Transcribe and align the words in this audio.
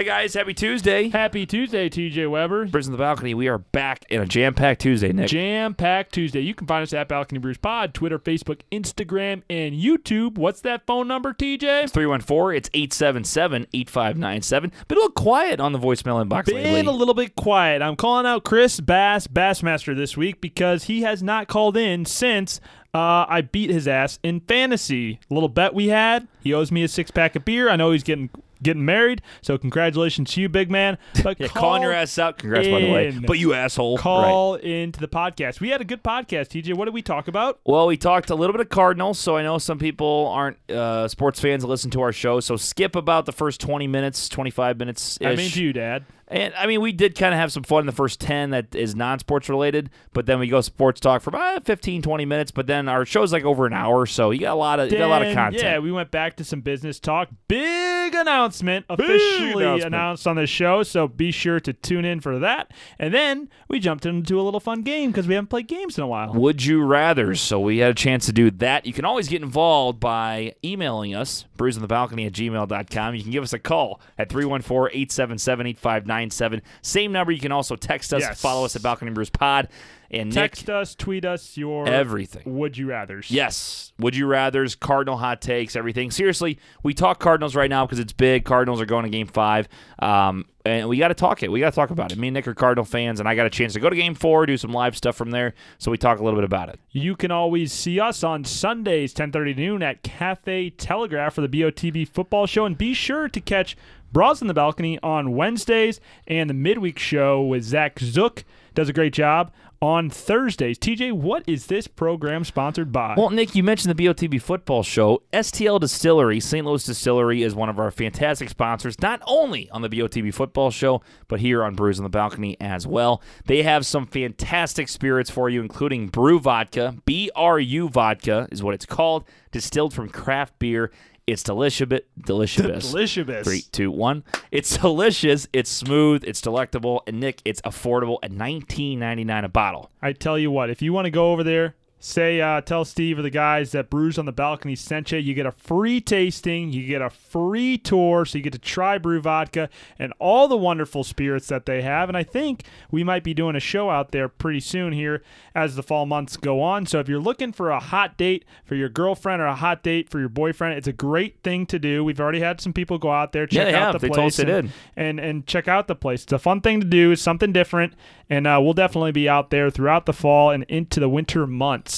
Hey 0.00 0.06
guys, 0.06 0.32
happy 0.32 0.54
Tuesday. 0.54 1.10
Happy 1.10 1.44
Tuesday, 1.44 1.90
TJ 1.90 2.30
Weber. 2.30 2.64
Brews 2.64 2.86
on 2.86 2.92
the 2.92 2.96
balcony. 2.96 3.34
We 3.34 3.48
are 3.48 3.58
back 3.58 4.06
in 4.08 4.22
a 4.22 4.24
jam-packed 4.24 4.80
Tuesday, 4.80 5.12
Nick. 5.12 5.28
Jam 5.28 5.74
packed 5.74 6.14
Tuesday. 6.14 6.40
You 6.40 6.54
can 6.54 6.66
find 6.66 6.82
us 6.82 6.94
at 6.94 7.06
Balcony 7.06 7.38
Brews 7.38 7.58
Pod, 7.58 7.92
Twitter, 7.92 8.18
Facebook, 8.18 8.62
Instagram, 8.72 9.42
and 9.50 9.74
YouTube. 9.74 10.38
What's 10.38 10.62
that 10.62 10.86
phone 10.86 11.06
number, 11.06 11.34
TJ? 11.34 11.82
It's 11.82 11.92
314, 11.92 12.56
it's 12.56 12.70
877-8597. 12.70 14.60
Been 14.60 14.72
a 14.72 14.94
little 14.94 15.10
quiet 15.10 15.60
on 15.60 15.72
the 15.72 15.78
voicemail 15.78 16.26
inbox 16.26 16.46
Been 16.46 16.54
lately. 16.54 16.80
a 16.86 16.90
little 16.90 17.12
bit 17.12 17.36
quiet. 17.36 17.82
I'm 17.82 17.96
calling 17.96 18.24
out 18.24 18.42
Chris 18.42 18.80
Bass, 18.80 19.26
Bassmaster, 19.26 19.94
this 19.94 20.16
week 20.16 20.40
because 20.40 20.84
he 20.84 21.02
has 21.02 21.22
not 21.22 21.46
called 21.46 21.76
in 21.76 22.06
since 22.06 22.58
uh, 22.94 23.26
I 23.28 23.42
beat 23.42 23.68
his 23.68 23.86
ass 23.86 24.18
in 24.22 24.40
fantasy. 24.40 25.20
little 25.28 25.50
bet 25.50 25.74
we 25.74 25.88
had. 25.88 26.26
He 26.40 26.54
owes 26.54 26.72
me 26.72 26.84
a 26.84 26.88
six 26.88 27.10
pack 27.10 27.36
of 27.36 27.44
beer. 27.44 27.68
I 27.68 27.76
know 27.76 27.90
he's 27.90 28.02
getting 28.02 28.30
getting 28.62 28.84
married, 28.84 29.22
so 29.42 29.56
congratulations 29.58 30.32
to 30.34 30.40
you, 30.40 30.48
big 30.48 30.70
man. 30.70 30.98
But 31.22 31.38
yeah, 31.38 31.48
call 31.48 31.62
calling 31.62 31.82
your 31.82 31.92
ass 31.92 32.18
out. 32.18 32.38
Congrats, 32.38 32.66
by 32.66 32.80
the 32.80 32.90
way. 32.90 33.10
But 33.10 33.38
you 33.38 33.52
asshole. 33.52 33.96
Right. 33.96 34.02
Call 34.02 34.54
into 34.54 35.00
the 35.00 35.08
podcast. 35.08 35.60
We 35.60 35.68
had 35.68 35.80
a 35.80 35.84
good 35.84 36.02
podcast, 36.02 36.48
TJ. 36.48 36.74
What 36.74 36.86
did 36.86 36.94
we 36.94 37.02
talk 37.02 37.28
about? 37.28 37.60
Well, 37.64 37.86
we 37.86 37.96
talked 37.96 38.30
a 38.30 38.34
little 38.34 38.52
bit 38.52 38.60
of 38.60 38.68
Cardinals, 38.70 39.18
so 39.18 39.36
I 39.36 39.42
know 39.42 39.58
some 39.58 39.78
people 39.78 40.28
aren't 40.34 40.56
uh, 40.70 41.08
sports 41.08 41.40
fans 41.40 41.62
that 41.62 41.68
listen 41.68 41.90
to 41.90 42.00
our 42.00 42.12
show. 42.12 42.40
So 42.40 42.56
skip 42.56 42.96
about 42.96 43.26
the 43.26 43.32
first 43.32 43.60
20 43.60 43.86
minutes, 43.86 44.28
25 44.28 44.78
minutes. 44.78 45.18
I 45.20 45.36
mean, 45.36 45.50
to 45.50 45.62
you, 45.62 45.72
Dad. 45.72 46.04
And 46.30 46.54
I 46.54 46.66
mean, 46.66 46.80
we 46.80 46.92
did 46.92 47.16
kind 47.18 47.34
of 47.34 47.40
have 47.40 47.50
some 47.50 47.64
fun 47.64 47.80
in 47.80 47.86
the 47.86 47.92
first 47.92 48.20
10 48.20 48.50
that 48.50 48.74
is 48.74 48.94
non 48.94 49.18
sports 49.18 49.48
related, 49.48 49.90
but 50.12 50.26
then 50.26 50.38
we 50.38 50.46
go 50.46 50.60
sports 50.60 51.00
talk 51.00 51.22
for 51.22 51.30
about 51.30 51.66
15, 51.66 52.02
20 52.02 52.24
minutes. 52.24 52.52
But 52.52 52.68
then 52.68 52.88
our 52.88 53.04
show's 53.04 53.32
like 53.32 53.44
over 53.44 53.66
an 53.66 53.72
hour, 53.72 54.06
so 54.06 54.30
you 54.30 54.40
got 54.40 54.52
a 54.52 54.54
lot 54.54 54.78
of, 54.78 54.92
you 54.92 54.98
got 54.98 55.06
a 55.06 55.08
lot 55.08 55.22
of 55.22 55.34
content. 55.34 55.62
Yeah, 55.62 55.78
we 55.80 55.90
went 55.90 56.12
back 56.12 56.36
to 56.36 56.44
some 56.44 56.60
business 56.60 57.00
talk. 57.00 57.30
Big 57.48 58.14
announcement 58.14 58.49
officially 58.52 59.62
announcement. 59.64 59.94
announced 59.94 60.26
on 60.26 60.36
the 60.36 60.46
show, 60.46 60.82
so 60.82 61.06
be 61.08 61.30
sure 61.30 61.60
to 61.60 61.72
tune 61.72 62.04
in 62.04 62.20
for 62.20 62.38
that. 62.38 62.72
And 62.98 63.12
then 63.14 63.48
we 63.68 63.78
jumped 63.78 64.06
into 64.06 64.40
a 64.40 64.42
little 64.42 64.60
fun 64.60 64.82
game 64.82 65.10
because 65.10 65.26
we 65.26 65.34
haven't 65.34 65.48
played 65.48 65.68
games 65.68 65.96
in 65.98 66.04
a 66.04 66.06
while. 66.06 66.32
Would 66.34 66.64
you 66.64 66.82
rather? 66.84 67.34
So 67.34 67.60
we 67.60 67.78
had 67.78 67.90
a 67.90 67.94
chance 67.94 68.26
to 68.26 68.32
do 68.32 68.50
that. 68.52 68.86
You 68.86 68.92
can 68.92 69.04
always 69.04 69.28
get 69.28 69.42
involved 69.42 70.00
by 70.00 70.54
emailing 70.64 71.14
us, 71.14 71.46
brewsonthebalcony 71.58 72.26
at 72.26 72.32
gmail.com. 72.32 73.14
You 73.14 73.22
can 73.22 73.30
give 73.32 73.42
us 73.42 73.52
a 73.52 73.58
call 73.58 74.00
at 74.18 74.28
314 74.30 74.90
877 74.94 75.66
8597. 75.66 76.62
Same 76.82 77.12
number. 77.12 77.32
You 77.32 77.40
can 77.40 77.52
also 77.52 77.76
text 77.76 78.12
us, 78.12 78.20
Yes. 78.22 78.40
follow 78.40 78.64
us 78.64 78.76
at 78.76 78.82
Balcony 78.82 79.10
Brews 79.10 79.30
Pod. 79.30 79.68
And 80.10 80.32
Text 80.32 80.66
Nick, 80.66 80.74
us, 80.74 80.94
tweet 80.96 81.24
us 81.24 81.56
your 81.56 81.86
everything. 81.86 82.42
would 82.44 82.76
you 82.76 82.88
rather's. 82.88 83.30
Yes. 83.30 83.92
Would 84.00 84.16
you 84.16 84.26
rather's, 84.26 84.74
Cardinal 84.74 85.16
hot 85.16 85.40
takes, 85.40 85.76
everything. 85.76 86.10
Seriously, 86.10 86.58
we 86.82 86.94
talk 86.94 87.20
Cardinals 87.20 87.54
right 87.54 87.70
now 87.70 87.86
because 87.86 88.00
it's 88.00 88.12
big. 88.12 88.44
Cardinals 88.44 88.80
are 88.80 88.86
going 88.86 89.04
to 89.04 89.10
game 89.10 89.28
five. 89.28 89.68
Um, 90.00 90.46
and 90.64 90.88
we 90.88 90.98
got 90.98 91.08
to 91.08 91.14
talk 91.14 91.42
it. 91.42 91.52
We 91.52 91.60
got 91.60 91.70
to 91.70 91.76
talk 91.76 91.90
about 91.90 92.10
it. 92.10 92.18
Me 92.18 92.28
and 92.28 92.34
Nick 92.34 92.48
are 92.48 92.54
Cardinal 92.54 92.84
fans, 92.84 93.20
and 93.20 93.28
I 93.28 93.34
got 93.34 93.46
a 93.46 93.50
chance 93.50 93.72
to 93.74 93.80
go 93.80 93.88
to 93.88 93.96
game 93.96 94.14
four, 94.14 94.46
do 94.46 94.56
some 94.56 94.72
live 94.72 94.96
stuff 94.96 95.16
from 95.16 95.30
there. 95.30 95.54
So 95.78 95.90
we 95.90 95.96
talk 95.96 96.18
a 96.18 96.24
little 96.24 96.38
bit 96.38 96.44
about 96.44 96.68
it. 96.68 96.80
You 96.90 97.14
can 97.14 97.30
always 97.30 97.72
see 97.72 98.00
us 98.00 98.24
on 98.24 98.44
Sundays, 98.44 99.14
10:30 99.14 99.56
noon 99.56 99.82
at 99.82 100.02
Cafe 100.02 100.70
Telegraph 100.70 101.34
for 101.34 101.40
the 101.40 101.48
BOTB 101.48 102.08
football 102.08 102.46
show, 102.46 102.64
and 102.66 102.76
be 102.76 102.94
sure 102.94 103.28
to 103.28 103.40
catch 103.40 103.76
Bras 104.12 104.42
in 104.42 104.48
the 104.48 104.54
Balcony 104.54 104.98
on 105.02 105.36
Wednesdays 105.36 106.00
and 106.26 106.50
the 106.50 106.54
midweek 106.54 106.98
show 106.98 107.42
with 107.42 107.62
Zach 107.62 107.98
Zook 108.00 108.44
does 108.74 108.88
a 108.88 108.92
great 108.92 109.12
job 109.12 109.52
on 109.82 110.10
Thursdays. 110.10 110.78
TJ, 110.78 111.12
what 111.12 111.42
is 111.46 111.66
this 111.66 111.86
program 111.86 112.44
sponsored 112.44 112.92
by? 112.92 113.14
Well, 113.16 113.30
Nick, 113.30 113.54
you 113.54 113.62
mentioned 113.62 113.96
the 113.96 114.04
BOTB 114.04 114.42
football 114.42 114.82
show. 114.82 115.22
STL 115.32 115.80
Distillery, 115.80 116.38
St. 116.38 116.66
Louis 116.66 116.84
Distillery, 116.84 117.42
is 117.42 117.54
one 117.54 117.70
of 117.70 117.78
our 117.78 117.90
fantastic 117.90 118.50
sponsors, 118.50 119.00
not 119.00 119.22
only 119.26 119.70
on 119.70 119.80
the 119.80 119.88
BOTB 119.88 120.34
football 120.34 120.70
show, 120.70 121.00
but 121.28 121.40
here 121.40 121.64
on 121.64 121.74
Brews 121.74 121.98
on 121.98 122.04
the 122.04 122.10
Balcony 122.10 122.58
as 122.60 122.86
well. 122.86 123.22
They 123.46 123.62
have 123.62 123.86
some 123.86 124.06
fantastic 124.06 124.88
spirits 124.88 125.30
for 125.30 125.48
you, 125.48 125.62
including 125.62 126.08
BRU 126.08 126.40
Vodka. 126.40 126.96
BRU 127.06 127.88
Vodka 127.88 128.48
is 128.52 128.62
what 128.62 128.74
it's 128.74 128.86
called, 128.86 129.24
distilled 129.50 129.94
from 129.94 130.10
craft 130.10 130.58
beer. 130.58 130.90
It's 131.26 131.42
delicious. 131.42 131.88
Delicious. 132.20 132.90
Delicious. 132.90 133.44
Three, 133.46 133.62
two, 133.72 133.90
one. 133.90 134.24
It's 134.50 134.76
delicious. 134.78 135.46
It's 135.52 135.70
smooth. 135.70 136.24
It's 136.24 136.40
delectable. 136.40 137.02
And 137.06 137.20
Nick, 137.20 137.40
it's 137.44 137.60
affordable 137.62 138.18
at 138.22 138.32
nineteen 138.32 138.98
ninety 138.98 139.24
nine 139.24 139.44
a 139.44 139.48
bottle. 139.48 139.90
I 140.02 140.12
tell 140.12 140.38
you 140.38 140.50
what, 140.50 140.70
if 140.70 140.82
you 140.82 140.92
want 140.92 141.04
to 141.04 141.10
go 141.10 141.32
over 141.32 141.44
there, 141.44 141.76
say, 142.02 142.40
uh, 142.40 142.62
tell 142.62 142.84
Steve 142.86 143.18
or 143.18 143.22
the 143.22 143.30
guys 143.30 143.72
that 143.72 143.90
Brews 143.90 144.18
on 144.18 144.24
the 144.24 144.32
Balcony 144.32 144.74
sent 144.74 145.12
you. 145.12 145.18
You 145.18 145.34
get 145.34 145.44
a 145.46 145.52
free 145.52 146.00
tasting, 146.00 146.72
you 146.72 146.86
get 146.86 147.02
a 147.02 147.10
free 147.10 147.76
tour, 147.76 148.24
so 148.24 148.38
you 148.38 148.42
get 148.42 148.54
to 148.54 148.58
try 148.58 148.96
BRU 148.96 149.20
Vodka 149.20 149.68
and 149.98 150.12
all 150.18 150.48
the 150.48 150.56
wonderful 150.56 151.04
spirits 151.04 151.48
that 151.48 151.66
they 151.66 151.82
have. 151.82 152.08
And 152.08 152.16
I 152.16 152.22
think 152.22 152.64
we 152.90 153.04
might 153.04 153.22
be 153.22 153.34
doing 153.34 153.54
a 153.54 153.60
show 153.60 153.90
out 153.90 154.12
there 154.12 154.28
pretty 154.28 154.60
soon 154.60 154.92
here 154.94 155.22
as 155.54 155.76
the 155.76 155.82
fall 155.82 156.06
months 156.06 156.38
go 156.38 156.62
on. 156.62 156.86
So 156.86 157.00
if 157.00 157.08
you're 157.08 157.20
looking 157.20 157.52
for 157.52 157.70
a 157.70 157.78
hot 157.80 158.16
date 158.16 158.44
for 158.64 158.74
your 158.76 158.88
girlfriend 158.88 159.42
or 159.42 159.46
a 159.46 159.54
hot 159.54 159.82
date 159.82 160.08
for 160.08 160.18
your 160.18 160.30
boyfriend, 160.30 160.78
it's 160.78 160.88
a 160.88 160.92
great 160.92 161.42
thing 161.42 161.66
to 161.66 161.78
do. 161.78 162.02
We've 162.02 162.20
already 162.20 162.40
had 162.40 162.60
some 162.62 162.72
people 162.72 162.96
go 162.96 163.10
out 163.10 163.32
there 163.32 163.46
check 163.46 163.66
they 163.66 163.74
out 163.74 163.92
have. 163.92 164.00
the 164.00 164.06
They 164.06 164.08
place 164.08 164.16
told 164.16 164.26
us 164.28 164.36
they 164.38 164.52
and, 164.58 164.68
did. 164.68 164.72
and 164.96 165.20
and 165.20 165.46
check 165.46 165.68
out 165.68 165.86
the 165.86 165.94
place. 165.94 166.22
It's 166.22 166.32
a 166.32 166.38
fun 166.38 166.62
thing 166.62 166.80
to 166.80 166.86
do. 166.86 167.10
It's 167.12 167.20
something 167.20 167.52
different, 167.52 167.92
and 168.30 168.46
uh, 168.46 168.58
we'll 168.62 168.72
definitely 168.72 169.12
be 169.12 169.28
out 169.28 169.50
there 169.50 169.68
throughout 169.70 170.06
the 170.06 170.12
fall 170.14 170.50
and 170.50 170.64
into 170.64 170.98
the 170.98 171.08
winter 171.08 171.46
months. 171.46 171.89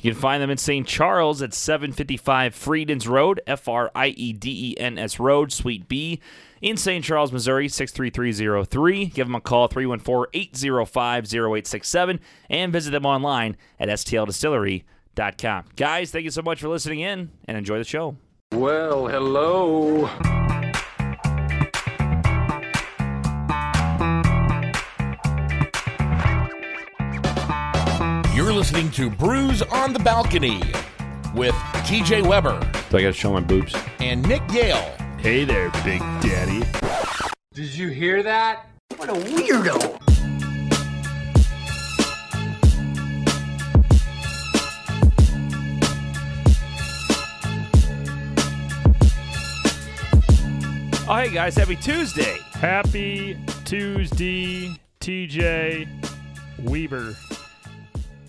You 0.00 0.12
can 0.12 0.20
find 0.20 0.42
them 0.42 0.50
in 0.50 0.58
St. 0.58 0.86
Charles 0.86 1.40
at 1.40 1.54
755 1.54 2.54
Friedens 2.54 3.08
Road, 3.08 3.40
F 3.46 3.68
R 3.68 3.90
I 3.94 4.08
E 4.08 4.32
D 4.34 4.72
E 4.72 4.78
N 4.78 4.98
S 4.98 5.18
Road, 5.18 5.50
Suite 5.50 5.88
B, 5.88 6.20
in 6.60 6.76
St. 6.76 7.04
Charles, 7.04 7.32
Missouri, 7.32 7.68
63303. 7.68 9.06
Give 9.06 9.26
them 9.26 9.34
a 9.34 9.40
call, 9.40 9.68
314 9.68 10.30
805 10.32 11.24
0867, 11.24 12.20
and 12.50 12.72
visit 12.72 12.90
them 12.90 13.06
online 13.06 13.56
at 13.80 13.88
stldistillery.com. 13.88 15.64
Guys, 15.76 16.10
thank 16.10 16.24
you 16.24 16.30
so 16.30 16.42
much 16.42 16.60
for 16.60 16.68
listening 16.68 17.00
in 17.00 17.30
and 17.46 17.56
enjoy 17.56 17.78
the 17.78 17.84
show. 17.84 18.16
Well, 18.52 19.08
hello. 19.08 20.10
You're 28.44 28.52
listening 28.52 28.90
to 28.90 29.08
Brews 29.08 29.62
on 29.62 29.94
the 29.94 29.98
Balcony 29.98 30.60
with 31.34 31.54
TJ 31.86 32.26
Weber 32.26 32.60
Do 32.90 32.98
I 32.98 33.00
got 33.00 33.06
to 33.06 33.12
show 33.14 33.32
my 33.32 33.40
boobs? 33.40 33.74
and 34.00 34.20
Nick 34.28 34.42
Yale. 34.52 34.94
Hey 35.18 35.46
there, 35.46 35.70
Big 35.82 36.00
Daddy. 36.20 36.62
Did 37.54 37.74
you 37.74 37.88
hear 37.88 38.22
that? 38.22 38.66
What 38.98 39.08
a 39.08 39.14
weirdo. 39.14 39.98
Oh, 51.08 51.16
hey, 51.16 51.30
guys, 51.32 51.56
happy 51.56 51.76
Tuesday. 51.76 52.36
Happy 52.52 53.38
Tuesday, 53.64 54.78
TJ 55.00 55.88
Weber. 56.62 57.16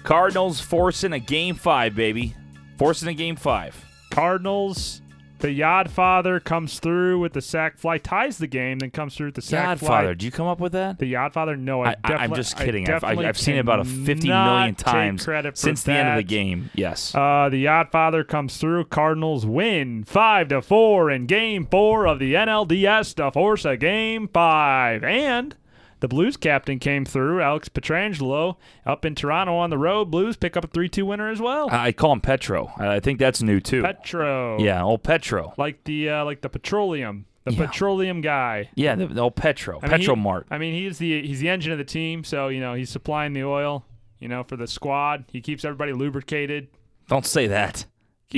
Cardinals 0.05 0.61
forcing 0.61 1.13
a 1.13 1.19
game 1.19 1.55
five, 1.55 1.95
baby. 1.95 2.35
Forcing 2.77 3.07
a 3.07 3.13
game 3.13 3.35
five. 3.35 3.83
Cardinals. 4.11 5.01
The 5.39 5.59
Yodfather 5.59 6.41
comes 6.43 6.79
through 6.79 7.19
with 7.19 7.33
the 7.33 7.41
sac 7.41 7.77
fly, 7.77 7.97
ties 7.97 8.37
the 8.37 8.47
game, 8.47 8.79
then 8.79 8.89
comes 8.89 9.15
through 9.15 9.27
with 9.27 9.35
the 9.35 9.41
sac 9.41 9.79
fly. 9.79 9.87
Godfather, 9.87 10.15
did 10.15 10.23
you 10.23 10.31
come 10.31 10.47
up 10.47 10.59
with 10.59 10.71
that? 10.71 10.97
The 10.97 11.11
Yodfather? 11.11 11.59
No, 11.59 11.83
I, 11.83 11.95
I, 12.03 12.13
I, 12.13 12.15
I'm 12.17 12.33
just 12.33 12.55
kidding. 12.55 12.89
I've, 12.89 13.03
I've, 13.03 13.19
I've 13.19 13.37
seen 13.37 13.55
it 13.55 13.59
about 13.59 13.81
a 13.81 13.85
50 13.85 14.27
cannot 14.27 14.55
million 14.57 14.75
times 14.75 15.27
since 15.55 15.83
the 15.83 15.91
end 15.91 16.09
of 16.09 16.15
the 16.15 16.23
game. 16.23 16.69
Yes. 16.73 17.13
Uh, 17.13 17.49
the 17.49 17.65
Yodfather 17.65 18.25
comes 18.25 18.57
through. 18.57 18.85
Cardinals 18.85 19.45
win 19.45 20.03
five 20.03 20.47
to 20.49 20.61
four 20.61 21.11
in 21.11 21.25
Game 21.25 21.65
Four 21.65 22.05
of 22.05 22.19
the 22.19 22.35
NLDS 22.35 23.15
to 23.15 23.31
force 23.31 23.65
a 23.65 23.75
Game 23.75 24.27
Five, 24.29 25.03
and 25.03 25.55
the 26.01 26.07
Blues 26.07 26.37
captain 26.37 26.77
came 26.79 27.05
through. 27.05 27.41
Alex 27.41 27.69
Pietrangelo 27.69 28.57
up 28.85 29.05
in 29.05 29.15
Toronto 29.15 29.55
on 29.55 29.69
the 29.69 29.77
road. 29.77 30.11
Blues 30.11 30.35
pick 30.37 30.55
up 30.57 30.63
a 30.63 30.67
three-two 30.67 31.05
winner 31.05 31.29
as 31.29 31.39
well. 31.39 31.69
I 31.71 31.91
call 31.91 32.11
him 32.13 32.21
Petro. 32.21 32.71
I 32.77 32.99
think 32.99 33.19
that's 33.19 33.41
new 33.41 33.59
too. 33.59 33.81
Petro, 33.81 34.59
yeah, 34.61 34.83
old 34.83 35.03
Petro. 35.03 35.53
like 35.57 35.83
the 35.85 36.09
uh, 36.09 36.25
like 36.25 36.41
the 36.41 36.49
petroleum, 36.49 37.25
the 37.45 37.53
Yeah. 37.53 37.65
petroleum 37.67 38.21
guy. 38.21 38.69
Yeah, 38.75 38.95
the, 38.95 39.07
the 39.07 39.21
old 39.21 39.35
Petro. 39.35 39.79
I 39.81 39.87
mean, 39.87 39.97
Petro 39.99 40.15
he- 40.15 40.21
Mart. 40.21 40.47
I 40.51 40.57
mean, 40.57 40.73
he's 40.73 40.97
the 40.97 41.25
he's 41.25 41.39
the 41.39 41.49
engine 41.49 41.71
of 41.71 41.77
the 41.77 41.83
team, 41.85 42.23
so 42.23 42.49
you 42.49 42.59
know 42.59 42.73
he's 42.73 42.89
supplying 42.89 43.33
the 43.33 43.43
oil. 43.43 43.85
You 44.19 44.27
know, 44.29 44.43
for 44.43 44.55
the 44.55 44.67
squad, 44.67 45.25
he 45.31 45.41
keeps 45.41 45.65
everybody 45.65 45.93
lubricated. 45.93 46.67
Don't 47.07 47.25
say 47.25 47.47
that. 47.47 47.85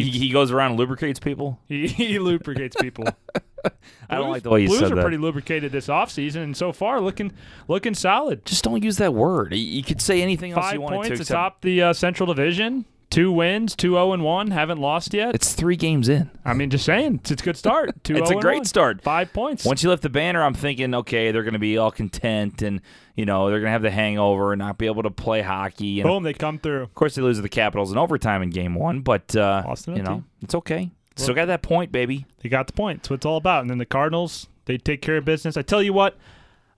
He, 0.04 0.10
he 0.12 0.30
goes 0.30 0.52
around 0.52 0.72
and 0.72 0.80
lubricates 0.80 1.20
people. 1.20 1.60
He, 1.68 1.88
he 1.88 2.20
lubricates 2.20 2.76
people. 2.76 3.06
I 4.10 4.16
don't 4.16 4.26
Blues- 4.26 4.34
like 4.34 4.44
the 4.44 4.50
way 4.52 4.62
you 4.62 4.68
Blues 4.68 4.80
said 4.80 4.92
are 4.92 4.96
that. 4.96 5.02
pretty 5.02 5.18
lubricated 5.18 5.72
this 5.72 5.88
offseason, 5.88 6.38
and 6.44 6.56
so 6.56 6.72
far 6.72 7.02
looking 7.02 7.34
looking 7.68 7.94
solid. 7.96 8.46
Just 8.46 8.64
don't 8.64 8.82
use 8.84 8.98
that 8.98 9.14
word. 9.14 9.54
You- 9.54 9.60
You 9.60 9.84
could 9.84 10.02
say 10.02 10.22
anything 10.22 10.52
else 10.52 10.64
Five 10.66 10.74
you 10.76 10.82
wanted 10.82 10.96
points 10.98 11.08
to. 11.10 11.14
except- 11.16 11.30
atop 11.32 11.62
the 11.62 11.82
uh, 11.82 11.94
Central 11.94 12.28
Division. 12.34 12.86
Two 13.10 13.32
wins, 13.32 13.76
two 13.76 13.92
zero 13.92 14.14
and 14.14 14.24
one, 14.24 14.52
haven't 14.52 14.80
lost 14.80 15.14
yet. 15.14 15.34
It's 15.36 15.54
three 15.54 15.76
games 15.76 16.10
in. 16.10 16.30
I 16.46 16.54
mean, 16.54 16.70
just 16.70 16.86
saying, 16.86 17.16
it's, 17.16 17.32
it's 17.32 17.42
a 17.42 17.46
good 17.46 17.58
start. 17.58 18.04
Two 18.04 18.16
It's 18.18 18.30
a 18.30 18.36
great 18.36 18.58
1. 18.60 18.66
start. 18.66 19.02
Five 19.02 19.34
points. 19.34 19.66
Once 19.66 19.84
you 19.84 19.90
lift 19.90 20.04
the 20.04 20.10
banner, 20.10 20.44
I'm 20.44 20.54
thinking, 20.54 20.94
okay, 20.94 21.32
they're 21.32 21.44
going 21.44 21.54
to 21.54 21.60
be 21.60 21.78
all 21.78 21.92
content, 21.92 22.62
and 22.62 22.82
you 23.16 23.26
know 23.26 23.50
they're 23.50 23.60
going 23.60 23.68
to 23.68 23.72
have 23.72 23.82
the 23.82 23.92
hangover 23.92 24.54
and 24.54 24.60
not 24.60 24.78
be 24.78 24.86
able 24.86 25.04
to 25.04 25.12
play 25.12 25.42
hockey. 25.42 26.02
And 26.02 26.08
Boom, 26.10 26.24
they 26.24 26.34
come 26.34 26.60
through. 26.60 26.84
of 26.84 26.94
course, 26.96 27.16
they 27.16 27.22
lose 27.22 27.38
to 27.38 27.42
the 27.42 27.50
Capitals 27.50 27.92
in 27.92 27.98
overtime 27.98 28.42
in 28.42 28.50
Game 28.50 28.76
One, 28.76 29.02
but 29.02 29.36
uh, 29.36 29.64
you 29.88 30.02
know 30.02 30.16
team. 30.16 30.26
it's 30.42 30.56
okay. 30.56 30.92
Still 31.16 31.34
got 31.34 31.46
that 31.46 31.64
point, 31.64 31.92
baby. 31.92 32.28
They 32.42 32.50
got 32.50 32.68
the 32.68 32.74
point. 32.74 33.00
That's 33.00 33.10
what 33.10 33.16
it's 33.16 33.26
all 33.26 33.38
about. 33.38 33.62
And 33.62 33.70
then 33.72 33.80
the 33.80 33.88
Cardinals, 33.88 34.48
they 34.66 34.78
take 34.78 35.02
care 35.02 35.18
of 35.18 35.26
business. 35.26 35.58
I 35.58 35.64
tell 35.64 35.82
you 35.82 35.92
what, 35.92 36.16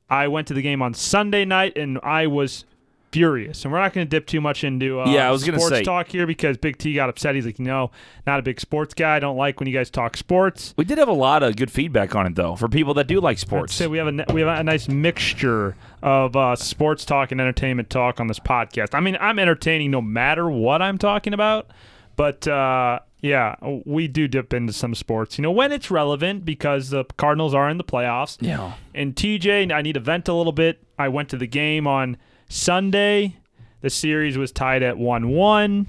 I 0.10 0.30
went 0.30 0.48
to 0.48 0.54
the 0.54 0.62
game 0.62 0.82
on 0.82 0.94
Sunday 0.94 1.44
night 1.44 1.78
and 1.78 2.00
I 2.04 2.28
was 2.28 2.64
furious. 3.12 3.64
And 3.66 3.72
we're 3.74 3.80
not 3.80 3.94
going 3.94 4.06
to 4.06 4.10
dip 4.10 4.26
too 4.28 4.42
much 4.42 4.64
into 4.64 5.00
uh, 5.00 5.10
Yeah, 5.10 5.28
I 5.28 5.32
was 5.32 5.44
gonna 5.44 5.60
sports 5.60 5.78
say- 5.78 5.84
talk 5.84 6.08
here 6.08 6.26
because 6.28 6.58
Big 6.58 6.78
T 6.78 6.94
got 6.94 7.10
upset. 7.10 7.36
He's 7.36 7.46
like, 7.46 7.60
no, 7.60 7.92
not 8.28 8.40
a 8.40 8.42
big 8.44 8.60
sports 8.60 8.94
guy. 8.94 9.16
I 9.16 9.20
don't 9.20 9.38
like 9.38 9.60
when 9.60 9.68
you 9.68 9.74
guys 9.74 9.90
talk 9.90 10.16
sports. 10.18 10.74
We 10.78 10.86
did 10.86 10.98
have 10.98 11.08
a 11.08 11.14
lot 11.14 11.44
of 11.44 11.56
good 11.56 11.72
feedback 11.72 12.16
on 12.16 12.26
it, 12.28 12.36
though, 12.36 12.56
for 12.56 12.68
people 12.70 12.94
that 12.96 13.08
do 13.08 13.20
like 13.20 13.38
sports. 13.40 13.74
say 13.74 13.88
we 13.88 13.98
have 13.98 14.08
a 14.08 14.26
we 14.34 14.42
have 14.42 14.60
a 14.60 14.64
nice 14.64 14.88
mixture 14.88 15.76
of 16.02 16.36
uh, 16.36 16.56
sports 16.56 17.06
talk 17.06 17.32
and 17.32 17.42
entertainment 17.42 17.90
talk 17.90 18.20
on 18.20 18.28
this 18.28 18.40
podcast. 18.40 18.90
I 18.94 19.00
mean, 19.00 19.18
I'm 19.20 19.40
entertaining 19.40 19.92
no 19.92 20.02
matter 20.02 20.50
what 20.50 20.82
I'm 20.82 20.98
talking 20.98 21.34
about, 21.34 21.68
but 22.16 22.48
uh, 22.48 23.00
yeah, 23.22 23.56
we 23.86 24.08
do 24.08 24.28
dip 24.30 24.54
into 24.54 24.72
some 24.72 24.96
sports. 24.96 25.38
You 25.38 25.42
know, 25.42 25.52
when 25.52 25.72
it's 25.74 25.92
relevant 25.92 26.46
because 26.46 26.90
the 26.90 27.04
Cardinals 27.18 27.54
are 27.54 27.70
in 27.70 27.78
the 27.78 27.84
playoffs. 27.84 28.38
Yeah. 28.40 28.74
And 28.96 29.14
TJ, 29.16 29.72
I 29.74 29.82
need 29.82 29.94
to 29.94 30.00
vent 30.00 30.28
a 30.30 30.34
little 30.34 30.54
bit. 30.54 30.82
I 30.98 31.10
went 31.10 31.28
to 31.30 31.38
the 31.38 31.48
game 31.48 31.86
on 31.88 32.16
Sunday. 32.50 33.38
The 33.82 33.90
series 33.90 34.38
was 34.38 34.52
tied 34.52 34.84
at 34.84 34.98
one-one. 34.98 35.88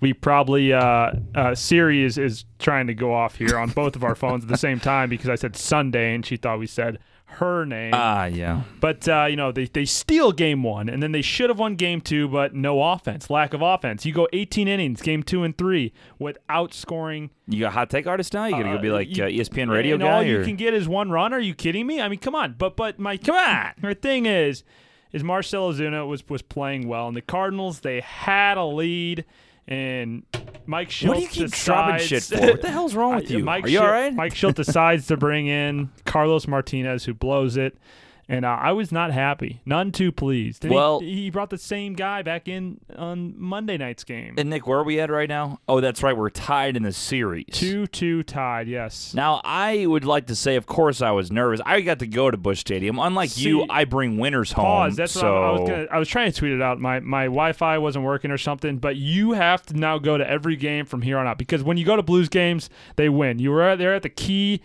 We 0.00 0.12
probably 0.12 0.72
uh, 0.72 1.12
uh, 1.34 1.54
Siri 1.54 2.02
is, 2.04 2.18
is 2.18 2.44
trying 2.58 2.86
to 2.88 2.94
go 2.94 3.12
off 3.14 3.36
here 3.36 3.58
on 3.58 3.70
both 3.70 3.94
of 3.96 4.02
our 4.04 4.14
phones 4.16 4.42
at 4.44 4.48
the 4.48 4.56
same 4.56 4.80
time 4.80 5.08
because 5.08 5.28
I 5.28 5.34
said 5.36 5.56
Sunday 5.56 6.14
and 6.14 6.24
she 6.24 6.36
thought 6.36 6.58
we 6.58 6.66
said 6.66 6.98
her 7.24 7.66
name. 7.66 7.90
Ah, 7.94 8.24
yeah. 8.24 8.62
but 8.80 9.06
uh, 9.08 9.26
you 9.28 9.36
know 9.36 9.52
they 9.52 9.66
they 9.66 9.84
steal 9.84 10.32
game 10.32 10.62
one 10.62 10.88
and 10.88 11.02
then 11.02 11.12
they 11.12 11.20
should 11.22 11.50
have 11.50 11.58
won 11.58 11.74
game 11.76 12.00
two, 12.00 12.26
but 12.28 12.54
no 12.54 12.82
offense, 12.82 13.28
lack 13.28 13.52
of 13.54 13.60
offense. 13.60 14.06
You 14.06 14.12
go 14.12 14.26
18 14.32 14.66
innings, 14.66 15.02
game 15.02 15.22
two 15.22 15.42
and 15.44 15.56
three 15.56 15.92
without 16.18 16.72
scoring. 16.72 17.30
You 17.46 17.60
got 17.60 17.72
hot 17.74 17.90
take 17.90 18.06
artist 18.06 18.32
now? 18.34 18.46
You 18.46 18.52
gonna 18.52 18.76
go 18.76 18.78
be 18.82 18.90
like 18.90 19.14
you- 19.16 19.24
uh, 19.24 19.28
ESPN 19.28 19.68
radio 19.70 19.94
and 19.94 20.02
guy? 20.02 20.10
all 20.10 20.22
you 20.22 20.42
can 20.42 20.56
get 20.56 20.74
is 20.74 20.88
one 20.88 21.10
run. 21.10 21.32
Are 21.34 21.40
you 21.40 21.54
kidding 21.54 21.86
me? 21.86 22.00
I 22.00 22.08
mean, 22.08 22.18
come 22.18 22.34
on. 22.34 22.54
But 22.56 22.76
but 22.76 22.98
my 22.98 23.16
come 23.16 23.34
on. 23.36 23.72
My 23.82 23.94
thing 23.94 24.26
is, 24.26 24.64
is 25.12 25.24
Marcell 25.24 25.72
Ozuna 25.72 26.06
was 26.06 26.28
was 26.28 26.42
playing 26.42 26.88
well, 26.88 27.08
and 27.08 27.16
the 27.16 27.22
Cardinals 27.22 27.80
they 27.80 28.00
had 28.00 28.56
a 28.58 28.64
lead, 28.64 29.24
and 29.66 30.22
Mike 30.66 30.90
Shildt 30.90 31.08
what 31.08 31.16
do 31.16 31.22
you 31.22 31.28
keep 31.28 31.50
decides, 31.50 31.64
dropping 31.64 32.06
shit 32.06 32.22
for? 32.24 32.40
What 32.40 32.62
the 32.62 32.70
hell's 32.70 32.94
wrong 32.94 33.14
with 33.20 33.30
you? 33.30 33.42
Mike 33.44 33.64
Are 33.64 33.68
you 33.68 33.78
Schul- 33.80 33.82
all 33.82 33.90
right? 33.90 34.14
Mike 34.14 34.34
Shildt 34.34 34.54
decides 34.54 35.06
to 35.08 35.16
bring 35.16 35.46
in 35.46 35.90
Carlos 36.04 36.46
Martinez, 36.46 37.04
who 37.04 37.14
blows 37.14 37.56
it. 37.56 37.76
And 38.30 38.44
uh, 38.44 38.58
I 38.60 38.72
was 38.72 38.92
not 38.92 39.10
happy, 39.10 39.62
none 39.64 39.90
too 39.90 40.12
pleased. 40.12 40.62
And 40.64 40.74
Well- 40.74 41.00
he, 41.00 41.30
brought 41.30 41.48
the 41.48 41.56
same 41.58 41.94
guy 41.94 42.22
back 42.22 42.46
in 42.46 42.78
on 42.96 43.34
Monday 43.38 43.78
night's 43.78 44.04
game. 44.04 44.34
and 44.36 44.50
Nick, 44.50 44.66
where 44.66 44.78
are 44.78 44.84
we 44.84 45.00
at 45.00 45.10
right 45.10 45.28
now? 45.28 45.60
Oh, 45.68 45.80
that's 45.80 46.02
right. 46.02 46.16
We're 46.16 46.28
tied 46.30 46.76
in 46.76 46.82
the 46.82 46.92
series. 46.92 47.46
Two 47.52 47.86
two 47.86 48.22
tied. 48.22 48.66
Yes. 48.68 49.14
Now, 49.14 49.40
I 49.44 49.86
would 49.86 50.04
like 50.04 50.26
to 50.26 50.34
say, 50.34 50.56
of 50.56 50.66
course, 50.66 51.00
I 51.00 51.10
was 51.12 51.30
nervous. 51.30 51.60
I 51.64 51.80
got 51.80 52.00
to 52.00 52.06
go 52.06 52.30
to 52.30 52.36
Busch 52.36 52.60
Stadium. 52.60 52.98
Unlike 52.98 53.38
you, 53.38 53.66
I 53.70 53.84
bring 53.84 54.18
winners 54.18 54.52
home. 54.52 54.64
Pause. 54.64 54.96
That's 54.96 55.12
so 55.12 55.32
what 55.34 55.42
I, 55.42 55.46
I 55.46 55.50
was 55.52 55.68
gonna. 55.70 55.86
I 55.92 55.98
was 55.98 56.08
trying 56.08 56.30
to 56.30 56.38
tweet 56.38 56.52
it 56.52 56.60
out. 56.62 56.80
My 56.80 57.00
my 57.00 57.24
Wi-Fi 57.24 57.78
wasn't 57.78 58.04
working 58.04 58.30
or 58.30 58.38
something. 58.38 58.78
But 58.78 58.96
you 58.96 59.32
have 59.32 59.64
to 59.66 59.74
now 59.74 59.98
go 59.98 60.18
to 60.18 60.28
every 60.28 60.56
game 60.56 60.84
from 60.84 61.02
here 61.02 61.18
on 61.18 61.26
out 61.26 61.38
because 61.38 61.62
when 61.62 61.76
you 61.76 61.84
go 61.84 61.96
to 61.96 62.02
Blues 62.02 62.28
games, 62.28 62.68
they 62.96 63.08
win. 63.08 63.38
You 63.38 63.52
were 63.52 63.76
there 63.76 63.94
at 63.94 64.02
the 64.02 64.08
key 64.10 64.60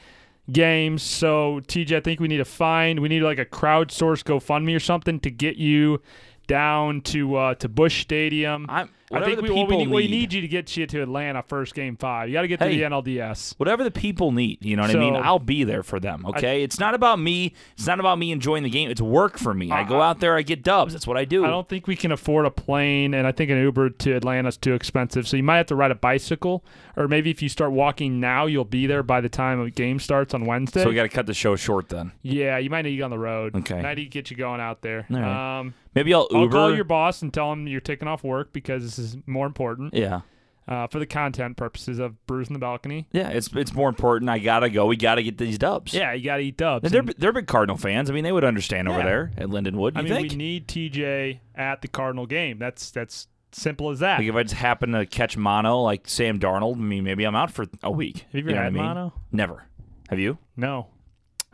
games. 0.51 1.03
So 1.03 1.61
TJ, 1.67 1.97
I 1.97 1.99
think 1.99 2.19
we 2.19 2.27
need 2.27 2.37
to 2.37 2.45
find. 2.45 2.99
We 2.99 3.09
need 3.09 3.21
like 3.21 3.39
a 3.39 3.45
crowdsource 3.45 4.23
GoFundMe 4.23 4.75
or 4.75 4.79
something 4.79 5.19
to 5.21 5.31
get 5.31 5.57
you 5.57 6.01
down 6.47 7.01
to 7.01 7.35
uh, 7.35 7.55
to 7.55 7.69
Busch 7.69 8.01
Stadium. 8.01 8.65
I'm, 8.69 8.89
I 9.13 9.25
think 9.25 9.42
we, 9.42 9.50
well, 9.50 9.68
we, 9.68 9.77
need, 9.77 9.88
we 9.89 10.01
need. 10.04 10.12
need 10.12 10.33
you 10.33 10.42
to 10.42 10.48
get 10.48 10.75
you 10.75 10.86
to 10.88 11.01
Atlanta 11.01 11.44
first 11.44 11.75
game 11.75 11.95
five. 11.98 12.30
You 12.30 12.33
got 12.33 12.42
to 12.44 12.48
get 12.48 12.60
to 12.60 12.65
the 12.68 12.81
NLDS. 12.81 13.56
whatever 13.57 13.83
the 13.83 13.92
people 13.92 14.31
need. 14.31 14.63
You 14.63 14.75
know 14.75 14.83
what 14.83 14.95
I 14.95 15.00
mean? 15.00 15.15
I'll 15.15 15.39
be 15.39 15.63
there 15.63 15.83
for 15.83 16.00
them. 16.00 16.25
Okay, 16.25 16.63
it's 16.63 16.80
not 16.80 16.94
about 16.94 17.19
me. 17.19 17.54
It's 17.77 17.88
not 17.88 18.00
about 18.00 18.18
me 18.18 18.31
enjoying 18.31 18.63
the 18.63 18.69
game. 18.69 18.89
It's 18.89 19.01
work 19.01 19.38
for 19.38 19.54
me. 19.54 19.71
I 19.71 19.83
go 19.83 20.01
out 20.01 20.19
there, 20.19 20.36
I 20.36 20.42
get 20.42 20.63
dubs. 20.63 20.94
That's 20.94 21.07
what 21.07 21.18
I 21.18 21.25
do. 21.25 21.45
I 21.45 21.50
don't 21.50 21.68
think 21.68 21.88
we 21.88 21.95
can 21.95 22.12
afford 22.12 22.45
a 22.45 22.51
plane, 22.51 23.13
and 23.13 23.27
I 23.27 23.31
think 23.31 23.51
an 23.51 23.57
Uber 23.57 23.89
to 23.92 24.15
Atlanta 24.15 24.50
is 24.50 24.57
too 24.57 24.74
expensive. 24.74 25.27
So 25.27 25.38
you 25.38 25.44
might 25.44 25.57
have 25.57 25.68
to 25.68 25.75
ride 25.75 25.92
a 25.92 25.95
bicycle, 25.95 26.63
or 26.95 27.07
maybe 27.07 27.30
if 27.30 27.42
you 27.42 27.50
start 27.50 27.71
walking 27.71 28.19
now, 28.19 28.45
you'll 28.45 28.65
be 28.65 28.88
there 28.88 29.04
by 29.04 29.21
the 29.21 29.30
time 29.30 29.63
the 29.63 29.71
game 29.71 30.00
starts 30.00 30.33
on 30.33 30.45
Wednesday. 30.45 30.83
so 30.83 30.89
we 30.89 30.95
got 30.95 31.04
to 31.04 31.10
cut 31.10 31.25
the 31.25 31.33
show 31.33 31.56
short 31.56 31.89
then. 31.89 32.12
yeah, 32.21 32.57
you 32.57 32.69
might 32.69 32.83
need 32.83 32.92
to 32.92 32.95
get 32.98 33.04
on 33.04 33.12
the 33.12 33.19
road. 33.19 33.56
Okay. 33.56 33.81
might 33.81 33.98
need 33.98 34.06
to 34.06 34.10
get 34.10 34.31
you 34.31 34.38
going 34.38 34.62
out 34.62 34.81
there. 34.81 35.06
Right. 35.10 35.60
Um, 35.60 35.74
Maybe 35.95 36.13
I'll 36.13 36.27
Uber. 36.31 36.57
I'll 36.57 36.67
call 36.67 36.75
your 36.75 36.83
boss 36.83 37.21
and 37.21 37.33
tell 37.33 37.51
him 37.51 37.67
you're 37.67 37.81
taking 37.81 38.07
off 38.07 38.23
work 38.23 38.53
because 38.53 38.83
this 38.83 38.99
is 38.99 39.17
more 39.25 39.45
important 39.45 39.93
yeah. 39.93 40.21
uh, 40.67 40.87
for 40.87 40.99
the 40.99 41.05
content 41.05 41.57
purposes 41.57 41.99
of 41.99 42.25
Brews 42.25 42.47
in 42.47 42.53
the 42.53 42.59
Balcony. 42.59 43.07
Yeah, 43.11 43.29
it's 43.29 43.49
it's 43.53 43.73
more 43.73 43.89
important. 43.89 44.29
I 44.29 44.39
gotta 44.39 44.69
go. 44.69 44.85
We 44.85 44.97
gotta 44.97 45.23
get 45.23 45.37
these 45.37 45.57
dubs. 45.57 45.93
Yeah, 45.93 46.13
you 46.13 46.23
got 46.23 46.37
to 46.37 46.43
eat 46.43 46.57
dubs. 46.57 46.85
And 46.85 46.93
they're 46.93 47.01
And- 47.01 47.15
they're 47.17 47.31
big 47.31 47.47
Cardinal 47.47 47.77
fans. 47.77 48.09
I 48.09 48.13
mean, 48.13 48.23
they 48.23 48.31
would 48.31 48.43
understand 48.43 48.87
over 48.87 49.03
there 49.03 49.31
at 49.37 49.47
Lindenwood. 49.49 49.93
You 49.93 49.99
I 49.99 50.01
mean, 50.01 50.13
think? 50.13 50.31
we 50.31 50.37
need 50.37 50.67
TJ 50.67 51.39
at 51.55 51.81
the 51.81 51.87
Cardinal 51.87 52.25
game. 52.25 52.57
That's 52.59 52.91
that's 52.91 53.27
simple 53.51 53.91
as 53.91 53.99
that. 53.99 54.19
like 54.19 54.27
if 54.27 54.35
I 54.35 54.43
just 54.43 54.55
happen 54.55 54.93
to 54.93 55.05
catch 55.05 55.37
mono 55.37 55.81
like 55.81 56.07
Sam 56.09 56.39
Darnold, 56.39 56.75
I 56.75 56.79
mean, 56.79 57.03
maybe 57.03 57.23
I'm 57.23 57.35
out 57.35 57.51
for 57.51 57.67
a 57.83 57.91
week. 57.91 58.25
Have 58.31 58.33
you 58.33 58.39
ever 58.41 58.51
know 58.51 58.57
had 58.57 58.65
I 58.65 58.69
mean? 58.71 58.83
mono? 58.83 59.13
Never. 59.31 59.65
Have 60.09 60.19
you? 60.19 60.37
no, 60.57 60.87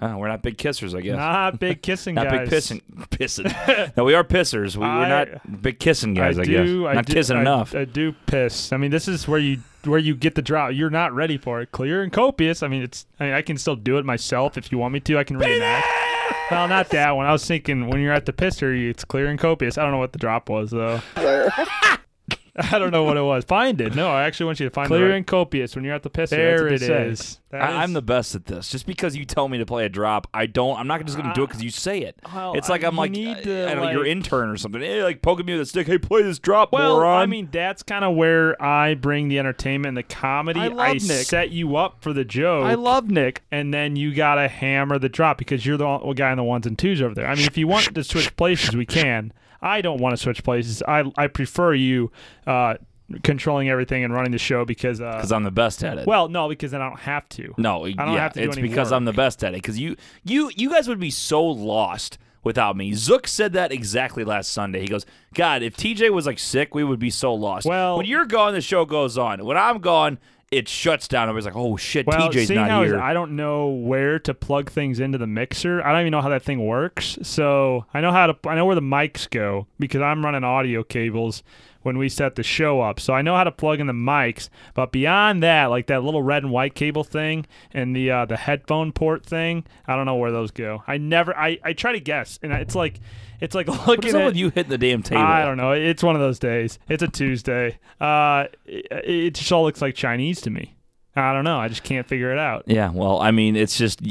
Oh, 0.01 0.17
we're 0.17 0.29
not 0.29 0.41
big 0.41 0.57
kissers, 0.57 0.97
I 0.97 1.01
guess. 1.01 1.15
not 1.17 1.59
big 1.59 1.81
kissing 1.83 2.15
not 2.15 2.25
guys. 2.27 2.33
Not 2.33 2.49
big 2.49 2.49
pissing. 2.49 2.81
Pissing. 3.09 3.93
no, 3.97 4.03
we 4.05 4.13
are 4.13 4.23
pissers. 4.23 4.75
We, 4.75 4.81
we're 4.83 5.09
not 5.09 5.61
big 5.61 5.79
kissing 5.79 6.13
guys, 6.13 6.39
I, 6.39 6.43
do, 6.43 6.83
guess. 6.83 6.89
I 6.89 6.93
not 6.93 7.05
do, 7.05 7.13
kissing 7.13 7.37
I- 7.37 7.41
enough. 7.41 7.75
I 7.75 7.85
do 7.85 8.13
piss. 8.25 8.71
I 8.71 8.77
mean, 8.77 8.91
this 8.91 9.07
is 9.07 9.27
where 9.27 9.39
you 9.39 9.59
where 9.85 9.99
you 9.99 10.15
get 10.15 10.35
the 10.35 10.41
drought. 10.41 10.75
You're 10.75 10.89
not 10.89 11.13
ready 11.13 11.37
for 11.37 11.61
it. 11.61 11.71
Clear 11.71 12.01
and 12.03 12.11
copious. 12.13 12.63
I 12.63 12.67
mean, 12.67 12.81
it's. 12.83 13.05
I 13.19 13.25
mean, 13.25 13.33
I 13.33 13.41
can 13.41 13.57
still 13.57 13.75
do 13.75 13.97
it 13.97 14.05
myself 14.05 14.57
if 14.57 14.71
you 14.71 14.77
want 14.77 14.93
me 14.93 14.99
to. 15.01 15.17
I 15.17 15.23
can 15.23 15.37
reenact. 15.37 15.85
well, 16.51 16.67
not 16.67 16.89
that 16.89 17.11
one. 17.15 17.25
I 17.25 17.31
was 17.31 17.45
thinking 17.45 17.87
when 17.89 17.99
you're 18.01 18.13
at 18.13 18.25
the 18.25 18.33
pisser, 18.33 18.89
it's 18.89 19.03
clear 19.03 19.27
and 19.27 19.39
copious. 19.39 19.77
I 19.77 19.83
don't 19.83 19.91
know 19.91 19.97
what 19.97 20.13
the 20.13 20.19
drop 20.19 20.49
was 20.49 20.71
though. 20.71 21.01
I 22.71 22.79
don't 22.79 22.91
know 22.91 23.03
what 23.03 23.17
it 23.17 23.21
was. 23.21 23.45
Find 23.45 23.79
it. 23.79 23.95
No, 23.95 24.09
I 24.09 24.23
actually 24.23 24.47
want 24.47 24.59
you 24.59 24.67
to 24.67 24.69
find 24.69 24.85
it. 24.85 24.89
Clear 24.89 24.99
the 25.01 25.05
right- 25.07 25.17
and 25.17 25.27
copious 25.27 25.75
when 25.75 25.85
you're 25.85 25.93
at 25.93 26.03
the 26.03 26.09
pisser. 26.09 26.29
There 26.29 26.67
it 26.67 26.79
That's 26.79 26.81
what 26.81 26.87
they 26.89 27.07
is. 27.07 27.39
I, 27.51 27.57
I'm 27.83 27.93
the 27.93 28.01
best 28.01 28.35
at 28.35 28.45
this. 28.45 28.69
Just 28.69 28.85
because 28.85 29.15
you 29.15 29.25
tell 29.25 29.47
me 29.47 29.57
to 29.57 29.65
play 29.65 29.85
a 29.85 29.89
drop, 29.89 30.27
I 30.33 30.45
don't. 30.45 30.77
I'm 30.77 30.87
not 30.87 31.03
just 31.03 31.17
going 31.17 31.27
to 31.29 31.33
do 31.33 31.41
it 31.41 31.45
ah. 31.45 31.47
because 31.47 31.63
you 31.63 31.71
say 31.71 31.99
it. 32.01 32.15
Well, 32.33 32.53
it's 32.53 32.69
like 32.69 32.83
I- 32.83 32.87
I'm 32.87 32.93
you 32.93 32.99
like 32.99 33.11
need 33.11 33.37
I, 33.37 33.41
to, 33.41 33.71
I 33.71 33.73
don't 33.73 33.85
know, 33.85 33.91
your 33.91 34.05
intern 34.05 34.49
or 34.49 34.57
something. 34.57 34.81
Hey, 34.81 35.03
like 35.03 35.21
poking 35.21 35.45
me 35.45 35.53
with 35.53 35.61
a 35.61 35.65
stick. 35.65 35.87
Hey, 35.87 35.97
play 35.97 36.21
this 36.21 36.39
drop, 36.39 36.71
Well, 36.71 36.97
moron. 36.97 37.21
I 37.21 37.25
mean, 37.25 37.49
that's 37.51 37.81
kind 37.83 38.03
of 38.05 38.15
where 38.15 38.61
I 38.61 38.95
bring 38.95 39.29
the 39.29 39.39
entertainment 39.39 39.89
and 39.89 39.97
the 39.97 40.03
comedy. 40.03 40.59
I 40.59 40.67
love 40.67 40.93
Nick. 40.95 41.01
set 41.01 41.51
you 41.51 41.75
up 41.75 42.01
for 42.01 42.13
the 42.13 42.25
joke. 42.25 42.65
I 42.65 42.75
love 42.75 43.09
Nick. 43.09 43.43
and 43.51 43.73
then 43.73 43.95
you 43.95 44.13
gotta 44.13 44.47
hammer 44.47 44.99
the 44.99 45.09
drop 45.09 45.37
because 45.37 45.65
you're 45.65 45.77
the 45.77 46.13
guy 46.13 46.31
in 46.31 46.37
the 46.37 46.43
ones 46.43 46.65
and 46.67 46.77
twos 46.77 47.01
over 47.01 47.15
there. 47.15 47.27
I 47.27 47.35
mean, 47.35 47.45
if 47.45 47.57
you 47.57 47.67
want 47.67 47.93
to 47.95 48.03
switch 48.03 48.35
places, 48.35 48.75
we 48.75 48.85
can. 48.85 49.33
I 49.61 49.81
don't 49.81 49.99
want 49.99 50.13
to 50.13 50.17
switch 50.17 50.43
places. 50.43 50.81
I 50.87 51.11
I 51.17 51.27
prefer 51.27 51.73
you 51.73 52.11
uh, 52.47 52.75
controlling 53.23 53.69
everything 53.69 54.03
and 54.03 54.13
running 54.13 54.31
the 54.31 54.37
show 54.37 54.65
because 54.65 55.01
uh, 55.01 55.13
because 55.15 55.31
I'm 55.31 55.43
the 55.43 55.51
best 55.51 55.83
at 55.83 55.97
it. 55.97 56.07
well, 56.07 56.27
no, 56.27 56.47
because 56.49 56.71
then 56.71 56.81
I 56.81 56.89
don't 56.89 56.99
have 56.99 57.27
to. 57.29 57.53
No, 57.57 57.85
I 57.85 57.91
don't 57.91 58.13
yeah, 58.13 58.21
have 58.21 58.33
to 58.33 58.41
do 58.41 58.47
it's 58.47 58.57
because 58.57 58.89
work. 58.89 58.97
I'm 58.97 59.05
the 59.05 59.13
best 59.13 59.43
at 59.43 59.53
it. 59.53 59.57
Because 59.57 59.79
you, 59.79 59.95
you, 60.23 60.51
you 60.55 60.69
guys 60.69 60.87
would 60.87 60.99
be 60.99 61.11
so 61.11 61.43
lost 61.43 62.17
without 62.43 62.77
me. 62.77 62.93
Zook 62.93 63.27
said 63.27 63.53
that 63.53 63.71
exactly 63.71 64.23
last 64.23 64.51
Sunday. 64.51 64.81
He 64.81 64.87
goes, 64.87 65.05
"God, 65.33 65.61
if 65.63 65.75
TJ 65.75 66.11
was 66.11 66.25
like 66.25 66.39
sick, 66.39 66.73
we 66.75 66.83
would 66.83 66.99
be 66.99 67.09
so 67.09 67.33
lost." 67.33 67.65
Well- 67.65 67.97
when 67.97 68.05
you're 68.05 68.25
gone, 68.25 68.53
the 68.53 68.61
show 68.61 68.85
goes 68.85 69.17
on. 69.17 69.43
When 69.45 69.57
I'm 69.57 69.79
gone, 69.79 70.19
it 70.51 70.67
shuts 70.67 71.07
down. 71.07 71.29
Everybody's 71.29 71.45
like, 71.45 71.55
"Oh 71.55 71.77
shit, 71.77 72.07
Well, 72.07 72.29
TJ's 72.29 72.49
not 72.49 72.85
here." 72.85 72.99
I 72.99 73.13
don't 73.13 73.35
know 73.35 73.67
where 73.67 74.19
to 74.19 74.33
plug 74.33 74.69
things 74.69 74.99
into 74.99 75.17
the 75.17 75.27
mixer. 75.27 75.83
I 75.83 75.91
don't 75.91 76.01
even 76.01 76.11
know 76.11 76.21
how 76.21 76.29
that 76.29 76.43
thing 76.43 76.65
works. 76.65 77.17
So 77.21 77.85
I 77.93 78.01
know 78.01 78.11
how 78.11 78.27
to. 78.27 78.49
I 78.49 78.55
know 78.55 78.65
where 78.65 78.75
the 78.75 78.81
mics 78.81 79.29
go 79.29 79.67
because 79.77 80.01
I'm 80.01 80.23
running 80.23 80.43
audio 80.43 80.83
cables 80.83 81.43
when 81.81 81.97
we 81.97 82.09
set 82.09 82.35
the 82.35 82.43
show 82.43 82.81
up. 82.81 82.99
So 82.99 83.13
I 83.13 83.21
know 83.21 83.35
how 83.35 83.43
to 83.43 83.51
plug 83.51 83.79
in 83.79 83.87
the 83.87 83.93
mics. 83.93 84.49
But 84.73 84.91
beyond 84.91 85.43
that, 85.43 85.65
like 85.65 85.87
that 85.87 86.03
little 86.03 86.21
red 86.21 86.43
and 86.43 86.51
white 86.51 86.75
cable 86.75 87.03
thing 87.03 87.45
and 87.73 87.95
the 87.95 88.11
uh, 88.11 88.25
the 88.25 88.37
headphone 88.37 88.91
port 88.91 89.25
thing, 89.25 89.65
I 89.87 89.95
don't 89.95 90.05
know 90.05 90.15
where 90.15 90.31
those 90.31 90.51
go. 90.51 90.83
I 90.87 90.97
never. 90.97 91.35
I 91.35 91.59
I 91.63 91.73
try 91.73 91.91
to 91.93 91.99
guess, 91.99 92.39
and 92.41 92.51
it's 92.51 92.75
like 92.75 92.99
it's 93.41 93.55
like 93.55 93.67
What's 93.67 93.87
looking 93.87 94.15
up 94.15 94.21
at 94.21 94.25
with 94.27 94.35
you 94.35 94.49
hitting 94.49 94.69
the 94.69 94.77
damn 94.77 95.03
table? 95.03 95.21
I 95.21 95.43
don't 95.45 95.57
know. 95.57 95.71
It's 95.71 96.03
one 96.03 96.15
of 96.15 96.21
those 96.21 96.39
days. 96.39 96.79
It's 96.87 97.03
a 97.03 97.07
Tuesday. 97.07 97.79
Uh, 97.99 98.45
it, 98.65 98.85
it 98.91 99.33
just 99.35 99.51
all 99.51 99.63
looks 99.63 99.81
like 99.81 99.95
Chinese 99.95 100.41
to 100.41 100.49
me. 100.49 100.75
I 101.15 101.33
don't 101.33 101.43
know. 101.43 101.59
I 101.59 101.67
just 101.67 101.83
can't 101.83 102.07
figure 102.07 102.31
it 102.31 102.39
out. 102.39 102.63
Yeah, 102.67 102.91
well, 102.91 103.19
I 103.19 103.31
mean, 103.31 103.55
it's 103.55 103.77
just 103.77 104.01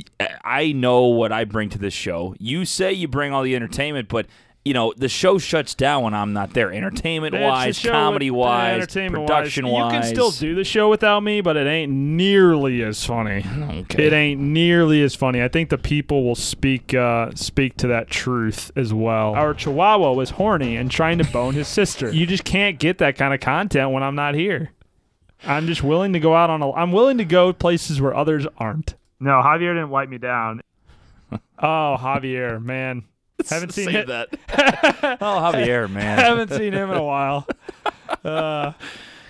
I 0.45 0.73
know 0.73 1.05
what 1.05 1.33
I 1.33 1.45
bring 1.45 1.71
to 1.71 1.79
this 1.79 1.95
show. 1.95 2.35
You 2.39 2.65
say 2.65 2.93
you 2.93 3.09
bring 3.09 3.33
all 3.33 3.43
the 3.43 3.57
entertainment, 3.57 4.09
but 4.09 4.27
you 4.65 4.75
know, 4.75 4.93
the 4.97 5.09
show 5.09 5.39
shuts 5.39 5.75
down 5.75 6.03
when 6.03 6.13
I'm 6.15 6.33
not 6.35 6.53
there, 6.53 6.71
Entertainment 6.73 7.35
it's 7.35 7.43
wise, 7.43 7.79
comedy 7.79 8.31
with- 8.31 8.41
wise, 8.41 8.75
entertainment 8.75 9.27
production 9.27 9.67
wise. 9.67 9.73
wise. 9.83 9.93
You 9.95 10.01
can 10.01 10.15
still 10.15 10.31
do 10.31 10.55
the 10.55 10.65
show 10.65 10.91
without 10.91 11.21
me, 11.23 11.41
but 11.41 11.57
it 11.57 11.67
ain't 11.67 11.91
nearly 11.93 12.83
as 12.83 13.03
funny. 13.05 13.45
Okay. 13.81 14.07
It 14.07 14.13
ain't 14.13 14.41
nearly 14.41 15.03
as 15.03 15.15
funny. 15.15 15.43
I 15.43 15.49
think 15.49 15.71
the 15.71 15.79
people 15.79 16.25
will 16.25 16.35
speak 16.35 16.93
uh, 16.93 17.31
speak 17.35 17.77
to 17.79 17.87
that 17.87 18.09
truth 18.11 18.71
as 18.77 18.93
well. 18.93 19.35
Our 19.35 19.55
Chihuahua 19.55 20.13
was 20.13 20.31
horny 20.31 20.77
and 20.77 20.91
trying 20.91 21.17
to 21.19 21.25
bone 21.25 21.55
his 21.55 21.69
sister. 21.69 22.11
You 22.13 22.27
just 22.27 22.45
can't 22.45 22.79
get 22.79 22.99
that 22.99 23.17
kind 23.17 23.33
of 23.33 23.41
content 23.41 23.91
when 23.93 24.03
I'm 24.03 24.15
not 24.17 24.35
here. 24.35 24.73
I'm 25.45 25.67
just 25.67 25.83
willing 25.85 26.13
to 26.15 26.21
go 26.21 26.35
out 26.35 26.51
on 26.51 26.61
a. 26.61 26.73
I'm 26.73 26.93
willing 26.93 27.19
to 27.19 27.25
go 27.25 27.53
places 27.53 28.01
where 28.01 28.15
others 28.15 28.47
aren't. 28.59 28.97
No, 29.21 29.41
Javier 29.43 29.73
didn't 29.75 29.91
wipe 29.91 30.09
me 30.09 30.19
down. 30.19 30.61
oh, 31.33 31.97
Javier, 31.99 32.63
man, 32.63 33.05
haven't 33.49 33.73
seen 33.73 33.87
Save 33.87 33.95
it. 33.95 34.07
that. 34.09 34.29
oh, 35.21 35.53
Javier, 35.53 35.91
man. 35.91 36.19
haven't 36.19 36.51
seen 36.53 36.73
him 36.73 36.91
in 36.91 36.97
a 36.97 37.03
while. 37.03 37.47
Uh, 38.25 38.73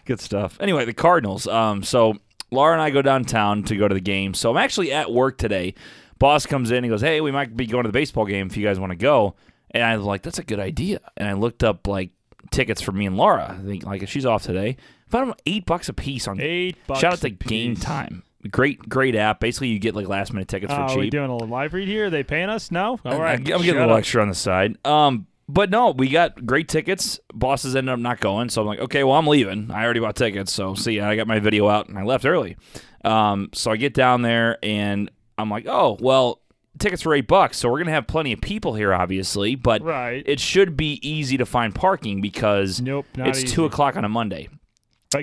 Good 0.04 0.20
stuff. 0.20 0.56
Anyway, 0.60 0.84
the 0.84 0.94
Cardinals. 0.94 1.46
Um, 1.48 1.82
so 1.82 2.14
Laura 2.52 2.72
and 2.72 2.80
I 2.80 2.90
go 2.90 3.02
downtown 3.02 3.64
to 3.64 3.76
go 3.76 3.88
to 3.88 3.94
the 3.94 4.00
game. 4.00 4.34
So 4.34 4.50
I'm 4.50 4.56
actually 4.56 4.92
at 4.92 5.12
work 5.12 5.36
today. 5.36 5.74
Boss 6.18 6.46
comes 6.46 6.70
in. 6.70 6.84
He 6.84 6.90
goes, 6.90 7.00
"Hey, 7.00 7.20
we 7.20 7.32
might 7.32 7.56
be 7.56 7.66
going 7.66 7.84
to 7.84 7.88
the 7.88 7.92
baseball 7.92 8.24
game 8.24 8.46
if 8.46 8.56
you 8.56 8.64
guys 8.64 8.78
want 8.78 8.90
to 8.90 8.96
go." 8.96 9.34
And 9.72 9.82
I 9.82 9.96
was 9.96 10.06
like, 10.06 10.22
"That's 10.22 10.38
a 10.38 10.44
good 10.44 10.60
idea." 10.60 11.00
And 11.16 11.28
I 11.28 11.32
looked 11.32 11.64
up 11.64 11.86
like 11.88 12.10
tickets 12.50 12.80
for 12.80 12.92
me 12.92 13.04
and 13.06 13.16
Laura. 13.16 13.58
I 13.60 13.66
think 13.66 13.84
like 13.84 14.02
if 14.02 14.10
she's 14.10 14.24
off 14.24 14.44
today. 14.44 14.76
Found 15.08 15.30
them 15.30 15.36
eight 15.46 15.66
bucks 15.66 15.88
a 15.88 15.92
piece 15.92 16.28
on. 16.28 16.40
eight 16.40 16.76
bucks. 16.86 17.00
Shout 17.00 17.14
out 17.14 17.18
to 17.20 17.26
a 17.26 17.30
Game. 17.30 17.74
Time. 17.74 18.22
Great, 18.50 18.88
great 18.88 19.14
app. 19.16 19.40
Basically, 19.40 19.68
you 19.68 19.78
get 19.78 19.96
like 19.96 20.06
last 20.06 20.32
minute 20.32 20.48
tickets 20.48 20.72
Oh, 20.72 20.76
for 20.76 20.82
are 20.82 20.88
cheap. 20.90 20.98
we 20.98 21.10
doing 21.10 21.28
a 21.30 21.36
live 21.36 21.74
read 21.74 21.88
here? 21.88 22.06
Are 22.06 22.10
they 22.10 22.22
paying 22.22 22.48
us? 22.48 22.70
No. 22.70 22.98
All 23.04 23.20
right. 23.20 23.36
I'm 23.38 23.42
getting 23.44 23.62
Shut 23.64 23.76
a 23.76 23.78
little 23.80 23.94
up. 23.94 23.98
extra 23.98 24.22
on 24.22 24.28
the 24.28 24.34
side. 24.34 24.76
Um, 24.86 25.26
but 25.48 25.70
no, 25.70 25.90
we 25.90 26.08
got 26.08 26.44
great 26.46 26.68
tickets. 26.68 27.18
Bosses 27.34 27.74
ended 27.74 27.92
up 27.92 27.98
not 27.98 28.20
going, 28.20 28.48
so 28.48 28.60
I'm 28.60 28.66
like, 28.68 28.78
okay, 28.80 29.02
well, 29.02 29.16
I'm 29.16 29.26
leaving. 29.26 29.70
I 29.72 29.82
already 29.84 30.00
bought 30.00 30.14
tickets, 30.14 30.52
so 30.52 30.74
see. 30.74 31.00
I 31.00 31.16
got 31.16 31.26
my 31.26 31.40
video 31.40 31.68
out 31.68 31.88
and 31.88 31.98
I 31.98 32.04
left 32.04 32.24
early. 32.26 32.56
Um, 33.04 33.48
so 33.54 33.70
I 33.72 33.76
get 33.76 33.92
down 33.94 34.22
there 34.22 34.58
and 34.62 35.10
I'm 35.36 35.50
like, 35.50 35.66
oh, 35.66 35.96
well, 36.00 36.40
tickets 36.78 37.04
were 37.04 37.14
eight 37.14 37.26
bucks, 37.26 37.56
so 37.56 37.68
we're 37.70 37.78
gonna 37.78 37.90
have 37.92 38.06
plenty 38.06 38.32
of 38.32 38.40
people 38.40 38.74
here, 38.74 38.92
obviously, 38.94 39.54
but 39.56 39.82
Right. 39.82 40.22
it 40.26 40.38
should 40.38 40.76
be 40.76 41.00
easy 41.08 41.36
to 41.38 41.46
find 41.46 41.74
parking 41.74 42.20
because 42.20 42.80
Nope, 42.80 43.06
it's 43.16 43.38
easy. 43.42 43.48
two 43.48 43.64
o'clock 43.64 43.96
on 43.96 44.04
a 44.04 44.08
Monday. 44.08 44.48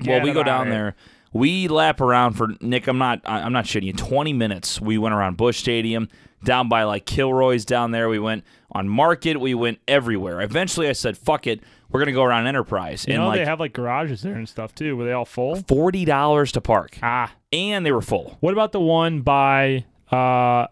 Well, 0.06 0.22
we 0.22 0.34
go 0.34 0.44
down 0.44 0.70
there. 0.70 0.96
We 1.36 1.68
lap 1.68 2.00
around 2.00 2.34
for 2.34 2.48
Nick. 2.62 2.88
I'm 2.88 2.98
not. 2.98 3.20
I'm 3.26 3.52
not 3.52 3.66
shitting 3.66 3.84
you. 3.84 3.94
20 3.94 4.32
minutes. 4.32 4.80
We 4.80 4.98
went 4.98 5.14
around 5.14 5.36
Busch 5.36 5.58
Stadium, 5.58 6.08
down 6.46 6.70
by 6.70 6.84
like 6.84 7.06
Kilroy's 7.06 7.66
down 7.66 7.92
there. 7.92 8.08
We 8.08 8.20
went 8.20 8.46
on 8.72 8.88
Market. 8.88 9.42
We 9.42 9.54
went 9.54 9.80
everywhere. 9.86 10.40
Eventually, 10.42 10.88
I 10.88 10.94
said, 10.94 11.18
"Fuck 11.18 11.46
it. 11.46 11.60
We're 11.90 12.00
gonna 12.00 12.14
go 12.14 12.24
around 12.24 12.48
Enterprise." 12.48 13.06
You 13.06 13.16
and 13.16 13.24
know 13.24 13.28
like 13.28 13.40
they 13.42 13.46
have 13.46 13.60
like 13.60 13.74
garages 13.74 14.22
there 14.22 14.36
and 14.36 14.48
stuff 14.48 14.74
too. 14.74 14.96
Were 14.96 15.04
they 15.04 15.12
all 15.12 15.26
full? 15.26 15.58
forty 15.68 16.06
dollars 16.06 16.54
to 16.54 16.62
park, 16.62 16.98
Ah. 17.04 17.34
and 17.52 17.86
they 17.86 17.92
were 17.92 18.02
full. 18.02 18.38
What 18.40 18.54
about 18.54 18.72
the 18.72 18.80
one 18.80 19.20
by 19.20 19.84
uh, 20.14 20.68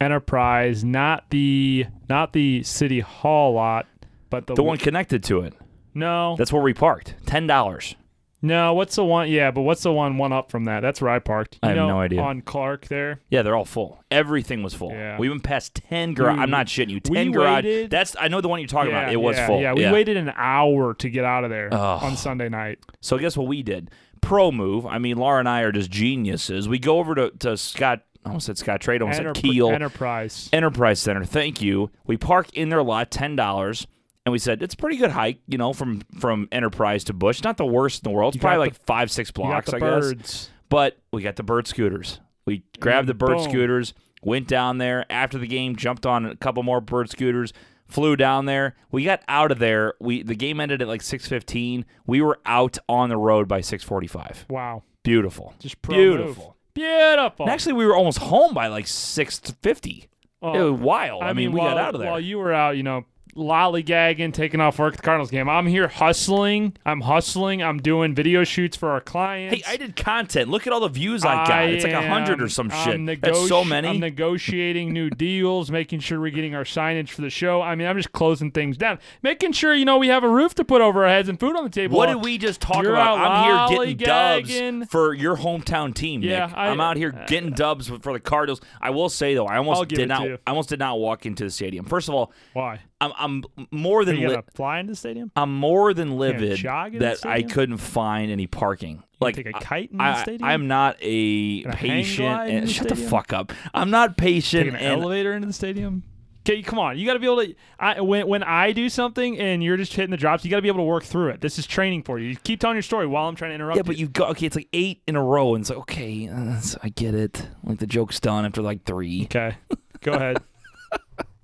Enterprise? 0.00 0.82
Not 0.82 1.28
the 1.28 1.84
not 2.08 2.32
the 2.32 2.62
City 2.62 3.00
Hall 3.00 3.52
lot, 3.52 3.86
but 4.30 4.46
the, 4.46 4.54
The 4.54 4.62
one 4.62 4.78
connected 4.78 5.22
to 5.24 5.40
it. 5.42 5.52
No, 5.94 6.36
That's 6.38 6.52
where 6.52 6.62
we 6.62 6.72
parked. 6.72 7.14
Ten 7.26 7.46
dollars. 7.46 7.96
No. 8.42 8.74
What's 8.74 8.96
the 8.96 9.04
one? 9.04 9.30
Yeah, 9.30 9.50
but 9.50 9.62
what's 9.62 9.82
the 9.82 9.92
one 9.92 10.18
one 10.18 10.32
up 10.32 10.50
from 10.50 10.64
that? 10.64 10.80
That's 10.80 11.00
where 11.00 11.10
I 11.10 11.18
parked. 11.18 11.58
I 11.62 11.68
have 11.68 11.76
know, 11.76 11.88
no 11.88 12.00
idea. 12.00 12.20
On 12.20 12.40
Clark 12.42 12.86
there. 12.88 13.20
Yeah, 13.30 13.42
they're 13.42 13.56
all 13.56 13.64
full. 13.64 14.02
Everything 14.10 14.62
was 14.62 14.74
full. 14.74 14.90
Yeah. 14.90 15.18
We 15.18 15.28
went 15.28 15.42
past 15.42 15.74
ten 15.74 16.14
garage. 16.14 16.38
I'm 16.38 16.50
not 16.50 16.66
shitting 16.66 16.90
you. 16.90 17.00
we 17.08 17.16
Ten 17.16 17.32
garage. 17.32 17.64
waited- 17.64 17.90
That's 17.90 18.14
I 18.18 18.28
know 18.28 18.40
the 18.40 18.48
one 18.48 18.60
you're 18.60 18.68
talking 18.68 18.92
yeah, 18.92 19.02
about. 19.02 19.12
It 19.12 19.16
was 19.20 19.36
yeah, 19.36 19.46
full. 19.46 19.60
Yeah, 19.60 19.72
we 19.74 19.90
waited 19.90 20.16
an 20.16 20.32
hour 20.36 20.94
to 20.94 21.10
get 21.10 21.24
out 21.24 21.44
of 21.44 21.50
there 21.50 21.68
Ugh. 21.72 22.02
on 22.02 22.16
Sunday 22.16 22.48
night. 22.48 22.78
So 23.00 23.18
guess 23.18 23.36
what 23.36 23.46
we 23.46 23.62
did? 23.62 23.90
Pro 24.20 24.50
move. 24.50 24.86
I 24.86 24.98
mean, 24.98 25.16
Laura 25.18 25.38
and 25.38 25.48
I 25.48 25.60
are 25.62 25.72
just 25.72 25.90
geniuses. 25.90 26.68
We 26.68 26.78
go 26.78 26.98
over 26.98 27.14
to, 27.14 27.30
to 27.30 27.56
Scott. 27.56 28.02
I 28.24 28.30
almost 28.30 28.46
said 28.46 28.56
Scottrade. 28.56 28.98
I 28.98 29.02
almost 29.02 29.18
said 29.18 29.34
Kiel 29.34 29.70
Enterprise. 29.70 30.48
Enterprise 30.52 30.98
Center. 30.98 31.24
Thank 31.24 31.62
you. 31.62 31.90
We 32.06 32.16
park 32.16 32.52
in 32.54 32.70
their 32.70 32.82
lot, 32.82 33.10
ten 33.12 33.36
dollars, 33.36 33.86
and 34.26 34.32
we 34.32 34.38
said 34.38 34.60
it's 34.62 34.74
a 34.74 34.76
pretty 34.76 34.96
good 34.96 35.12
hike. 35.12 35.38
You 35.46 35.56
know, 35.56 35.72
from 35.72 36.02
from 36.18 36.48
Enterprise 36.52 37.04
to 37.04 37.12
Busch. 37.14 37.42
Not 37.42 37.56
the 37.56 37.64
worst 37.64 38.04
in 38.04 38.10
the 38.10 38.14
world. 38.14 38.34
It's 38.34 38.42
You 38.42 38.42
probably 38.42 38.58
like 38.58 38.74
the- 38.74 38.84
five 38.84 39.10
six 39.10 39.30
blocks. 39.30 39.72
I 39.72 39.78
guess. 39.78 40.50
But 40.68 40.98
we 41.12 41.22
got 41.22 41.36
the 41.36 41.44
bird 41.44 41.68
scooters. 41.68 42.20
We 42.44 42.64
grabbed 42.80 43.08
the 43.08 43.14
bird 43.14 43.38
boom. 43.38 43.44
scooters, 43.48 43.94
went 44.22 44.48
down 44.48 44.78
there 44.78 45.06
after 45.10 45.38
the 45.38 45.46
game, 45.46 45.76
jumped 45.76 46.04
on 46.04 46.26
a 46.26 46.36
couple 46.36 46.62
more 46.64 46.80
bird 46.80 47.08
scooters, 47.08 47.52
flew 47.86 48.16
down 48.16 48.46
there. 48.46 48.74
We 48.90 49.04
got 49.04 49.22
out 49.28 49.52
of 49.52 49.60
there. 49.60 49.94
We 50.00 50.22
the 50.24 50.34
game 50.34 50.60
ended 50.60 50.82
at 50.82 50.88
like 50.88 51.02
6:15. 51.02 51.84
We 52.04 52.20
were 52.20 52.40
out 52.44 52.78
on 52.88 53.08
the 53.08 53.16
road 53.16 53.46
by 53.46 53.60
6:45. 53.60 54.46
Wow. 54.50 54.82
Beautiful. 55.04 55.54
Just 55.60 55.80
beautiful. 55.82 56.26
move. 56.26 56.52
Beautiful. 56.74 57.46
And 57.46 57.50
actually, 57.50 57.74
we 57.74 57.86
were 57.86 57.94
almost 57.96 58.18
home 58.18 58.52
by 58.54 58.66
like 58.66 58.86
6:50. 58.86 60.08
Oh, 60.42 60.52
it 60.52 60.70
was 60.72 60.80
wild. 60.80 61.22
I, 61.22 61.32
mean, 61.32 61.52
we 61.52 61.60
while, 61.60 61.70
got 61.70 61.78
out 61.78 61.94
of 61.94 62.00
there. 62.00 62.10
While 62.10 62.20
you 62.20 62.38
were 62.38 62.52
out, 62.52 62.76
you 62.76 62.82
know, 62.82 63.04
lollygagging, 63.36 64.32
taking 64.32 64.60
off 64.60 64.78
work 64.78 64.94
at 64.94 64.98
the 64.98 65.02
Cardinals 65.02 65.30
game. 65.30 65.48
I'm 65.48 65.66
here 65.66 65.88
hustling. 65.88 66.76
I'm 66.84 67.00
hustling. 67.00 67.62
I'm 67.62 67.78
doing 67.78 68.14
video 68.14 68.44
shoots 68.44 68.76
for 68.76 68.90
our 68.90 69.00
clients. 69.00 69.56
hey, 69.56 69.72
I 69.72 69.76
did 69.76 69.96
content. 69.96 70.50
Look 70.50 70.66
at 70.66 70.72
all 70.72 70.80
the 70.80 70.88
views 70.88 71.24
I 71.24 71.46
got. 71.46 71.68
it's 71.68 71.84
like 71.84 71.92
a 71.92 72.06
hundred 72.06 72.42
or 72.42 72.48
some 72.48 72.70
shit. 72.70 73.20
That's 73.20 73.48
so 73.48 73.64
many. 73.64 73.88
I'm 73.88 74.00
negotiating 74.00 74.92
new 74.92 75.10
deals, 75.10 75.70
making 75.70 76.00
sure 76.00 76.20
we're 76.20 76.30
getting 76.30 76.54
our 76.54 76.64
signage 76.64 77.10
for 77.10 77.22
the 77.22 77.30
show. 77.30 77.62
I 77.62 77.74
mean, 77.74 77.86
I'm 77.86 77.96
just 77.96 78.12
closing 78.12 78.50
things 78.50 78.76
down, 78.76 78.98
making 79.22 79.52
sure 79.52 79.74
you 79.74 79.84
know 79.84 79.98
we 79.98 80.08
have 80.08 80.24
a 80.24 80.28
roof 80.28 80.54
to 80.56 80.64
put 80.64 80.80
over 80.82 81.04
our 81.04 81.10
heads 81.10 81.28
and 81.28 81.38
food 81.40 81.56
on 81.56 81.64
the 81.64 81.70
table. 81.70 81.96
What 81.96 82.06
did 82.06 82.22
we 82.22 82.38
just 82.38 82.60
talk 82.60 82.82
You're 82.82 82.92
about? 82.92 83.18
I'm 83.18 83.70
here 83.70 83.78
getting 83.78 83.96
dubs 83.96 84.90
for 84.90 85.14
your 85.14 85.36
hometown 85.36 85.94
team, 85.94 86.22
Yeah, 86.22 86.46
Nick. 86.46 86.56
I- 86.56 86.66
I, 86.66 86.70
am 86.70 86.80
out 86.80 86.96
here 86.96 87.12
getting 87.26 87.52
uh, 87.52 87.56
dubs 87.56 87.88
for 87.88 88.12
the 88.12 88.20
Cardinals. 88.20 88.60
I 88.80 88.90
will 88.90 89.08
say 89.08 89.34
though, 89.34 89.46
I 89.46 89.58
almost 89.58 89.88
did 89.88 90.08
not. 90.08 90.26
I 90.26 90.38
almost 90.46 90.68
did 90.68 90.78
not 90.78 90.98
walk 90.98 91.26
into 91.26 91.44
the 91.44 91.50
stadium. 91.50 91.86
First 91.86 92.08
of 92.08 92.14
all, 92.14 92.32
Why? 92.52 92.80
I'm, 93.00 93.12
I'm 93.16 93.44
more 93.70 94.04
than 94.04 94.16
li- 94.16 94.38
fly 94.54 94.80
into 94.80 94.92
the 94.92 94.96
stadium? 94.96 95.30
I'm 95.36 95.54
more 95.54 95.92
than 95.92 96.16
livid 96.16 96.58
the 96.58 96.98
that 96.98 97.26
I 97.26 97.42
couldn't 97.42 97.78
find 97.78 98.30
any 98.30 98.46
parking. 98.46 99.02
Like 99.20 99.36
take 99.36 99.46
a 99.46 99.52
kite 99.52 99.90
in 99.90 99.98
the 99.98 100.04
I, 100.04 100.22
stadium? 100.22 100.48
I'm 100.48 100.68
not 100.68 100.96
a 101.00 101.64
patient. 101.64 102.50
And, 102.50 102.66
the 102.66 102.72
shut 102.72 102.88
the 102.88 102.96
fuck 102.96 103.32
up. 103.32 103.52
I'm 103.74 103.90
not 103.90 104.16
patient. 104.16 104.64
Take 104.64 104.74
an 104.74 104.80
and 104.80 105.00
elevator 105.00 105.34
into 105.34 105.46
the 105.46 105.52
stadium. 105.52 106.04
Okay, 106.48 106.62
come 106.62 106.78
on. 106.78 106.96
You 106.96 107.04
got 107.06 107.14
to 107.14 107.18
be 107.18 107.26
able 107.26 107.44
to. 107.44 107.54
I, 107.80 108.00
when 108.00 108.28
when 108.28 108.42
I 108.44 108.70
do 108.70 108.88
something 108.88 109.38
and 109.38 109.64
you're 109.64 109.76
just 109.76 109.92
hitting 109.92 110.12
the 110.12 110.16
drops, 110.16 110.44
you 110.44 110.50
got 110.50 110.58
to 110.58 110.62
be 110.62 110.68
able 110.68 110.78
to 110.78 110.84
work 110.84 111.02
through 111.02 111.30
it. 111.30 111.40
This 111.40 111.58
is 111.58 111.66
training 111.66 112.04
for 112.04 112.20
you. 112.20 112.28
You 112.28 112.36
keep 112.36 112.60
telling 112.60 112.76
your 112.76 112.82
story 112.82 113.06
while 113.06 113.28
I'm 113.28 113.34
trying 113.34 113.50
to 113.50 113.56
interrupt. 113.56 113.76
Yeah, 113.76 113.82
but 113.82 113.96
you 113.96 114.06
go 114.06 114.26
okay. 114.26 114.46
It's 114.46 114.54
like 114.54 114.68
eight 114.72 115.02
in 115.08 115.16
a 115.16 115.22
row, 115.22 115.54
and 115.54 115.62
it's 115.62 115.70
like 115.70 115.80
okay, 115.80 116.28
uh, 116.28 116.60
I 116.82 116.90
get 116.90 117.14
it. 117.14 117.48
Like 117.64 117.78
the 117.78 117.86
joke's 117.86 118.20
done 118.20 118.44
after 118.44 118.62
like 118.62 118.84
three. 118.84 119.24
Okay, 119.24 119.56
go 120.00 120.12
ahead. 120.12 120.38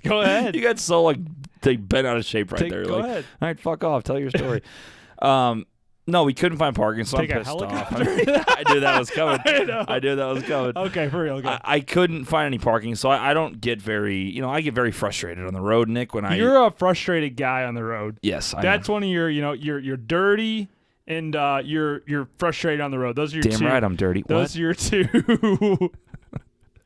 go 0.05 0.21
ahead. 0.23 0.55
You 0.57 0.63
got 0.63 0.79
so 0.79 1.03
like 1.03 1.19
they 1.63 1.77
bent 1.77 2.07
out 2.07 2.17
of 2.17 2.25
shape 2.25 2.53
right 2.53 2.61
Take- 2.61 2.71
there. 2.71 2.85
go 2.85 2.97
like, 2.99 3.05
ahead. 3.05 3.25
All 3.41 3.49
right, 3.49 3.59
fuck 3.61 3.85
off. 3.85 4.03
Tell 4.05 4.19
your 4.19 4.31
story. 4.31 4.63
um, 5.21 5.67
no, 6.05 6.25
we 6.25 6.35
couldn't 6.35 6.59
find 6.59 6.75
parking, 6.75 7.05
so 7.05 7.17
Take 7.19 7.31
I'm 7.33 7.39
pissed 7.45 7.51
off. 7.63 7.93
I 7.93 8.65
knew 8.69 8.81
that 8.81 8.99
was 8.99 9.09
coming. 9.11 9.39
I. 9.47 9.85
I 9.87 9.99
knew 10.01 10.17
that 10.17 10.27
was 10.27 10.43
coming. 10.43 10.73
Okay, 10.77 11.09
for 11.09 11.23
real. 11.23 11.41
I, 11.47 11.61
I 11.63 11.81
couldn't 11.81 12.25
find 12.25 12.47
any 12.47 12.59
parking, 12.59 12.97
so 12.97 13.09
I, 13.09 13.31
I 13.31 13.35
don't 13.35 13.61
get 13.61 13.81
very, 13.81 14.17
you 14.17 14.41
know, 14.43 14.51
I 14.51 14.63
get 14.63 14.75
very 14.75 14.91
frustrated 14.91 15.47
on 15.47 15.55
the 15.55 15.61
road, 15.61 15.89
Nick. 15.89 16.13
When 16.13 16.25
I 16.25 16.35
you're 16.35 16.67
a 16.67 16.73
frustrated 16.73 17.37
guy 17.37 17.63
on 17.65 17.75
the 17.75 17.85
road. 17.85 18.19
yes, 18.21 18.53
I 18.53 18.63
That's 18.63 18.89
am. 18.89 18.95
one 18.95 19.03
of 19.05 19.09
your. 19.11 19.31
You 19.31 19.43
know, 19.43 19.53
you're 19.53 19.79
you're 19.79 19.97
dirty 19.97 20.67
and 21.07 21.37
uh, 21.37 21.61
you're 21.65 22.03
you're 22.09 22.29
frustrated 22.37 22.81
on 22.81 22.91
the 22.91 22.99
road. 22.99 23.15
Those 23.15 23.33
are 23.33 23.37
your 23.37 23.43
damn 23.45 23.61
two. 23.61 23.67
right 23.67 23.85
I'm 23.85 23.95
dirty. 23.95 24.25
Those 24.27 24.57
What? 24.57 24.57
are 24.57 24.61
your 24.61 24.75
two. 24.75 25.91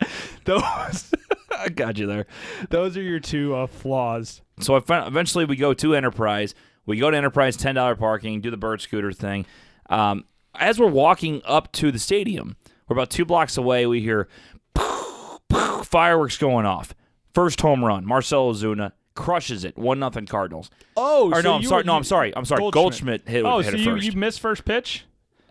those 0.44 1.12
I 1.58 1.68
got 1.68 1.98
you 1.98 2.06
there. 2.06 2.26
those 2.70 2.96
are 2.96 3.02
your 3.02 3.20
two 3.20 3.54
uh, 3.54 3.66
flaws. 3.66 4.42
So 4.60 4.76
eventually 4.76 5.44
we 5.44 5.56
go 5.56 5.74
to 5.74 5.94
Enterprise. 5.94 6.54
We 6.84 6.98
go 6.98 7.10
to 7.10 7.16
Enterprise, 7.16 7.56
ten 7.56 7.74
dollar 7.74 7.96
parking, 7.96 8.40
do 8.40 8.50
the 8.50 8.56
bird 8.56 8.80
scooter 8.80 9.12
thing. 9.12 9.46
Um, 9.90 10.24
as 10.54 10.78
we're 10.78 10.86
walking 10.88 11.42
up 11.44 11.72
to 11.72 11.90
the 11.92 11.98
stadium, 11.98 12.56
we're 12.88 12.94
about 12.94 13.10
two 13.10 13.24
blocks 13.24 13.56
away. 13.56 13.86
We 13.86 14.00
hear 14.00 14.28
fireworks 15.84 16.38
going 16.38 16.66
off. 16.66 16.94
First 17.34 17.60
home 17.60 17.84
run, 17.84 18.06
Marcell 18.06 18.52
Ozuna 18.52 18.92
crushes 19.14 19.64
it, 19.64 19.76
one 19.76 19.98
nothing 19.98 20.26
Cardinals. 20.26 20.70
Oh, 20.96 21.32
Or 21.32 21.42
no, 21.42 21.54
I'm 21.54 21.62
sorry. 21.62 21.84
No, 21.84 21.94
I'm 21.94 22.04
sorry. 22.04 22.34
I'm 22.36 22.44
sorry. 22.44 22.70
Goldschmidt, 22.70 23.28
hit, 23.28 23.44
Oh, 23.44 23.58
hit 23.60 23.72
so 23.72 23.76
you, 23.76 23.84
first. 23.94 24.04
you 24.06 24.12
missed 24.12 24.40
first 24.40 24.64
pitch? 24.64 25.04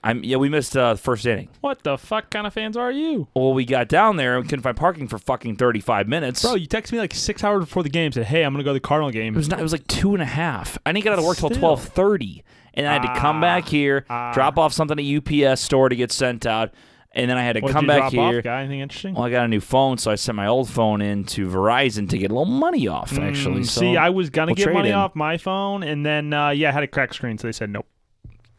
I'm 0.06 0.24
yeah. 0.24 0.38
We 0.38 0.50
missed 0.50 0.78
uh, 0.78 0.94
the 0.94 1.00
first 1.00 1.26
inning. 1.26 1.50
What 1.62 1.84
the 1.84 1.98
fuck 1.98 2.30
kind 2.30 2.46
of 2.48 2.54
fans 2.54 2.78
are 2.78 2.92
you? 2.92 3.28
Well, 3.36 3.54
we 3.54 3.66
got 3.66 3.88
down 3.90 4.18
there 4.18 4.38
and 4.38 4.48
couldn't 4.48 4.64
find 4.64 4.78
parking 4.78 5.08
for 5.08 5.18
fucking 5.18 5.56
35 5.56 6.08
minutes. 6.08 6.42
Bro, 6.44 6.56
you 6.56 6.68
texted 6.68 6.92
me 6.94 7.00
like 7.00 7.14
six 7.14 7.44
hours 7.44 7.66
before 7.66 7.84
the 7.84 7.90
game. 7.90 8.12
Said, 8.12 8.26
"Hey, 8.26 8.44
I'm 8.44 8.54
gonna 8.54 8.64
go 8.64 8.70
to 8.70 8.76
the 8.76 8.80
Cardinal 8.80 9.12
game." 9.12 9.34
It 9.34 9.38
was 9.38 9.50
not. 9.50 9.60
It 9.60 9.64
was 9.64 9.72
like 9.72 9.88
two 9.88 10.14
and 10.14 10.22
a 10.22 10.26
half. 10.28 10.78
I 10.86 10.92
didn't 10.92 11.04
get 11.04 11.14
out 11.14 11.20
of 11.20 11.26
work 11.26 11.38
till 11.38 11.50
Still. 11.50 11.60
twelve 11.60 11.84
thirty, 11.84 12.44
and 12.76 12.88
I 12.88 12.94
had 12.94 13.02
to 13.02 13.20
come 13.20 13.38
Ah, 13.38 13.42
back 13.42 13.68
here, 13.68 14.06
ah. 14.10 14.32
drop 14.34 14.58
off 14.60 14.74
something 14.74 15.00
at 15.00 15.04
UPS 15.06 15.62
store 15.62 15.90
to 15.90 15.96
get 15.96 16.12
sent 16.12 16.46
out, 16.46 16.72
and 17.14 17.28
then 17.30 17.38
I 17.38 17.44
had 17.44 17.54
to 17.54 17.62
What 17.62 17.72
come 17.72 17.88
did 17.88 17.94
you 17.96 18.00
back 18.02 18.12
drop 18.12 18.30
here. 18.32 18.38
Off, 18.40 18.44
guy? 18.44 18.60
Anything 18.60 18.80
interesting? 18.82 19.16
Well, 19.16 19.24
I 19.24 19.32
got 19.32 19.46
a 19.46 19.48
new 19.48 19.60
phone, 19.62 19.98
so 19.98 20.12
I 20.12 20.16
sent 20.16 20.36
my 20.36 20.46
old 20.46 20.70
phone 20.70 21.02
in 21.02 21.24
to 21.26 21.48
Verizon 21.48 22.08
to 22.10 22.18
get 22.20 22.30
a 22.30 22.34
little 22.36 22.46
money 22.46 22.88
off. 22.88 23.18
Actually, 23.18 23.62
Mm, 23.62 23.66
so 23.66 23.82
see, 23.82 23.98
I 23.98 24.10
was 24.12 24.30
gonna 24.30 24.50
we'll 24.50 24.56
get 24.56 24.64
trade 24.66 24.74
money 24.76 24.90
in. 24.90 24.96
off 24.96 25.16
my 25.16 25.38
phone, 25.38 25.82
and 25.82 26.06
then 26.06 26.32
uh, 26.32 26.50
yeah, 26.50 26.70
I 26.70 26.74
had 26.74 26.84
a 26.84 26.88
cracked 26.88 27.16
screen, 27.16 27.40
so 27.40 27.48
they 27.48 27.52
said 27.54 27.72
nope. 27.72 27.88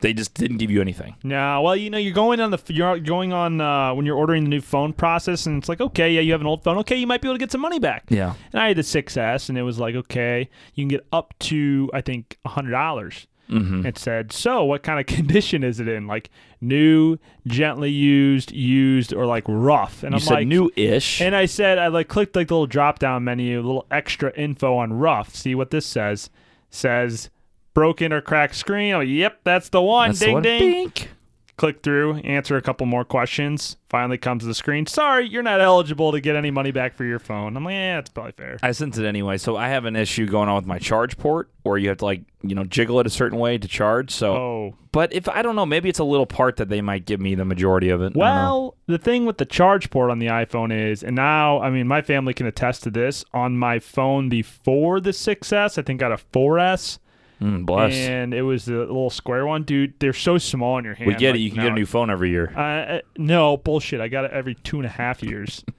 They 0.01 0.13
just 0.13 0.35
didn't 0.35 0.59
give 0.59 0.71
you 0.71 0.81
anything. 0.81 1.17
No, 1.23 1.63
well, 1.63 1.75
you 1.75 1.89
know, 1.89 1.99
you're 1.99 2.13
going 2.13 2.41
on 2.41 2.51
the 2.51 2.61
you're 2.69 2.99
going 2.99 3.33
on 3.33 3.61
uh, 3.61 3.95
when 3.95 4.05
you're 4.05 4.17
ordering 4.17 4.45
the 4.45 4.51
new 4.51 4.61
phone 4.61 4.93
process, 4.93 5.47
and 5.47 5.59
it's 5.59 5.69
like, 5.69 5.81
okay, 5.81 6.13
yeah, 6.13 6.21
you 6.21 6.33
have 6.33 6.43
an 6.43 6.47
old 6.47 6.63
phone, 6.63 6.77
okay, 6.79 6.97
you 6.97 7.07
might 7.07 7.23
be 7.23 7.29
able 7.29 7.35
to 7.35 7.39
get 7.39 7.51
some 7.51 7.63
money 7.63 7.79
back. 7.79 8.05
Yeah. 8.09 8.35
And 8.53 8.61
I 8.61 8.69
had 8.69 8.77
the 8.77 8.83
6S, 8.83 9.49
and 9.49 9.57
it 9.57 9.63
was 9.63 9.79
like, 9.79 9.95
okay, 9.95 10.49
you 10.75 10.83
can 10.83 10.89
get 10.89 11.07
up 11.13 11.35
to 11.41 11.91
I 11.95 12.01
think 12.03 12.39
hundred 12.47 12.73
dollars. 12.73 13.27
Mm-hmm. 13.51 13.87
It 13.87 13.97
said, 13.97 14.33
so 14.33 14.65
what 14.65 14.83
kind 14.83 14.99
of 14.99 15.07
condition 15.17 15.63
is 15.63 15.81
it 15.81 15.89
in? 15.89 16.07
Like 16.07 16.31
new, 16.61 17.19
gently 17.47 17.91
used, 17.91 18.53
used, 18.53 19.13
or 19.15 19.25
like 19.25 19.45
rough? 19.47 20.03
And 20.03 20.13
You 20.13 20.17
I'm 20.17 20.21
said 20.21 20.35
like, 20.35 20.49
new-ish. 20.49 21.21
And 21.21 21.35
I 21.37 21.47
said, 21.47 21.79
I 21.79 21.87
like 21.87 22.09
clicked 22.09 22.35
like 22.35 22.49
the 22.49 22.55
little 22.55 22.67
drop 22.67 22.99
down 22.99 23.25
menu, 23.25 23.61
a 23.61 23.63
little 23.63 23.87
extra 23.91 24.33
info 24.35 24.77
on 24.77 24.93
rough. 24.93 25.35
See 25.35 25.55
what 25.55 25.71
this 25.71 25.87
says? 25.87 26.29
Says 26.71 27.31
broken 27.77 28.11
or 28.11 28.23
cracked 28.23 28.55
screen. 28.55 28.95
Oh, 28.95 29.01
yep, 29.01 29.41
that's 29.45 29.69
the 29.69 29.83
one. 29.83 30.09
That's 30.09 30.21
the 30.21 30.25
ding 30.27 30.35
one. 30.35 30.43
ding. 30.43 30.61
Bink. 30.61 31.11
Click 31.59 31.83
through, 31.83 32.17
answer 32.17 32.57
a 32.59 32.61
couple 32.61 32.85
more 32.85 33.03
questions. 33.05 33.79
Finally 33.89 34.19
comes 34.19 34.43
to 34.43 34.47
the 34.47 34.53
screen. 34.55 34.85
Sorry, 34.85 35.27
you're 35.27 35.43
not 35.43 35.59
eligible 35.59 36.13
to 36.13 36.21
get 36.21 36.37
any 36.37 36.51
money 36.51 36.71
back 36.71 36.95
for 36.95 37.05
your 37.05 37.19
phone. 37.19 37.57
I'm 37.57 37.65
like, 37.65 37.73
yeah, 37.73 37.97
that's 37.97 38.11
probably 38.11 38.33
fair. 38.33 38.59
I 38.63 38.73
sent 38.73 38.99
it 38.99 39.07
anyway. 39.07 39.39
So 39.39 39.57
I 39.57 39.69
have 39.71 39.87
an 39.87 39.97
issue 39.97 40.27
going 40.27 40.51
on 40.51 40.57
with 40.57 40.67
my 40.67 40.79
charge 40.79 41.17
port, 41.17 41.49
where 41.63 41.79
you 41.79 41.89
have 41.89 41.97
to 41.99 42.05
like 42.05 42.23
you 42.43 42.55
know 42.55 42.65
jiggle 42.65 43.01
it 43.01 43.07
a 43.07 43.11
certain 43.11 43.39
way 43.39 43.57
to 43.57 43.67
charge. 43.67 44.11
So, 44.11 44.35
Oh. 44.37 44.75
but 44.93 45.15
if 45.15 45.31
I 45.31 45.41
don't 45.41 45.57
know, 45.57 45.65
maybe 45.65 45.89
it's 45.89 45.99
a 45.99 46.05
little 46.05 46.27
part 46.27 46.57
that 46.59 46.69
they 46.69 46.83
might 46.83 47.07
give 47.07 47.21
me 47.21 47.35
the 47.35 47.47
majority 47.47 47.89
of 47.89 48.03
it. 48.03 48.05
I 48.05 48.09
don't 48.09 48.15
know. 48.17 48.21
Well, 48.21 48.75
the 48.87 48.99
thing 48.99 49.25
with 49.25 49.39
the 49.39 49.47
charge 49.47 49.89
port 49.89 50.11
on 50.11 50.19
the 50.19 50.27
iPhone 50.27 50.71
is, 50.79 51.03
and 51.03 51.17
now, 51.17 51.63
I 51.63 51.71
mean, 51.71 51.89
my 51.89 52.03
family 52.03 52.35
can 52.35 52.47
attest 52.47 52.83
to 52.83 52.91
this. 52.91 53.25
On 53.33 53.57
my 53.57 53.79
phone 53.79 54.29
before 54.29 55.01
the 55.01 55.13
6S, 55.13 55.79
I 55.79 55.83
think 55.83 56.03
I 56.03 56.11
got 56.11 56.21
a 56.21 56.23
4S, 56.39 56.99
Mm, 57.41 57.67
bless. 57.67 57.93
and 57.93 58.33
it 58.33 58.43
was 58.43 58.65
the 58.65 58.79
little 58.79 59.11
square 59.11 59.47
one. 59.47 59.63
Dude, 59.63 59.95
they're 59.99 60.15
so 60.15 60.39
small 60.39 60.79
in 60.79 60.85
your 60.85 60.95
hand. 60.95 61.09
we 61.09 61.15
get 61.15 61.33
like, 61.33 61.41
it. 61.41 61.43
You 61.43 61.51
can 61.51 61.59
now 61.59 61.63
get 61.65 61.73
a 61.73 61.75
new 61.75 61.87
phone 61.87 62.11
every 62.11 62.31
year. 62.31 62.53
Uh, 62.57 62.61
uh, 62.61 63.01
no 63.19 63.59
bullshit. 63.59 64.01
I 64.01 64.09
got 64.09 64.25
it 64.25 64.31
every 64.33 64.55
two 64.55 64.79
and 64.79 64.87
a 64.87 64.91
half 64.91 65.23
years. 65.23 65.65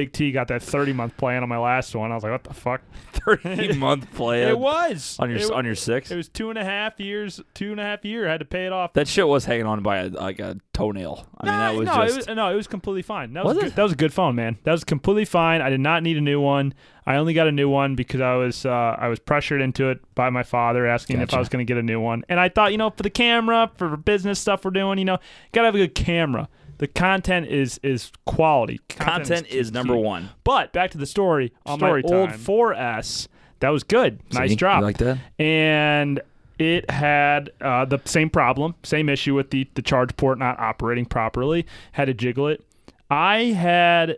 Big 0.00 0.12
T 0.14 0.32
got 0.32 0.48
that 0.48 0.62
thirty 0.62 0.94
month 0.94 1.14
plan 1.18 1.42
on 1.42 1.48
my 1.50 1.58
last 1.58 1.94
one. 1.94 2.10
I 2.10 2.14
was 2.14 2.22
like, 2.22 2.32
what 2.32 2.44
the 2.44 2.54
fuck? 2.54 2.80
Thirty 3.12 3.74
month 3.74 4.10
plan. 4.14 4.48
It 4.48 4.58
was 4.58 5.18
on 5.18 5.28
your 5.28 5.38
It, 5.40 5.50
on 5.50 5.66
your 5.66 5.74
six. 5.74 6.10
it 6.10 6.16
was 6.16 6.26
two 6.26 6.48
and 6.48 6.58
a 6.58 6.64
half 6.64 6.98
years. 6.98 7.38
Two 7.52 7.72
and 7.72 7.78
a 7.78 7.82
half 7.82 8.02
year. 8.02 8.26
I 8.26 8.30
had 8.30 8.40
to 8.40 8.46
pay 8.46 8.64
it 8.64 8.72
off. 8.72 8.94
that 8.94 9.08
shit 9.08 9.28
was 9.28 9.44
hanging 9.44 9.66
on 9.66 9.82
by 9.82 9.98
a, 10.04 10.08
like 10.08 10.38
a 10.38 10.56
toenail. 10.72 11.26
I 11.38 11.44
mean, 11.44 11.54
that 11.58 11.74
was 11.74 11.86
no, 11.86 11.94
just. 12.06 12.14
it 12.14 12.28
was, 12.28 12.36
no, 12.36 12.50
it 12.50 12.54
was 12.54 12.66
completely 12.66 13.02
fine. 13.02 13.34
That 13.34 13.44
was, 13.44 13.56
Was 13.56 13.64
good, 13.64 13.72
it? 13.72 13.76
that 13.76 13.82
was 13.82 13.92
a 13.92 13.96
good 13.96 14.14
phone, 14.14 14.36
man. 14.36 14.56
That 14.64 14.72
was 14.72 14.84
completely 14.84 15.26
fine. 15.26 15.60
I 15.60 15.68
did 15.68 15.80
not 15.80 16.02
need 16.02 16.16
a 16.16 16.22
new 16.22 16.40
one. 16.40 16.72
I 17.04 17.16
only 17.16 17.34
got 17.34 17.46
a 17.46 17.52
new 17.52 17.68
one 17.68 17.94
because 17.94 18.22
I 18.22 18.36
was 18.36 18.64
uh, 18.64 18.70
I 18.98 19.08
was 19.08 19.18
pressured 19.18 19.60
into 19.60 19.90
it 19.90 20.00
by 20.14 20.30
my 20.30 20.42
father 20.44 20.86
asking 20.86 21.20
if 21.20 21.34
I 21.34 21.38
was 21.38 21.50
going 21.50 21.64
to 21.66 21.70
get 21.70 21.76
a 21.78 21.82
new 21.82 22.00
one, 22.00 22.24
and 22.30 22.40
I 22.40 22.48
thought, 22.48 22.72
you 22.72 22.78
know, 22.78 22.88
for 22.88 23.02
the 23.02 23.10
camera, 23.10 23.70
for 23.76 23.96
business 23.98 24.38
stuff 24.38 24.64
we're 24.64 24.70
doing, 24.70 24.98
you 24.98 25.04
know, 25.04 25.18
gotta 25.52 25.66
have 25.66 25.74
a 25.74 25.78
good 25.78 25.94
camera. 25.94 26.48
The 26.80 26.88
content 26.88 27.46
is 27.48 27.78
is 27.82 28.10
quality. 28.24 28.80
Content 28.88 29.46
is 29.48 29.70
number 29.70 29.94
one. 29.94 30.30
But 30.44 30.72
back 30.72 30.90
to 30.92 30.98
the 30.98 31.04
story. 31.04 31.52
On 31.66 31.78
Story 31.78 32.02
my 32.02 32.16
old 32.16 32.30
time. 32.30 32.38
4S, 32.38 33.28
that 33.58 33.68
was 33.68 33.82
good. 33.82 34.18
Nice 34.32 34.50
See? 34.50 34.56
drop. 34.56 34.80
You 34.80 34.86
like 34.86 34.96
that? 34.96 35.18
And 35.38 36.22
it 36.58 36.90
had 36.90 37.50
uh, 37.60 37.84
the 37.84 38.00
same 38.06 38.30
problem, 38.30 38.76
same 38.82 39.10
issue 39.10 39.34
with 39.34 39.50
the 39.50 39.68
the 39.74 39.82
charge 39.82 40.16
port 40.16 40.38
not 40.38 40.58
operating 40.58 41.04
properly. 41.04 41.66
Had 41.92 42.06
to 42.06 42.14
jiggle 42.14 42.48
it. 42.48 42.64
I 43.10 43.42
had 43.48 44.16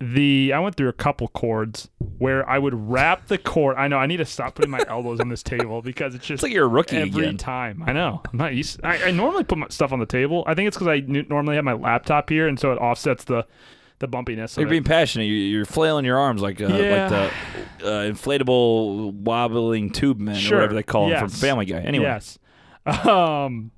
the 0.00 0.52
I 0.54 0.58
went 0.60 0.76
through 0.76 0.88
a 0.88 0.92
couple 0.94 1.28
cords 1.28 1.88
where 2.18 2.48
I 2.48 2.58
would 2.58 2.74
wrap 2.74 3.26
the 3.26 3.36
cord. 3.36 3.76
I 3.76 3.86
know 3.88 3.98
I 3.98 4.06
need 4.06 4.16
to 4.16 4.24
stop 4.24 4.54
putting 4.54 4.70
my 4.70 4.82
elbows 4.88 5.20
on 5.20 5.28
this 5.28 5.42
table 5.42 5.82
because 5.82 6.14
it's 6.14 6.24
just 6.26 6.36
It's 6.38 6.42
like 6.42 6.52
you're 6.52 6.64
a 6.64 6.68
rookie 6.68 6.96
every 6.96 7.24
again. 7.24 7.36
time. 7.36 7.82
I 7.86 7.92
know. 7.92 8.22
I'm 8.32 8.38
not 8.38 8.54
used. 8.54 8.80
I, 8.82 9.04
I 9.04 9.10
normally 9.10 9.44
put 9.44 9.58
my 9.58 9.68
stuff 9.68 9.92
on 9.92 9.98
the 10.00 10.06
table. 10.06 10.42
I 10.46 10.54
think 10.54 10.68
it's 10.68 10.76
because 10.76 10.88
I 10.88 10.96
n- 10.96 11.26
normally 11.28 11.56
have 11.56 11.64
my 11.64 11.74
laptop 11.74 12.30
here, 12.30 12.48
and 12.48 12.58
so 12.58 12.72
it 12.72 12.76
offsets 12.76 13.24
the 13.24 13.46
the 13.98 14.08
bumpiness. 14.08 14.56
You're 14.56 14.66
being 14.70 14.84
passionate. 14.84 15.24
You- 15.26 15.34
You're 15.34 15.66
flailing 15.66 16.06
your 16.06 16.18
arms 16.18 16.40
like 16.40 16.58
uh, 16.62 16.68
Yeah. 16.68 17.08
like 17.08 17.32
the 17.80 17.86
uh, 17.86 18.10
inflatable 18.10 19.12
wobbling 19.12 19.90
tube 19.90 20.18
men 20.18 20.36
Sure. 20.36 20.56
or 20.56 20.60
whatever 20.62 20.74
they 20.74 20.82
call 20.82 21.10
them 21.10 21.18
from 21.18 21.28
Family 21.28 21.66
Guy. 21.66 21.80
Anyway, 21.80 22.04
Yes. 22.04 22.38
Um, 23.06 23.70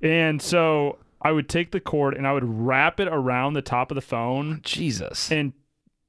and 0.00 0.40
so 0.40 0.98
I 1.20 1.32
would 1.32 1.48
take 1.50 1.72
the 1.72 1.80
cord 1.80 2.14
and 2.16 2.26
I 2.26 2.32
would 2.32 2.44
wrap 2.44 2.98
it 3.00 3.08
around 3.08 3.52
the 3.52 3.60
top 3.62 3.90
of 3.90 3.94
the 3.96 4.00
phone 4.00 4.60
Jesus. 4.62 5.30
and 5.30 5.52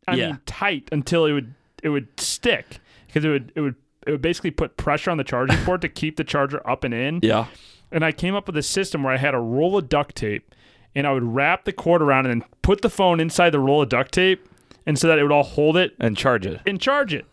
I 0.09 0.15
Yeah. 0.15 0.27
mean 0.27 0.39
tight 0.45 0.89
until 0.91 1.25
it 1.25 1.33
would 1.33 1.53
it 1.83 1.89
would 1.89 2.07
stick 2.19 2.79
because 3.07 3.23
it 3.25 3.29
would 3.29 3.51
it 3.55 3.61
would 3.61 3.75
it 4.07 4.11
would 4.11 4.21
basically 4.21 4.51
put 4.51 4.77
pressure 4.77 5.11
on 5.11 5.17
the 5.17 5.23
charging 5.23 5.57
port 5.65 5.81
to 5.81 5.89
keep 5.89 6.15
the 6.17 6.23
charger 6.23 6.67
up 6.69 6.83
and 6.83 6.93
in. 6.93 7.19
yeah. 7.23 7.45
And 7.91 8.03
I 8.05 8.11
came 8.11 8.35
up 8.35 8.45
with 8.47 8.55
a 8.57 8.61
system 8.63 9.01
where 9.03 9.13
I 9.13 9.17
had 9.17 9.33
a 9.33 9.39
roll 9.39 9.77
of 9.77 9.89
duct 9.89 10.15
tape 10.15 10.53
and 10.95 11.05
I 11.07 11.11
would 11.11 11.23
wrap 11.23 11.65
the 11.65 11.73
cord 11.73 12.01
around 12.01 12.25
and 12.27 12.41
then 12.41 12.49
put 12.61 12.81
the 12.81 12.89
phone 12.89 13.19
inside 13.19 13.49
the 13.51 13.59
roll 13.59 13.81
of 13.81 13.89
duct 13.89 14.11
tape 14.11 14.47
and 14.85 14.97
so 14.97 15.07
that 15.07 15.17
it 15.19 15.23
would 15.23 15.31
all 15.31 15.43
hold 15.43 15.75
it 15.77 15.95
And 15.99 16.15
charge 16.17 16.45
it. 16.45 16.61
and 16.65 16.79
charge 16.79 17.13
it. 17.13 17.25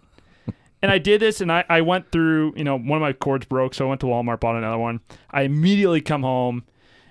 and 0.82 0.90
I 0.92 0.98
did 0.98 1.20
this, 1.20 1.40
and 1.40 1.50
I, 1.50 1.64
I 1.68 1.80
went 1.80 2.10
through, 2.12 2.52
you 2.56 2.64
know, 2.64 2.76
one 2.78 2.96
of 2.98 3.00
my 3.00 3.12
cords 3.14 3.46
broke, 3.46 3.72
so 3.74 3.86
I 3.86 3.88
went 3.88 4.00
to 4.02 4.06
Walmart, 4.06 4.40
bought 4.40 4.56
another 4.56 4.76
one. 4.78 5.00
I 5.30 5.42
immediately 5.42 6.00
come 6.02 6.22
home, 6.22 6.64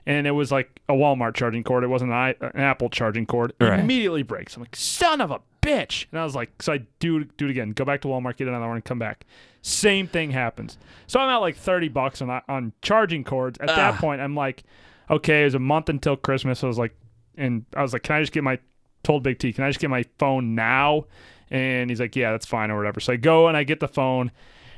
and 0.05 0.27
it 0.27 0.31
was 0.31 0.51
like 0.51 0.79
a 0.87 0.93
Walmart 0.93 1.33
charging 1.33 1.63
cord. 1.63 1.83
It 1.83 1.87
wasn't 1.87 2.11
an, 2.11 2.17
I, 2.17 2.29
an 2.41 2.51
Apple 2.61 2.89
charging 2.89 3.25
cord. 3.25 3.53
It 3.59 3.65
Right. 3.65 3.79
immediately 3.79 4.21
breaks. 4.23 4.55
I'm 4.55 4.61
like, 4.61 4.75
son 4.75 5.19
of 5.19 5.31
a 5.31 5.39
bitch. 5.65 6.05
And 6.11 6.19
I 6.19 6.23
was 6.23 6.35
like, 6.35 6.61
so 6.61 6.73
I 6.73 6.81
do 6.99 7.23
do 7.23 7.47
it 7.47 7.51
again. 7.51 7.71
Go 7.71 7.85
back 7.85 8.01
to 8.01 8.07
Walmart, 8.07 8.37
get 8.37 8.47
another 8.47 8.67
one, 8.67 8.75
and 8.75 8.85
come 8.85 8.99
back. 8.99 9.25
Same 9.61 10.07
thing 10.07 10.31
happens. 10.31 10.77
So 11.07 11.19
I'm 11.19 11.29
at 11.29 11.37
like 11.37 11.55
30 11.55 11.89
bucks 11.89 12.21
on 12.21 12.29
on 12.47 12.73
charging 12.81 13.23
cords. 13.23 13.57
At 13.59 13.67
that 13.67 13.99
point, 13.99 14.21
I'm 14.21 14.35
like, 14.35 14.63
okay, 15.09 15.41
it 15.41 15.45
was 15.45 15.55
a 15.55 15.59
month 15.59 15.89
until 15.89 16.15
Christmas. 16.15 16.59
So 16.59 16.67
I 16.67 16.69
was 16.69 16.77
like, 16.77 16.95
and 17.37 17.65
I 17.75 17.81
was 17.81 17.93
like, 17.93 18.03
can 18.03 18.15
I 18.15 18.21
just 18.21 18.31
get 18.31 18.43
my 18.43 18.59
told 19.05 19.23
Big 19.23 19.39
T, 19.39 19.53
can 19.53 19.63
I 19.63 19.69
just 19.69 19.79
get 19.79 19.89
my 19.89 20.03
phone 20.19 20.55
now? 20.55 21.05
And 21.51 21.89
he's 21.89 21.99
like, 21.99 22.15
yeah, 22.15 22.31
that's 22.31 22.45
fine 22.45 22.71
or 22.71 22.77
whatever. 22.77 22.99
So 22.99 23.13
I 23.13 23.15
go 23.17 23.47
and 23.47 23.55
I 23.55 23.63
get 23.63 23.79
the 23.79 23.87
phone. 23.87 24.31
And 24.31 24.31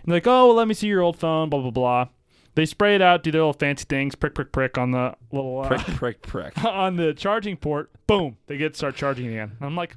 they're 0.06 0.18
like, 0.18 0.28
oh, 0.28 0.48
well, 0.48 0.56
let 0.56 0.68
me 0.68 0.74
see 0.74 0.88
your 0.88 1.02
old 1.02 1.18
phone, 1.18 1.50
blah, 1.50 1.62
blah, 1.62 1.72
blah. 1.72 2.08
They 2.56 2.66
spray 2.66 2.96
it 2.96 3.02
out, 3.02 3.24
do 3.24 3.32
their 3.32 3.42
little 3.42 3.54
fancy 3.54 3.86
things, 3.88 4.16
prick, 4.16 4.34
prick, 4.36 4.52
prick 4.52 4.78
on 4.78 4.92
the 4.92 5.16
little, 5.32 5.62
uh, 5.62 5.68
Prick, 5.68 5.82
prick, 5.82 6.22
prick. 6.22 6.64
on 6.66 6.96
the 6.98 7.14
charging 7.14 7.56
port. 7.56 7.92
Boom, 8.08 8.38
they 8.48 8.58
get 8.58 8.76
start 8.76 8.96
charging 8.96 9.28
again. 9.28 9.56
I'm 9.62 9.76
like, 9.76 9.96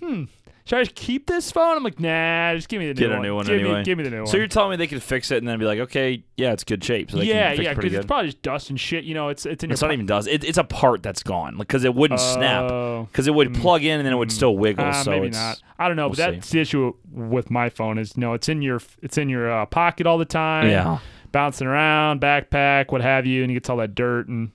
hmm, 0.00 0.24
should 0.64 0.78
I 0.78 0.82
just 0.84 0.94
keep 0.94 1.26
this 1.26 1.50
phone? 1.50 1.76
I'm 1.76 1.82
like, 1.82 1.98
nah, 1.98 2.54
just 2.54 2.68
give 2.68 2.78
me 2.80 2.92
the 2.92 2.94
new 2.94 3.00
Get 3.00 3.10
a 3.10 3.14
one. 3.14 3.22
new 3.22 3.34
one 3.34 3.46
give 3.46 3.54
anyway. 3.60 3.78
Me, 3.78 3.84
give 3.84 3.98
me 3.98 4.04
the 4.04 4.10
new 4.10 4.18
one. 4.18 4.26
So 4.26 4.36
you're 4.36 4.46
telling 4.46 4.70
me 4.70 4.76
they 4.76 4.86
could 4.86 5.02
fix 5.02 5.30
it 5.30 5.38
and 5.38 5.48
then 5.48 5.58
be 5.58 5.64
like, 5.64 5.80
okay, 5.80 6.22
yeah, 6.36 6.52
it's 6.52 6.62
good 6.64 6.82
shape. 6.84 7.10
So 7.10 7.18
they 7.18 7.24
yeah, 7.24 7.48
can 7.48 7.56
fix 7.56 7.64
yeah, 7.64 7.70
it 7.70 7.74
pretty 7.74 7.88
because 7.88 7.92
good. 7.96 7.98
it's 8.00 8.06
probably 8.06 8.28
just 8.28 8.42
dust 8.42 8.70
and 8.70 8.78
shit. 8.78 9.04
You 9.04 9.14
know, 9.14 9.28
it's 9.30 9.46
it's 9.46 9.64
in 9.64 9.70
It's 9.72 9.80
your. 9.80 9.88
not 9.88 9.94
even 9.94 10.06
dust. 10.06 10.28
It, 10.28 10.44
it's 10.44 10.58
a 10.58 10.64
part 10.64 11.02
that's 11.02 11.22
gone 11.22 11.56
because 11.58 11.84
it 11.84 11.94
wouldn't 11.94 12.20
snap 12.20 12.70
Oh. 12.70 13.08
because 13.10 13.26
it 13.26 13.34
would 13.34 13.54
plug 13.54 13.82
in 13.84 13.98
and 13.98 14.06
then 14.06 14.12
it 14.12 14.16
would 14.16 14.30
still 14.32 14.56
wiggle. 14.56 14.84
Uh, 14.84 14.92
so 14.92 15.10
maybe 15.10 15.28
it's, 15.28 15.36
not. 15.36 15.60
I 15.78 15.88
don't 15.88 15.96
know, 15.96 16.08
we'll 16.08 16.16
but 16.16 16.32
that's 16.32 16.50
the 16.50 16.60
issue 16.60 16.94
with 17.10 17.50
my 17.50 17.68
phone 17.68 17.98
is 17.98 18.12
you 18.16 18.20
know 18.20 18.34
it's 18.34 18.48
in 18.48 18.62
your 18.62 18.80
it's 19.02 19.18
in 19.18 19.28
your 19.28 19.50
uh, 19.50 19.66
pocket 19.66 20.06
all 20.06 20.18
the 20.18 20.24
time. 20.24 20.68
Yeah. 20.68 20.98
bouncing 21.32 21.66
around, 21.66 22.20
backpack, 22.20 22.90
what 22.92 23.00
have 23.00 23.24
you, 23.26 23.42
and 23.42 23.50
you 23.52 23.56
gets 23.58 23.70
all 23.70 23.76
that 23.78 23.94
dirt 23.94 24.28
and 24.28 24.50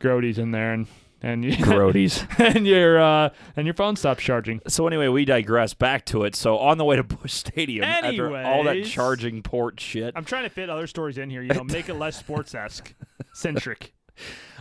grodies 0.00 0.38
in 0.38 0.50
there, 0.52 0.72
and 0.72 0.86
and 1.22 1.44
you, 1.44 1.52
Grodies. 1.52 2.26
and 2.56 2.66
your 2.66 3.00
uh, 3.00 3.30
and 3.56 3.66
your 3.66 3.74
phone 3.74 3.96
stops 3.96 4.22
charging. 4.22 4.60
So 4.66 4.86
anyway, 4.86 5.08
we 5.08 5.24
digress 5.24 5.74
back 5.74 6.06
to 6.06 6.24
it. 6.24 6.34
So 6.34 6.58
on 6.58 6.78
the 6.78 6.84
way 6.84 6.96
to 6.96 7.02
Busch 7.02 7.32
Stadium, 7.32 7.84
after 7.84 8.36
all 8.36 8.64
that 8.64 8.84
charging 8.84 9.42
port 9.42 9.80
shit, 9.80 10.14
I'm 10.16 10.24
trying 10.24 10.44
to 10.44 10.50
fit 10.50 10.70
other 10.70 10.86
stories 10.86 11.18
in 11.18 11.30
here, 11.30 11.42
you 11.42 11.52
know, 11.52 11.64
make 11.64 11.88
it 11.88 11.94
less 11.94 12.16
sports 12.20 12.54
esque, 12.54 12.94
centric. 13.32 13.92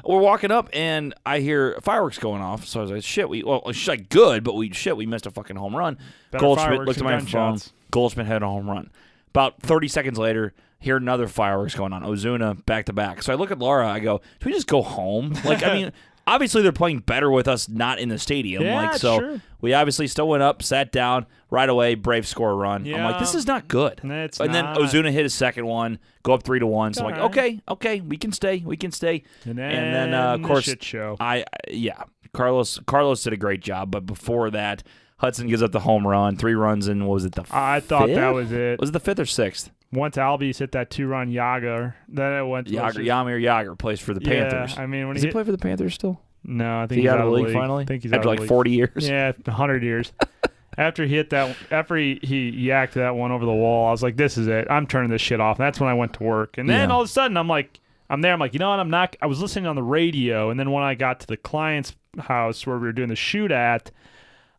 we're 0.05 0.19
walking 0.19 0.51
up 0.51 0.69
and 0.73 1.13
I 1.25 1.39
hear 1.39 1.77
fireworks 1.81 2.19
going 2.19 2.41
off. 2.41 2.65
So 2.65 2.79
I 2.79 2.83
was 2.83 2.91
like, 2.91 3.03
"Shit, 3.03 3.29
we 3.29 3.43
well, 3.43 3.63
like 3.87 4.09
good, 4.09 4.43
but 4.43 4.55
we 4.55 4.71
shit, 4.73 4.97
we 4.97 5.05
missed 5.05 5.25
a 5.25 5.31
fucking 5.31 5.55
home 5.55 5.75
run." 5.75 5.97
Better 6.31 6.41
Goldschmidt 6.41 6.81
looked 6.81 6.99
at 6.99 7.03
my 7.03 7.19
phone. 7.19 7.59
Goldschmidt 7.91 8.27
had 8.27 8.43
a 8.43 8.47
home 8.47 8.69
run. 8.69 8.91
About 9.29 9.61
30 9.61 9.87
seconds 9.87 10.17
later, 10.17 10.53
hear 10.79 10.97
another 10.97 11.27
fireworks 11.27 11.75
going 11.75 11.93
on. 11.93 12.03
Ozuna 12.03 12.65
back 12.65 12.85
to 12.85 12.93
back. 12.93 13.21
So 13.21 13.31
I 13.31 13.35
look 13.35 13.51
at 13.51 13.59
Laura. 13.59 13.87
I 13.87 13.99
go, 13.99 14.21
"Do 14.39 14.49
we 14.49 14.53
just 14.53 14.67
go 14.67 14.81
home?" 14.81 15.35
Like, 15.45 15.63
I 15.63 15.73
mean. 15.73 15.91
Obviously, 16.27 16.61
they're 16.61 16.71
playing 16.71 16.99
better 16.99 17.31
with 17.31 17.47
us 17.47 17.67
not 17.67 17.99
in 17.99 18.09
the 18.09 18.19
stadium. 18.19 18.63
Yeah, 18.63 18.75
like 18.75 18.95
so, 18.99 19.19
sure. 19.19 19.41
we 19.61 19.73
obviously 19.73 20.07
still 20.07 20.27
went 20.27 20.43
up, 20.43 20.61
sat 20.61 20.91
down 20.91 21.25
right 21.49 21.67
away. 21.67 21.95
Brave 21.95 22.27
score 22.27 22.55
run. 22.55 22.85
I'm 22.87 23.03
like, 23.03 23.19
this 23.19 23.35
is 23.35 23.47
not 23.47 23.67
good. 23.67 24.01
It's 24.03 24.39
and 24.39 24.51
not. 24.51 24.75
then 24.75 24.85
Ozuna 24.85 25.11
hit 25.11 25.23
his 25.23 25.33
second 25.33 25.65
one, 25.65 25.99
go 26.23 26.33
up 26.33 26.43
three 26.43 26.59
to 26.59 26.67
one. 26.67 26.93
So 26.93 27.05
I'm 27.05 27.11
like, 27.11 27.21
okay, 27.31 27.61
okay, 27.67 28.01
we 28.01 28.17
can 28.17 28.31
stay, 28.31 28.61
we 28.63 28.77
can 28.77 28.91
stay. 28.91 29.23
And 29.45 29.57
then, 29.57 29.71
And 29.71 29.93
then, 29.93 30.13
uh, 30.13 30.35
of 30.35 30.43
course, 30.43 30.73
show. 30.81 31.17
I 31.19 31.45
yeah, 31.69 32.03
Carlos 32.33 32.79
Carlos 32.85 33.23
did 33.23 33.33
a 33.33 33.37
great 33.37 33.61
job, 33.61 33.91
but 33.91 34.05
before 34.05 34.49
that, 34.51 34.83
Hudson 35.17 35.47
gives 35.47 35.61
up 35.61 35.71
the 35.71 35.81
home 35.81 36.07
run, 36.07 36.37
three 36.37 36.55
runs, 36.55 36.87
and 36.87 37.07
what 37.07 37.15
was 37.15 37.25
it 37.25 37.33
the? 37.33 37.45
I 37.51 37.79
thought 37.79 38.07
that 38.07 38.29
was 38.29 38.51
it. 38.51 38.79
Was 38.79 38.89
it 38.89 38.93
the 38.93 38.99
fifth 38.99 39.19
or 39.19 39.25
sixth? 39.25 39.71
Once 39.91 40.17
Albies 40.17 40.59
hit 40.59 40.71
that 40.73 40.89
two 40.91 41.07
run 41.07 41.31
Yager, 41.31 41.95
then 42.07 42.33
it 42.33 42.47
went. 42.47 42.67
Yager, 42.69 42.99
Yamir 43.01 43.41
Yager 43.41 43.75
plays 43.75 43.99
for 43.99 44.13
the 44.13 44.21
Yeah, 44.21 44.49
Panthers. 44.49 44.77
I 44.77 44.85
mean 44.85 45.07
when 45.07 45.15
Does 45.15 45.23
he 45.23 45.27
he 45.27 45.29
hit, 45.29 45.33
play 45.33 45.43
for 45.43 45.51
the 45.51 45.57
Panthers 45.57 45.95
still? 45.95 46.21
No, 46.43 46.81
I 46.81 46.87
think 46.87 46.97
He 46.97 47.01
he's 47.01 47.09
out 47.09 47.19
out 47.19 47.27
of 47.27 47.33
the 47.33 47.39
league 47.41 47.53
finally. 47.53 47.83
I 47.83 47.87
think 47.87 48.03
he's 48.03 48.13
after 48.13 48.29
out 48.29 48.39
like 48.39 48.47
40 48.47 48.71
years. 48.71 49.09
Yeah, 49.09 49.31
hundred 49.47 49.83
years. 49.83 50.13
after 50.77 51.05
he 51.05 51.15
hit 51.15 51.31
that, 51.31 51.55
after 51.71 51.95
he, 51.97 52.19
he 52.21 52.51
yacked 52.51 52.91
that 52.93 53.15
one 53.15 53.31
over 53.31 53.45
the 53.45 53.51
wall, 53.51 53.87
I 53.87 53.91
was 53.91 54.03
like, 54.03 54.15
"This 54.15 54.37
is 54.37 54.47
it. 54.47 54.67
I'm 54.69 54.85
turning 54.87 55.09
this 55.09 55.21
shit 55.21 55.41
off." 55.41 55.57
And 55.59 55.65
that's 55.65 55.79
when 55.79 55.89
I 55.89 55.93
went 55.95 56.13
to 56.13 56.23
work. 56.23 56.57
And 56.57 56.69
then 56.69 56.87
Yeah. 56.89 56.95
all 56.95 57.01
of 57.01 57.05
a 57.05 57.11
sudden, 57.11 57.35
I'm 57.35 57.47
like, 57.49 57.79
I'm 58.09 58.21
there. 58.21 58.31
I'm 58.31 58.39
like, 58.39 58.53
you 58.53 58.59
know 58.59 58.69
what? 58.69 58.79
I'm 58.79 58.89
not. 58.89 59.15
I 59.21 59.25
was 59.25 59.41
listening 59.41 59.65
on 59.65 59.75
the 59.75 59.83
radio, 59.83 60.49
and 60.51 60.59
then 60.59 60.71
when 60.71 60.83
I 60.83 60.95
got 60.95 61.19
to 61.21 61.27
the 61.27 61.35
client's 61.37 61.95
house 62.19 62.65
where 62.65 62.77
we 62.77 62.83
were 62.87 62.93
doing 62.93 63.09
the 63.09 63.15
shoot 63.15 63.51
at, 63.51 63.91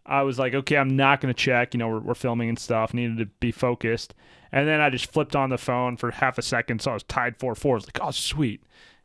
I 0.05 0.23
was 0.23 0.39
like, 0.39 0.55
okay, 0.55 0.77
I'm 0.77 0.97
not 0.97 1.21
going 1.21 1.33
to 1.33 1.39
check. 1.41 1.73
You 1.73 1.79
know, 1.79 1.89
we're, 1.89 2.01
we're 2.01 2.15
filming 2.15 2.49
and 2.49 2.59
stuff. 2.59 2.93
Needed 2.93 3.17
to 3.19 3.27
be 3.27 3.53
focused. 3.53 4.13
And 4.53 4.67
then 4.69 4.81
I 4.81 4.91
just 4.91 5.11
flipped 5.13 5.37
on 5.37 5.51
the 5.51 5.59
phone 5.59 5.97
for 5.97 6.11
half 6.11 6.39
a 6.39 6.43
second, 6.43 6.81
so 6.83 6.91
I 6.91 6.95
was 6.95 7.03
tied 7.05 7.39
four 7.39 7.55
four. 7.55 7.75
I 7.75 7.79
was 7.79 7.87
like, 7.87 7.99
oh, 8.03 8.11
sweet. 8.11 8.63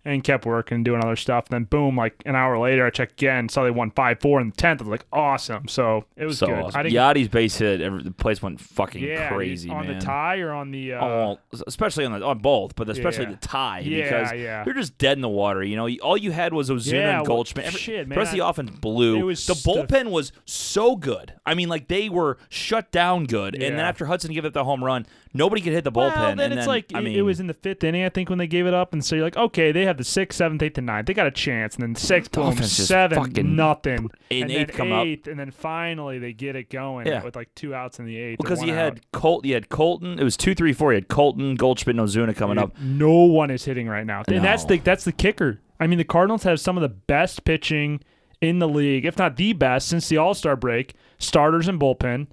And 0.08 0.23
kept 0.23 0.45
working, 0.45 0.75
and 0.75 0.86
doing 0.86 1.03
other 1.03 1.15
stuff. 1.15 1.47
Then 1.47 1.63
boom, 1.63 1.97
like 1.97 2.21
an 2.27 2.36
hour 2.36 2.60
later, 2.60 2.86
I 2.86 2.91
checked 2.91 3.13
again, 3.13 3.49
saw 3.49 3.63
they 3.63 3.71
won 3.71 3.89
five 3.89 4.19
four 4.21 4.39
in 4.39 4.51
the 4.51 4.55
tenth. 4.55 4.79
I 4.79 4.84
was 4.84 4.91
like, 4.91 5.05
awesome. 5.12 5.67
So 5.67 6.05
it 6.15 6.25
was 6.25 6.38
So 6.38 6.45
good. 6.45 6.60
awesome. 6.60 6.79
I 6.79 6.84
didn't, 6.84 6.93
Yadi's 6.95 7.27
base 7.27 7.58
hit. 7.58 7.81
Every, 7.81 8.03
the 8.03 8.12
place 8.12 8.39
went 8.39 8.62
fucking 8.62 9.03
yeah, 9.03 9.29
crazy, 9.29 9.67
on 9.71 9.88
man. 9.88 9.97
the 9.97 10.05
tie 10.05 10.38
or 10.41 10.51
on 10.51 10.69
the. 10.69 10.93
Uh, 10.93 11.03
Oh, 11.03 11.39
especially 11.65 12.05
on 12.05 12.12
the 12.19 12.23
on 12.23 12.38
both, 12.38 12.75
but 12.75 12.88
especially 12.88 13.23
Yeah. 13.23 13.31
the 13.31 13.38
tie 13.38 13.79
Yeah, 13.79 14.03
because 14.03 14.39
yeah. 14.39 14.63
you're 14.67 14.75
just 14.75 14.95
dead 14.99 15.17
in 15.17 15.21
the 15.21 15.27
water. 15.29 15.63
You 15.63 15.75
know, 15.75 15.89
all 16.03 16.17
you 16.17 16.29
had 16.29 16.53
was 16.53 16.69
Ozuna 16.69 16.91
Yeah, 16.93 17.17
and 17.17 17.25
Goldschmidt. 17.25 17.65
Every, 17.65 17.79
shit, 17.79 18.08
the 18.08 18.15
rest 18.15 18.31
man, 18.31 18.39
of 18.41 18.45
the 18.45 18.47
offense 18.62 18.79
blew. 18.79 19.17
it 19.17 19.23
was 19.23 19.43
the 19.47 19.53
bullpen 19.55 20.12
was 20.12 20.31
so 20.45 20.95
good. 20.95 21.34
I 21.47 21.55
mean, 21.55 21.67
like 21.67 21.88
they 21.88 22.10
were 22.10 22.38
shut 22.49 22.91
down 22.91 23.25
good, 23.25 23.55
and 23.55 23.75
then 23.75 23.84
after 23.84 24.05
Hudson 24.05 24.31
gave 24.31 24.45
up 24.45 24.53
the 24.53 24.65
home 24.65 24.84
run, 24.84 25.08
nobody 25.36 25.62
could 25.62 25.74
hit 25.74 25.84
the 25.84 25.91
bullpen. 25.91 26.15
Well, 26.15 26.36
then 26.36 26.52
it's 26.52 26.62
then, 26.62 26.67
like 26.67 26.86
I 26.93 27.00
it- 27.00 27.04
mean, 27.04 27.15
it 27.17 27.21
was 27.21 27.39
in 27.39 27.48
the 27.48 27.54
fifth 27.54 27.84
inning, 27.84 28.04
I 28.04 28.10
think, 28.10 28.30
when 28.30 28.39
they 28.39 28.48
gave 28.48 28.65
it 28.65 28.74
up, 28.74 28.93
and 28.93 29.04
so 29.06 29.15
you're 29.15 29.24
like, 29.26 29.38
okay, 29.38 29.71
they 29.71 29.86
have 29.86 29.98
the 29.98 30.04
sixth, 30.04 30.38
seventh, 30.38 30.63
eighth, 30.63 30.78
and 30.78 30.88
ninth. 30.88 31.06
They 31.08 31.13
got 31.13 31.28
a 31.28 31.32
chance, 31.32 31.76
and 31.76 31.84
then 31.84 31.95
sixth, 31.95 32.32
boom, 32.32 32.56
seven, 32.63 33.17
fucking- 33.17 33.56
nothing, 33.56 34.10
and 34.32 34.43
and 34.43 34.52
eighth 34.52 34.71
come 34.74 34.91
up. 34.91 35.06
and 35.06 35.38
then 35.39 35.52
finally 35.52 36.17
they 36.19 36.34
get 36.34 36.56
it 36.56 36.69
going 36.69 37.08
Yeah. 37.08 37.24
with 37.24 37.36
like 37.36 37.54
two 37.56 37.76
outs 37.76 38.00
in 38.00 38.06
the 38.06 38.17
eighth. 38.17 38.38
because 38.39 38.63
you 38.63 38.74
had 38.74 39.02
Colt, 39.12 39.45
you 39.45 39.54
had 39.54 39.69
Kolten. 39.69 40.19
It 40.19 40.24
was 40.24 40.38
two, 40.38 40.56
three, 40.56 40.74
four. 40.74 40.91
You 40.93 40.98
had 40.98 41.08
Kolten, 41.10 41.58
Goldschmidt, 41.58 41.95
Ozuna 41.98 42.36
coming 42.36 42.58
up. 42.58 42.76
No 42.82 43.12
one 43.26 43.52
is 43.52 43.65
hitting 43.65 43.88
right 43.88 44.06
now, 44.06 44.24
and 44.28 44.43
that's 44.43 44.65
the 44.65 44.78
that's 44.80 45.04
the 45.04 45.12
kicker. 45.12 45.60
I 45.80 45.88
mean, 45.88 45.98
the 45.98 46.06
Cardinals 46.06 46.43
have 46.43 46.60
some 46.62 46.78
of 46.78 46.82
the 46.82 46.89
best 46.89 47.43
pitching 47.43 48.00
in 48.41 48.60
the 48.60 48.67
league, 48.67 49.06
if 49.06 49.17
not 49.17 49.36
the 49.36 49.52
best, 49.54 49.88
since 49.89 50.08
the 50.08 50.17
All 50.17 50.34
Star 50.34 50.56
break. 50.56 50.93
Starters 51.17 51.67
and 51.67 51.80
bullpen, 51.80 52.28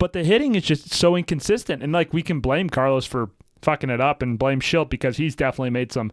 but 0.00 0.12
the 0.12 0.24
hitting 0.24 0.56
is 0.56 0.64
just 0.64 0.92
so 0.92 1.14
inconsistent. 1.14 1.80
And 1.84 1.92
like 1.92 2.12
we 2.12 2.22
can 2.22 2.40
blame 2.40 2.68
Carlos 2.68 3.06
for 3.06 3.30
fucking 3.62 3.90
it 3.90 4.00
up, 4.00 4.22
and 4.22 4.36
blame 4.38 4.60
Shildt 4.60 4.90
because 4.90 5.16
he's 5.18 5.36
definitely 5.36 5.70
made 5.70 5.92
some 5.92 6.10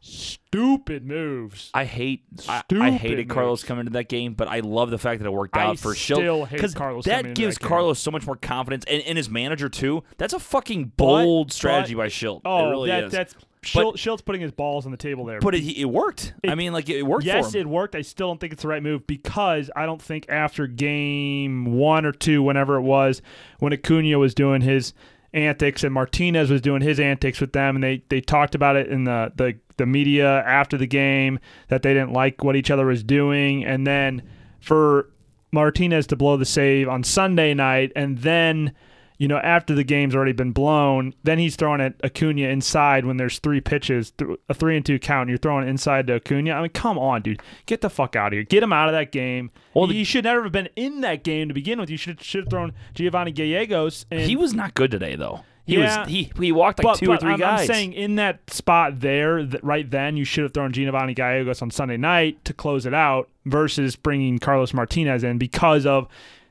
stupid 0.00 1.04
moves. 1.04 1.70
I 1.74 1.84
hate 1.84 2.22
I, 2.48 2.62
I 2.80 2.90
hated 2.90 3.28
Carlos 3.28 3.64
coming 3.64 3.80
into 3.80 3.92
that 3.92 4.08
game, 4.08 4.34
but 4.34 4.48
I 4.48 4.60
love 4.60 4.90
the 4.90 4.98
fact 4.98 5.20
that 5.20 5.26
it 5.26 5.32
worked 5.32 5.56
I 5.56 5.64
out 5.64 5.78
for 5.78 5.94
still 5.94 6.18
Shildt 6.18 6.48
hate 6.48 6.74
Carlos 6.74 7.04
that 7.06 7.34
gives 7.34 7.58
that. 7.58 7.66
Carlos 7.66 7.98
so 7.98 8.10
much 8.10 8.26
more 8.26 8.36
confidence 8.36 8.84
and, 8.88 9.02
and 9.02 9.18
his 9.18 9.28
manager 9.28 9.68
too. 9.68 10.04
That's 10.16 10.32
a 10.32 10.38
fucking 10.38 10.92
bold 10.96 11.48
But- 11.48 11.52
strategy 11.54 11.94
but- 11.94 12.02
by 12.02 12.08
Shildt. 12.08 12.42
Oh, 12.44 12.66
it 12.66 12.70
really 12.70 12.88
that, 12.90 13.04
is. 13.04 13.12
that's 13.12 13.34
Shildt, 13.62 13.94
Shildt's 13.94 14.22
putting 14.22 14.40
his 14.40 14.52
balls 14.52 14.86
on 14.86 14.92
the 14.92 14.98
table 14.98 15.24
there. 15.24 15.40
but 15.40 15.54
it, 15.54 15.64
it 15.78 15.86
worked. 15.86 16.34
I 16.46 16.54
mean, 16.54 16.72
like 16.72 16.88
it 16.88 17.02
worked 17.02 17.24
yes, 17.24 17.50
for 17.50 17.58
him. 17.58 17.66
it 17.66 17.70
worked. 17.70 17.94
I 17.94 18.02
still 18.02 18.28
don't 18.28 18.40
think 18.40 18.52
it's 18.52 18.62
the 18.62 18.68
right 18.68 18.82
move 18.82 19.06
because 19.06 19.70
I 19.74 19.86
don't 19.86 20.00
think 20.00 20.26
after 20.28 20.66
game 20.66 21.76
one 21.76 22.04
or 22.06 22.12
two, 22.12 22.42
whenever 22.42 22.76
it 22.76 22.82
was, 22.82 23.20
when 23.58 23.72
Acuna 23.72 24.18
was 24.18 24.34
doing 24.34 24.62
his 24.62 24.94
antics 25.34 25.84
and 25.84 25.92
Martinez 25.92 26.50
was 26.50 26.60
doing 26.60 26.82
his 26.82 27.00
antics 27.00 27.40
with 27.40 27.52
them, 27.52 27.76
and 27.76 27.82
they, 27.82 28.02
they 28.08 28.20
talked 28.20 28.54
about 28.54 28.76
it 28.76 28.88
in 28.88 29.04
the, 29.04 29.32
the, 29.36 29.56
the 29.76 29.86
media 29.86 30.42
after 30.44 30.76
the 30.76 30.86
game 30.86 31.38
that 31.68 31.82
they 31.82 31.92
didn't 31.92 32.12
like 32.12 32.42
what 32.44 32.56
each 32.56 32.70
other 32.70 32.86
was 32.86 33.02
doing. 33.02 33.64
And 33.64 33.86
then 33.86 34.22
for 34.60 35.10
Martinez 35.52 36.06
to 36.08 36.16
blow 36.16 36.36
the 36.36 36.44
save 36.44 36.88
on 36.88 37.02
Sunday 37.04 37.54
night, 37.54 37.92
and 37.96 38.18
then 38.18 38.74
you 39.18 39.26
know, 39.28 39.38
after 39.38 39.74
the 39.74 39.82
game's 39.84 40.14
already 40.14 40.32
been 40.32 40.52
blown, 40.52 41.12
then 41.24 41.38
he's 41.38 41.56
throwing 41.56 41.80
at 41.80 41.94
Acuna 42.04 42.42
inside 42.48 43.04
when 43.04 43.16
there's 43.16 43.38
three 43.40 43.60
pitches, 43.60 44.12
a 44.48 44.54
three 44.54 44.76
and 44.76 44.86
two 44.86 44.98
count, 44.98 45.22
and 45.22 45.30
you're 45.30 45.38
throwing 45.38 45.68
inside 45.68 46.06
to 46.06 46.14
Acuna. 46.14 46.52
I 46.52 46.60
mean, 46.62 46.70
come 46.70 46.98
on, 46.98 47.22
dude. 47.22 47.42
Get 47.66 47.80
the 47.80 47.90
fuck 47.90 48.14
out 48.16 48.28
of 48.28 48.32
here. 48.34 48.44
Get 48.44 48.62
him 48.62 48.72
out 48.72 48.88
of 48.88 48.92
that 48.94 49.10
game. 49.12 49.50
Well, 49.74 49.82
Well, 49.82 49.86
the- 49.88 49.94
he 49.94 50.04
should 50.04 50.24
never 50.24 50.44
have 50.44 50.52
been 50.52 50.68
in 50.76 51.00
that 51.02 51.24
game 51.24 51.48
to 51.48 51.54
begin 51.54 51.80
with. 51.80 51.90
You 51.90 51.96
should 51.96 52.22
should 52.22 52.44
have 52.44 52.50
thrown 52.50 52.72
Giovanny 52.94 53.34
Gallegos. 53.34 54.06
And, 54.10 54.20
he 54.20 54.36
was 54.36 54.54
not 54.54 54.74
good 54.74 54.90
today, 54.92 55.16
though. 55.16 55.40
He 55.66 55.76
Yeah. 55.76 56.00
was 56.02 56.08
he 56.08 56.30
he 56.40 56.50
walked 56.52 56.78
like 56.78 56.84
but, 56.94 56.98
two 56.98 57.06
but 57.08 57.18
or 57.18 57.20
3 57.20 57.32
I'm, 57.32 57.38
guys. 57.40 57.60
I'm 57.68 57.74
saying 57.74 57.92
in 57.92 58.14
that 58.14 58.48
spot 58.48 59.00
there, 59.00 59.44
that 59.44 59.62
right 59.62 59.90
then, 59.90 60.16
you 60.16 60.24
should 60.24 60.44
have 60.44 60.54
thrown 60.54 60.72
Giovanny 60.72 61.14
Gallegos 61.14 61.60
on 61.60 61.70
Sunday 61.70 61.96
night 61.98 62.42
to 62.46 62.54
close 62.54 62.86
it 62.86 62.94
out 62.94 63.28
versus 63.44 63.94
bringing 63.94 64.38
Carlos 64.38 64.72
Martinez 64.72 65.22
in 65.24 65.36
because 65.38 65.84
of 65.84 66.08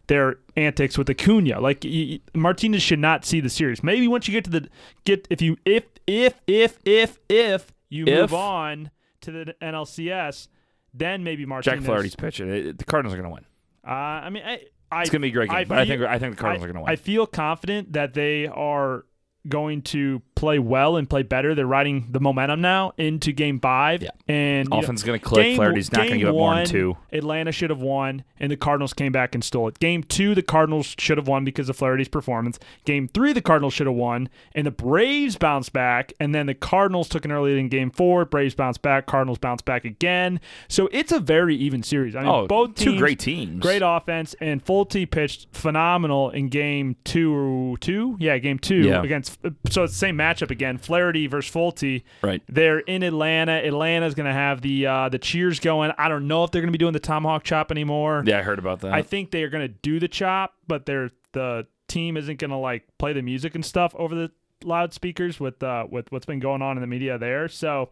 their 0.07 0.37
antics 0.55 0.97
with 0.97 1.09
Acuna. 1.09 1.59
Like 1.59 1.83
y- 1.83 2.19
Martinez 2.33 2.81
should 2.81 2.99
not 2.99 3.25
see 3.25 3.39
the 3.39 3.49
series. 3.49 3.83
Maybe 3.83 4.07
once 4.07 4.27
you 4.27 4.31
get 4.33 4.43
to 4.45 4.49
the 4.49 4.69
get 5.05 5.27
if 5.29 5.41
you 5.41 5.57
if 5.65 5.83
if 6.07 6.33
if 6.47 6.79
if 6.85 7.17
if 7.29 7.73
you 7.89 8.05
If? 8.07 8.19
move 8.21 8.33
on 8.33 8.91
to 9.21 9.31
the 9.31 9.55
NLCS, 9.61 10.47
then 10.93 11.23
maybe 11.23 11.45
Martinez. 11.45 11.79
Jack. 11.79 11.85
Flaherty's 11.85 12.15
pitching. 12.15 12.49
It- 12.49 12.77
the 12.77 12.85
Cardinals 12.85 13.13
are 13.13 13.17
going 13.21 13.29
to 13.29 13.33
win. 13.33 13.45
Uh, 13.85 13.91
I 13.91 14.29
mean, 14.29 14.43
I, 14.45 14.61
I, 14.91 15.01
It's 15.01 15.09
going 15.09 15.21
to 15.21 15.25
be 15.25 15.29
a 15.29 15.31
great 15.31 15.49
game, 15.49 15.57
I 15.59 15.63
but 15.65 15.77
I 15.77 15.85
think 15.85 16.01
I 16.01 16.19
think 16.19 16.35
the 16.35 16.41
Cardinals 16.41 16.63
I, 16.63 16.69
are 16.69 16.73
going 16.73 16.83
to 16.85 16.89
win. 16.89 16.91
I 16.91 16.95
feel 16.95 17.25
confident 17.27 17.93
that 17.93 18.13
they 18.13 18.47
are 18.47 19.05
going 19.49 19.81
to 19.83 20.21
play 20.35 20.59
well 20.59 20.97
and 20.97 21.09
play 21.09 21.23
better. 21.23 21.55
They're 21.55 21.65
riding 21.65 22.07
the 22.11 22.19
momentum 22.19 22.61
now 22.61 22.93
into 22.97 23.31
Game 23.31 23.59
Five. 23.59 24.03
Yeah. 24.03 24.09
and 24.27 24.65
you 24.65 24.69
know, 24.69 24.83
Offense 24.83 24.99
is 25.01 25.03
going 25.05 25.19
to 25.19 25.25
click. 25.25 25.55
Flaherty's 25.55 25.91
not 25.91 25.99
going 26.01 26.11
to 26.11 26.17
give 26.19 26.27
up 26.29 26.33
more 26.35 26.55
than 26.55 26.65
two. 26.65 26.97
Atlanta 27.11 27.51
should 27.51 27.69
have 27.69 27.81
won, 27.81 28.23
and 28.39 28.51
the 28.51 28.57
Cardinals 28.57 28.93
came 28.93 29.11
back 29.11 29.33
and 29.35 29.43
stole 29.43 29.67
it. 29.67 29.79
Game 29.79 30.03
two, 30.03 30.35
the 30.35 30.41
Cardinals 30.43 30.95
should 30.99 31.17
have 31.17 31.27
won 31.27 31.43
because 31.45 31.69
of 31.69 31.75
Flaherty's 31.77 32.07
performance. 32.07 32.59
Game 32.85 33.07
three, 33.07 33.33
the 33.33 33.41
Cardinals 33.41 33.73
should 33.73 33.87
have 33.87 33.95
won, 33.95 34.29
and 34.53 34.67
the 34.67 34.71
Braves 34.71 35.37
bounced 35.37 35.73
back, 35.73 36.13
and 36.19 36.35
then 36.35 36.45
the 36.45 36.53
Cardinals 36.53 37.09
took 37.09 37.25
an 37.25 37.31
early 37.31 37.53
lead 37.53 37.59
in 37.59 37.69
game 37.69 37.89
four. 37.89 38.25
Braves 38.25 38.53
bounced 38.55 38.81
back, 38.81 39.05
Cardinals 39.07 39.37
bounced 39.39 39.65
back 39.65 39.85
again. 39.85 40.39
So 40.67 40.87
it's 40.91 41.11
a 41.11 41.19
very 41.19 41.55
even 41.55 41.81
series. 41.83 42.15
I 42.15 42.19
mean, 42.21 42.29
Oh, 42.29 42.47
both 42.47 42.75
two 42.75 42.97
great 42.97 43.19
teams. 43.19 43.61
Great 43.61 43.81
offense, 43.83 44.35
and 44.41 44.63
Folty 44.63 45.09
pitched 45.09 45.47
phenomenal 45.51 46.29
in 46.29 46.49
game 46.49 46.95
two. 47.03 47.77
Two, 47.81 48.17
yeah, 48.19 48.37
game 48.37 48.59
two 48.59 48.81
Yeah. 48.81 49.01
against. 49.03 49.36
So 49.69 49.83
it's 49.83 49.93
the 49.93 49.99
same 49.99 50.17
matchup 50.17 50.51
again. 50.51 50.77
Flaherty 50.77 51.27
versus 51.27 51.53
Folty. 51.53 52.03
Right. 52.21 52.41
They're 52.49 52.79
in 52.79 53.03
Atlanta. 53.03 53.53
Atlanta's 53.53 54.15
going 54.15 54.25
to 54.25 54.33
have 54.33 54.61
the 54.61 54.85
uh, 54.87 55.09
the 55.09 55.19
cheers 55.19 55.59
going. 55.59 55.91
I 55.97 56.09
don't 56.09 56.27
know 56.27 56.43
if 56.43 56.51
they're 56.51 56.61
going 56.61 56.71
to 56.71 56.77
be 56.77 56.79
doing 56.79 56.93
the 56.93 56.99
tomahawk 56.99 57.43
chop 57.43 57.71
anymore. 57.71 58.23
Yeah, 58.25 58.39
I 58.39 58.41
heard 58.41 58.59
about 58.59 58.81
that. 58.81 58.93
I 58.93 59.01
think 59.01 59.31
they 59.31 59.43
are 59.43 59.49
going 59.49 59.67
to 59.67 59.73
do 59.73 59.99
the 59.99 60.07
chop, 60.07 60.53
but 60.67 60.85
they're 60.85 61.11
the 61.33 61.67
team 61.87 62.17
isn't 62.17 62.39
going 62.39 62.51
to 62.51 62.57
like 62.57 62.83
play 62.97 63.13
the 63.13 63.21
music 63.21 63.55
and 63.55 63.65
stuff 63.65 63.93
over 63.95 64.13
the 64.15 64.31
loudspeakers 64.63 65.39
with 65.39 65.61
uh 65.61 65.85
with 65.89 66.11
what's 66.11 66.25
been 66.25 66.39
going 66.39 66.61
on 66.61 66.77
in 66.77 66.81
the 66.81 66.87
media 66.87 67.17
there. 67.17 67.47
So 67.47 67.89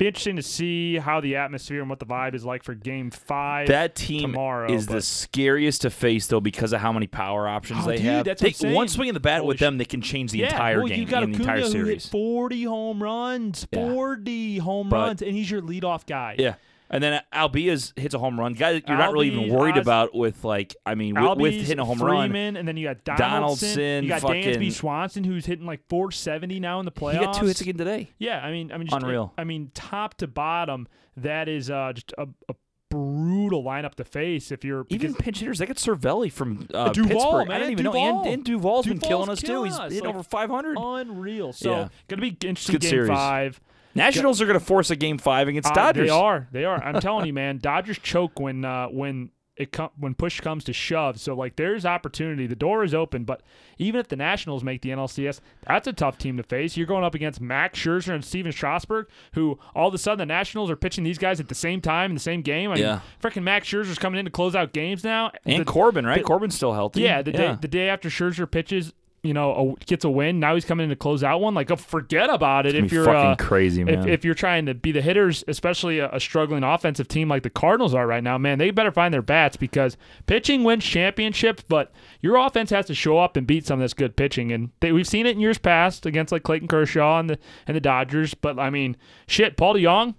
be 0.00 0.06
interesting 0.08 0.36
to 0.36 0.42
see 0.42 0.96
how 0.96 1.20
the 1.20 1.36
atmosphere 1.36 1.80
and 1.80 1.88
what 1.90 1.98
the 2.00 2.06
vibe 2.06 2.34
is 2.34 2.44
like 2.44 2.62
for 2.64 2.74
game 2.74 3.10
5 3.10 3.68
that 3.68 3.94
team 3.94 4.22
tomorrow, 4.22 4.72
is 4.72 4.86
the 4.86 5.00
scariest 5.02 5.82
to 5.82 5.90
face 5.90 6.26
though 6.26 6.40
because 6.40 6.72
of 6.72 6.80
how 6.80 6.92
many 6.92 7.06
power 7.06 7.46
options 7.46 7.84
Oh, 7.84 7.88
they 7.88 7.96
dude, 7.98 8.06
have. 8.06 8.24
that's 8.24 8.58
They- 8.58 8.72
one 8.74 8.88
swing 8.88 9.08
in 9.08 9.14
the 9.14 9.20
bat 9.20 9.40
Holy 9.40 9.48
with 9.48 9.58
them, 9.58 9.78
they 9.78 9.84
can 9.84 10.00
change 10.00 10.32
the 10.32 10.38
yeah, 10.38 10.46
entire 10.46 10.78
well, 10.78 10.88
game 10.88 11.00
you 11.00 11.06
got 11.06 11.22
and 11.22 11.34
the 11.34 11.38
Acuna 11.38 11.56
entire 11.56 11.70
series. 11.70 12.06
40 12.08 12.64
home 12.64 13.02
runs, 13.02 13.66
Yeah. 13.70 13.88
40 13.92 14.58
home 14.58 14.88
But- 14.88 14.96
runs, 15.06 15.22
and 15.22 15.32
he's 15.36 15.50
your 15.50 15.60
leadoff 15.62 16.06
guy. 16.06 16.34
Yeah. 16.38 16.54
And 16.92 17.02
then 17.02 17.22
Albies 17.32 17.96
hits 17.96 18.14
a 18.14 18.18
home 18.18 18.38
run. 18.38 18.52
Guy 18.54 18.82
you're 18.86 18.98
not 18.98 19.12
really 19.12 19.28
even 19.30 19.48
worried 19.48 19.76
Oz- 19.76 19.82
about 19.82 20.14
with 20.14 20.44
like 20.44 20.74
I 20.84 20.96
mean 20.96 21.14
with, 21.14 21.38
with 21.38 21.54
hitting 21.54 21.78
a 21.78 21.84
home 21.84 22.00
run. 22.00 22.30
Freeman, 22.30 22.56
and 22.56 22.66
then 22.66 22.76
you 22.76 22.88
got 22.88 23.04
Donaldson. 23.04 23.28
Donaldson, 23.30 24.02
you 24.04 24.08
got 24.08 24.20
fucking- 24.22 24.42
Dansby 24.42 24.72
Swanson, 24.72 25.22
who's 25.24 25.46
hitting 25.46 25.66
like 25.66 25.80
470 25.88 26.58
now 26.58 26.80
in 26.80 26.84
the 26.84 26.90
playoffs. 26.92 27.12
He 27.20 27.24
got 27.24 27.34
two 27.36 27.46
hits 27.46 27.60
again 27.60 27.76
today. 27.76 28.10
Yeah, 28.18 28.44
I 28.44 28.50
mean, 28.50 28.72
I 28.72 28.78
mean, 28.78 28.88
just, 28.88 29.00
Unreal. 29.02 29.32
I 29.38 29.44
mean, 29.44 29.70
top 29.72 30.14
to 30.18 30.26
bottom, 30.26 30.88
that 31.16 31.48
is 31.48 31.70
uh, 31.70 31.92
just 31.94 32.12
a, 32.18 32.26
a 32.48 32.54
brutal 32.90 33.62
lineup 33.62 33.94
to 33.94 34.04
face. 34.04 34.50
If 34.50 34.64
you're 34.64 34.84
Even 34.88 35.14
pinch 35.14 35.38
hitters, 35.38 35.58
they 35.60 35.66
got 35.66 35.76
Cervelli 35.76 36.30
from 36.32 36.66
uh, 36.74 36.88
Duvall, 36.92 37.08
Pittsburgh. 37.08 37.46
I 37.46 37.48
man, 37.50 37.60
didn't 37.60 37.72
even 37.72 37.84
Duvall. 37.84 38.12
know. 38.14 38.22
And, 38.24 38.34
and 38.34 38.44
Duvall's 38.44 38.86
been 38.86 38.98
killing 38.98 39.28
us 39.30 39.40
too. 39.40 39.46
killing 39.46 39.70
He's 39.70 39.78
us, 39.78 39.92
hitting 39.92 40.06
like- 40.06 40.14
over 40.16 40.24
500. 40.24 40.76
unreal. 40.76 41.52
So 41.52 41.70
Yeah. 41.70 41.88
gonna 42.08 42.22
be 42.22 42.28
interesting 42.28 42.74
good 42.74 42.82
game 42.82 42.90
series. 42.90 43.08
five. 43.08 43.60
Nationals 43.94 44.40
are 44.40 44.46
going 44.46 44.58
to 44.58 44.64
force 44.64 44.90
a 44.90 44.96
game 44.96 45.18
five 45.18 45.48
against 45.48 45.70
Uh, 45.70 45.74
Dodgers. 45.74 46.06
They 46.08 46.14
are. 46.14 46.48
They 46.52 46.64
are. 46.64 46.82
I'm 46.82 47.00
telling 47.00 47.26
you, 47.26 47.32
man. 47.32 47.58
Dodgers 47.62 47.98
choke 47.98 48.38
when 48.38 48.64
uh, 48.64 48.86
when 48.86 49.30
it 49.56 49.72
com- 49.72 49.90
when 49.98 50.14
push 50.14 50.40
comes 50.40 50.64
to 50.64 50.72
shove. 50.72 51.20
So 51.20 51.34
like, 51.34 51.56
there's 51.56 51.84
opportunity. 51.84 52.46
The 52.46 52.56
door 52.56 52.82
is 52.82 52.94
open. 52.94 53.24
But 53.24 53.42
even 53.76 54.00
if 54.00 54.08
the 54.08 54.16
Nationals 54.16 54.64
make 54.64 54.80
the 54.80 54.88
NLCS, 54.88 55.40
that's 55.66 55.86
a 55.86 55.92
tough 55.92 56.16
team 56.16 56.38
to 56.38 56.42
face. 56.42 56.78
You're 56.78 56.86
going 56.86 57.04
up 57.04 57.14
against 57.14 57.42
Max 57.42 57.78
Scherzer 57.78 58.14
and 58.14 58.24
Stephen 58.24 58.52
Strasburg, 58.52 59.08
who 59.34 59.58
all 59.74 59.88
of 59.88 59.94
a 59.94 59.98
sudden 59.98 60.18
the 60.18 60.24
Nationals 60.32 60.70
are 60.70 60.76
pitching 60.76 61.04
these 61.04 61.18
guys 61.18 61.40
at 61.40 61.48
the 61.48 61.54
same 61.54 61.82
time 61.82 62.10
in 62.10 62.14
the 62.14 62.20
same 62.20 62.40
game. 62.40 62.70
I 62.70 62.74
mean, 62.76 62.84
Yeah. 62.84 63.00
freaking 63.22 63.42
Max 63.42 63.68
Scherzer's 63.68 63.98
coming 63.98 64.18
in 64.18 64.24
to 64.24 64.30
close 64.30 64.54
out 64.54 64.72
games 64.72 65.04
now. 65.04 65.30
And 65.44 65.60
The- 65.60 65.70
Corbin, 65.70 66.06
right? 66.06 66.18
the- 66.18 66.24
Corbin's 66.24 66.54
still 66.54 66.72
healthy. 66.72 67.02
yeah, 67.02 67.20
the 67.20 67.32
day 67.32 67.56
the 67.60 67.68
day 67.68 67.90
after 67.90 68.08
Scherzer 68.08 68.50
pitches, 68.50 68.94
you 69.22 69.34
know 69.34 69.76
a, 69.76 69.84
gets 69.84 70.04
a 70.04 70.10
win. 70.10 70.40
Now 70.40 70.54
he's 70.54 70.64
coming 70.64 70.84
in 70.84 70.90
to 70.90 70.96
close 70.96 71.22
out 71.22 71.40
one. 71.40 71.54
Like, 71.54 71.76
forget 71.78 72.30
about 72.30 72.66
it 72.66 72.74
if 72.74 72.92
you're 72.92 73.04
fucking 73.04 73.30
uh, 73.32 73.36
crazy, 73.36 73.82
if, 73.82 73.88
man. 73.88 74.08
if 74.08 74.24
you're 74.24 74.34
trying 74.34 74.66
to 74.66 74.74
be 74.74 74.92
the 74.92 75.02
hitters, 75.02 75.44
especially 75.48 75.98
a, 75.98 76.10
a 76.10 76.20
struggling 76.20 76.62
offensive 76.62 77.08
team 77.08 77.28
like 77.28 77.42
the 77.42 77.50
Cardinals 77.50 77.94
are 77.94 78.06
right 78.06 78.22
now, 78.22 78.38
man, 78.38 78.58
they 78.58 78.70
better 78.70 78.92
find 78.92 79.12
their 79.12 79.22
bats 79.22 79.56
because 79.56 79.96
pitching 80.26 80.64
wins 80.64 80.84
championships, 80.84 81.64
but 81.68 81.92
your 82.20 82.36
offense 82.36 82.70
has 82.70 82.86
to 82.86 82.94
show 82.94 83.18
up 83.18 83.36
and 83.36 83.46
beat 83.46 83.66
some 83.66 83.80
of 83.80 83.84
this 83.84 83.94
good 83.94 84.16
pitching. 84.16 84.52
And 84.52 84.70
they, 84.80 84.92
we've 84.92 85.08
seen 85.08 85.26
it 85.26 85.32
in 85.32 85.40
years 85.40 85.58
past 85.58 86.06
against 86.06 86.32
like 86.32 86.42
Clayton 86.42 86.68
Kershaw 86.68 87.18
and 87.18 87.30
the 87.30 87.38
and 87.66 87.76
the 87.76 87.80
Dodgers. 87.80 88.34
But 88.34 88.58
I 88.58 88.70
mean, 88.70 88.96
shit, 89.26 89.56
Paul 89.56 89.74
DeJong, 89.74 90.14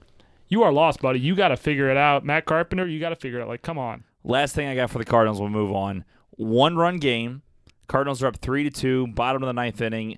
you 0.48 0.64
are 0.64 0.72
lost, 0.72 1.02
buddy. 1.02 1.20
You 1.20 1.36
got 1.36 1.48
to 1.48 1.58
figure 1.58 1.90
it 1.90 1.98
out. 1.98 2.26
Matt 2.26 2.46
Carpenter, 2.46 2.86
you 2.88 3.00
got 3.00 3.10
to 3.10 3.16
figure 3.16 3.40
it 3.40 3.44
out. 3.44 3.48
Like, 3.48 3.62
come 3.62 3.78
on. 3.78 4.04
Last 4.24 4.54
thing 4.54 4.68
I 4.68 4.76
got 4.76 4.92
for 4.92 5.00
the 5.00 5.06
Cardinals, 5.06 5.40
we'll 5.40 5.50
move 5.50 5.72
on. 5.72 6.04
One 6.32 6.76
run 6.76 6.98
game. 6.98 7.42
Cardinals 7.92 8.24
are 8.24 8.28
up 8.28 8.38
three 8.38 8.64
to 8.64 8.70
two, 8.70 9.08
bottom 9.08 9.44
of 9.44 9.48
the 9.48 9.54
ninth 9.54 9.82
inning 9.82 10.18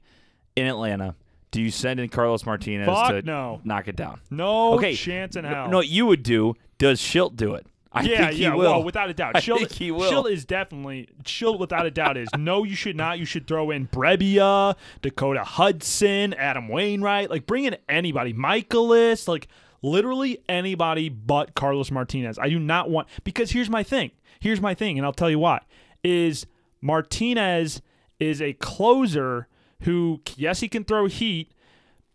in 0.55 0.67
Atlanta. 0.67 1.15
Do 1.49 1.59
you 1.59 1.71
send 1.71 1.99
in 1.99 2.07
Carlos 2.07 2.45
Martinez 2.45 2.85
Fuck 2.85 3.09
to 3.09 3.21
no. 3.23 3.61
knock 3.63 3.87
it 3.87 3.95
down? 3.95 4.21
No 4.29 4.75
Okay, 4.75 4.93
chance 4.93 5.35
in 5.35 5.43
hell. 5.43 5.69
No, 5.69 5.77
what 5.77 5.87
you 5.87 6.05
would 6.05 6.21
do. 6.21 6.53
Does 6.77 7.01
Shildt 7.01 7.35
do 7.35 7.55
it? 7.55 7.65
I 7.91 8.03
yeah, 8.03 8.17
think 8.25 8.33
he 8.33 8.43
yeah, 8.43 8.53
will. 8.53 8.69
well, 8.69 8.83
without 8.83 9.09
a 9.09 9.13
doubt. 9.15 9.35
I 9.35 9.39
Shildt, 9.39 9.57
think 9.57 9.71
he 9.71 9.91
will. 9.91 10.11
Shildt 10.11 10.31
is 10.31 10.45
definitely 10.45 11.09
Shildt 11.23 11.57
without 11.57 11.87
a 11.87 11.91
doubt 11.91 12.15
is 12.15 12.29
no. 12.37 12.63
You 12.63 12.75
should 12.75 12.95
not. 12.95 13.17
You 13.17 13.25
should 13.25 13.47
throw 13.47 13.71
in 13.71 13.87
Brebbia, 13.87 14.75
Dakota 15.01 15.43
Hudson, 15.43 16.35
Adam 16.35 16.67
Wainwright. 16.67 17.31
Like 17.31 17.47
bring 17.47 17.65
in 17.65 17.75
anybody, 17.89 18.35
Mikolas. 18.35 19.27
Like 19.27 19.47
literally 19.81 20.37
anybody 20.47 21.09
but 21.09 21.55
Carlos 21.55 21.89
Martinez. 21.89 22.37
I 22.37 22.49
do 22.49 22.59
not 22.59 22.91
want 22.91 23.07
because 23.23 23.49
here's 23.49 23.69
my 23.69 23.81
thing. 23.81 24.11
Here's 24.39 24.61
my 24.61 24.75
thing, 24.75 24.99
and 24.99 25.05
I'll 25.07 25.11
tell 25.11 25.31
you 25.31 25.39
why. 25.39 25.61
Is 26.03 26.45
Martinez 26.83 27.81
is 28.19 28.41
a 28.41 28.53
closer 28.53 29.47
who 29.81 30.21
yes 30.37 30.59
he 30.61 30.67
can 30.69 30.83
throw 30.83 31.07
heat, 31.07 31.51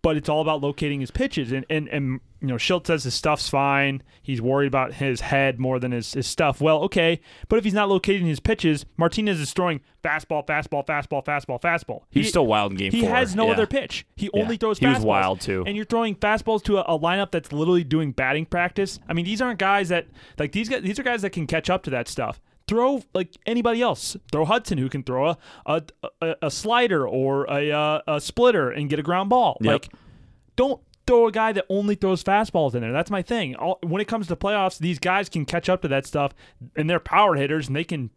but 0.03 0.17
it's 0.17 0.29
all 0.29 0.41
about 0.41 0.61
locating 0.63 1.01
his 1.01 1.11
pitches. 1.11 1.53
And 1.53 1.67
and 1.69 1.89
and 1.89 2.21
you 2.41 2.47
know, 2.47 2.55
Shildt 2.55 2.87
says 2.87 3.03
his 3.03 3.15
stuff's 3.15 3.49
fine. 3.49 4.01
He's 4.23 4.41
worried 4.41 4.69
about 4.69 4.95
his 4.95 5.21
head 5.23 5.59
more 5.59 5.81
than 5.81 5.91
his, 5.91 6.13
his 6.13 6.25
stuff. 6.29 6.61
Well, 6.61 6.83
okay, 6.85 7.21
but 7.49 7.59
if 7.59 7.65
he's 7.65 7.75
not 7.75 7.89
locating 7.89 8.29
his 8.29 8.39
pitches, 8.39 8.87
Martinez 8.97 9.41
is 9.41 9.53
throwing 9.53 9.81
fastball, 10.05 10.47
fastball, 10.47 10.87
fastball, 10.87 11.25
fastball, 11.25 11.61
fastball. 11.61 12.03
He 12.11 12.21
was 12.21 12.27
He- 12.27 12.31
still 12.31 12.47
wild 12.47 12.71
in 12.71 12.79
game 12.79 12.93
he 12.93 13.01
four. 13.01 13.11
has 13.11 13.35
no 13.35 13.47
Yeah. 13.47 13.53
other 13.55 13.67
pitch. 13.67 14.07
He 14.15 14.31
Yeah. 14.33 14.43
only 14.45 14.57
throws 14.57 14.79
He 14.79 14.87
fastballs. 14.87 14.95
was 14.95 15.05
wild, 15.05 15.41
too. 15.41 15.65
And 15.67 15.75
you're 15.75 15.85
throwing 15.85 16.15
fastballs 16.15 16.63
to 16.65 16.79
a, 16.79 16.83
a 16.83 16.97
lineup 16.97 17.33
that's 17.33 17.53
literally 17.53 17.83
doing 17.83 18.13
batting 18.13 18.47
practice. 18.47 19.01
I 19.09 19.15
mean, 19.15 19.25
these 19.25 19.43
aren't 19.43 19.59
guys 19.59 19.89
that 19.89 20.07
like 20.39 20.53
these 20.53 20.69
guys. 20.69 20.83
These 20.83 21.01
are 21.01 21.03
guys 21.03 21.23
that 21.23 21.31
can 21.31 21.49
catch 21.49 21.69
up 21.69 21.83
to 21.85 21.91
that 21.91 22.07
stuff. 22.07 22.41
Throw 22.69 23.03
like 23.15 23.35
anybody 23.47 23.83
else. 23.83 24.17
Throw 24.31 24.45
Hudson, 24.45 24.79
who 24.79 24.89
can 24.89 25.03
throw 25.03 25.37
a 25.67 25.83
a, 26.21 26.37
a, 26.43 26.51
slider 26.51 27.09
or 27.09 27.45
a, 27.51 27.71
uh, 27.73 28.01
a 28.07 28.21
splitter 28.21 28.71
and 28.71 28.89
get 28.89 28.99
a 28.99 29.03
ground 29.03 29.31
ball. 29.31 29.57
Yep. 29.61 29.73
Like, 29.73 29.89
don't 30.57 30.81
throw 31.07 31.27
a 31.27 31.33
guy 31.33 31.53
that 31.53 31.65
only 31.71 31.95
throws 31.95 32.23
fastballs 32.23 32.75
in 32.75 32.83
there. 32.83 32.93
That's 32.93 33.11
my 33.11 33.23
thing. 33.23 33.57
All, 33.57 33.79
when 33.83 34.03
it 34.03 34.07
comes 34.07 34.27
to 34.29 34.37
playoffs, 34.37 34.79
these 34.79 34.99
guys 34.99 35.29
can 35.29 35.47
catch 35.47 35.69
up 35.69 35.83
to 35.83 35.89
that 35.89 36.07
stuff, 36.07 36.35
and 36.77 36.89
they're 36.89 37.01
power 37.01 37.35
hitters, 37.35 37.67
and 37.67 37.75
they 37.75 37.85
can 37.85 38.11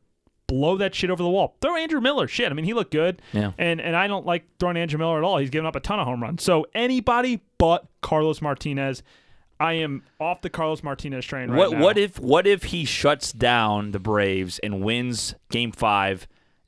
blow 0.52 0.76
that 0.78 0.94
shit 0.94 1.10
over 1.10 1.24
the 1.24 1.30
wall. 1.30 1.56
Throw 1.62 1.78
Andrew 1.78 2.02
Miller. 2.02 2.28
Shit. 2.28 2.52
I 2.52 2.54
mean, 2.54 2.66
he 2.66 2.74
looked 2.74 2.92
good. 2.92 3.22
Yeah. 3.32 3.54
And 3.58 3.80
and 3.80 3.96
I 3.96 4.08
don't 4.08 4.26
like 4.26 4.44
throwing 4.60 4.76
Andrew 4.76 5.00
Miller 5.00 5.18
at 5.18 5.24
all. 5.24 5.38
He's 5.38 5.50
given 5.50 5.66
up 5.66 5.78
a 5.78 5.80
ton 5.80 6.00
of 6.00 6.06
home 6.06 6.22
runs. 6.22 6.44
So 6.44 6.66
anybody 6.76 7.42
but 7.58 7.88
Carlos 8.02 8.42
Martinez. 8.42 9.02
I 9.62 9.74
am 9.74 10.04
off 10.20 10.42
the 10.42 10.50
Carlos 10.50 10.82
Martinez 10.84 11.26
train 11.26 11.52
right 11.52 11.58
what 11.58 11.72
now. 11.72 11.84
what 11.84 11.98
if 11.98 12.20
what 12.20 12.48
if 12.48 12.64
he 12.64 12.84
shuts 12.86 13.32
down 13.32 13.92
the 13.92 14.00
Braves 14.00 14.60
and 14.60 14.82
wins 14.84 15.36
Game 15.52 15.72
Five? 15.72 16.28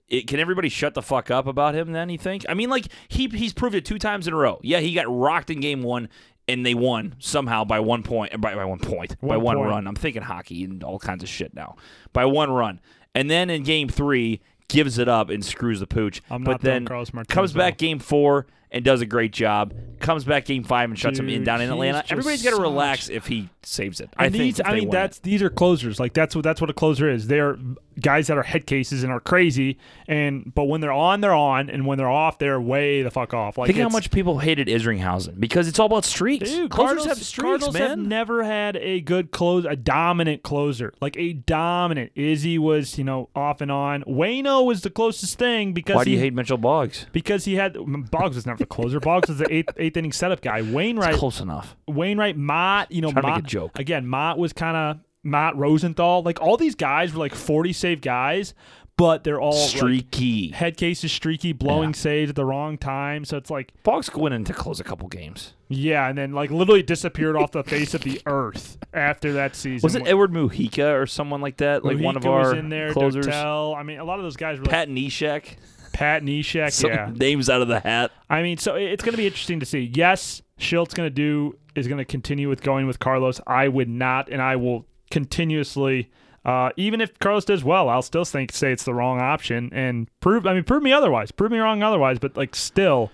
It, 0.10 0.27
can 0.27 0.39
everybody 0.39 0.69
shut 0.69 0.93
the 0.93 1.01
fuck 1.01 1.32
up 1.32 1.47
about 1.47 1.73
him 1.73 1.91
then? 1.91 2.10
You 2.10 2.17
think? 2.19 2.45
I 2.47 2.53
mean, 2.53 2.69
like 2.69 2.88
he 3.08 3.27
he's 3.27 3.53
proved 3.53 3.73
it 3.75 3.84
two 3.86 3.97
times 3.97 4.27
in 4.27 4.34
a 4.34 4.38
row. 4.38 4.60
Yeah, 4.62 4.79
he 4.79 4.93
got 4.93 5.06
rocked 5.10 5.49
in 5.49 5.60
Game 5.60 5.82
One, 5.82 6.08
and 6.47 6.63
they 6.65 6.75
won 6.75 7.15
somehow 7.17 7.63
by 7.63 7.79
one 7.79 8.03
point. 8.03 8.39
By, 8.39 8.53
by 8.53 8.65
one 8.65 8.79
point, 8.79 9.19
by 9.21 9.38
One 9.38 9.56
point. 9.58 9.69
run. 9.69 9.88
I'm 9.88 9.95
thinking 9.95 10.21
hockey 10.21 10.63
and 10.63 10.84
all 10.84 10.99
kinds 10.99 11.23
of 11.23 11.29
shit 11.29 11.56
now. 11.56 11.77
By 12.12 12.25
one 12.25 12.51
run, 12.51 12.79
and 13.15 13.27
then 13.29 13.49
in 13.49 13.63
Game 13.63 13.89
Three 13.89 14.39
gives 14.67 14.97
it 14.99 15.08
up 15.08 15.29
and 15.29 15.43
screws 15.43 15.79
the 15.79 15.88
pooch. 15.88 16.21
I'm 16.29 16.43
but 16.43 16.62
then 16.62 16.86
Carlos 16.86 17.12
Martinez 17.13 17.34
comes 17.34 17.53
back. 17.53 17.77
Game 17.79 17.97
Four 17.97 18.45
and 18.73 18.83
does 18.83 19.01
a 19.01 19.05
great 19.05 19.31
job. 19.31 19.73
Comes 19.99 20.25
back 20.25 20.45
Game 20.45 20.63
Five 20.65 20.89
and 20.89 20.99
shuts 20.99 21.17
him 21.17 21.29
in 21.29 21.45
down 21.45 21.62
in 21.62 21.69
Atlanta. 21.69 22.03
Everybody's 22.09 22.43
got 22.43 22.49
to 22.49 22.62
relax 22.62 23.07
if 23.07 23.27
he 23.27 23.47
saves 23.62 24.01
it. 24.01 24.09
I 24.17 24.29
think. 24.29 24.43
these, 24.43 24.59
if 24.59 24.67
I 24.67 24.73
mean, 24.73 24.79
win 24.79 24.88
it. 24.89 24.91
that's 24.91 25.19
these 25.19 25.41
are 25.41 25.49
closers. 25.49 25.99
Like 25.99 26.13
that's 26.13 26.36
what 26.36 26.43
that's 26.43 26.59
what 26.59 26.69
a 26.69 26.73
closer 26.73 27.09
is. 27.09 27.27
They're 27.27 27.57
guys 27.99 28.27
that 28.27 28.38
are 28.38 28.43
head 28.43 28.65
cases 28.65 29.03
and 29.03 29.12
are 29.12 29.19
crazy. 29.19 29.77
And 30.07 30.53
but 30.53 30.65
when 30.65 30.81
they're 30.81 30.91
on, 30.91 31.21
they're 31.21 31.33
on, 31.33 31.69
and 31.69 31.86
when 31.86 31.97
they're 31.97 32.09
off, 32.09 32.39
they're 32.39 32.59
way 32.59 33.03
the 33.03 33.12
fuck 33.12 33.33
off. 33.33 33.57
Like 33.57 33.67
Think 33.67 33.79
how 33.79 33.89
much 33.89 34.12
people 34.12 34.39
hated 34.39 34.67
Isringhausen 34.67 35.39
because 35.39 35.67
it's 35.67 35.79
all 35.79 35.86
about 35.86 36.05
streaks. 36.05 36.49
Dude, 36.49 36.69
Closers 36.69 36.88
Cardinals, 36.88 37.07
have 37.07 37.17
streaks, 37.17 37.43
Cardinals 37.43 37.75
have 37.77 37.97
never 37.97 38.43
had 38.43 38.75
a 38.77 39.01
good 39.01 39.31
close, 39.31 39.65
a 39.65 39.75
dominant 39.75 40.43
closer, 40.43 40.93
like 41.01 41.17
a 41.17 41.33
dominant. 41.33 42.12
Izzy 42.15 42.57
was, 42.57 42.97
you 42.97 43.03
know, 43.03 43.29
off 43.36 43.62
and 43.62 43.71
on. 43.71 44.03
Wayno 44.03 44.65
was 44.65 44.81
the 44.81 44.89
closest 44.89 45.38
thing 45.38 45.73
because 45.73 45.95
Why 45.95 46.03
do 46.03 46.12
you 46.12 46.17
he, 46.17 46.23
hate 46.23 46.33
Mitchell 46.33 46.57
Boggs? 46.57 47.05
Because 47.12 47.45
he 47.45 47.55
had 47.55 47.77
Boggs 48.12 48.36
was 48.36 48.45
never 48.45 48.62
the 48.63 48.67
closer. 48.76 48.99
Boggs 48.99 49.30
is 49.30 49.38
the 49.38 49.54
eighth 49.54 49.69
eighth 49.78 49.97
inning 49.97 50.12
setup 50.12 50.41
guy. 50.41 50.62
Wainwright, 50.62 51.15
Close 51.15 51.39
enough. 51.39 51.76
Wainwright, 51.88 52.38
Motte, 52.38 52.91
you 52.91 53.02
know, 53.02 53.12
Trying 53.12 53.23
to 53.23 53.30
make 53.32 53.39
a 53.39 53.47
joke. 53.47 53.78
again. 53.80 54.08
Motte 54.08 54.38
was 54.38 54.54
kind 54.54 54.76
of 54.78 54.99
Motte 55.23 55.56
Rosenthal. 55.56 56.23
Like 56.23 56.41
all 56.41 56.58
these 56.58 56.76
guys 56.76 57.13
were 57.13 57.19
like 57.19 57.36
forty 57.36 57.73
save 57.73 58.02
guys, 58.02 58.54
but 58.97 59.23
they're 59.23 59.39
all 59.41 59.52
like, 59.60 59.69
Streaky. 59.69 60.49
head 60.49 60.78
cases, 60.78 61.12
streaky, 61.12 61.52
blowing 61.54 61.89
Yeah. 61.89 61.95
saves 61.95 62.30
at 62.30 62.36
the 62.36 62.45
wrong 62.45 62.78
time. 62.78 63.26
So 63.26 63.38
it's 63.38 63.49
like 63.49 63.73
Boggs 63.84 64.13
went 64.15 64.36
in 64.36 64.43
to 64.45 64.54
close 64.54 64.80
a 64.80 64.84
couple 64.84 65.08
games. 65.08 65.54
yeah, 65.69 66.08
and 66.08 66.17
then 66.17 66.34
like 66.34 66.52
literally 66.52 66.84
disappeared 66.84 67.36
off 67.36 67.52
the 67.52 67.63
face 67.63 67.93
of 67.93 68.02
the 68.02 68.21
earth 68.28 68.78
after 68.93 69.34
that 69.34 69.56
season. 69.56 69.86
Was 69.86 69.95
it 69.95 70.04
Edward 70.08 70.32
Mujica 70.32 70.93
or 71.02 71.08
someone 71.08 71.41
like 71.41 71.58
that? 71.58 71.84
Like 71.84 71.99
one 71.99 72.15
of 72.17 72.26
our 72.26 72.56
in 72.56 72.69
there, 72.69 72.93
closers? 72.93 73.26
Dotel. 73.26 73.76
I 73.76 73.84
mean, 73.84 73.99
a 73.99 74.04
lot 74.04 74.19
of 74.19 74.23
those 74.26 74.38
guys 74.38 74.60
were 74.60 74.65
like 74.65 74.71
Pat 74.71 74.89
Neshek. 74.89 75.56
Pat 75.93 76.23
Neshek. 76.23 76.71
Some 76.73 76.91
yeah, 76.91 77.12
names 77.13 77.49
out 77.49 77.62
of 77.62 77.67
the 77.67 77.79
hat. 77.79 78.12
I 78.29 78.41
mean, 78.41 78.58
so 78.58 78.75
it's 78.75 79.03
going 79.03 79.13
to 79.13 79.17
be 79.17 79.27
interesting 79.27 79.60
to 79.62 79.65
see. 79.65 79.91
Yes, 79.93 80.41
Shildt's 80.60 80.93
going 80.93 81.08
to 81.08 81.13
do 81.13 81.58
is 81.75 81.88
going 81.88 81.99
to 81.99 82.06
continue 82.06 82.49
with 82.49 82.62
going 82.62 82.88
with 82.88 82.99
Carlos. 82.99 83.39
I 83.47 83.67
would 83.67 83.89
not, 83.89 84.29
and 84.29 84.41
I 84.41 84.58
will 84.58 84.86
continuously. 85.12 86.12
Uh, 86.43 86.71
even 86.75 86.99
if 86.99 87.17
Carlos 87.19 87.45
does 87.45 87.63
well, 87.63 87.88
I'll 87.88 88.01
still 88.01 88.25
think 88.25 88.51
say 88.51 88.73
it's 88.73 88.84
the 88.84 88.93
wrong 88.93 89.21
option 89.21 89.69
and 89.71 90.10
prove. 90.19 90.45
I 90.45 90.53
mean, 90.53 90.65
prove 90.65 90.84
me 90.84 90.91
otherwise. 90.91 91.32
Prove 91.32 91.51
me 91.51 91.60
wrong 91.60 91.82
otherwise. 91.82 92.19
But 92.19 92.36
like, 92.36 92.53
still, 92.53 93.12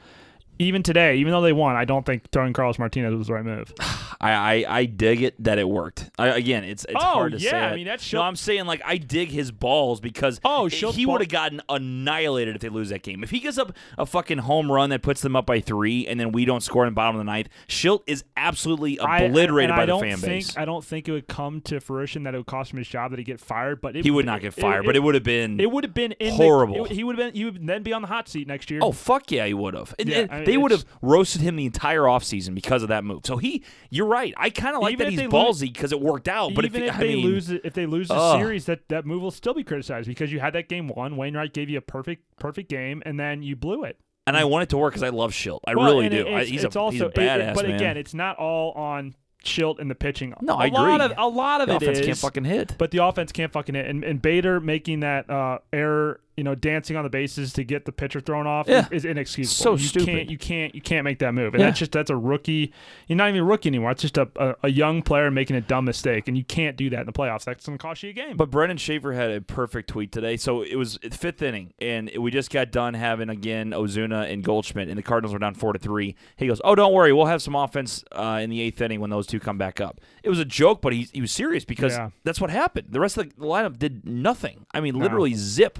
even 0.59 0.83
today, 0.83 1.15
even 1.17 1.31
though 1.31 1.41
they 1.41 1.53
won, 1.53 1.75
I 1.75 1.85
don't 1.85 2.05
think 2.05 2.29
throwing 2.31 2.53
Carlos 2.53 2.77
Martinez 2.77 3.15
was 3.15 3.27
the 3.27 3.33
right 3.33 3.45
move. 3.45 3.73
I, 4.21 4.31
I, 4.33 4.65
I 4.79 4.85
dig 4.85 5.21
it 5.21 5.41
that 5.43 5.57
it 5.59 5.67
worked. 5.69 6.09
I, 6.19 6.27
again, 6.27 6.65
it's 6.65 6.83
it's 6.83 6.95
Oh, 6.97 6.99
hard 6.99 7.31
to 7.31 7.37
yeah, 7.39 7.51
say. 7.51 7.57
I 7.59 7.71
it. 7.71 7.75
mean, 7.77 7.85
that's 7.85 8.11
no. 8.11 8.21
I'm 8.21 8.35
saying 8.35 8.65
like 8.65 8.81
I 8.85 8.97
dig 8.97 9.29
his 9.29 9.51
balls 9.51 10.01
because 10.01 10.41
Oh, 10.43 10.65
he 10.67 11.05
would 11.05 11.21
have 11.21 11.29
gotten 11.29 11.61
annihilated 11.69 12.55
if 12.55 12.61
they 12.61 12.67
lose 12.69 12.89
that 12.89 13.01
game. 13.03 13.23
If 13.23 13.29
he 13.31 13.39
gives 13.39 13.57
up 13.57 13.71
a 13.97 14.05
fucking 14.05 14.39
home 14.39 14.69
run 14.69 14.89
that 14.89 15.01
puts 15.01 15.21
them 15.21 15.35
up 15.37 15.45
by 15.45 15.61
three, 15.61 16.05
and 16.05 16.19
then 16.19 16.33
we 16.33 16.43
don't 16.43 16.61
score 16.61 16.85
in 16.85 16.91
the 16.91 16.95
bottom 16.95 17.15
of 17.15 17.19
the 17.21 17.31
ninth, 17.31 17.47
Shildt 17.69 18.01
is 18.07 18.25
absolutely 18.35 18.99
I- 18.99 19.19
obliterated 19.21 19.69
and 19.71 19.77
by 19.77 19.83
I 19.83 19.85
the 19.85 19.99
fan 19.99 20.17
think, 20.17 20.45
base. 20.47 20.57
I 20.57 20.65
don't 20.65 20.83
think 20.83 21.07
it 21.07 21.13
would 21.13 21.27
come 21.29 21.61
to 21.61 21.79
fruition 21.79 22.23
that 22.23 22.33
it 22.35 22.37
would 22.37 22.47
cost 22.47 22.71
him 22.73 22.77
his 22.79 22.87
job 22.89 23.11
that 23.11 23.19
he 23.19 23.23
get 23.23 23.39
fired. 23.39 23.79
But 23.79 23.95
it, 23.95 24.03
he 24.03 24.11
would 24.11 24.25
not 24.25 24.41
get 24.41 24.53
fired, 24.53 24.85
but 24.85 24.97
it 24.97 24.99
would 24.99 25.15
have 25.15 25.23
been. 25.23 25.61
It 25.61 25.71
would 25.71 25.85
have 25.85 25.93
been 25.93 26.13
horrible. 26.21 26.83
The, 26.85 26.93
he 26.93 27.03
would 27.05 27.17
have 27.17 27.27
been. 27.33 27.35
He 27.39 27.45
would 27.45 27.65
then 27.65 27.83
be 27.83 27.93
on 27.93 28.01
the 28.01 28.09
hot 28.09 28.27
seat 28.27 28.47
next 28.47 28.69
year. 28.69 28.81
Oh 28.83 28.91
fuck 28.91 29.31
yeah, 29.31 29.45
he 29.45 29.53
would 29.53 29.73
have. 29.75 29.95
Yeah, 29.99 30.27
I 30.29 30.43
they 30.49 30.57
would 30.57 30.71
have 30.71 30.85
roasted 31.01 31.41
him 31.41 31.55
the 31.55 31.65
entire 31.65 32.01
offseason 32.01 32.55
because 32.55 32.83
of 32.83 32.89
that 32.89 33.03
move. 33.03 33.21
So 33.25 33.37
he, 33.37 33.63
you're 33.89 34.07
right. 34.07 34.33
I 34.37 34.49
kind 34.49 34.75
of 34.75 34.81
like 34.81 34.97
that 34.97 35.09
he's 35.09 35.19
ballsy 35.21 35.71
because 35.71 35.91
it 35.91 36.01
worked 36.01 36.27
out. 36.27 36.53
But 36.55 36.65
even 36.65 36.83
if, 36.83 36.89
if, 36.89 36.95
I 36.95 36.99
they 36.99 37.15
mean, 37.15 37.25
lose, 37.25 37.49
if 37.51 37.73
they 37.73 37.85
lose 37.85 38.07
the 38.09 38.15
Ugh. 38.15 38.39
series, 38.39 38.65
that 38.65 38.87
that 38.89 39.05
move 39.05 39.21
will 39.21 39.31
still 39.31 39.53
be 39.53 39.63
criticized 39.63 40.07
because 40.07 40.31
you 40.31 40.39
had 40.39 40.53
that 40.53 40.67
game 40.69 40.87
one. 40.87 41.15
Wainwright 41.17 41.53
gave 41.53 41.69
you 41.69 41.77
a 41.77 41.81
perfect 41.81 42.23
perfect 42.39 42.69
game, 42.69 43.01
and 43.05 43.19
then 43.19 43.41
you 43.43 43.55
blew 43.55 43.83
it. 43.83 43.97
and 44.27 44.35
I 44.37 44.43
want 44.45 44.63
it 44.63 44.69
to 44.69 44.77
work 44.77 44.93
because 44.93 45.03
I 45.03 45.09
love 45.09 45.31
Shildt. 45.31 45.59
I 45.65 45.75
Well, 45.75 45.85
really 45.95 46.09
do. 46.09 46.25
it's, 46.27 46.49
he's, 46.49 46.63
it's 46.63 46.75
a, 46.75 46.79
also 46.79 46.91
he's 46.93 47.01
a 47.01 47.05
it- 47.07 47.17
it- 47.41 47.55
but 47.55 47.65
man. 47.65 47.75
again, 47.75 47.97
it's 47.97 48.13
not 48.13 48.37
all 48.37 48.71
on 48.73 49.15
Shildt 49.43 49.79
and 49.79 49.89
the 49.89 49.95
pitching. 49.95 50.33
No, 50.41 50.53
a 50.53 50.57
I 50.57 50.67
Lot 50.67 51.01
agree. 51.01 51.15
of, 51.15 51.17
a 51.17 51.27
lot 51.35 51.61
of 51.61 51.67
the 51.67 51.75
it 51.75 51.81
offense 51.83 51.99
is, 51.99 52.05
can't 52.05 52.17
fucking 52.17 52.43
hit. 52.43 52.75
but 52.77 52.91
the 52.91 53.03
offense 53.03 53.31
can't 53.31 53.51
fucking 53.53 53.73
hit. 53.73 53.85
And, 53.87 54.03
and 54.03 54.21
Bader 54.21 54.59
making 54.59 54.99
that 54.99 55.29
uh, 55.29 55.59
error, 55.71 56.19
you 56.39 56.43
know, 56.43 56.55
dancing 56.55 56.95
on 56.95 57.03
the 57.03 57.09
bases 57.09 57.53
to 57.53 57.63
get 57.63 57.85
the 57.85 57.91
pitcher 57.91 58.19
thrown 58.19 58.47
off 58.47 58.67
Yeah. 58.67 58.85
is, 58.87 59.03
is 59.03 59.05
inexcusable. 59.05 59.63
So 59.63 59.71
you 59.73 59.87
stupid. 59.87 60.05
Can't, 60.07 60.29
you 60.31 60.37
can't 60.37 60.73
you 60.73 60.81
can't 60.81 61.03
make 61.03 61.19
that 61.19 61.33
move. 61.33 61.53
And 61.53 61.59
Yeah. 61.61 61.67
that's 61.67 61.79
just 61.79 61.91
that's 61.91 62.09
a 62.09 62.15
rookie. 62.15 62.73
You're 63.07 63.17
not 63.17 63.29
even 63.29 63.41
a 63.41 63.43
rookie 63.45 63.69
anymore. 63.69 63.91
It's 63.91 64.01
just 64.01 64.17
a, 64.17 64.27
a, 64.37 64.55
a 64.63 64.69
young 64.69 65.01
player 65.01 65.29
making 65.29 65.55
a 65.57 65.61
dumb 65.61 65.85
mistake, 65.85 66.27
and 66.27 66.37
you 66.37 66.43
can't 66.43 66.77
do 66.77 66.89
that 66.91 67.01
in 67.01 67.05
the 67.05 67.11
playoffs. 67.13 67.43
That's 67.43 67.65
gonna 67.65 67.77
cost 67.77 68.01
you 68.03 68.09
a 68.09 68.13
game. 68.13 68.37
But 68.37 68.49
Brendan 68.49 68.77
Schaefer 68.77 69.13
had 69.13 69.29
a 69.31 69.41
perfect 69.41 69.89
tweet 69.89 70.11
today. 70.11 70.37
So 70.37 70.61
it 70.61 70.75
was 70.77 70.97
fifth 71.11 71.41
inning, 71.41 71.73
and 71.79 72.09
we 72.17 72.31
just 72.31 72.49
got 72.51 72.71
done 72.71 72.93
having 72.93 73.29
again 73.29 73.71
Ozuna 73.71 74.31
and 74.31 74.43
Goldschmidt, 74.43 74.87
and 74.89 74.97
the 74.97 75.03
Cardinals 75.03 75.33
were 75.33 75.39
down 75.39 75.55
four 75.55 75.73
to 75.73 75.79
three. 75.79 76.15
He 76.37 76.47
goes, 76.47 76.61
"Oh, 76.63 76.73
don't 76.75 76.93
worry, 76.93 77.11
we'll 77.13 77.25
have 77.25 77.41
some 77.41 77.55
offense 77.55 78.03
uh, 78.13 78.39
in 78.41 78.49
the 78.49 78.61
eighth 78.61 78.79
inning 78.81 78.99
when 79.01 79.09
those 79.09 79.27
two 79.27 79.39
come 79.39 79.57
back 79.57 79.81
up." 79.81 79.99
It 80.23 80.29
was 80.29 80.39
a 80.39 80.45
joke, 80.45 80.81
but 80.81 80.93
he 80.93 81.07
he 81.11 81.21
was 81.21 81.31
serious 81.31 81.65
because 81.65 81.93
Yeah. 81.93 82.09
that's 82.23 82.39
what 82.39 82.49
happened. 82.49 82.87
The 82.91 82.99
rest 82.99 83.17
of 83.17 83.27
the 83.35 83.45
lineup 83.45 83.77
did 83.77 84.05
nothing. 84.05 84.65
I 84.73 84.79
mean, 84.79 84.97
literally 84.97 85.33
zip. 85.33 85.79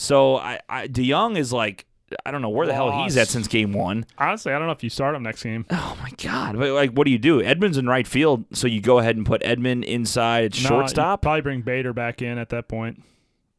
So 0.00 0.36
I, 0.36 0.60
I 0.66 0.88
DeJong 0.88 1.36
is 1.36 1.52
like 1.52 1.84
I 2.24 2.30
don't 2.30 2.40
know 2.40 2.48
where 2.48 2.66
the 2.66 2.72
hell 2.72 3.02
he's 3.02 3.18
at 3.18 3.28
since 3.28 3.46
game 3.46 3.74
one. 3.74 4.06
Honestly, 4.16 4.50
I 4.50 4.58
don't 4.58 4.66
know 4.66 4.72
if 4.72 4.82
you 4.82 4.88
start 4.88 5.14
him 5.14 5.22
next 5.22 5.42
game. 5.42 5.66
Oh 5.70 5.96
my 6.00 6.10
god! 6.16 6.58
But 6.58 6.70
like, 6.70 6.92
what 6.92 7.04
do 7.04 7.10
you 7.10 7.18
do? 7.18 7.42
Edman's 7.42 7.76
in 7.76 7.86
right 7.86 8.06
field, 8.06 8.46
so 8.52 8.66
you 8.66 8.80
go 8.80 8.98
ahead 8.98 9.16
and 9.16 9.26
put 9.26 9.42
Edman 9.42 9.84
inside 9.84 10.54
No, 10.54 10.68
shortstop, 10.68 11.20
Probably 11.20 11.42
bring 11.42 11.60
Bader 11.60 11.92
back 11.92 12.22
in 12.22 12.38
at 12.38 12.48
that 12.48 12.66
point. 12.66 13.02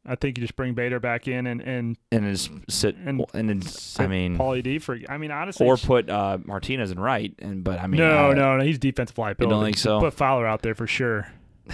I 0.04 0.16
think 0.16 0.40
you 0.40 0.42
just 0.42 0.56
bring 0.56 0.74
Bader 0.74 1.00
back 1.00 1.28
in 1.28 1.46
and 1.46 1.62
and 1.62 1.96
and 2.12 2.36
just 2.36 2.50
sit 2.70 2.96
and 2.96 3.24
and 3.36 3.48
then 3.48 3.62
I 4.00 4.08
mean, 4.08 4.36
Paulie 4.36 4.64
D 4.64 4.80
for. 4.80 4.98
I 5.08 5.20
mean, 5.20 5.30
honestly, 5.30 5.68
or 5.68 5.78
put 5.78 6.10
uh, 6.10 6.40
Martinez 6.44 6.90
in 6.90 7.00
right. 7.00 7.36
And 7.38 7.64
but 7.64 7.80
I 7.80 7.86
mean, 7.86 8.00
no, 8.00 8.32
uh, 8.32 8.34
no, 8.34 8.58
no. 8.58 8.64
He's 8.64 8.80
defensive 8.80 9.18
liability. 9.20 9.64
think 9.64 9.78
so? 9.78 10.00
Put 10.00 10.16
Fowler 10.16 10.48
out 10.48 10.64
there 10.64 10.74
for 10.74 10.88
sure. 10.88 11.32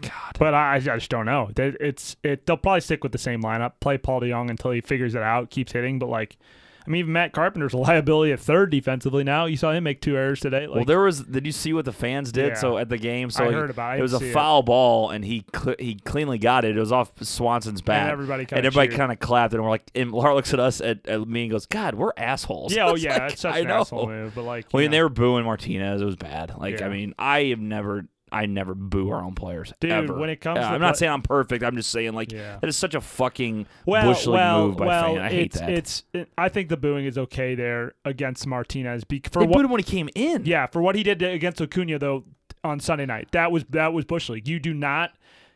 God. 0.00 0.21
But 0.38 0.54
I, 0.54 0.76
I 0.76 0.78
just 0.80 1.10
don't 1.10 1.26
know. 1.26 1.50
They- 1.54 1.74
It's 1.80 2.16
it. 2.22 2.46
They'll 2.46 2.56
probably 2.56 2.80
stick 2.80 3.02
with 3.02 3.12
the 3.12 3.18
same 3.18 3.42
lineup. 3.42 3.72
Play 3.80 3.98
Paul 3.98 4.20
DeJong 4.20 4.50
until 4.50 4.70
he 4.70 4.80
figures 4.80 5.14
it 5.14 5.22
out, 5.22 5.50
keeps 5.50 5.72
hitting. 5.72 5.98
But 5.98 6.08
like, 6.08 6.36
I 6.84 6.90
mean, 6.90 6.98
even 7.00 7.12
Matt 7.12 7.32
Carpenter's 7.32 7.74
a 7.74 7.76
liability 7.78 8.32
at 8.32 8.40
third 8.40 8.70
defensively 8.72 9.22
now. 9.22 9.44
You 9.44 9.56
saw 9.56 9.70
him 9.70 9.84
make 9.84 10.00
two 10.00 10.16
errors 10.16 10.40
today. 10.40 10.66
Like, 10.66 10.74
well, 10.76 10.84
there 10.84 11.00
was. 11.00 11.20
Did 11.20 11.46
you 11.46 11.52
see 11.52 11.72
what 11.72 11.84
the 11.84 11.92
fans 11.92 12.32
did? 12.32 12.48
Yeah. 12.48 12.54
So 12.54 12.76
at 12.78 12.88
the 12.88 12.98
game, 12.98 13.30
so 13.30 13.44
I 13.44 13.48
he- 13.48 13.52
heard 13.54 13.70
about 13.70 13.94
it. 13.96 13.98
It 14.00 14.02
was 14.02 14.14
a 14.14 14.18
didn't 14.18 14.30
it. 14.30 14.34
foul 14.34 14.62
ball, 14.64 15.10
and 15.10 15.24
he 15.24 15.44
cl- 15.54 15.76
he 15.78 15.94
cleanly 15.94 16.38
got 16.38 16.64
it. 16.64 16.76
It 16.76 16.80
was 16.80 16.90
off 16.90 17.12
Swanson's 17.22 17.82
bat, 17.82 18.10
everybody 18.10 18.44
kinda 18.46 18.56
and 18.56 18.66
everybody 18.66 18.96
kind 18.96 19.12
of 19.12 19.20
clapped, 19.20 19.54
and 19.54 19.62
we're 19.62 19.70
like, 19.70 19.88
and 19.94 20.10
Laura 20.10 20.34
looks 20.34 20.52
at 20.52 20.58
us 20.58 20.80
at, 20.80 21.06
at 21.06 21.28
me 21.28 21.42
and 21.42 21.50
goes, 21.52 21.66
"God, 21.66 21.94
we're 21.94 22.12
assholes." 22.16 22.74
yeah, 22.74 22.86
oh 22.86 22.94
yeah, 22.96 23.10
like, 23.12 23.18
that's 23.28 23.42
such 23.42 23.54
I 23.54 23.58
an 23.60 23.68
know. 23.68 23.80
asshole 23.82 24.08
move. 24.08 24.32
But 24.34 24.42
like, 24.42 24.66
Well, 24.72 24.80
you 24.80 24.86
and 24.86 24.94
they 24.94 25.02
were 25.02 25.08
booing 25.08 25.44
Martinez. 25.44 26.00
It 26.00 26.04
was 26.04 26.16
bad. 26.16 26.52
Like, 26.58 26.82
I 26.82 26.88
mean, 26.88 27.14
I 27.16 27.44
have 27.44 27.60
never, 27.60 28.06
I 28.32 28.46
never 28.46 28.74
boo 28.74 29.10
our 29.10 29.22
own 29.22 29.34
players. 29.34 29.72
Dude, 29.80 29.90
ever. 29.90 30.14
when 30.14 30.30
it 30.30 30.40
comes 30.40 30.58
Uh, 30.58 30.62
to 30.62 30.68
I'm 30.68 30.80
not 30.80 30.96
saying 30.96 31.12
I'm 31.12 31.22
perfect. 31.22 31.62
I'm 31.62 31.76
just 31.76 31.90
saying 31.90 32.14
like 32.14 32.32
Yeah. 32.32 32.58
that 32.60 32.66
is 32.68 32.76
such 32.76 32.94
a 32.94 33.00
fucking 33.00 33.66
well, 33.86 34.06
bush 34.06 34.26
league 34.26 34.34
well, 34.34 34.66
move 34.68 34.76
by 34.76 34.86
well, 34.86 35.14
fan. 35.14 35.18
I 35.22 35.28
hate 35.28 35.46
it's, 35.46 35.58
that. 35.60 35.70
It's. 35.70 36.04
It, 36.12 36.28
I 36.38 36.48
think 36.48 36.68
the 36.68 36.76
booing 36.76 37.04
is 37.04 37.18
okay 37.18 37.54
there 37.54 37.94
against 38.04 38.46
Martinez. 38.46 39.04
Be, 39.04 39.22
for 39.30 39.40
they 39.40 39.46
what 39.46 39.56
booed 39.56 39.64
him 39.66 39.70
when 39.70 39.80
he 39.80 39.84
came 39.90 40.08
in. 40.14 40.44
Yeah, 40.44 40.66
for 40.66 40.80
what 40.82 40.94
he 40.94 41.02
did 41.02 41.22
against 41.22 41.60
Acuna 41.60 41.98
though 41.98 42.24
on 42.64 42.80
Sunday 42.80 43.06
night, 43.06 43.28
that 43.32 43.52
was 43.52 43.64
that 43.70 43.92
was 43.92 44.04
bush 44.04 44.28
league. 44.28 44.48
You 44.48 44.58
do 44.58 44.72
not. 44.74 45.12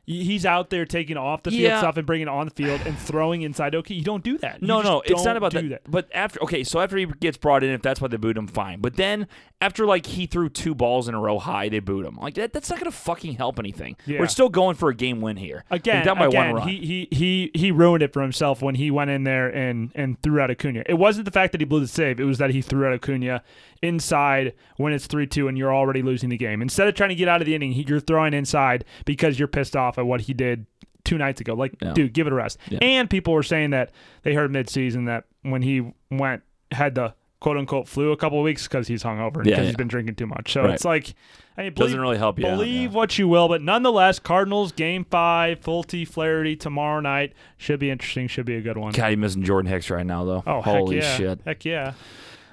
He's 0.08 0.46
out 0.46 0.70
there 0.70 0.84
taking 0.86 1.16
off 1.16 1.42
the 1.42 1.50
field 1.50 1.62
Yeah. 1.62 1.78
stuff 1.80 1.96
and 1.96 2.06
bringing 2.06 2.28
it 2.28 2.30
on 2.30 2.46
the 2.46 2.54
field 2.54 2.80
and 2.86 2.96
throwing 2.96 3.42
inside. 3.42 3.74
Okay, 3.74 3.94
you 3.94 4.04
don't 4.04 4.22
do 4.22 4.38
that. 4.38 4.62
You 4.62 4.68
No, 4.68 4.80
no, 4.80 5.02
it's 5.04 5.24
not 5.24 5.36
about 5.36 5.50
do 5.50 5.68
that. 5.70 5.82
But 5.90 6.08
after, 6.14 6.40
okay, 6.44 6.62
so 6.62 6.80
after 6.80 6.96
he 6.96 7.06
gets 7.06 7.36
brought 7.36 7.64
in, 7.64 7.70
if 7.70 7.82
that's 7.82 8.00
why 8.00 8.06
they 8.06 8.16
booed 8.16 8.36
him, 8.36 8.46
fine. 8.46 8.80
But 8.80 8.94
then 8.94 9.26
after 9.60 9.84
like 9.84 10.06
he 10.06 10.26
threw 10.26 10.48
two 10.48 10.76
balls 10.76 11.08
in 11.08 11.14
a 11.16 11.20
row 11.20 11.40
high, 11.40 11.68
they 11.68 11.80
booed 11.80 12.06
him. 12.06 12.14
Like 12.16 12.34
that, 12.34 12.52
that's 12.52 12.70
not 12.70 12.78
gonna 12.78 12.92
fucking 12.92 13.34
help 13.34 13.58
anything. 13.58 13.96
Yeah. 14.06 14.20
We're 14.20 14.28
still 14.28 14.48
going 14.48 14.76
for 14.76 14.90
a 14.90 14.94
game 14.94 15.20
win 15.20 15.38
here. 15.38 15.64
Again, 15.72 16.06
down 16.06 16.18
by 16.18 16.26
again, 16.26 16.52
one 16.52 16.60
run. 16.62 16.68
he, 16.68 17.08
he 17.10 17.16
he 17.16 17.50
he 17.58 17.70
ruined 17.72 18.04
it 18.04 18.12
for 18.12 18.22
himself 18.22 18.62
when 18.62 18.76
he 18.76 18.92
went 18.92 19.10
in 19.10 19.24
there 19.24 19.48
and 19.48 19.90
and 19.96 20.22
threw 20.22 20.40
out 20.40 20.52
Acuna. 20.52 20.84
It 20.86 20.94
wasn't 20.94 21.24
the 21.24 21.32
fact 21.32 21.50
that 21.50 21.60
he 21.60 21.64
blew 21.64 21.80
the 21.80 21.88
save; 21.88 22.20
it 22.20 22.24
was 22.24 22.38
that 22.38 22.50
he 22.50 22.62
threw 22.62 22.86
out 22.86 22.92
Acuna 22.92 23.42
inside 23.82 24.52
when 24.76 24.92
it's 24.92 25.06
three 25.06 25.26
two 25.26 25.48
and 25.48 25.56
you're 25.58 25.74
already 25.74 26.02
losing 26.02 26.28
the 26.30 26.36
game. 26.36 26.62
Instead 26.62 26.88
of 26.88 26.94
trying 26.94 27.10
to 27.10 27.14
get 27.14 27.28
out 27.28 27.40
of 27.40 27.46
the 27.46 27.54
inning, 27.54 27.72
you're 27.72 28.00
throwing 28.00 28.34
inside 28.34 28.84
because 29.04 29.38
you're 29.38 29.48
pissed 29.48 29.76
off 29.76 29.98
at 29.98 30.06
what 30.06 30.22
he 30.22 30.34
did 30.34 30.66
two 31.04 31.18
nights 31.18 31.40
ago. 31.40 31.54
Like, 31.54 31.74
Yeah. 31.80 31.92
dude, 31.92 32.12
give 32.12 32.26
it 32.26 32.32
a 32.32 32.36
rest. 32.36 32.58
Yeah. 32.68 32.78
And 32.82 33.08
people 33.08 33.32
were 33.32 33.42
saying 33.44 33.70
that 33.70 33.90
they 34.22 34.34
heard 34.34 34.50
midseason 34.52 35.06
that 35.06 35.24
when 35.42 35.62
he 35.62 35.92
went 36.10 36.42
had 36.72 36.94
the 36.96 37.14
quote 37.38 37.56
unquote 37.56 37.86
flu 37.86 38.10
a 38.10 38.16
couple 38.16 38.38
of 38.38 38.44
weeks 38.44 38.66
because 38.66 38.88
he's 38.88 39.04
hungover 39.04 39.42
because 39.44 39.58
yeah. 39.58 39.62
he's 39.64 39.76
been 39.76 39.86
drinking 39.88 40.16
too 40.16 40.26
much. 40.26 40.52
So 40.52 40.62
Right. 40.62 40.74
it's 40.74 40.84
like. 40.84 41.14
I 41.58 41.62
mean, 41.62 41.72
Doesn't 41.72 41.98
really 41.98 42.18
help 42.18 42.38
you 42.38 42.46
out, 42.46 42.56
Believe 42.58 42.90
yeah. 42.90 42.96
what 42.96 43.16
you 43.18 43.28
will, 43.28 43.48
but 43.48 43.62
nonetheless, 43.62 44.18
Cardinals 44.18 44.72
game 44.72 45.06
five, 45.10 45.58
Folty 45.58 46.06
Flaherty 46.06 46.54
tomorrow 46.54 47.00
night 47.00 47.32
should 47.56 47.80
be 47.80 47.88
interesting. 47.88 48.28
Should 48.28 48.44
be 48.44 48.56
a 48.56 48.60
good 48.60 48.76
one. 48.76 48.92
God, 48.92 49.06
you 49.06 49.16
missing 49.16 49.42
Jordan 49.42 49.70
Hicks 49.72 49.88
right 49.88 50.04
now 50.04 50.22
though. 50.26 50.42
Oh, 50.46 50.60
holy 50.60 51.00
heck 51.00 51.16
shit! 51.16 51.40
Heck 51.46 51.64
yeah. 51.64 51.94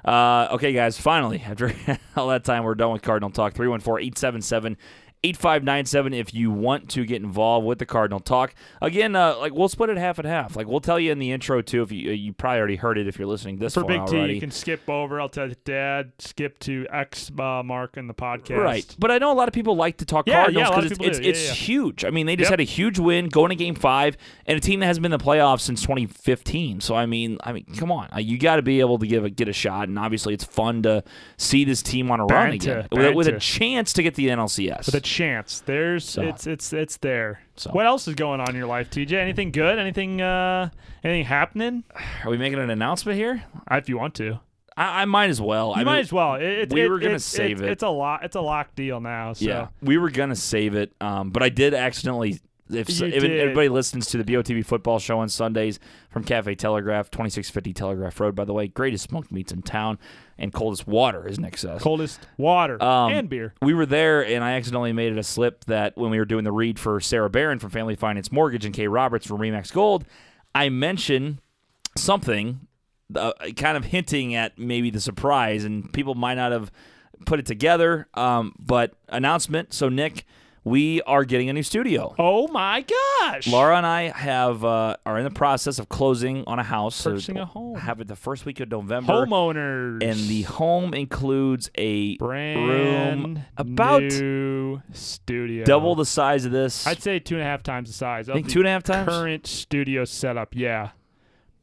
Uh, 0.06 0.50
okay, 0.52 0.74
guys, 0.74 0.98
finally, 0.98 1.42
after 1.42 1.74
all 2.18 2.28
that 2.28 2.44
time, 2.44 2.64
we're 2.64 2.76
done 2.76 2.92
with 2.92 3.02
Cardinal 3.02 3.30
Talk. 3.30 3.54
314 3.54 4.06
877 4.08 4.78
8597 5.24 6.14
if 6.14 6.34
you 6.34 6.52
want 6.52 6.90
to 6.90 7.06
get 7.06 7.22
involved 7.22 7.66
with 7.66 7.80
the 7.80 7.86
Cardinal 7.86 8.20
Talk. 8.20 8.54
Again, 8.82 9.16
uh, 9.16 9.38
like 9.40 9.54
we'll 9.54 9.70
split 9.70 9.90
it 9.90 9.98
half 9.98 10.20
and 10.20 10.28
half. 10.28 10.56
Like 10.56 10.68
we'll 10.68 10.82
tell 10.82 11.00
you 11.00 11.12
in 11.12 11.20
the 11.20 11.32
intro 11.32 11.62
too 11.62 11.82
if 11.82 11.92
you 11.92 12.12
you 12.12 12.34
probably 12.34 12.60
already 12.60 12.76
heard 12.76 12.98
it 12.98 13.08
if 13.08 13.18
you're 13.18 13.28
listening 13.28 13.58
this 13.58 13.74
For 13.74 13.84
Big 13.86 14.06
T, 14.06 14.18
already. 14.18 14.34
you 14.36 14.40
can 14.40 14.52
skip 14.52 14.90
over. 14.90 15.20
I'll 15.22 15.30
tell 15.30 15.50
Dad, 15.66 16.12
skip 16.20 16.60
to 16.60 16.86
X 16.92 17.32
uh, 17.40 17.64
mark 17.64 17.98
in 17.98 18.08
the 18.08 18.14
podcast. 18.14 18.58
Right, 18.58 18.96
but 19.00 19.12
I 19.12 19.18
know 19.18 19.32
a 19.32 19.34
lot 19.34 19.48
of 19.48 19.54
people 19.54 19.76
like 19.76 19.98
to 19.98 20.06
talk 20.06 20.28
Yeah, 20.28 20.44
Cardinals 20.44 20.62
yeah, 20.70 20.76
lot 20.76 20.84
it's, 20.86 21.00
it's. 21.00 21.20
Yeah, 21.20 21.30
it's 21.30 21.48
yeah. 21.48 21.54
huge. 21.54 22.06
I 22.06 22.10
mean, 22.10 22.26
they 22.26 22.36
just 22.36 22.50
Yep. 22.50 22.60
had 22.60 22.60
a 22.60 22.64
huge 22.64 23.00
win 23.00 23.30
going 23.30 23.50
to 23.50 23.56
Game 23.56 23.76
Five, 23.76 24.18
and 24.46 24.58
a 24.58 24.62
team 24.62 24.80
that 24.82 24.88
hasn't 24.88 25.02
been 25.04 25.14
in 25.14 25.18
the 25.20 25.24
playoffs 25.24 25.62
since 25.62 25.82
2015. 25.82 26.82
So 26.82 26.96
I 26.96 27.06
mean, 27.06 27.38
I 27.44 27.54
mean, 27.54 27.66
come 27.78 27.92
on, 27.92 28.10
Uh, 28.14 28.20
you 28.20 28.38
got 28.38 28.58
to 28.58 28.62
be 28.62 28.80
able 28.82 29.00
to 29.00 29.08
give 29.08 29.24
a, 29.24 29.30
get 29.30 29.48
a 29.48 29.54
shot, 29.54 29.88
and 29.88 29.98
obviously 29.98 30.34
it's 30.34 30.44
fun 30.44 30.84
to 30.84 31.04
see 31.38 31.64
this 31.64 31.82
team 31.82 32.12
on 32.12 32.20
a 32.20 32.26
run 32.26 32.50
Banta, 32.52 32.56
again 32.82 32.88
with, 32.92 33.06
a- 33.06 33.14
with 33.14 33.28
a 33.28 33.40
chance 33.40 33.94
to 33.94 34.04
get 34.04 34.16
the 34.16 34.28
NLCS. 34.28 34.92
Chance. 35.14 35.62
There's 35.62 36.04
So. 36.08 36.22
it's 36.24 36.48
it's 36.48 36.74
it's 36.74 36.98
there. 36.98 37.42
So. 37.56 37.72
What 37.72 37.86
else 37.86 38.08
is 38.08 38.16
going 38.16 38.40
on 38.40 38.50
in 38.50 38.56
your 38.56 38.68
life, 38.68 38.90
TJ? 38.90 39.14
Anything 39.14 39.52
good? 39.52 39.78
Anything 39.80 40.22
uh 40.22 40.70
anything 41.04 41.26
happening? 41.26 41.84
Are 42.24 42.30
we 42.32 42.38
making 42.38 42.60
an 42.60 42.70
announcement 42.70 43.18
here? 43.18 43.44
If 43.72 43.90
you 43.90 43.98
want 43.98 44.16
to. 44.16 44.40
I, 44.76 45.04
I 45.04 45.06
might 45.06 45.30
as 45.30 45.40
well. 45.40 45.68
You 45.76 45.82
I 45.82 45.84
might 45.84 45.92
mean, 45.94 46.02
as 46.02 46.12
well. 46.14 46.36
It, 46.36 46.44
it, 46.44 46.74
we 46.74 46.82
it- 46.84 46.90
were 46.90 46.98
gonna 46.98 47.12
it's- 47.12 47.26
save 47.26 47.62
it. 47.62 47.70
It's 47.70 47.84
a 47.84 47.90
lot. 47.90 48.24
It's 48.24 48.36
a 48.36 48.42
lock 48.42 48.74
deal 48.76 49.00
now. 49.00 49.34
So. 49.34 49.46
Yeah, 49.46 49.68
we 49.82 49.98
were 50.00 50.10
gonna 50.10 50.36
save 50.36 50.74
it, 50.76 50.92
um, 51.00 51.30
but 51.30 51.44
I 51.44 51.50
did 51.50 51.74
accidentally. 51.74 52.40
If, 52.70 52.90
You 53.00 53.08
if 53.08 53.24
everybody 53.24 53.68
listens 53.70 54.08
to 54.08 54.18
the 54.18 54.24
BOTB 54.24 54.66
football 54.66 54.98
show 54.98 55.20
on 55.20 55.28
Sundays 55.30 55.80
from 56.10 56.24
Cafe 56.24 56.56
Telegraph, 56.56 57.12
2650 57.12 57.74
Telegraph 57.74 58.20
Road, 58.20 58.36
by 58.36 58.46
the 58.46 58.54
way, 58.54 58.68
greatest 58.68 59.04
smoked 59.10 59.32
meats 59.32 59.52
in 59.52 59.62
town 59.62 60.00
and 60.38 60.54
coldest 60.54 60.88
water, 60.88 61.28
is 61.28 61.38
Nick 61.40 61.58
says. 61.58 61.82
Coldest 61.82 62.20
water 62.38 62.82
Um, 62.82 63.12
and 63.12 63.30
beer. 63.30 63.54
We 63.62 63.74
were 63.74 63.86
there, 63.86 64.26
and 64.26 64.44
I 64.44 64.54
accidentally 64.54 64.94
made 64.94 65.12
it 65.12 65.18
a 65.18 65.24
slip 65.24 65.66
that 65.66 65.98
when 65.98 66.10
we 66.10 66.18
were 66.18 66.26
doing 66.26 66.46
the 66.46 66.52
read 66.54 66.80
for 66.80 67.00
Sarah 67.02 67.30
Barron 67.30 67.60
from 67.60 67.70
Family 67.70 67.96
Finance 67.96 68.32
Mortgage 68.32 68.64
and 68.66 68.74
Kay 68.74 68.88
Roberts 68.88 69.28
from 69.28 69.40
Remax 69.40 69.72
Gold, 69.74 70.06
I 70.56 70.70
mentioned 70.70 71.40
something 71.98 72.68
uh, 73.16 73.34
kind 73.56 73.78
of 73.78 73.86
hinting 73.86 74.34
at 74.36 74.58
maybe 74.58 74.90
the 74.90 75.02
surprise, 75.02 75.64
and 75.66 75.92
people 75.94 76.16
might 76.16 76.36
not 76.36 76.52
have 76.52 76.72
put 77.26 77.40
it 77.40 77.46
together. 77.46 78.08
Um, 78.14 78.56
but 78.58 78.94
announcement. 79.10 79.74
So, 79.74 79.90
Nick, 79.90 80.26
we 80.64 81.02
are 81.02 81.26
getting 81.26 81.50
a 81.50 81.54
new 81.54 81.64
studio. 81.64 82.16
Oh 82.18 82.48
my 82.48 82.86
gosh. 83.22 83.48
Laura 83.48 83.78
and 83.78 83.86
I 83.86 84.10
have 84.10 84.64
uh, 84.64 84.96
are 85.06 85.18
in 85.18 85.24
the 85.24 85.30
process 85.32 85.80
of 85.80 85.90
closing 85.90 86.44
on 86.48 86.60
a 86.60 86.64
house. 86.64 87.04
Purchasing 87.04 87.38
a 87.38 87.46
home. 87.46 87.78
Have 87.78 88.00
it 88.02 88.08
the 88.08 88.16
first 88.16 88.46
week 88.46 88.60
of 88.60 88.70
November. 88.70 89.14
Homeowners. 89.14 90.04
and 90.04 90.18
the 90.30 90.44
home 90.44 90.94
includes 90.94 91.70
a 91.76 92.18
brand 92.18 92.68
room 92.68 93.46
about 93.58 94.04
new 94.04 94.82
studio. 94.94 95.66
double 95.66 95.96
the 95.96 96.06
size 96.06 96.46
of 96.46 96.52
this. 96.52 96.88
I'd 96.88 97.02
say 97.02 97.20
two 97.20 97.36
and 97.36 97.42
a 97.42 97.46
half 97.46 97.64
times 97.64 97.90
the 97.90 97.94
size. 97.94 98.30
I 98.30 98.34
think 98.34 98.50
two 98.50 98.60
and 98.60 98.68
a 98.68 98.72
half 98.72 98.84
times. 98.84 99.08
Current 99.10 99.48
studio 99.48 100.06
setup, 100.06 100.56
yeah. 100.56 100.92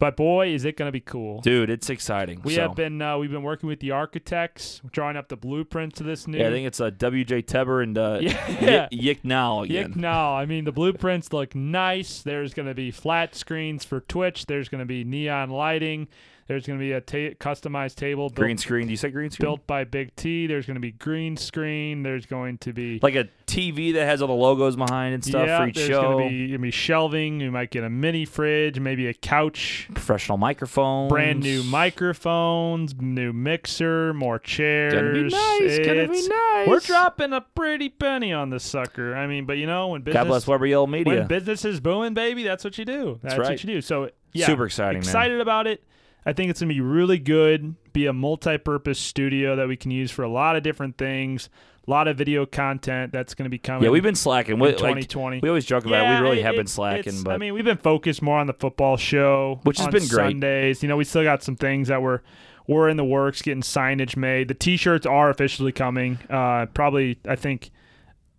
But 0.00 0.16
boy, 0.16 0.48
is 0.48 0.64
it 0.64 0.78
going 0.78 0.88
to 0.88 0.92
be 0.92 1.00
cool. 1.00 1.42
Dude, 1.42 1.68
it's 1.68 1.90
exciting. 1.90 2.40
we 2.42 2.54
So, 2.54 2.62
have 2.62 2.74
been 2.74 3.00
uh, 3.02 3.18
we've 3.18 3.30
been 3.30 3.42
working 3.42 3.68
with 3.68 3.80
the 3.80 3.90
architects, 3.90 4.80
drawing 4.90 5.16
up 5.16 5.28
the 5.28 5.36
blueprints 5.36 6.00
of 6.00 6.06
this 6.06 6.26
new. 6.26 6.38
Yeah, 6.38 6.48
I 6.48 6.50
think 6.50 6.66
it's 6.66 6.80
uh, 6.80 6.88
W.J. 6.88 7.42
Tebber 7.42 7.82
and 7.82 7.96
uh, 7.98 8.18
Yeah. 8.22 8.88
Yick, 8.90 9.02
Yick 9.02 9.24
now 9.24 9.62
again. 9.62 9.88
Yick, 9.90 9.96
no, 9.96 10.34
I 10.34 10.46
mean 10.46 10.64
the 10.64 10.72
blueprints 10.72 11.32
look 11.34 11.54
nice. 11.54 12.22
There's 12.22 12.54
going 12.54 12.66
to 12.68 12.74
be 12.74 12.90
flat 12.90 13.34
screens 13.34 13.84
for 13.84 14.00
Twitch. 14.00 14.46
There's 14.46 14.70
going 14.70 14.80
to 14.80 14.86
be 14.86 15.04
neon 15.04 15.50
lighting. 15.50 16.08
There's 16.50 16.66
going 16.66 16.80
to 16.80 16.84
be 16.84 16.90
a 16.90 17.00
ta- 17.00 17.36
customized 17.38 17.94
table 17.94 18.28
built, 18.28 18.34
Green 18.34 18.58
screen. 18.58 18.88
Do 18.88 18.90
you 18.90 18.96
say 18.96 19.10
green 19.10 19.30
screen? 19.30 19.46
built 19.46 19.68
by 19.68 19.84
Big 19.84 20.16
T. 20.16 20.48
There's 20.48 20.66
going 20.66 20.74
to 20.74 20.80
be 20.80 20.90
green 20.90 21.36
screen. 21.36 22.02
There's 22.02 22.26
going 22.26 22.58
to 22.58 22.72
be 22.72 22.98
Like 23.00 23.14
a 23.14 23.28
TV 23.46 23.92
that 23.94 24.04
has 24.04 24.20
all 24.20 24.26
the 24.26 24.34
logos 24.34 24.74
behind 24.74 25.14
and 25.14 25.24
stuff 25.24 25.46
yeah, 25.46 25.58
for 25.58 25.68
each 25.68 25.76
there's 25.76 25.88
show. 25.88 26.02
gonna 26.02 26.28
be, 26.28 26.48
gonna 26.48 26.58
be 26.58 26.72
shelving. 26.72 27.38
You 27.38 27.52
might 27.52 27.70
get 27.70 27.84
a 27.84 27.88
mini 27.88 28.24
fridge, 28.24 28.80
maybe 28.80 29.06
a 29.06 29.14
couch, 29.14 29.88
Professional 29.94 30.38
microphones. 30.38 31.10
brand 31.10 31.38
new 31.38 31.62
microphones, 31.62 32.96
new 32.98 33.32
mixer, 33.32 34.12
more 34.14 34.40
chairs. 34.40 34.94
Gonna 34.94 35.12
be 35.12 35.22
nice. 35.28 35.78
Gonna 35.78 36.08
be 36.08 36.28
nice. 36.28 36.66
We're 36.66 36.80
dropping 36.80 37.32
a 37.32 37.42
pretty 37.42 37.90
penny 37.90 38.32
on 38.32 38.50
this 38.50 38.64
sucker. 38.64 39.14
I 39.14 39.28
mean, 39.28 39.46
but 39.46 39.56
you 39.58 39.66
know 39.68 39.86
when 39.88 40.02
business 40.02 40.20
God 40.20 40.26
bless 40.26 40.46
Weber 40.48 40.66
Yale 40.66 40.88
Media. 40.88 41.14
when 41.14 41.26
business 41.28 41.64
is 41.64 41.78
booming, 41.78 42.14
baby, 42.14 42.42
that's 42.42 42.64
what 42.64 42.76
you 42.76 42.84
do. 42.84 43.20
That's, 43.22 43.38
right. 43.38 43.50
what 43.50 43.62
you 43.62 43.74
do. 43.74 43.80
So 43.80 44.10
yeah, 44.32 44.46
Super 44.46 44.66
exciting, 44.66 45.00
man. 45.00 45.08
Excited 45.08 45.40
about 45.40 45.68
it. 45.68 45.82
I 46.26 46.32
think 46.32 46.50
it's 46.50 46.60
gonna 46.60 46.72
be 46.72 46.80
really 46.80 47.18
good. 47.18 47.74
Be 47.92 48.06
a 48.06 48.12
multi-purpose 48.12 48.98
studio 48.98 49.56
that 49.56 49.68
we 49.68 49.76
can 49.76 49.90
use 49.90 50.10
for 50.10 50.22
a 50.22 50.28
lot 50.28 50.56
of 50.56 50.62
different 50.62 50.96
things. 50.98 51.48
A 51.86 51.90
lot 51.90 52.08
of 52.08 52.16
video 52.18 52.44
content 52.46 53.12
that's 53.12 53.34
gonna 53.34 53.48
be 53.50 53.58
coming. 53.58 53.84
yeah, 53.84 53.90
we've 53.90 54.02
been 54.02 54.14
slacking. 54.14 54.58
We, 54.58 54.68
in 54.68 54.74
like, 54.74 54.78
2020. 54.78 55.40
we 55.42 55.48
always 55.48 55.64
joke 55.64 55.86
about 55.86 56.04
it. 56.06 56.16
We 56.16 56.22
really 56.22 56.40
it- 56.40 56.44
have 56.44 56.56
been 56.56 56.66
slacking, 56.66 57.22
but 57.22 57.32
I 57.34 57.38
mean, 57.38 57.54
we've 57.54 57.64
been 57.64 57.78
focused 57.78 58.22
more 58.22 58.38
on 58.38 58.46
the 58.46 58.52
football 58.52 58.96
show, 58.96 59.60
Which 59.64 59.78
has 59.78 59.88
been 59.88 60.06
great. 60.06 60.32
Sundays, 60.32 60.82
you 60.82 60.88
know, 60.88 60.96
we 60.96 61.04
still 61.04 61.24
got 61.24 61.42
some 61.42 61.56
things 61.56 61.88
that 61.88 62.02
were 62.02 62.22
were 62.66 62.88
in 62.88 62.96
the 62.96 63.04
works, 63.04 63.42
getting 63.42 63.62
signage 63.62 64.16
made. 64.16 64.46
The 64.46 64.54
T-shirts 64.54 65.04
are 65.04 65.30
officially 65.30 65.72
coming. 65.72 66.18
Uh, 66.28 66.66
probably, 66.66 67.18
I 67.26 67.34
think 67.34 67.70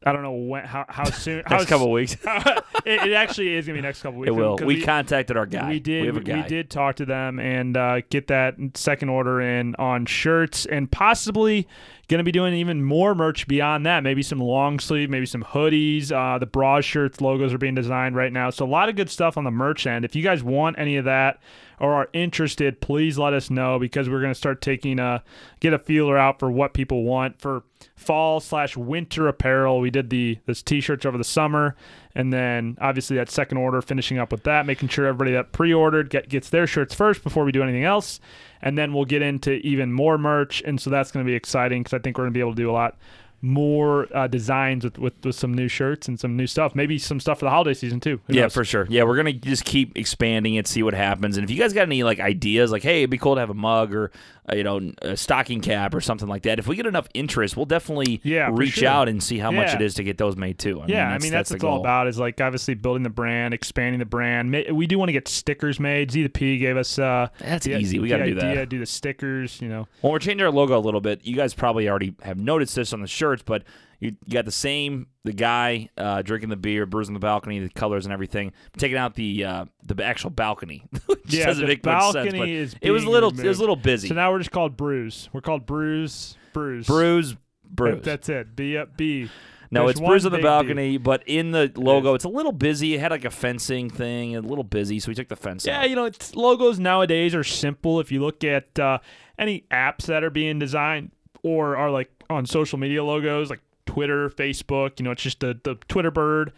I 0.03 0.11
don't 0.13 0.23
know 0.23 0.31
when 0.33 0.65
how 0.65 0.85
how 0.89 1.03
soon. 1.11 1.43
how 1.45 1.57
Next 1.57 1.69
couple 1.69 1.91
weeks. 1.91 2.13
it, 2.25 2.59
it 2.85 3.13
actually 3.13 3.55
is 3.55 3.67
gonna 3.67 3.77
be 3.77 3.81
next 3.81 4.01
couple 4.01 4.19
weeks. 4.19 4.29
It 4.29 4.31
will. 4.31 4.57
'cause 4.57 4.65
We, 4.65 4.81
contacted 4.81 5.37
our 5.37 5.45
guy. 5.45 5.69
we 5.69 5.79
did. 5.79 5.97
We 5.97 6.01
We, 6.01 6.07
have 6.07 6.17
a 6.17 6.21
guy. 6.21 6.47
did 6.47 6.69
talk 6.69 6.95
to 6.97 7.05
them 7.05 7.39
and 7.39 7.77
uh, 7.77 8.01
get 8.09 8.27
that 8.27 8.55
second 8.73 9.09
order 9.09 9.39
in 9.41 9.75
on 9.75 10.05
shirts 10.05 10.65
and 10.65 10.91
possibly 10.91 11.67
going 12.09 12.17
to 12.17 12.23
be 12.23 12.31
doing 12.31 12.53
even 12.55 12.83
more 12.83 13.15
merch 13.15 13.47
beyond 13.47 13.85
that. 13.85 14.01
Maybe 14.03 14.21
some 14.23 14.39
long 14.39 14.79
sleeve, 14.79 15.09
maybe 15.09 15.25
some 15.25 15.43
hoodies. 15.43 16.11
Uh, 16.11 16.37
the 16.39 16.45
bra 16.45 16.81
shirts 16.81 17.21
logos 17.21 17.53
are 17.53 17.57
being 17.57 17.75
designed 17.75 18.15
right 18.15 18.33
now, 18.33 18.49
so 18.49 18.65
a 18.65 18.67
lot 18.67 18.89
of 18.89 18.95
good 18.95 19.09
stuff 19.09 19.37
on 19.37 19.43
the 19.45 19.51
merch 19.51 19.85
end. 19.87 20.03
If 20.03 20.15
you 20.15 20.23
guys 20.23 20.43
want 20.43 20.77
any 20.79 20.97
of 20.97 21.05
that 21.05 21.39
or 21.81 21.95
are 21.95 22.09
interested, 22.13 22.79
please 22.79 23.17
let 23.17 23.33
us 23.33 23.49
know 23.49 23.79
because 23.79 24.07
we're 24.07 24.21
going 24.21 24.31
to 24.31 24.37
start 24.37 24.61
taking 24.61 24.99
a 24.99 25.23
get 25.59 25.73
a 25.73 25.79
feeler 25.79 26.15
out 26.15 26.37
for 26.37 26.51
what 26.51 26.75
people 26.75 27.03
want. 27.03 27.41
For 27.41 27.63
fall 27.95 28.39
slash 28.39 28.77
winter 28.77 29.27
apparel. 29.27 29.79
We 29.79 29.89
did 29.89 30.09
the 30.09 30.37
this 30.45 30.61
t-shirts 30.61 31.05
over 31.05 31.17
the 31.17 31.23
summer, 31.23 31.75
and 32.15 32.31
then 32.31 32.77
obviously 32.79 33.15
that 33.17 33.29
second 33.29 33.57
order, 33.57 33.81
finishing 33.81 34.19
up 34.19 34.31
with 34.31 34.43
that, 34.43 34.65
making 34.65 34.89
sure 34.89 35.07
everybody 35.07 35.31
that 35.31 35.51
pre-ordered 35.51 36.09
get, 36.09 36.29
gets 36.29 36.49
their 36.49 36.67
shirts 36.67 36.93
first 36.93 37.23
before 37.23 37.45
we 37.45 37.51
do 37.51 37.63
anything 37.63 37.83
else, 37.83 38.19
and 38.61 38.77
then 38.77 38.93
we'll 38.93 39.05
get 39.05 39.21
into 39.21 39.53
even 39.65 39.91
more 39.91 40.17
merch, 40.17 40.61
and 40.61 40.79
so 40.79 40.89
that's 40.89 41.11
going 41.11 41.25
to 41.25 41.29
be 41.29 41.35
exciting 41.35 41.81
because 41.81 41.93
I 41.93 41.99
think 41.99 42.17
we're 42.17 42.25
going 42.25 42.33
to 42.33 42.37
be 42.37 42.41
able 42.41 42.53
to 42.53 42.61
do 42.61 42.69
a 42.69 42.73
lot 42.73 42.97
more 43.43 44.07
uh, 44.15 44.27
designs 44.27 44.83
with, 44.83 44.97
with 44.99 45.13
with 45.25 45.35
some 45.35 45.53
new 45.53 45.67
shirts 45.67 46.07
and 46.07 46.19
some 46.19 46.35
new 46.37 46.45
stuff, 46.47 46.75
maybe 46.75 46.97
some 46.99 47.19
stuff 47.19 47.39
for 47.39 47.45
the 47.45 47.49
holiday 47.49 47.73
season 47.73 47.99
too. 47.99 48.19
Who 48.27 48.33
Yeah, 48.35 48.43
knows? 48.43 48.53
for 48.53 48.63
sure. 48.65 48.85
Yeah, 48.89 49.03
we're 49.03 49.15
gonna 49.17 49.33
just 49.33 49.65
keep 49.65 49.97
expanding 49.97 50.55
it, 50.55 50.67
see 50.67 50.83
what 50.83 50.93
happens. 50.93 51.37
And 51.37 51.43
if 51.43 51.49
you 51.49 51.57
guys 51.57 51.73
got 51.73 51.83
any 51.83 52.03
like 52.03 52.19
ideas, 52.19 52.71
like 52.71 52.83
hey, 52.83 52.99
it'd 52.99 53.09
be 53.09 53.17
cool 53.17 53.35
to 53.35 53.39
have 53.41 53.49
a 53.49 53.55
mug 53.55 53.93
or 53.93 54.11
uh, 54.51 54.55
you 54.55 54.63
know 54.63 54.91
a 55.01 55.15
stocking 55.17 55.61
cap 55.61 55.93
or 55.93 56.01
something 56.01 56.27
like 56.27 56.43
that. 56.43 56.59
If 56.59 56.67
we 56.67 56.75
get 56.75 56.85
enough 56.85 57.07
interest, 57.13 57.55
we'll 57.57 57.65
definitely 57.65 58.21
Yeah, 58.23 58.49
reach 58.51 58.73
sure. 58.75 58.87
out 58.89 59.09
and 59.09 59.21
see 59.21 59.37
how 59.37 59.51
much 59.51 59.73
it 59.73 59.81
is 59.81 59.93
to 59.95 60.03
get 60.03 60.17
those 60.17 60.35
made 60.35 60.57
too. 60.59 60.81
I 60.81 60.85
yeah, 60.87 61.05
mean, 61.07 61.13
I 61.13 61.17
mean 61.19 61.31
that's, 61.31 61.49
the 61.49 61.53
what 61.55 61.57
it's 61.57 61.63
all 61.65 61.79
about. 61.79 62.07
Is 62.07 62.17
like 62.19 62.39
obviously 62.41 62.73
building 62.73 63.03
the 63.03 63.09
brand, 63.09 63.53
expanding 63.53 63.99
the 63.99 64.05
brand. 64.05 64.51
We 64.71 64.87
do 64.87 64.97
want 64.97 65.09
to 65.09 65.13
get 65.13 65.27
stickers 65.27 65.79
made. 65.79 66.11
Z 66.11 66.23
the 66.23 66.29
P 66.29 66.57
gave 66.57 66.77
us. 66.77 66.97
Uh, 66.97 67.27
That's 67.39 67.65
the- 67.65 67.77
easy. 67.77 67.99
We 67.99 68.09
got 68.09 68.17
to 68.17 68.25
do 68.25 68.35
that. 68.35 68.69
Do 68.69 68.79
the 68.79 68.85
stickers. 68.85 69.61
You 69.61 69.69
know. 69.69 69.87
Well, 70.01 70.11
we're 70.11 70.19
changing 70.19 70.45
our 70.45 70.51
logo 70.51 70.77
a 70.77 70.79
little 70.79 71.01
bit. 71.01 71.21
You 71.23 71.35
guys 71.35 71.53
probably 71.53 71.87
already 71.89 72.15
have 72.23 72.37
noticed 72.37 72.75
this 72.75 72.93
on 72.93 73.01
the 73.01 73.07
shirts, 73.07 73.43
but 73.45 73.63
you, 74.01 74.17
you 74.25 74.33
got 74.33 74.43
the 74.45 74.51
same 74.51 75.07
the 75.23 75.31
guy 75.31 75.87
uh, 75.97 76.21
drinking 76.23 76.49
the 76.49 76.57
beer, 76.57 76.85
Brews 76.85 77.07
on 77.07 77.13
the 77.13 77.19
balcony, 77.19 77.59
the 77.59 77.69
colors 77.69 78.05
and 78.05 78.11
everything. 78.11 78.51
Taking 78.77 78.97
out 78.97 79.13
the 79.13 79.45
uh, 79.45 79.65
the 79.83 80.03
actual 80.03 80.31
balcony, 80.31 80.83
Yeah, 81.27 81.53
the 81.53 81.67
sense. 81.67 81.79
balcony 81.81 82.39
But 82.39 82.49
is 82.49 82.75
it 82.81 82.91
was 82.91 83.03
a 83.05 83.09
little 83.09 83.29
it 83.39 83.47
was 83.47 83.59
a 83.59 83.61
little 83.61 83.75
busy. 83.77 84.09
So 84.09 84.15
now 84.15 84.31
we're 84.31 84.39
just 84.39 84.51
called 84.51 84.75
Brews. 84.75 85.29
We're 85.31 85.41
called 85.41 85.65
Brews. 85.65 86.35
Brews. 86.51 86.85
bruise, 86.85 87.35
bruise. 87.69 88.01
that's 88.03 88.27
it. 88.27 88.55
B 88.57 88.75
up 88.75 88.97
B. 88.97 89.29
No, 89.73 89.83
There's 89.85 89.91
it's 89.91 89.99
Brews 90.01 90.25
on 90.25 90.33
the 90.33 90.39
balcony, 90.39 90.97
but 90.97 91.23
in 91.27 91.51
the 91.51 91.71
logo, 91.77 92.13
it's 92.13 92.25
a 92.25 92.29
little 92.29 92.51
busy. 92.51 92.93
It 92.95 92.99
had 92.99 93.11
like 93.11 93.23
a 93.23 93.29
fencing 93.29 93.89
thing, 93.89 94.35
a 94.35 94.41
little 94.41 94.65
busy, 94.65 94.99
so 94.99 95.07
we 95.07 95.15
took 95.15 95.29
the 95.29 95.37
fence 95.37 95.65
Yeah, 95.65 95.79
out. 95.79 95.89
you 95.89 95.95
know, 95.95 96.03
it's, 96.03 96.35
logos 96.35 96.77
nowadays 96.77 97.33
are 97.33 97.45
simple. 97.45 98.01
If 98.01 98.11
you 98.11 98.19
look 98.19 98.43
at 98.43 98.77
uh, 98.77 98.97
any 99.39 99.63
apps 99.71 100.07
that 100.07 100.25
are 100.25 100.29
being 100.29 100.59
designed 100.59 101.11
or 101.41 101.77
are 101.77 101.89
like 101.89 102.11
on 102.29 102.45
social 102.45 102.77
media 102.79 103.01
logos, 103.01 103.49
like 103.49 103.61
Twitter, 103.91 104.29
Facebook, 104.29 104.99
you 104.99 105.03
know, 105.03 105.11
it's 105.11 105.23
just 105.23 105.39
the, 105.41 105.59
the 105.63 105.75
Twitter 105.89 106.11
bird 106.11 106.53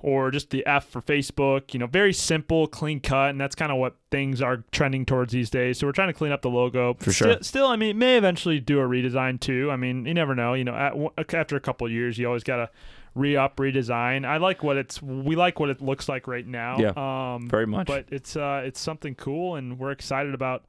or 0.00 0.30
just 0.30 0.50
the 0.50 0.64
F 0.64 0.86
for 0.88 1.02
Facebook, 1.02 1.74
you 1.74 1.80
know, 1.80 1.86
very 1.88 2.12
simple, 2.12 2.68
clean 2.68 3.00
cut. 3.00 3.30
And 3.30 3.40
that's 3.40 3.56
kind 3.56 3.72
of 3.72 3.78
what 3.78 3.96
things 4.12 4.40
are 4.40 4.58
trending 4.70 5.04
towards 5.04 5.32
these 5.32 5.50
days. 5.50 5.78
So 5.78 5.88
we're 5.88 5.92
trying 5.92 6.08
to 6.08 6.12
clean 6.14 6.30
up 6.30 6.42
the 6.42 6.50
logo. 6.50 6.94
For 7.00 7.12
still, 7.12 7.32
sure. 7.32 7.42
Still, 7.42 7.66
I 7.66 7.74
mean, 7.74 7.98
may 7.98 8.16
eventually 8.16 8.60
do 8.60 8.78
a 8.78 8.84
redesign 8.84 9.40
too. 9.40 9.70
I 9.72 9.76
mean, 9.76 10.06
you 10.06 10.14
never 10.14 10.36
know. 10.36 10.54
You 10.54 10.64
know, 10.64 11.10
at, 11.18 11.34
after 11.34 11.56
a 11.56 11.60
couple 11.60 11.84
of 11.86 11.92
years, 11.92 12.16
you 12.16 12.26
always 12.28 12.44
got 12.44 12.56
to 12.58 12.70
re 13.16 13.36
up, 13.36 13.56
redesign. 13.56 14.24
I 14.24 14.36
like 14.36 14.62
what 14.62 14.76
it's, 14.76 15.02
we 15.02 15.34
like 15.34 15.58
what 15.58 15.68
it 15.70 15.82
looks 15.82 16.08
like 16.08 16.28
right 16.28 16.46
now. 16.46 16.78
Yeah, 16.78 16.92
Um, 17.34 17.48
very 17.48 17.66
much. 17.66 17.88
but 17.88 18.04
it's 18.12 18.36
uh 18.36 18.62
it's 18.64 18.78
something 18.78 19.16
cool 19.16 19.56
and 19.56 19.80
we're 19.80 19.90
excited 19.90 20.32
about 20.32 20.64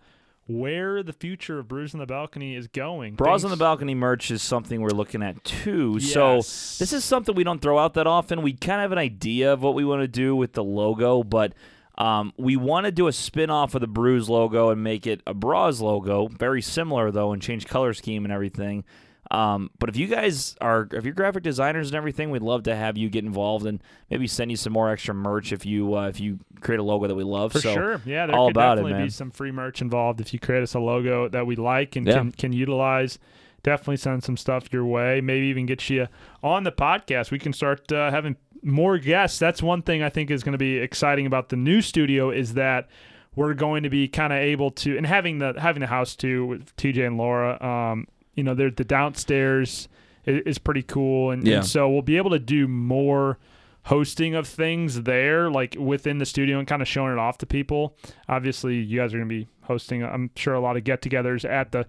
where 0.50 1.04
the 1.04 1.14
future 1.14 1.60
of 1.60 1.68
Brews 1.68 1.93
on 1.93 2.00
the 2.00 2.08
Balcony 2.08 2.56
is 2.56 2.68
going. 2.68 3.14
Bras 3.14 3.43
on 3.43 3.52
the 3.52 3.58
balcony 3.58 3.93
merch 3.93 4.32
is 4.32 4.41
something 4.41 4.82
we're 4.82 4.89
looking 4.89 5.22
at 5.22 5.43
too. 5.43 6.00
So 6.00 6.38
this 6.38 6.91
is 6.91 7.06
something 7.06 7.36
we 7.36 7.43
don't 7.43 7.62
throw 7.62 7.78
out 7.78 7.93
that 7.93 8.08
often. 8.08 8.41
We 8.41 8.54
kind 8.54 8.80
of 8.80 8.86
have 8.86 8.91
an 8.91 8.97
idea 8.97 9.54
of 9.54 9.62
what 9.62 9.76
we 9.76 9.86
want 9.86 10.02
to 10.02 10.08
do 10.08 10.36
with 10.36 10.54
the 10.54 10.64
logo, 10.64 11.24
but 11.24 11.54
um, 12.00 12.34
we 12.38 12.56
want 12.56 12.86
to 12.88 12.91
do 12.91 13.08
a 13.08 13.14
spin 13.14 13.50
off 13.52 13.76
of 13.76 13.82
the 13.82 13.88
Brews 13.88 14.28
logo 14.28 14.72
and 14.72 14.84
make 14.84 15.06
it 15.06 15.22
a 15.28 15.36
Bras 15.36 15.82
logo, 15.82 16.28
very 16.28 16.62
similar 16.64 17.12
though, 17.12 17.32
and 17.32 17.41
change 17.41 17.68
color 17.68 17.93
scheme 17.93 18.26
and 18.26 18.34
everything. 18.34 18.84
Um, 19.32 19.69
but 19.77 19.89
if 19.89 19.95
you 19.97 20.07
guys 20.07 20.55
are, 20.59 20.88
if 20.91 21.05
you're 21.05 21.13
graphic 21.13 21.43
designers 21.43 21.89
and 21.89 21.95
everything, 21.95 22.32
we'd 22.32 22.41
love 22.41 22.63
to 22.63 22.75
have 22.75 22.97
you 22.97 23.09
get 23.09 23.23
involved 23.25 23.65
and 23.67 23.80
maybe 24.09 24.25
send 24.25 24.49
you 24.49 24.57
some 24.57 24.73
more 24.73 24.89
extra 24.89 25.13
merch 25.13 25.51
if 25.51 25.65
you 25.67 25.95
uh, 25.95 26.07
if 26.07 26.19
you 26.19 26.39
create 26.61 26.80
a 26.80 26.84
logo 26.84 27.05
that 27.07 27.13
we 27.15 27.23
love. 27.23 27.51
For 27.51 27.59
so 27.61 27.73
sure. 27.73 28.01
Yeah, 28.05 28.25
there 28.25 28.36
all 28.36 28.47
could 28.47 28.57
about 28.57 28.71
it, 28.80 28.82
definitely 28.82 28.93
man. 28.93 29.05
be 29.07 29.11
some 29.11 29.30
free 29.32 29.51
merch 29.51 29.82
involved 29.82 30.19
if 30.19 30.34
you 30.34 30.39
create 30.39 30.63
us 30.63 30.73
a 30.73 30.80
logo 30.80 31.30
that 31.30 31.45
we 31.45 31.55
like 31.55 31.95
and 31.95 32.07
Yeah. 32.07 32.13
can, 32.17 32.32
can 32.32 32.53
utilize. 32.53 33.19
Definitely 33.61 33.97
send 33.97 34.23
some 34.23 34.38
stuff 34.38 34.71
your 34.73 34.86
way. 34.86 35.21
Maybe 35.21 35.45
even 35.47 35.65
get 35.67 35.88
you 35.89 36.07
on 36.41 36.63
the 36.63 36.71
podcast. 36.71 37.30
We 37.30 37.38
can 37.39 37.53
start 37.53 37.91
uh, 37.91 38.09
having 38.09 38.36
more 38.63 38.97
guests. 38.97 39.38
That's 39.38 39.61
one 39.61 39.82
thing 39.84 40.01
I 40.01 40.09
think 40.09 40.32
is 40.32 40.43
going 40.43 40.53
to 40.53 40.57
be 40.57 40.77
exciting 40.77 41.25
about 41.25 41.49
the 41.49 41.55
new 41.55 41.82
studio 41.82 42.32
is 42.32 42.53
that 42.55 42.88
we're 43.36 43.53
going 43.53 43.84
to 43.84 43.89
be 43.89 44.07
kind 44.07 44.34
of 44.34 44.39
able 44.39 44.71
to 44.71 44.97
and 44.97 45.05
having 45.05 45.38
the 45.39 45.53
having 45.59 45.82
the 45.82 45.88
house 45.88 46.15
too 46.15 46.45
with 46.47 46.75
TJ 46.77 47.05
and 47.05 47.17
Laura. 47.17 47.61
Um, 47.63 48.07
you 48.40 48.44
know, 48.44 48.54
the 48.56 48.70
downstairs 48.72 49.90
is, 50.26 50.42
is 50.46 50.58
pretty 50.58 50.84
cool, 50.84 51.32
and, 51.32 51.46
Yeah. 51.46 51.58
and 51.58 51.66
so 51.66 51.90
we'll 51.90 52.02
be 52.02 52.18
able 52.18 52.32
to 52.32 52.40
do 52.40 52.68
more 52.68 53.38
hosting 53.84 54.36
of 54.36 54.48
things 54.48 55.04
there, 55.04 55.50
like 55.52 55.76
within 55.80 56.18
the 56.20 56.26
studio, 56.26 56.58
and 56.60 56.68
kind 56.68 56.82
of 56.82 56.88
showing 56.88 57.12
it 57.14 57.20
off 57.20 57.38
to 57.40 57.46
people. 57.46 57.96
Obviously, 58.28 58.76
you 58.78 59.00
guys 59.00 59.14
are 59.14 59.18
going 59.18 59.30
to 59.30 59.36
be 59.36 59.48
hosting, 59.64 60.04
I'm 60.04 60.32
sure, 60.36 60.54
a 60.54 60.60
lot 60.60 60.78
of 60.78 60.84
get-togethers 60.84 61.44
at 61.50 61.72
the 61.72 61.86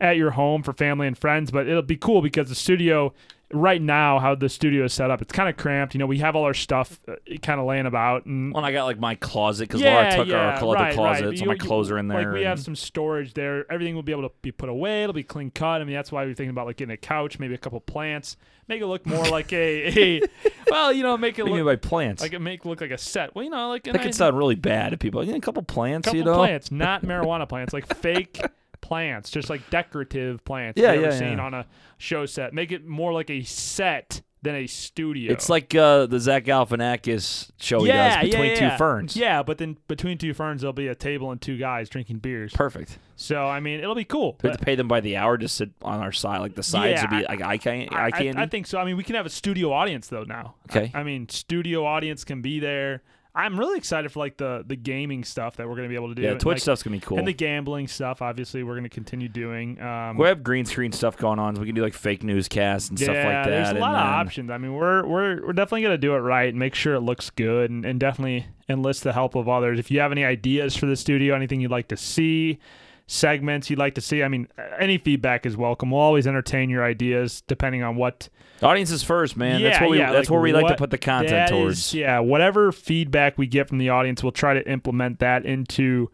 at 0.00 0.16
your 0.16 0.32
home 0.32 0.64
for 0.64 0.72
family 0.72 1.06
and 1.06 1.16
friends. 1.16 1.52
But 1.52 1.68
it'll 1.68 1.80
be 1.82 1.96
cool 1.96 2.22
because 2.22 2.48
the 2.48 2.56
studio 2.56 3.12
right 3.52 3.80
now, 3.80 4.18
how 4.18 4.34
the 4.34 4.48
studio 4.48 4.84
is 4.84 4.92
set 4.92 5.10
up, 5.10 5.22
it's 5.22 5.32
kind 5.32 5.48
of 5.48 5.56
cramped. 5.56 5.94
You 5.94 5.98
know, 5.98 6.06
we 6.06 6.18
have 6.18 6.34
all 6.36 6.44
our 6.44 6.54
stuff 6.54 7.00
uh, 7.08 7.14
kind 7.42 7.60
of 7.60 7.66
laying 7.66 7.86
about, 7.86 8.26
and 8.26 8.52
Well, 8.52 8.64
I 8.64 8.72
got 8.72 8.84
like 8.84 8.98
my 8.98 9.14
closet 9.14 9.68
because 9.68 9.80
Laura 9.82 10.10
took 10.10 10.28
our 10.28 10.46
right, 10.46 10.62
other 10.62 10.94
closet, 10.94 11.24
right. 11.26 11.38
so 11.38 11.44
You- 11.44 11.48
my 11.50 11.56
clothes 11.56 11.90
are 11.90 11.98
in 11.98 12.08
there. 12.08 12.24
Like 12.24 12.34
we 12.34 12.42
have 12.42 12.60
some 12.60 12.74
storage 12.76 13.34
there. 13.34 13.70
Everything 13.70 13.94
will 13.94 14.02
be 14.02 14.12
able 14.12 14.28
to 14.28 14.34
be 14.42 14.52
put 14.52 14.68
away. 14.68 15.02
It'll 15.02 15.12
be 15.12 15.22
clean 15.22 15.50
cut. 15.50 15.80
I 15.80 15.84
mean, 15.84 15.94
that's 15.94 16.10
why 16.12 16.24
we're 16.24 16.34
thinking 16.34 16.50
about 16.50 16.66
like 16.66 16.76
getting 16.76 16.92
a 16.94 16.96
couch, 16.96 17.38
maybe 17.38 17.54
a 17.54 17.58
couple 17.58 17.80
plants, 17.80 18.36
make 18.68 18.80
it 18.80 18.86
look 18.86 19.06
more 19.06 19.24
like 19.26 19.52
a, 19.52 20.18
a 20.18 20.22
well, 20.70 20.92
you 20.92 21.02
know, 21.02 21.16
make 21.16 21.38
it 21.38 21.42
What 21.42 21.50
look 21.50 21.56
mean 21.56 21.64
by 21.66 21.76
plants? 21.76 22.22
like 22.22 22.32
it 22.32 22.40
make 22.40 22.64
look 22.64 22.80
like 22.80 22.90
a 22.90 22.98
set. 22.98 23.34
Well, 23.34 23.44
you 23.44 23.50
know, 23.50 23.68
like 23.68 23.84
that 23.84 24.00
could 24.02 24.14
sound 24.14 24.36
really 24.38 24.54
bad 24.56 24.90
to 24.90 24.98
people. 24.98 25.22
You 25.24 25.32
know, 25.32 25.38
a 25.38 25.40
couple 25.40 25.62
plants, 25.62 26.06
couple 26.06 26.18
you 26.18 26.24
know. 26.24 26.34
plants, 26.36 26.70
not 26.70 27.02
marijuana 27.02 27.48
plants, 27.48 27.72
like 27.72 27.94
fake 27.96 28.40
plants, 28.82 29.30
just 29.30 29.48
like 29.48 29.70
decorative 29.70 30.44
plants. 30.44 30.78
Yeah, 30.78 30.92
you've 30.92 31.04
ever 31.04 31.12
yeah, 31.14 31.18
seen 31.18 31.38
yeah. 31.38 31.44
on 31.44 31.54
a 31.54 31.66
show 31.96 32.26
set. 32.26 32.52
Make 32.52 32.70
it 32.70 32.86
more 32.86 33.14
like 33.14 33.30
a 33.30 33.42
set 33.42 34.20
than 34.42 34.56
a 34.56 34.66
studio. 34.66 35.32
It's 35.32 35.48
like 35.48 35.74
uh, 35.74 36.06
the 36.06 36.18
Zach 36.18 36.44
Galifianakis 36.44 37.52
show 37.58 37.84
yeah, 37.84 38.18
he 38.20 38.26
does 38.26 38.30
between 38.32 38.50
yeah, 38.50 38.70
two 38.70 38.76
ferns. 38.76 39.16
Yeah, 39.16 39.42
but 39.42 39.58
then 39.58 39.78
between 39.86 40.18
two 40.18 40.34
ferns, 40.34 40.60
there'll 40.62 40.72
be 40.72 40.88
a 40.88 40.96
table 40.96 41.30
and 41.30 41.40
two 41.40 41.56
guys 41.56 41.88
drinking 41.88 42.18
beers. 42.18 42.52
Perfect. 42.52 42.98
So 43.14 43.46
I 43.46 43.60
mean, 43.60 43.78
it'll 43.78 43.94
be 43.94 44.04
cool. 44.04 44.36
We 44.42 44.48
have 44.50 44.58
to 44.58 44.64
pay 44.64 44.74
them 44.74 44.88
by 44.88 45.00
the 45.00 45.16
hour 45.16 45.38
to 45.38 45.48
sit 45.48 45.70
on 45.80 46.00
our 46.00 46.12
side. 46.12 46.40
Like 46.40 46.56
the 46.56 46.62
sides 46.64 47.00
Yeah, 47.00 47.02
would 47.02 47.20
be 47.20 47.26
I- 47.26 47.32
like 47.32 47.42
I 47.42 47.56
can't. 47.56 47.92
I, 47.94 48.06
eye 48.06 48.32
I- 48.36 48.42
I 48.42 48.46
think 48.46 48.66
so. 48.66 48.78
I 48.78 48.84
mean, 48.84 48.96
we 48.96 49.04
can 49.04 49.14
have 49.14 49.26
a 49.26 49.30
studio 49.30 49.72
audience 49.72 50.08
though 50.08 50.24
now. 50.24 50.56
Okay. 50.70 50.90
I, 50.92 51.00
I 51.00 51.02
mean, 51.04 51.28
studio 51.28 51.86
audience 51.86 52.24
can 52.24 52.42
be 52.42 52.58
there. 52.58 53.02
I'm 53.34 53.58
really 53.58 53.78
excited 53.78 54.12
for 54.12 54.18
like 54.20 54.36
the 54.36 54.62
the 54.66 54.76
gaming 54.76 55.24
stuff 55.24 55.56
that 55.56 55.66
we're 55.68 55.76
gonna 55.76 55.88
be 55.88 55.94
able 55.94 56.08
to 56.10 56.14
do. 56.14 56.22
yeah, 56.22 56.32
and, 56.32 56.40
Twitch 56.40 56.56
like, 56.56 56.62
stuff's 56.62 56.82
gonna 56.82 56.96
be 56.96 57.00
cool. 57.00 57.18
and 57.18 57.26
the 57.26 57.32
gambling 57.32 57.88
stuff. 57.88 58.20
Obviously, 58.20 58.62
we're 58.62 58.74
gonna 58.74 58.88
continue 58.90 59.28
doing. 59.28 59.80
Um, 59.80 60.18
we 60.18 60.26
have 60.28 60.42
green 60.42 60.66
screen 60.66 60.92
stuff 60.92 61.16
going 61.16 61.38
on. 61.38 61.54
So 61.56 61.60
we 61.62 61.66
can 61.66 61.74
do 61.74 61.82
like 61.82 61.94
fake 61.94 62.22
newscasts 62.22 62.90
and 62.90 63.00
yeah, 63.00 63.04
stuff 63.06 63.16
like 63.16 63.24
that. 63.24 63.46
there's 63.48 63.68
a 63.68 63.70
and 63.70 63.80
lot 63.80 63.94
of 63.94 64.00
then- 64.00 64.26
options. 64.26 64.50
I 64.50 64.58
mean, 64.58 64.74
we're 64.74 65.06
we're 65.06 65.46
we're 65.46 65.52
definitely 65.54 65.82
gonna 65.82 65.96
do 65.98 66.14
it 66.14 66.18
right 66.18 66.48
and 66.50 66.58
make 66.58 66.74
sure 66.74 66.94
it 66.94 67.00
looks 67.00 67.30
good, 67.30 67.70
and, 67.70 67.86
and 67.86 67.98
definitely 67.98 68.46
enlist 68.68 69.02
the 69.02 69.12
help 69.14 69.34
of 69.34 69.48
others. 69.48 69.78
If 69.78 69.90
you 69.90 70.00
have 70.00 70.12
any 70.12 70.24
ideas 70.24 70.76
for 70.76 70.84
the 70.86 70.96
studio, 70.96 71.34
anything 71.34 71.60
you'd 71.62 71.70
like 71.70 71.88
to 71.88 71.96
see, 71.96 72.58
segments 73.06 73.70
you'd 73.70 73.78
like 73.78 73.94
to 73.94 74.00
see, 74.00 74.22
I 74.22 74.28
mean, 74.28 74.48
any 74.78 74.98
feedback 74.98 75.46
is 75.46 75.56
welcome. 75.56 75.90
We'll 75.90 76.00
always 76.00 76.26
entertain 76.26 76.70
your 76.70 76.84
ideas, 76.84 77.42
depending 77.46 77.82
on 77.82 77.96
what 77.96 78.28
Audience 78.62 78.90
is 78.90 79.02
first, 79.02 79.36
man. 79.36 79.60
Yeah, 79.60 79.70
that's 79.70 79.80
what 79.80 79.90
we. 79.90 79.98
yeah, 79.98 80.12
that's 80.12 80.28
like 80.28 80.32
where 80.32 80.40
we 80.40 80.52
like 80.52 80.68
to 80.68 80.76
put 80.76 80.90
the 80.90 80.98
content 80.98 81.48
towards. 81.50 81.78
is- 81.78 81.94
yeah, 81.94 82.18
whatever 82.20 82.72
feedback 82.72 83.36
we 83.38 83.46
get 83.46 83.68
from 83.68 83.78
the 83.78 83.88
audience, 83.90 84.22
we'll 84.22 84.32
try 84.32 84.54
to 84.54 84.68
implement 84.70 85.18
that 85.20 85.44
into 85.44 86.10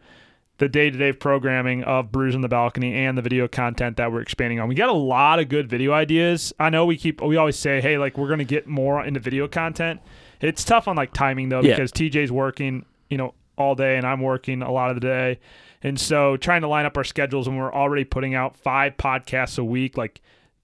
the 0.57 0.67
day-to-day 0.67 1.13
programming 1.13 1.83
of 1.85 2.11
Brews 2.11 2.35
on 2.35 2.41
the 2.41 2.49
Balcony 2.49 2.93
and 2.93 3.17
the 3.17 3.21
video 3.21 3.47
content 3.47 3.95
that 3.95 4.11
we're 4.11 4.19
expanding 4.21 4.59
on. 4.59 4.67
We 4.67 4.75
got 4.75 4.89
a 4.89 4.93
lot 4.93 5.39
of 5.39 5.47
good 5.47 5.69
video 5.69 5.93
ideas. 5.93 6.51
I 6.59 6.69
know 6.69 6.85
we 6.85 6.97
keep 6.97 7.21
we 7.21 7.37
always 7.37 7.55
say, 7.57 7.79
"Hey, 7.81 7.97
like 7.97 8.17
we're 8.17 8.27
going 8.27 8.39
to 8.39 8.45
get 8.45 8.67
more 8.67 9.03
into 9.03 9.19
video 9.21 9.47
content." 9.47 10.01
It's 10.41 10.63
tough 10.65 10.87
on 10.87 10.95
like 10.97 11.13
timing 11.13 11.49
though 11.49 11.61
Yeah. 11.61 11.75
because 11.75 11.91
TJ's 11.91 12.31
working, 12.31 12.85
you 13.09 13.17
know, 13.17 13.33
all 13.57 13.75
day 13.75 13.97
and 13.97 14.05
I'm 14.05 14.21
working 14.21 14.61
a 14.61 14.71
lot 14.71 14.89
of 14.89 14.95
the 14.95 15.01
day. 15.01 15.39
And 15.83 15.97
so 15.99 16.35
trying 16.35 16.61
to 16.61 16.67
line 16.67 16.85
up 16.85 16.97
our 16.97 17.03
schedules 17.05 17.47
when 17.47 17.57
we're 17.57 17.73
already 17.73 18.03
putting 18.03 18.35
out 18.35 18.55
5 18.57 18.97
podcasts 18.97 19.57
a 19.59 19.63
week 19.63 19.97
like 19.97 20.19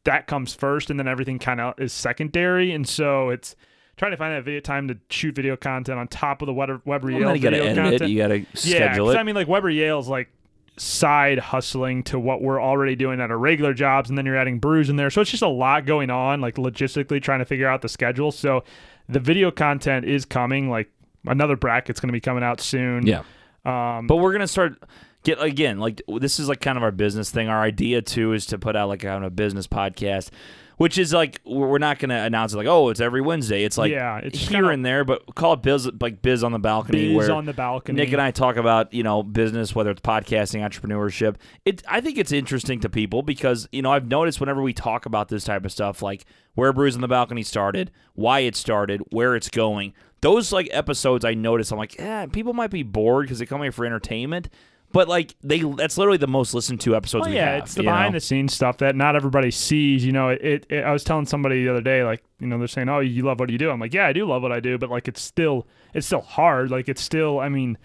that 0.06 0.26
comes 0.28 0.54
first, 0.56 0.90
and 0.90 1.00
then 1.00 1.08
everything 1.08 1.38
kind 1.40 1.60
of 1.62 1.80
is 1.80 1.94
secondary. 1.94 2.72
And 2.72 2.88
so 2.88 3.30
it's 3.30 3.56
trying 3.98 4.12
to 4.12 4.18
find 4.18 4.34
that 4.36 4.44
video 4.44 4.60
time 4.62 4.88
to 4.88 4.98
shoot 5.10 5.36
video 5.36 5.56
content 5.56 6.00
on 6.00 6.08
top 6.08 6.42
of 6.42 6.46
the 6.48 6.54
Weber, 6.54 6.82
Weber 6.86 7.08
Well, 7.12 7.20
Yale 7.20 7.36
you 7.36 7.42
got 7.42 7.50
to 7.52 7.58
video 7.62 7.76
content. 7.76 8.02
it. 8.02 8.10
You 8.10 8.18
got 8.22 8.28
to 8.30 8.40
Yeah, 8.40 8.46
schedule 8.54 9.06
'cause 9.08 9.16
it. 9.16 9.20
I 9.20 9.24
mean, 9.24 9.36
like 9.36 9.48
Weber 9.48 9.70
Yale's 9.70 10.08
like 10.08 10.30
side 10.78 11.40
hustling 11.40 12.04
to 12.04 12.20
what 12.20 12.42
we're 12.42 12.62
already 12.62 12.96
doing 12.96 13.22
at 13.22 13.32
our 13.32 13.38
regular 13.38 13.74
jobs, 13.74 14.10
and 14.10 14.18
then 14.18 14.26
you're 14.26 14.36
adding 14.38 14.60
brews 14.60 14.90
in 14.90 14.96
there. 14.98 15.10
So 15.10 15.22
it's 15.22 15.32
just 15.32 15.44
a 15.44 15.48
lot 15.48 15.86
going 15.86 16.10
on, 16.10 16.42
like 16.42 16.56
logistically 16.56 17.22
trying 17.22 17.40
to 17.40 17.46
figure 17.46 17.68
out 17.68 17.82
the 17.82 17.88
schedule. 17.90 18.32
So 18.32 18.64
the 19.08 19.20
video 19.22 19.52
content 19.52 20.06
is 20.06 20.26
coming. 20.26 20.70
Like 20.70 20.90
another 21.26 21.56
bracket's 21.56 22.00
going 22.00 22.10
to 22.10 22.14
be 22.14 22.20
coming 22.22 22.44
out 22.44 22.60
soon. 22.60 23.08
yeah. 23.08 23.22
Um, 23.64 24.06
But 24.06 24.18
we're 24.18 24.32
gonna 24.34 24.48
start 24.48 24.78
get 25.26 25.42
again 25.42 25.80
like 25.80 26.02
this 26.08 26.40
is 26.40 26.48
like 26.48 26.62
kind 26.62 26.78
of 26.78 26.84
our 26.84 26.92
business 26.92 27.30
thing. 27.30 27.50
Our 27.50 27.62
idea 27.62 28.02
too 28.02 28.32
is 28.32 28.46
to 28.48 28.58
put 28.58 28.78
out 28.78 28.88
like 28.88 29.02
kind 29.02 29.18
of 29.18 29.24
a 29.24 29.30
business 29.30 29.68
podcast, 29.68 30.30
which 30.78 30.98
is 30.98 31.12
like 31.12 31.42
we're 31.44 31.80
not 31.80 32.00
gonna 32.00 32.20
announce 32.24 32.54
it 32.54 32.58
like 32.58 32.68
oh 32.68 32.90
it's 32.90 33.02
every 33.02 33.22
Wednesday. 33.22 33.64
It's 33.64 33.78
like 33.78 33.92
Yeah, 33.92 34.20
it's 34.20 34.48
here 34.48 34.72
and 34.72 34.86
there, 34.86 35.04
but 35.04 35.36
call 35.36 35.54
it 35.54 35.64
biz 35.64 35.90
like 36.00 36.22
biz 36.22 36.44
on 36.44 36.54
the 36.54 36.60
balcony. 36.60 37.08
biz 37.08 37.18
where 37.18 37.32
on 37.34 37.46
the 37.46 37.54
balcony. 37.54 37.98
Nick 37.98 38.14
and 38.14 38.22
I 38.22 38.32
talk 38.32 38.56
about 38.56 38.94
you 38.94 39.04
know 39.04 39.24
business, 39.24 39.76
whether 39.76 39.92
it's 39.92 40.02
podcasting, 40.02 40.62
entrepreneurship. 40.62 41.36
It 41.66 41.84
I 41.90 42.00
think 42.00 42.18
it's 42.18 42.32
interesting 42.32 42.80
to 42.82 42.90
people 42.90 43.22
because 43.24 43.68
you 43.72 43.82
know 43.82 43.92
I've 43.92 44.08
noticed 44.08 44.40
whenever 44.40 44.62
we 44.62 44.74
talk 44.74 45.06
about 45.06 45.28
this 45.28 45.44
type 45.44 45.66
of 45.66 45.72
stuff, 45.72 46.02
like 46.02 46.26
where 46.54 46.72
Brews 46.72 46.96
on 46.96 47.02
the 47.02 47.08
Balcony 47.08 47.44
started, 47.44 47.92
why 48.14 48.40
it 48.40 48.56
started, 48.56 49.02
where 49.10 49.36
it's 49.36 49.50
going. 49.50 49.94
Those 50.22 50.52
like 50.52 50.70
episodes 50.72 51.26
I 51.26 51.34
notice, 51.34 51.72
I'm 51.72 51.78
like, 51.78 51.98
yeah, 51.98 52.26
people 52.28 52.54
might 52.54 52.72
be 52.72 52.84
bored 52.84 53.26
because 53.26 53.40
they 53.40 53.46
come 53.46 53.62
here 53.62 53.72
for 53.72 53.86
entertainment, 53.86 54.50
but 54.96 55.08
like 55.10 55.36
they 55.44 55.60
that's 55.60 55.98
literally 55.98 56.18
the 56.18 56.26
most 56.26 56.54
listened 56.54 56.80
to 56.82 56.96
episodes 56.96 57.28
Oh, 57.28 57.30
we 57.30 57.36
yeah, 57.36 57.56
have. 57.56 57.64
it's 57.64 57.76
the 57.76 57.82
you 57.84 57.86
know? 57.86 57.92
behind 57.92 58.16
the 58.16 58.20
scenes 58.22 58.54
stuff 58.54 58.78
that 58.78 58.96
not 58.96 59.16
everybody 59.16 59.52
sees. 59.52 60.04
You 60.06 60.14
know, 60.14 60.30
it, 60.30 60.66
it. 60.70 60.84
I 60.86 60.92
was 60.94 61.04
telling 61.04 61.26
somebody 61.26 61.64
the 61.66 61.70
other 61.72 61.82
day, 61.82 62.04
like, 62.04 62.24
you 62.40 62.48
know, 62.48 62.58
they're 62.58 62.68
saying, 62.68 62.88
"Oh, 62.90 63.02
you 63.02 63.24
love 63.24 63.40
what 63.40 63.50
you 63.50 63.58
do." 63.58 63.70
I'm 63.70 63.80
like, 63.80 63.94
"Yeah, 63.94 64.08
I 64.08 64.14
do 64.14 64.26
love 64.26 64.42
what 64.42 64.52
I 64.54 64.60
do," 64.62 64.78
but 64.78 64.90
like, 64.90 65.08
it's 65.08 65.22
still, 65.22 65.68
it's 65.94 66.08
still 66.08 66.22
hard. 66.22 66.72
Like, 66.72 66.88
it's 66.90 67.02
still. 67.02 67.40
I 67.40 67.50
mean, 67.50 67.78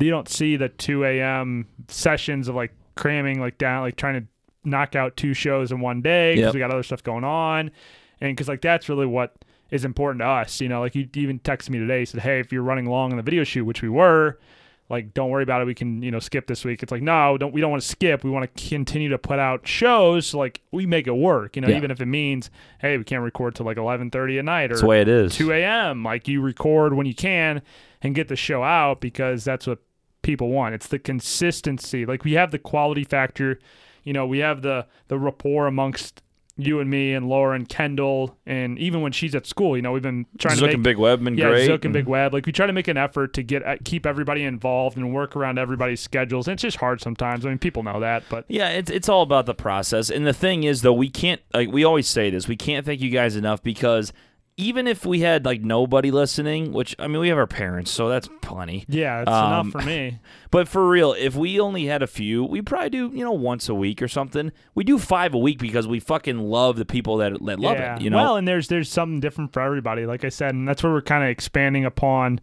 you 0.00 0.10
don't 0.10 0.28
see 0.28 0.56
the 0.56 0.70
2 0.70 1.04
a.m. 1.04 1.66
sessions 1.88 2.48
of 2.48 2.54
like 2.54 2.72
cramming, 2.96 3.38
like 3.40 3.58
down, 3.58 3.82
like 3.82 3.96
trying 3.96 4.22
to 4.22 4.26
knock 4.64 4.96
out 4.96 5.16
two 5.18 5.34
shows 5.34 5.70
in 5.70 5.80
one 5.80 6.00
day 6.00 6.32
because 6.34 6.46
Yep. 6.46 6.54
we 6.54 6.60
got 6.60 6.70
other 6.70 6.82
stuff 6.82 7.02
going 7.02 7.24
on, 7.24 7.70
and 8.22 8.34
because 8.34 8.48
like 8.48 8.62
that's 8.62 8.88
really 8.88 9.06
what 9.06 9.34
is 9.70 9.84
important 9.84 10.20
to 10.20 10.26
us. 10.26 10.60
You 10.62 10.68
know, 10.70 10.80
like 10.80 10.94
you 10.94 11.08
even 11.14 11.38
texted 11.40 11.68
me 11.70 11.78
today, 11.78 12.04
said, 12.06 12.20
"Hey, 12.20 12.40
if 12.40 12.52
you're 12.52 12.62
running 12.62 12.86
long 12.86 13.10
on 13.10 13.18
the 13.18 13.22
video 13.22 13.44
shoot, 13.44 13.64
which 13.66 13.82
we 13.82 13.90
were." 13.90 14.38
Like 14.90 15.14
don't 15.14 15.30
worry 15.30 15.42
about 15.42 15.62
it 15.62 15.64
we 15.64 15.74
can 15.74 16.02
you 16.02 16.10
know 16.10 16.18
skip 16.18 16.46
this 16.46 16.64
week 16.64 16.82
it's 16.82 16.92
like 16.92 17.00
no 17.02 17.38
don't 17.38 17.52
we 17.54 17.60
don't 17.60 17.70
want 17.70 17.82
to 17.82 17.88
skip 17.88 18.22
we 18.22 18.30
want 18.30 18.44
to 18.54 18.68
continue 18.68 19.08
to 19.08 19.16
put 19.18 19.38
out 19.38 19.66
shows 19.66 20.26
so, 20.26 20.38
like 20.38 20.60
we 20.72 20.84
make 20.84 21.06
it 21.06 21.12
work 21.16 21.56
you 21.56 21.62
know 21.62 21.68
Yeah. 21.68 21.76
even 21.78 21.90
if 21.90 22.00
it 22.00 22.06
means 22.06 22.50
hey 22.80 22.98
we 22.98 23.04
can't 23.04 23.22
record 23.22 23.54
till 23.54 23.64
like 23.66 23.76
11:30 23.78 24.38
at 24.38 24.44
night 24.44 24.64
or 24.64 24.68
That's 24.74 24.80
the 24.82 24.86
way 24.86 25.00
it 25.00 25.08
is. 25.08 25.34
2 25.34 25.52
a.m. 25.52 26.02
Like 26.04 26.28
you 26.28 26.40
record 26.42 26.94
when 26.94 27.06
you 27.06 27.14
can 27.14 27.62
and 28.02 28.14
get 28.14 28.28
the 28.28 28.36
show 28.36 28.62
out 28.62 29.00
because 29.00 29.44
that's 29.44 29.66
what 29.66 29.78
people 30.22 30.50
want. 30.50 30.74
It's 30.74 30.86
the 30.88 30.98
consistency. 30.98 32.04
Like 32.06 32.24
we 32.24 32.32
have 32.32 32.50
the 32.50 32.58
quality 32.58 33.04
factor. 33.04 33.58
You 34.02 34.12
know, 34.12 34.26
we 34.26 34.38
have 34.40 34.62
the 34.62 34.86
the 35.08 35.18
rapport 35.18 35.66
amongst 35.66 36.22
you 36.56 36.78
and 36.78 36.88
me 36.88 37.12
and 37.12 37.28
Lauren 37.28 37.66
Kendall 37.66 38.36
and 38.46 38.78
even 38.78 39.00
when 39.00 39.10
she's 39.10 39.34
at 39.34 39.46
school, 39.46 39.76
you 39.76 39.82
know, 39.82 39.92
we've 39.92 40.02
been 40.02 40.26
trying 40.38 40.56
Zook 40.56 40.68
to 40.68 40.74
and 40.74 40.82
make 40.82 40.92
Big 40.92 40.98
Web 40.98 41.22
been 41.24 41.36
yeah, 41.36 41.48
great. 41.48 41.66
Zook 41.66 41.84
and 41.84 41.92
Big 41.92 42.06
Web. 42.06 42.32
Like 42.32 42.46
we 42.46 42.52
try 42.52 42.66
to 42.66 42.72
make 42.72 42.86
an 42.86 42.96
effort 42.96 43.32
to 43.34 43.42
get 43.42 43.66
uh, 43.66 43.76
keep 43.84 44.06
everybody 44.06 44.44
involved 44.44 44.96
and 44.96 45.12
work 45.12 45.34
around 45.34 45.58
everybody's 45.58 46.00
schedules. 46.00 46.46
And 46.46 46.54
it's 46.54 46.62
just 46.62 46.76
hard 46.76 47.00
sometimes. 47.00 47.44
I 47.44 47.48
mean, 47.48 47.58
people 47.58 47.82
know 47.82 48.00
that, 48.00 48.22
but 48.28 48.44
Yeah, 48.48 48.68
it's 48.68 48.90
it's 48.90 49.08
all 49.08 49.22
about 49.22 49.46
the 49.46 49.54
process. 49.54 50.10
And 50.10 50.26
the 50.26 50.32
thing 50.32 50.62
is 50.62 50.82
though, 50.82 50.92
we 50.92 51.10
can't 51.10 51.40
like 51.52 51.70
we 51.70 51.82
always 51.84 52.06
say 52.06 52.30
this, 52.30 52.46
we 52.46 52.56
can't 52.56 52.86
thank 52.86 53.00
you 53.00 53.10
guys 53.10 53.34
enough 53.34 53.62
because 53.62 54.12
even 54.56 54.86
if 54.86 55.04
we 55.04 55.20
had 55.20 55.44
like 55.44 55.62
nobody 55.62 56.10
listening, 56.10 56.72
which 56.72 56.94
I 56.98 57.08
mean 57.08 57.20
we 57.20 57.28
have 57.28 57.38
our 57.38 57.46
parents, 57.46 57.90
so 57.90 58.08
that's 58.08 58.28
plenty. 58.40 58.84
yeah, 58.88 59.22
it's 59.22 59.30
Um, 59.30 59.68
enough 59.68 59.82
for 59.82 59.86
me. 59.86 60.18
But 60.50 60.68
for 60.68 60.88
real, 60.88 61.14
if 61.14 61.34
we 61.34 61.58
only 61.58 61.86
had 61.86 62.00
a 62.00 62.06
few, 62.06 62.44
we 62.44 62.62
probably 62.62 62.90
do, 62.90 63.10
you 63.12 63.24
know, 63.24 63.32
once 63.32 63.68
a 63.68 63.74
week 63.74 64.00
or 64.00 64.06
something. 64.06 64.52
We 64.76 64.84
do 64.84 65.00
five 65.00 65.34
a 65.34 65.38
week 65.38 65.58
because 65.58 65.88
we 65.88 65.98
fucking 65.98 66.38
love 66.38 66.76
the 66.76 66.84
people 66.84 67.16
that 67.16 67.32
that 67.44 67.58
love 67.58 67.76
yeah. 67.76 67.96
it. 67.96 68.02
You 68.02 68.10
know, 68.10 68.18
Well, 68.18 68.36
and 68.36 68.46
there's 68.46 68.68
there's 68.68 68.88
something 68.88 69.18
different 69.18 69.52
for 69.52 69.60
everybody, 69.60 70.06
like 70.06 70.24
I 70.24 70.28
said, 70.28 70.54
and 70.54 70.68
that's 70.68 70.84
where 70.84 70.92
we're 70.92 71.02
kind 71.02 71.24
of 71.24 71.30
expanding 71.30 71.84
upon, 71.84 72.40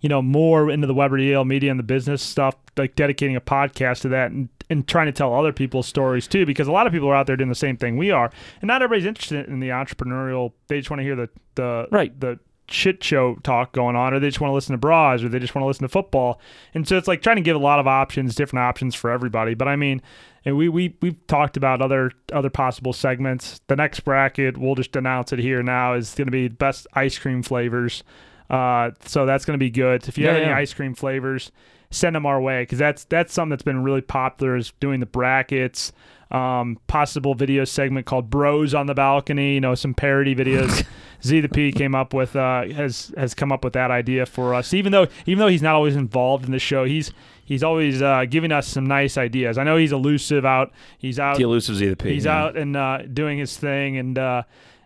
you 0.00 0.10
know, 0.10 0.20
more 0.20 0.70
into 0.70 0.86
the 0.86 0.94
Weber 0.94 1.16
Yale 1.16 1.46
media 1.46 1.70
and 1.70 1.78
the 1.78 1.84
business 1.84 2.22
stuff, 2.22 2.56
like 2.76 2.94
dedicating 2.94 3.36
a 3.36 3.40
podcast 3.40 4.02
to 4.02 4.08
that 4.10 4.30
and, 4.30 4.50
and 4.70 4.86
trying 4.88 5.06
to 5.06 5.12
tell 5.12 5.34
other 5.34 5.52
people's 5.52 5.86
stories 5.86 6.26
too, 6.26 6.46
because 6.46 6.68
a 6.68 6.72
lot 6.72 6.86
of 6.86 6.92
people 6.92 7.08
are 7.08 7.14
out 7.14 7.26
there 7.26 7.36
doing 7.36 7.48
the 7.48 7.54
same 7.54 7.76
thing 7.76 7.96
we 7.96 8.10
are, 8.10 8.30
and 8.60 8.68
not 8.68 8.82
everybody's 8.82 9.06
interested 9.06 9.46
in 9.46 9.60
the 9.60 9.68
entrepreneurial. 9.68 10.52
They 10.68 10.78
just 10.78 10.90
want 10.90 11.00
to 11.00 11.04
hear 11.04 11.16
the 11.16 11.28
the 11.54 11.88
Right. 11.90 12.18
the 12.18 12.38
shit 12.66 13.04
show 13.04 13.34
talk 13.42 13.72
going 13.72 13.94
on, 13.94 14.14
or 14.14 14.20
they 14.20 14.28
just 14.28 14.40
want 14.40 14.50
to 14.50 14.54
listen 14.54 14.72
to 14.72 14.78
bras, 14.78 15.22
or 15.22 15.28
they 15.28 15.38
just 15.38 15.54
want 15.54 15.62
to 15.62 15.66
listen 15.66 15.82
to 15.82 15.88
football. 15.88 16.40
And 16.72 16.88
so 16.88 16.96
it's 16.96 17.06
like 17.06 17.22
trying 17.22 17.36
to 17.36 17.42
give 17.42 17.56
a 17.56 17.58
lot 17.60 17.78
of 17.78 17.86
options, 17.86 18.34
different 18.34 18.62
options 18.64 18.94
for 18.94 19.10
everybody. 19.10 19.52
But 19.54 19.68
I 19.68 19.76
mean, 19.76 20.00
and 20.46 20.56
we 20.56 20.68
we 20.68 20.96
we've 21.02 21.26
talked 21.26 21.56
about 21.56 21.82
other 21.82 22.10
other 22.32 22.50
possible 22.50 22.92
segments. 22.92 23.60
The 23.66 23.76
next 23.76 24.00
bracket, 24.00 24.56
we'll 24.56 24.74
just 24.76 24.96
announce 24.96 25.32
it 25.32 25.38
here 25.38 25.62
now, 25.62 25.92
is 25.94 26.14
going 26.14 26.26
to 26.26 26.32
be 26.32 26.48
best 26.48 26.86
ice 26.94 27.18
cream 27.18 27.42
flavors. 27.42 28.02
Uh, 28.50 28.90
so 29.04 29.24
that's 29.26 29.44
going 29.44 29.58
to 29.58 29.62
be 29.62 29.70
good. 29.70 30.06
If 30.08 30.18
you 30.18 30.26
have 30.26 30.36
any 30.36 30.46
yeah. 30.46 30.56
ice 30.56 30.74
cream 30.74 30.94
flavors, 30.94 31.50
send 31.94 32.16
them 32.16 32.26
our 32.26 32.40
way 32.40 32.62
because 32.62 32.78
that's 32.78 33.04
that's 33.04 33.32
something 33.32 33.50
that's 33.50 33.62
been 33.62 33.82
really 33.82 34.00
popular 34.00 34.56
is 34.56 34.72
doing 34.80 35.00
the 35.00 35.06
brackets. 35.06 35.92
Um, 36.30 36.80
possible 36.88 37.34
video 37.34 37.64
segment 37.64 38.06
called 38.06 38.28
Bros 38.28 38.74
on 38.74 38.86
the 38.86 38.94
Balcony. 38.94 39.54
You 39.54 39.60
know, 39.60 39.74
some 39.74 39.94
parody 39.94 40.34
videos. 40.34 40.84
Z 41.22 41.40
the 41.40 41.48
P 41.48 41.72
came 41.72 41.94
up 41.94 42.12
with 42.12 42.36
uh, 42.36 42.66
has 42.68 43.14
has 43.16 43.34
come 43.34 43.52
up 43.52 43.64
with 43.64 43.72
that 43.74 43.90
idea 43.90 44.26
for 44.26 44.54
us. 44.54 44.74
Even 44.74 44.92
though 44.92 45.06
even 45.26 45.38
though 45.38 45.48
he's 45.48 45.62
not 45.62 45.74
always 45.74 45.96
involved 45.96 46.44
in 46.44 46.50
the 46.50 46.58
show, 46.58 46.84
he's 46.84 47.12
he's 47.44 47.62
always 47.62 48.02
uh, 48.02 48.24
giving 48.28 48.52
us 48.52 48.66
some 48.66 48.84
nice 48.84 49.16
ideas. 49.16 49.56
I 49.56 49.64
know 49.64 49.76
he's 49.76 49.92
elusive 49.92 50.44
out. 50.44 50.72
He's 50.98 51.18
out. 51.18 51.36
the 51.38 51.44
elusive 51.44 51.76
Z 51.76 51.88
the 51.88 51.96
P. 51.96 52.12
He's 52.12 52.24
yeah. 52.24 52.42
out 52.42 52.56
and 52.56 52.76
uh, 52.76 53.02
doing 53.02 53.38
his 53.38 53.56
thing 53.56 53.96
and 53.96 54.18
uh, 54.18 54.42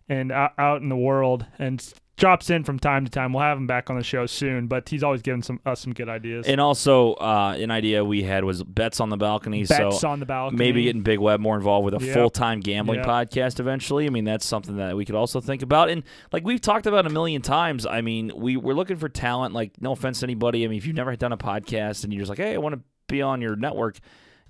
and 0.09 0.31
out, 0.31 0.53
out 0.59 0.83
in 0.83 0.91
the 0.91 0.97
world 0.97 1.47
and 1.59 1.81
drops 2.19 2.51
in 2.51 2.65
from 2.65 2.79
time 2.79 3.05
to 3.05 3.11
time. 3.11 3.33
We'll 3.33 3.43
have 3.43 3.57
him 3.57 3.67
back 3.67 3.89
on 3.89 3.97
the 3.97 4.03
show 4.03 4.27
soon, 4.27 4.67
but 4.67 4.89
he's 4.89 5.03
always 5.03 5.23
giving 5.23 5.43
some 5.43 5.61
us 5.65 5.81
some 5.81 5.93
good 5.95 6.09
ideas. 6.09 6.47
And 6.47 6.61
also, 6.61 7.15
uh, 7.15 7.57
an 7.59 7.71
idea 7.71 8.05
we 8.05 8.23
had 8.23 8.45
was 8.45 8.63
bets 8.63 9.01
on 9.01 9.09
the 9.09 9.17
balcony. 9.17 9.65
Bets 9.65 10.01
so 10.01 10.09
on 10.09 10.21
the 10.21 10.27
balcony. 10.27 10.59
maybe 10.59 10.83
getting 10.85 11.03
Big 11.03 11.19
Web 11.19 11.41
more 11.41 11.57
involved 11.57 11.85
with 11.85 11.95
a 12.03 12.05
Yep. 12.05 12.15
full 12.15 12.31
time 12.31 12.61
gambling 12.61 12.99
Yep. 12.99 13.07
podcast 13.07 13.61
eventually. 13.61 14.07
I 14.07 14.11
mean, 14.11 14.25
that's 14.25 14.45
something 14.45 14.77
that 14.77 14.97
we 14.97 15.05
could 15.05 15.15
also 15.15 15.41
think 15.41 15.63
about. 15.63 15.89
And 15.89 16.03
like 16.33 16.45
we've 16.45 16.61
talked 16.61 16.87
about 16.87 17.07
a 17.07 17.11
million 17.11 17.41
times, 17.41 17.87
I 17.87 18.01
mean, 18.03 18.33
we 18.37 18.57
we're 18.57 18.75
looking 18.75 18.97
for 18.97 19.09
talent. 19.09 19.55
Like, 19.55 19.81
no 19.81 19.93
offense 19.93 20.21
to 20.21 20.27
anybody. 20.27 20.65
I 20.65 20.69
mean, 20.69 20.79
if 20.79 20.87
you've 20.87 20.97
never 20.97 21.15
done 21.17 21.33
a 21.33 21.39
podcast 21.39 22.05
and 22.05 22.13
you're 22.13 22.21
just 22.21 22.29
like, 22.29 22.39
hey, 22.39 22.55
I 22.55 22.59
want 22.59 22.75
to 22.75 22.81
be 23.07 23.23
on 23.23 23.41
your 23.41 23.57
network. 23.57 23.99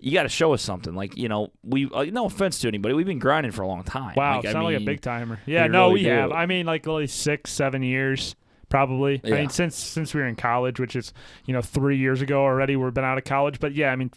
You 0.00 0.12
got 0.12 0.22
to 0.22 0.28
show 0.28 0.52
us 0.52 0.62
something. 0.62 0.94
Like, 0.94 1.16
you 1.16 1.28
know, 1.28 1.50
we 1.62 1.90
uh, 1.92 2.04
no 2.04 2.26
offense 2.26 2.60
to 2.60 2.68
anybody, 2.68 2.94
we've 2.94 3.06
been 3.06 3.18
grinding 3.18 3.52
for 3.52 3.62
a 3.62 3.66
long 3.66 3.82
time. 3.82 4.14
Wow, 4.16 4.36
like, 4.36 4.46
I 4.46 4.52
sound 4.52 4.64
like 4.64 4.76
a 4.76 4.84
big 4.84 5.00
timer. 5.00 5.40
Yeah, 5.46 5.64
we 5.64 5.68
no, 5.70 5.88
really 5.88 5.94
we 5.94 6.02
do. 6.04 6.10
have. 6.10 6.32
I 6.32 6.46
mean, 6.46 6.66
like 6.66 6.86
really 6.86 7.06
six, 7.06 7.50
seven 7.50 7.82
years, 7.82 8.36
probably. 8.68 9.20
I 9.24 9.30
mean, 9.30 9.48
since 9.50 9.76
since 9.76 10.14
we 10.14 10.20
were 10.20 10.26
in 10.28 10.36
college, 10.36 10.78
which 10.78 10.94
is 10.94 11.12
you 11.46 11.54
know 11.54 11.62
three 11.62 11.98
years 11.98 12.22
ago 12.22 12.42
already. 12.42 12.76
We've 12.76 12.94
been 12.94 13.04
out 13.04 13.18
of 13.18 13.24
college, 13.24 13.58
but 13.58 13.74
yeah, 13.74 13.90
I 13.90 13.96
mean, 13.96 14.12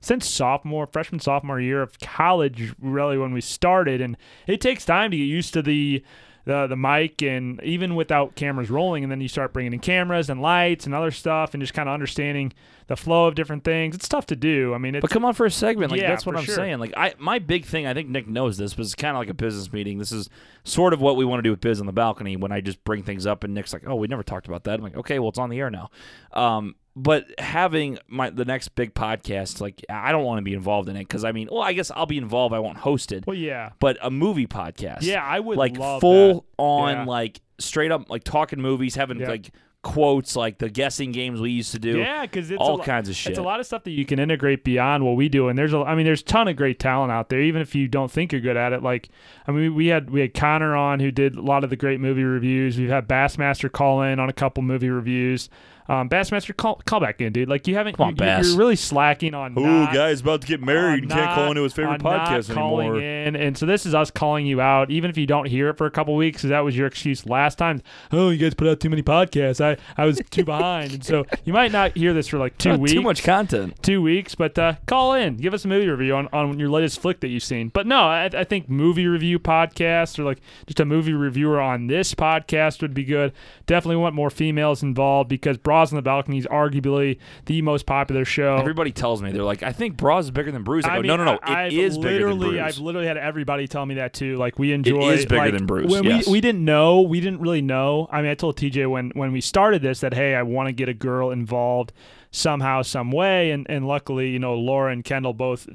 since 0.00 0.28
sophomore, 0.28 0.86
freshman, 0.86 1.20
sophomore 1.20 1.60
year 1.60 1.82
of 1.82 1.98
college, 2.00 2.74
really 2.80 3.16
when 3.16 3.32
we 3.32 3.40
started, 3.40 4.00
and 4.00 4.16
it 4.46 4.60
takes 4.60 4.84
time 4.84 5.10
to 5.12 5.16
get 5.16 5.24
used 5.24 5.52
to 5.54 5.62
the. 5.62 6.02
The, 6.46 6.66
the 6.66 6.76
mic 6.76 7.22
and 7.22 7.62
even 7.62 7.94
without 7.94 8.34
cameras 8.34 8.70
rolling 8.70 9.02
and 9.04 9.10
then 9.12 9.20
you 9.20 9.28
start 9.28 9.52
bringing 9.52 9.74
in 9.74 9.78
cameras 9.78 10.30
and 10.30 10.40
lights 10.40 10.86
and 10.86 10.94
other 10.94 11.10
stuff 11.10 11.52
and 11.52 11.62
just 11.62 11.74
kind 11.74 11.88
of 11.88 11.92
understanding 11.92 12.52
the 12.86 12.96
flow 12.96 13.26
of 13.26 13.34
different 13.34 13.62
things 13.62 13.94
it's 13.94 14.08
tough 14.08 14.26
to 14.26 14.34
do 14.34 14.72
i 14.74 14.78
mean 14.78 14.94
it's 14.94 15.02
But 15.02 15.10
come 15.10 15.24
on 15.24 15.34
for 15.34 15.44
a 15.46 15.50
segment. 15.50 15.92
Like 15.92 16.00
Yeah, 16.00 16.08
that's 16.08 16.24
what 16.24 16.36
I'm 16.36 16.44
sure. 16.44 16.54
saying. 16.54 16.78
Like 16.78 16.94
I 16.96 17.14
my 17.18 17.38
big 17.38 17.66
thing, 17.66 17.86
I 17.86 17.94
think 17.94 18.08
Nick 18.08 18.26
knows 18.26 18.56
this, 18.56 18.74
but 18.74 18.82
it's 18.82 18.94
kind 18.94 19.16
of 19.16 19.20
like 19.20 19.28
a 19.28 19.34
business 19.34 19.72
meeting. 19.72 19.98
This 19.98 20.12
is 20.12 20.28
sort 20.64 20.92
of 20.92 21.00
what 21.00 21.16
we 21.16 21.24
want 21.24 21.38
to 21.38 21.42
do 21.42 21.50
with 21.50 21.60
Biz 21.60 21.78
on 21.80 21.86
the 21.86 21.92
balcony 21.92 22.36
when 22.36 22.52
I 22.52 22.60
just 22.60 22.82
bring 22.84 23.02
things 23.02 23.26
up 23.26 23.44
and 23.44 23.54
Nick's 23.54 23.72
like, 23.72 23.82
"Oh, 23.86 23.94
we 23.96 24.08
never 24.08 24.22
talked 24.22 24.48
about 24.48 24.64
that." 24.64 24.74
I'm 24.74 24.82
like, 24.82 24.96
"Okay, 24.96 25.18
well, 25.18 25.28
it's 25.28 25.38
on 25.38 25.50
the 25.50 25.58
air 25.58 25.70
now." 25.70 25.90
Um, 26.32 26.74
but 26.96 27.24
having 27.38 27.98
my 28.08 28.30
the 28.30 28.44
next 28.44 28.70
big 28.74 28.94
podcast, 28.94 29.60
like 29.60 29.84
I 29.88 30.12
don't 30.12 30.24
want 30.24 30.38
to 30.38 30.42
be 30.42 30.54
involved 30.54 30.88
in 30.88 30.96
it 30.96 31.00
because 31.00 31.24
I 31.24 31.32
mean, 31.32 31.48
well, 31.50 31.62
I 31.62 31.72
guess 31.72 31.90
I'll 31.90 32.06
be 32.06 32.18
involved. 32.18 32.54
I 32.54 32.58
won't 32.58 32.78
host 32.78 33.12
it, 33.12 33.26
well 33.26 33.36
yeah 33.36 33.70
but 33.78 33.96
a 34.02 34.10
movie 34.10 34.46
podcast, 34.46 35.02
yeah 35.02 35.24
i 35.24 35.38
would 35.40 35.56
like 35.56 35.76
full 36.00 36.34
that. 36.34 36.44
on, 36.58 36.92
Yeah. 36.94 37.04
like 37.04 37.40
straight 37.58 37.92
up, 37.92 38.08
like 38.10 38.24
talking 38.24 38.60
movies, 38.60 38.94
having 38.96 39.20
Yeah. 39.20 39.28
like 39.28 39.50
quotes, 39.82 40.36
like 40.36 40.58
the 40.58 40.68
guessing 40.68 41.10
games 41.10 41.40
we 41.40 41.50
used 41.50 41.72
to 41.72 41.78
do. 41.78 41.96
Yeah, 41.98 42.22
because 42.22 42.50
it's 42.50 42.60
all 42.60 42.74
a 42.74 42.76
lo- 42.76 42.84
kinds 42.84 43.08
of 43.08 43.16
shit. 43.16 43.30
It's 43.30 43.38
a 43.38 43.42
lot 43.42 43.60
of 43.60 43.66
stuff 43.66 43.84
that 43.84 43.92
you 43.92 44.04
can 44.04 44.18
integrate 44.18 44.62
beyond 44.62 45.04
what 45.06 45.16
we 45.16 45.30
do, 45.30 45.48
and 45.48 45.58
there's 45.58 45.72
a, 45.72 45.78
I 45.78 45.94
mean, 45.94 46.04
there's 46.04 46.20
a 46.20 46.24
ton 46.24 46.48
of 46.48 46.56
great 46.56 46.78
talent 46.78 47.10
out 47.12 47.30
there. 47.30 47.40
Even 47.40 47.62
if 47.62 47.74
you 47.74 47.88
don't 47.88 48.10
think 48.10 48.30
you're 48.32 48.42
good 48.42 48.58
at 48.58 48.74
it, 48.74 48.82
like, 48.82 49.08
I 49.46 49.52
mean, 49.52 49.74
we 49.74 49.86
had 49.86 50.10
we 50.10 50.20
had 50.20 50.34
Connor 50.34 50.76
on 50.76 51.00
who 51.00 51.10
did 51.10 51.34
a 51.34 51.40
lot 51.40 51.64
of 51.64 51.70
the 51.70 51.76
great 51.76 51.98
movie 51.98 52.24
reviews. 52.24 52.78
We've 52.78 52.90
had 52.90 53.08
Bassmaster 53.08 53.72
call 53.72 54.02
in 54.02 54.18
on 54.20 54.28
a 54.28 54.34
couple 54.34 54.62
movie 54.62 54.90
reviews. 54.90 55.48
Um, 55.90 56.08
Bassmaster, 56.08 56.56
call 56.56 56.80
call 56.84 57.00
back 57.00 57.20
in, 57.20 57.32
dude. 57.32 57.48
Like 57.48 57.66
you 57.66 57.74
haven't. 57.74 57.96
Come 57.96 58.04
on, 58.04 58.10
you, 58.10 58.16
Bass. 58.16 58.46
You're 58.46 58.56
really 58.58 58.76
slacking 58.76 59.34
on. 59.34 59.54
not, 59.54 59.92
guy's 59.92 60.20
about 60.20 60.40
to 60.42 60.46
get 60.46 60.62
married. 60.62 61.02
and 61.02 61.10
can't 61.10 61.34
call 61.34 61.48
into 61.48 61.64
his 61.64 61.76
on 61.76 61.98
not 62.00 62.46
calling 62.46 62.94
in. 62.94 63.34
And 63.34 63.58
so 63.58 63.66
this 63.66 63.84
is 63.84 63.92
us 63.92 64.08
calling 64.08 64.46
you 64.46 64.60
out, 64.60 64.92
even 64.92 65.10
if 65.10 65.18
you 65.18 65.26
don't 65.26 65.46
hear 65.46 65.68
it 65.68 65.76
for 65.76 65.86
a 65.86 65.90
couple 65.90 66.14
weeks, 66.14 66.38
because 66.38 66.50
that 66.50 66.60
was 66.60 66.76
your 66.76 66.86
excuse 66.86 67.26
last 67.26 67.58
time. 67.58 67.82
Oh, 68.12 68.30
you 68.30 68.38
guys 68.38 68.54
put 68.54 68.68
out 68.68 68.78
too 68.78 68.88
many 68.88 69.02
podcasts. 69.02 69.60
I 69.60 69.78
I 70.00 70.06
was 70.06 70.20
too 70.30 70.44
behind, 70.44 70.92
and 70.92 71.04
so 71.04 71.26
you 71.44 71.52
might 71.52 71.72
not 71.72 71.96
hear 71.96 72.14
this 72.14 72.28
for 72.28 72.38
like 72.38 72.56
two 72.56 72.76
weeks. 72.78 72.92
Too 72.92 73.02
much 73.02 73.24
content. 73.24 73.82
two 73.82 74.00
weeks, 74.00 74.36
but 74.36 74.56
uh, 74.60 74.74
call 74.86 75.14
in, 75.14 75.38
give 75.38 75.54
us 75.54 75.64
a 75.64 75.68
movie 75.68 75.88
review 75.88 76.14
on, 76.14 76.28
on 76.32 76.56
your 76.60 76.68
latest 76.68 77.00
flick 77.00 77.18
that 77.18 77.28
you've 77.28 77.42
seen. 77.42 77.68
But 77.68 77.88
no, 77.88 78.02
I, 78.02 78.26
I 78.32 78.44
think 78.44 78.68
movie 78.68 79.08
review 79.08 79.40
podcast 79.40 80.20
or 80.20 80.22
like 80.24 80.38
just 80.66 80.78
a 80.78 80.84
movie 80.84 81.14
reviewer 81.14 81.60
on 81.60 81.88
this 81.88 82.14
podcast 82.14 82.80
would 82.80 82.94
be 82.94 83.04
good. 83.04 83.32
Definitely 83.66 83.96
want 83.96 84.14
more 84.14 84.30
females 84.30 84.84
involved 84.84 85.28
because 85.28 85.58
Bras 85.80 85.92
on 85.92 85.96
the 85.96 86.02
Balcony 86.02 86.36
is 86.38 86.46
arguably 86.46 87.18
the 87.46 87.62
most 87.62 87.86
popular 87.86 88.24
show. 88.26 88.56
Everybody 88.56 88.92
tells 88.92 89.22
me 89.22 89.32
they're 89.32 89.42
like, 89.42 89.62
I 89.62 89.72
think 89.72 89.96
Bras 89.96 90.26
is 90.26 90.30
bigger 90.30 90.52
than 90.52 90.62
Brews. 90.62 90.84
I, 90.84 90.90
I 90.92 90.96
go, 90.96 91.00
mean, 91.02 91.08
no, 91.08 91.16
no, 91.16 91.24
no. 91.24 91.38
I- 91.42 91.64
It 91.64 91.66
I've 91.66 91.72
is 91.72 91.98
bigger 91.98 92.28
than 92.28 92.38
Brews. 92.38 92.58
I've 92.60 92.78
literally 92.78 93.06
had 93.06 93.16
everybody 93.16 93.66
tell 93.66 93.86
me 93.86 93.94
that 93.94 94.12
too. 94.12 94.36
Like 94.36 94.58
we 94.58 94.72
enjoy. 94.72 95.10
is 95.12 95.24
bigger 95.24 95.36
like, 95.36 95.52
than 95.54 95.64
Brews, 95.66 95.90
When 95.90 96.04
yes. 96.04 96.26
we 96.26 96.32
we 96.32 96.40
didn't 96.42 96.64
know, 96.64 97.00
we 97.00 97.20
didn't 97.20 97.40
really 97.40 97.62
know. 97.62 98.08
I 98.12 98.20
mean, 98.20 98.30
I 98.30 98.34
told 98.34 98.58
TJ 98.58 98.90
when 98.90 99.10
when 99.14 99.32
we 99.32 99.40
started 99.40 99.80
this 99.80 100.00
that 100.00 100.12
hey, 100.12 100.34
I 100.34 100.42
want 100.42 100.68
to 100.68 100.72
get 100.72 100.88
a 100.88 100.94
girl 100.94 101.30
involved 101.30 101.92
somehow, 102.30 102.82
some 102.82 103.10
way, 103.10 103.50
and 103.50 103.66
and 103.70 103.88
luckily, 103.88 104.28
you 104.30 104.38
know, 104.38 104.54
Laura 104.54 104.92
and 104.92 105.04
Kendall 105.04 105.32
both. 105.34 105.68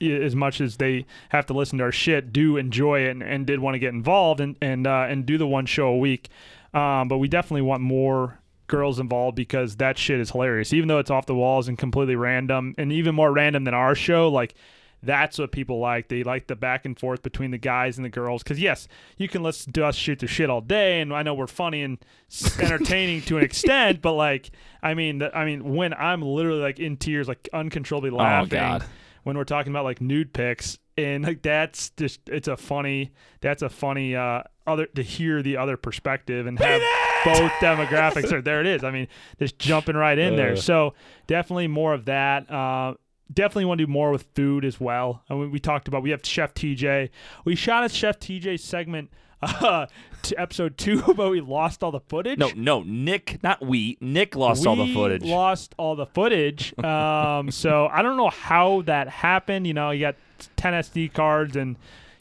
As 0.00 0.34
much 0.34 0.60
as 0.60 0.78
they 0.78 1.06
have 1.28 1.46
to 1.46 1.52
listen 1.52 1.78
to 1.78 1.84
our 1.84 1.92
shit, 1.92 2.32
do 2.32 2.56
enjoy 2.56 3.02
it 3.02 3.10
and, 3.10 3.22
and 3.22 3.46
did 3.46 3.60
want 3.60 3.76
to 3.76 3.78
get 3.78 3.94
involved 3.94 4.40
and 4.40 4.56
and 4.60 4.84
uh, 4.84 5.06
and 5.08 5.24
do 5.24 5.38
the 5.38 5.46
one 5.46 5.64
show 5.64 5.86
a 5.86 5.96
week. 5.96 6.28
Um, 6.74 7.06
but 7.06 7.18
we 7.18 7.28
definitely 7.28 7.62
want 7.62 7.82
more 7.82 8.40
girls 8.72 8.98
involved 8.98 9.36
because 9.36 9.76
that 9.76 9.98
shit 9.98 10.18
is 10.18 10.30
hilarious. 10.30 10.72
Even 10.72 10.88
though 10.88 10.98
it's 10.98 11.10
off 11.10 11.26
the 11.26 11.34
walls 11.34 11.68
and 11.68 11.76
completely 11.76 12.16
random, 12.16 12.74
and 12.78 12.90
even 12.90 13.14
more 13.14 13.30
random 13.30 13.64
than 13.64 13.74
our 13.74 13.94
show, 13.94 14.30
like 14.30 14.54
that's 15.02 15.38
what 15.38 15.52
people 15.52 15.78
like. 15.78 16.08
They 16.08 16.22
like 16.22 16.46
the 16.46 16.56
back 16.56 16.86
and 16.86 16.98
forth 16.98 17.22
between 17.22 17.50
the 17.50 17.58
guys 17.58 17.98
and 17.98 18.04
the 18.04 18.08
girls. 18.08 18.42
Because 18.42 18.58
yes, 18.58 18.88
you 19.18 19.28
can 19.28 19.42
listen 19.42 19.74
to 19.74 19.84
us 19.84 19.94
shoot 19.94 20.20
the 20.20 20.26
shit 20.26 20.48
all 20.48 20.62
day, 20.62 21.02
and 21.02 21.12
I 21.12 21.22
know 21.22 21.34
we're 21.34 21.48
funny 21.48 21.82
and 21.82 21.98
entertaining 22.58 23.20
to 23.22 23.36
an 23.36 23.44
extent. 23.44 24.00
But 24.00 24.14
like, 24.14 24.50
I 24.82 24.94
mean, 24.94 25.18
the, 25.18 25.36
I 25.36 25.44
mean, 25.44 25.74
when 25.74 25.92
I'm 25.92 26.22
literally 26.22 26.62
like 26.62 26.80
in 26.80 26.96
tears, 26.96 27.28
like 27.28 27.50
uncontrollably 27.52 28.10
laughing 28.10 28.58
Oh, 28.58 28.78
when 29.24 29.36
we're 29.36 29.44
talking 29.44 29.70
about 29.70 29.84
like 29.84 30.00
nude 30.00 30.32
pics, 30.32 30.78
and 30.96 31.24
like 31.24 31.42
that's 31.42 31.90
just 31.90 32.20
it's 32.26 32.48
a 32.48 32.56
funny 32.56 33.12
that's 33.42 33.60
a 33.60 33.68
funny 33.68 34.16
uh 34.16 34.42
other 34.66 34.86
to 34.86 35.02
hear 35.02 35.42
the 35.42 35.58
other 35.58 35.76
perspective 35.76 36.46
and 36.46 36.58
have 36.58 36.80
both 37.24 37.52
demographics 37.60 38.32
are 38.32 38.42
there 38.42 38.60
it 38.60 38.66
is. 38.66 38.84
I 38.84 38.90
mean, 38.90 39.08
just 39.38 39.58
jumping 39.58 39.96
right 39.96 40.18
in 40.18 40.36
there. 40.36 40.52
Uh. 40.52 40.56
So 40.56 40.94
definitely 41.26 41.68
more 41.68 41.94
of 41.94 42.06
that. 42.06 42.50
Uh, 42.50 42.94
definitely 43.32 43.66
want 43.66 43.78
to 43.78 43.86
do 43.86 43.92
more 43.92 44.10
with 44.10 44.26
food 44.34 44.64
as 44.64 44.80
well. 44.80 45.22
I 45.28 45.34
mean, 45.34 45.50
we 45.50 45.58
talked 45.58 45.88
about 45.88 46.02
we 46.02 46.10
have 46.10 46.20
Chef 46.24 46.54
TJ. 46.54 47.10
We 47.44 47.54
shot 47.54 47.84
a 47.84 47.88
Chef 47.88 48.18
TJ 48.18 48.60
segment 48.60 49.10
uh, 49.42 49.86
to 50.22 50.40
episode 50.40 50.78
two, 50.78 51.02
but 51.16 51.30
we 51.30 51.40
lost 51.40 51.82
all 51.82 51.90
the 51.90 52.00
footage. 52.00 52.38
no, 52.38 52.50
no. 52.54 52.82
Nick, 52.82 53.42
not 53.42 53.64
we. 53.64 53.98
Nick 54.00 54.36
lost 54.36 54.66
all 54.66 54.76
the 54.76 54.84
We 54.84 54.94
footage. 54.94 55.24
Lost 55.24 55.74
all 55.78 55.96
the 55.96 56.06
footage. 56.06 56.74
Um, 56.84 57.50
so 57.50 57.88
I 57.90 58.02
don't 58.02 58.16
know 58.16 58.28
how 58.28 58.82
that 58.82 59.08
happened. 59.08 59.66
You 59.66 59.74
know, 59.74 59.90
you 59.90 60.00
got 60.00 60.16
10 60.56 60.72
SD 60.74 61.12
cards 61.12 61.56
and 61.56 61.76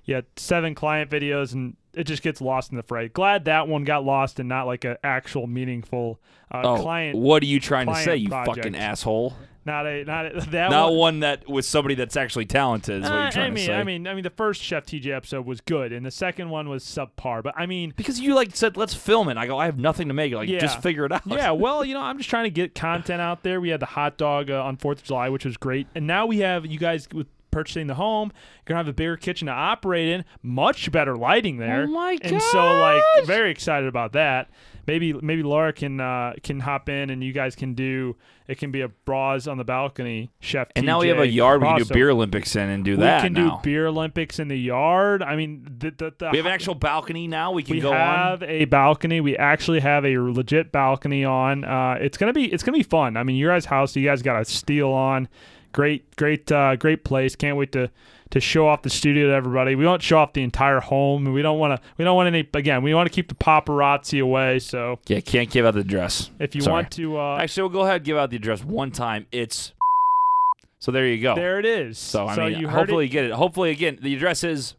you 0.05 0.15
had 0.15 0.25
seven 0.35 0.75
client 0.75 1.09
videos, 1.11 1.53
and 1.53 1.75
it 1.93 2.05
just 2.05 2.23
gets 2.23 2.41
lost 2.41 2.71
in 2.71 2.77
the 2.77 2.83
fray. 2.83 3.07
Glad 3.09 3.45
that 3.45 3.67
one 3.67 3.83
got 3.83 4.03
lost 4.05 4.39
and 4.39 4.47
not 4.49 4.65
like 4.67 4.83
an 4.85 4.97
actual 5.03 5.47
meaningful 5.47 6.19
uh, 6.51 6.61
oh, 6.63 6.77
client. 6.81 7.17
what 7.17 7.43
are 7.43 7.47
you 7.47 7.59
trying 7.59 7.87
to 7.87 7.95
say, 7.95 8.15
you 8.17 8.29
project. 8.29 8.57
fucking 8.57 8.75
asshole? 8.75 9.33
Not 9.63 9.85
a 9.85 10.03
not 10.03 10.25
a, 10.25 10.41
that 10.49 10.71
Not 10.71 10.89
one. 10.89 10.97
one 10.97 11.19
that 11.19 11.47
was 11.47 11.67
somebody 11.67 11.93
that's 11.93 12.17
actually 12.17 12.45
talented. 12.47 13.03
Is 13.03 13.09
what 13.09 13.11
Uh, 13.11 13.21
you're 13.23 13.31
trying 13.31 13.45
I 13.45 13.49
mean, 13.49 13.55
to 13.57 13.65
say? 13.65 13.73
I 13.75 13.83
mean, 13.83 14.07
I 14.07 14.15
mean, 14.15 14.23
the 14.23 14.31
first 14.31 14.59
Chef 14.63 14.87
TJ 14.87 15.15
episode 15.15 15.45
was 15.45 15.61
good, 15.61 15.91
and 15.93 16.03
the 16.03 16.09
second 16.09 16.49
one 16.49 16.67
was 16.67 16.83
subpar. 16.83 17.43
But 17.43 17.53
I 17.55 17.67
mean, 17.67 17.93
because 17.95 18.19
you 18.19 18.33
like 18.33 18.55
said, 18.55 18.75
let's 18.75 18.95
film 18.95 19.29
it. 19.29 19.37
I 19.37 19.45
go, 19.45 19.59
I 19.59 19.65
have 19.65 19.77
nothing 19.77 20.07
to 20.07 20.15
make. 20.15 20.33
Like, 20.33 20.49
Yeah. 20.49 20.57
just 20.57 20.81
figure 20.81 21.05
it 21.05 21.11
out. 21.11 21.21
Yeah, 21.27 21.51
well, 21.65 21.85
you 21.85 21.93
know, 21.93 22.01
I'm 22.01 22.17
just 22.17 22.27
trying 22.29 22.45
to 22.45 22.49
get 22.49 22.73
content 22.73 23.21
out 23.21 23.43
there. 23.43 23.61
We 23.61 23.69
had 23.69 23.79
the 23.81 23.85
hot 23.85 24.17
dog 24.17 24.49
uh, 24.49 24.63
on 24.63 24.77
Fourth 24.77 24.99
of 24.99 25.03
July, 25.03 25.29
which 25.29 25.45
was 25.45 25.57
great, 25.57 25.85
and 25.93 26.07
now 26.07 26.25
we 26.25 26.39
have 26.39 26.65
you 26.65 26.79
guys 26.79 27.07
with 27.13 27.27
purchasing 27.51 27.87
the 27.87 27.95
home. 27.95 28.31
You're 28.33 28.63
gonna 28.75 28.79
have 28.79 28.87
a 28.87 28.93
bigger 28.93 29.17
kitchen 29.17 29.47
to 29.47 29.51
operate 29.53 30.07
in, 30.07 30.25
much 30.41 30.91
better 30.91 31.15
lighting 31.15 31.57
there. 31.57 31.83
Oh 31.83 31.87
my 31.87 32.17
And 32.21 32.41
so, 32.41 32.79
like, 32.79 33.25
very 33.25 33.51
excited 33.51 33.87
about 33.87 34.13
that. 34.13 34.49
Maybe 34.87 35.13
maybe 35.13 35.43
Laura 35.43 35.71
can 35.73 35.99
uh, 36.01 36.33
can 36.41 36.59
hop 36.59 36.89
in 36.89 37.11
and 37.11 37.23
you 37.23 37.33
guys 37.33 37.55
can 37.55 37.75
do. 37.75 38.15
It 38.47 38.57
can 38.57 38.71
be 38.71 38.81
a 38.81 38.89
bras 38.89 39.47
on 39.47 39.57
the 39.57 39.63
balcony, 39.63 40.31
chef. 40.41 40.67
And 40.75 40.85
now 40.85 40.99
we 40.99 41.07
have 41.07 41.19
a 41.19 41.27
TJ 41.27 41.33
yard 41.33 41.61
we 41.61 41.67
can 41.67 41.77
do 41.77 41.85
beer 41.85 42.09
Olympics 42.09 42.55
in 42.55 42.67
and 42.67 42.83
do 42.83 42.91
We 42.97 43.03
that 43.03 43.21
We 43.21 43.27
can 43.29 43.33
now. 43.33 43.57
do 43.57 43.61
beer 43.63 43.87
Olympics 43.87 44.39
in 44.39 44.47
the 44.49 44.57
yard. 44.57 45.21
I 45.23 45.35
mean, 45.35 45.63
the, 45.77 45.91
the, 45.91 46.13
the 46.17 46.29
we 46.31 46.37
have 46.37 46.47
an 46.47 46.51
actual 46.51 46.75
balcony 46.75 47.27
now. 47.27 47.51
We 47.51 47.63
can 47.63 47.75
we 47.75 47.81
go 47.81 47.93
have 47.93 48.41
on. 48.43 48.49
a 48.49 48.65
balcony. 48.65 49.21
We 49.21 49.37
actually 49.37 49.79
have 49.81 50.03
a 50.03 50.17
legit 50.17 50.71
balcony 50.71 51.23
on. 51.23 51.63
Uh, 51.63 51.97
it's 52.01 52.17
gonna 52.17 52.33
be 52.33 52.51
it's 52.51 52.63
gonna 52.63 52.77
be 52.77 52.83
fun. 52.83 53.15
I 53.17 53.23
mean, 53.23 53.35
your 53.37 53.51
guys' 53.53 53.65
house, 53.65 53.95
you 53.95 54.05
guys 54.05 54.21
got 54.23 54.41
a 54.41 54.45
steel 54.45 54.89
on. 54.89 55.29
Great, 55.73 56.03
great, 56.15 56.51
uh, 56.51 56.75
great 56.75 57.03
place. 57.03 57.35
Can't 57.35 57.57
wait 57.57 57.71
to 57.73 57.89
to 58.31 58.39
show 58.39 58.65
off 58.65 58.81
the 58.81 58.89
studio 58.89 59.27
to 59.27 59.33
everybody. 59.33 59.75
We 59.75 59.85
won't 59.85 60.01
show 60.01 60.17
off 60.19 60.31
the 60.31 60.41
entire 60.41 60.79
home, 60.79 61.33
we 61.33 61.41
don't 61.41 61.59
want 61.59 61.75
to. 61.81 61.89
We 61.97 62.05
don't 62.05 62.15
want 62.15 62.27
any. 62.27 62.47
Again, 62.53 62.81
we 62.81 62.93
want 62.93 63.07
to 63.09 63.13
keep 63.13 63.27
the 63.27 63.35
paparazzi 63.35 64.21
away. 64.23 64.59
So 64.59 64.99
Yeah, 65.07 65.19
can't 65.19 65.49
give 65.49 65.65
out 65.65 65.73
the 65.73 65.81
address. 65.81 66.29
if 66.39 66.55
you 66.55 66.61
Sorry. 66.61 66.73
want 66.73 66.91
to, 66.91 67.17
uh, 67.19 67.37
Actually, 67.37 67.63
we'll 67.63 67.69
go 67.73 67.81
ahead 67.81 67.95
and 67.97 68.05
give 68.05 68.17
out 68.17 68.29
the 68.29 68.37
address 68.37 68.63
one 68.63 68.91
time. 68.91 69.27
It's 69.33 69.73
so 70.79 70.91
there 70.91 71.05
you 71.07 71.21
go. 71.21 71.35
there 71.35 71.59
it 71.59 71.65
is. 71.65 71.97
so 71.99 72.25
I 72.27 72.49
mean, 72.49 72.59
you 72.59 72.67
hopefully 72.69 73.03
it. 73.05 73.07
you 73.07 73.11
get 73.11 73.25
it. 73.25 73.31
Hopefully 73.33 73.69
again, 73.71 73.99
the 74.01 74.15
address 74.15 74.43
is. 74.43 74.75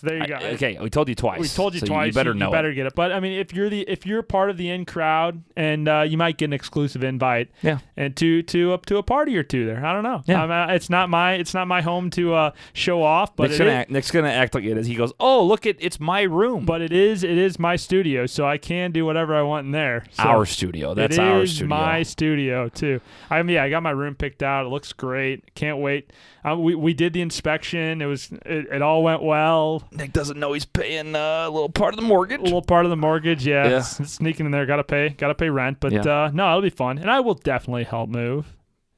So 0.00 0.06
there 0.06 0.18
you 0.18 0.26
go. 0.28 0.34
I- 0.34 0.50
okay, 0.52 0.78
we 0.80 0.90
told 0.90 1.08
you 1.08 1.16
twice. 1.16 1.40
We 1.40 1.48
told 1.48 1.74
you 1.74 1.80
so 1.80 1.86
twice. 1.86 2.08
You 2.08 2.12
better 2.12 2.32
you, 2.32 2.38
know. 2.38 2.52
better 2.52 2.70
it. 2.70 2.74
get 2.76 2.86
it. 2.86 2.94
But 2.94 3.10
I 3.10 3.18
mean, 3.18 3.32
if 3.32 3.52
you're 3.52 3.68
the 3.68 3.80
if 3.88 4.06
you're 4.06 4.22
part 4.22 4.48
of 4.48 4.56
the 4.56 4.70
in 4.70 4.84
crowd, 4.84 5.42
and 5.56 5.88
uh, 5.88 6.02
you 6.02 6.16
might 6.16 6.38
get 6.38 6.44
an 6.46 6.52
exclusive 6.52 7.02
invite. 7.02 7.50
Yeah. 7.62 7.78
And 7.96 8.16
to 8.16 8.42
to 8.44 8.72
up 8.72 8.86
to 8.86 8.98
a 8.98 9.02
party 9.02 9.36
or 9.36 9.42
two 9.42 9.66
there. 9.66 9.84
I 9.84 9.92
don't 9.92 10.04
know. 10.04 10.22
Yeah. 10.26 10.44
I'm, 10.44 10.50
uh, 10.50 10.72
it's 10.72 10.88
not 10.88 11.10
my 11.10 11.34
it's 11.34 11.52
not 11.52 11.66
my 11.66 11.80
home 11.82 12.10
to 12.10 12.34
uh, 12.34 12.50
show 12.74 13.02
off, 13.02 13.34
but 13.34 13.48
Nick's 13.48 13.58
gonna 13.58 13.70
act, 13.72 13.90
Nick's 13.90 14.10
gonna 14.12 14.28
act 14.28 14.54
like 14.54 14.64
it 14.64 14.78
is. 14.78 14.86
He 14.86 14.94
goes, 14.94 15.12
"Oh, 15.18 15.44
look 15.44 15.66
at 15.66 15.76
it's 15.80 15.98
my 15.98 16.22
room, 16.22 16.64
but 16.64 16.80
it 16.80 16.92
is 16.92 17.24
it 17.24 17.36
is 17.36 17.58
my 17.58 17.74
studio, 17.74 18.26
so 18.26 18.46
I 18.46 18.56
can 18.56 18.92
do 18.92 19.04
whatever 19.04 19.34
I 19.34 19.42
want 19.42 19.66
in 19.66 19.72
there. 19.72 20.04
So 20.12 20.22
our 20.22 20.46
studio. 20.46 20.94
That's 20.94 21.16
it 21.16 21.20
our 21.20 21.42
is 21.42 21.56
studio." 21.56 21.68
my 21.68 22.02
studio 22.04 22.68
too. 22.68 23.00
I 23.30 23.42
mean, 23.42 23.54
yeah, 23.54 23.64
I 23.64 23.70
got 23.70 23.82
my 23.82 23.90
room 23.90 24.14
picked 24.14 24.42
out. 24.44 24.66
It 24.66 24.68
looks 24.68 24.92
great. 24.92 25.54
Can't 25.54 25.78
wait. 25.78 26.12
Uh, 26.48 26.56
we 26.56 26.74
we 26.74 26.94
did 26.94 27.12
the 27.12 27.20
inspection. 27.20 28.00
It 28.00 28.06
was 28.06 28.30
it, 28.46 28.66
it 28.70 28.82
all 28.82 29.02
went 29.02 29.22
well. 29.22 29.87
Nick 29.92 30.12
doesn't 30.12 30.38
know 30.38 30.52
he's 30.52 30.64
paying 30.64 31.14
uh, 31.16 31.44
a 31.46 31.50
little 31.50 31.68
part 31.68 31.94
of 31.94 32.00
the 32.00 32.06
mortgage. 32.06 32.40
a 32.40 32.44
little 32.44 32.62
part 32.62 32.84
of 32.84 32.90
the 32.90 32.96
mortgage. 32.96 33.46
Yeah, 33.46 33.68
Yeah. 33.68 33.76
s- 33.76 33.96
sneaking 34.12 34.46
in 34.46 34.52
there. 34.52 34.66
Got 34.66 34.76
to 34.76 34.84
pay. 34.84 35.10
Got 35.10 35.28
to 35.28 35.34
pay 35.34 35.50
rent. 35.50 35.78
But 35.80 35.92
Yeah. 35.92 36.00
uh, 36.00 36.30
no, 36.32 36.48
it'll 36.48 36.62
be 36.62 36.70
fun, 36.70 36.98
and 36.98 37.10
I 37.10 37.20
will 37.20 37.34
definitely 37.34 37.84
help 37.84 38.10
move. 38.10 38.54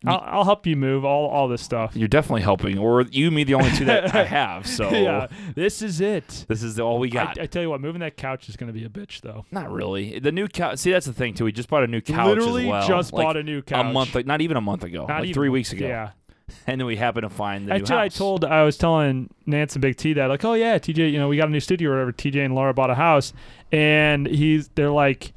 I'll, 0.07 0.23
I'll 0.25 0.45
help 0.45 0.67
you 0.67 0.77
move 0.77 1.05
all 1.05 1.27
all 1.29 1.47
this 1.47 1.61
stuff. 1.61 1.95
You're 1.95 2.09
definitely 2.09 2.41
helping, 2.41 2.79
or 2.79 3.03
you, 3.03 3.27
and 3.27 3.37
me, 3.37 3.45
the 3.45 3.53
only 3.53 3.71
two 3.73 3.85
that 3.85 4.15
I 4.15 4.25
have. 4.41 4.67
So 4.67 4.89
yeah, 4.89 5.27
this 5.55 5.83
is 5.83 6.01
it. 6.01 6.47
this 6.49 6.63
is 6.63 6.81
all 6.81 6.99
we 6.99 7.09
I, 7.09 7.11
got. 7.11 7.39
I 7.39 7.45
tell 7.45 7.61
you 7.61 7.69
what, 7.69 7.83
moving 7.83 8.01
that 8.01 8.17
couch 8.17 8.49
is 8.49 8.57
going 8.57 8.69
to 8.69 8.73
be 8.73 8.87
a 8.87 8.89
bitch, 8.89 9.21
though. 9.21 9.45
Not 9.51 9.71
really. 9.71 10.19
The 10.19 10.33
new 10.33 10.49
couch. 10.49 10.79
See, 10.79 10.91
that's 10.91 11.05
the 11.05 11.13
thing 11.13 11.35
too. 11.35 11.45
We 11.45 11.53
just 11.53 11.69
bought 11.69 11.85
a 11.85 11.87
new 11.87 12.01
couch 12.01 12.29
Literally 12.29 12.63
as 12.65 12.71
well. 12.71 12.89
just 12.89 13.13
like 13.13 13.27
bought 13.27 13.37
a 13.37 13.43
new 13.43 13.61
couch 13.61 13.85
a 13.85 13.93
month, 13.93 14.15
like, 14.15 14.25
not 14.25 14.41
even 14.41 14.57
a 14.57 14.63
month 14.63 14.85
ago, 14.85 15.01
Not 15.07 15.17
like 15.19 15.25
even- 15.25 15.35
three 15.35 15.51
weeks 15.51 15.71
ago. 15.73 15.87
Yeah, 15.87 16.13
And 16.67 16.81
then 16.81 16.87
we 16.87 16.97
happened 16.97 17.25
to 17.25 17.31
find 17.31 17.69
the 17.69 17.75
actually, 17.75 17.97
I 17.97 18.09
told 18.09 18.45
I 18.45 18.63
was 18.63 18.77
telling 18.77 19.31
Nance 19.47 19.75
and 19.75 19.83
Big 19.83 19.97
T 19.97 20.13
that 20.15 20.27
like, 20.27 20.45
oh 20.45 20.55
yeah, 20.55 20.79
TJ, 20.79 21.11
you 21.11 21.19
know, 21.19 21.29
we 21.29 21.37
got 21.37 21.49
a 21.49 21.53
new 21.53 21.61
studio 21.61 21.91
or 21.91 21.95
whatever. 21.95 22.13
TJ 22.13 22.45
and 22.45 22.55
Laura 22.55 22.73
bought 22.75 22.91
a 22.91 22.95
house, 22.95 23.33
and 23.73 24.27
he's 24.27 24.69
they're 24.69 24.91
like. 24.91 25.33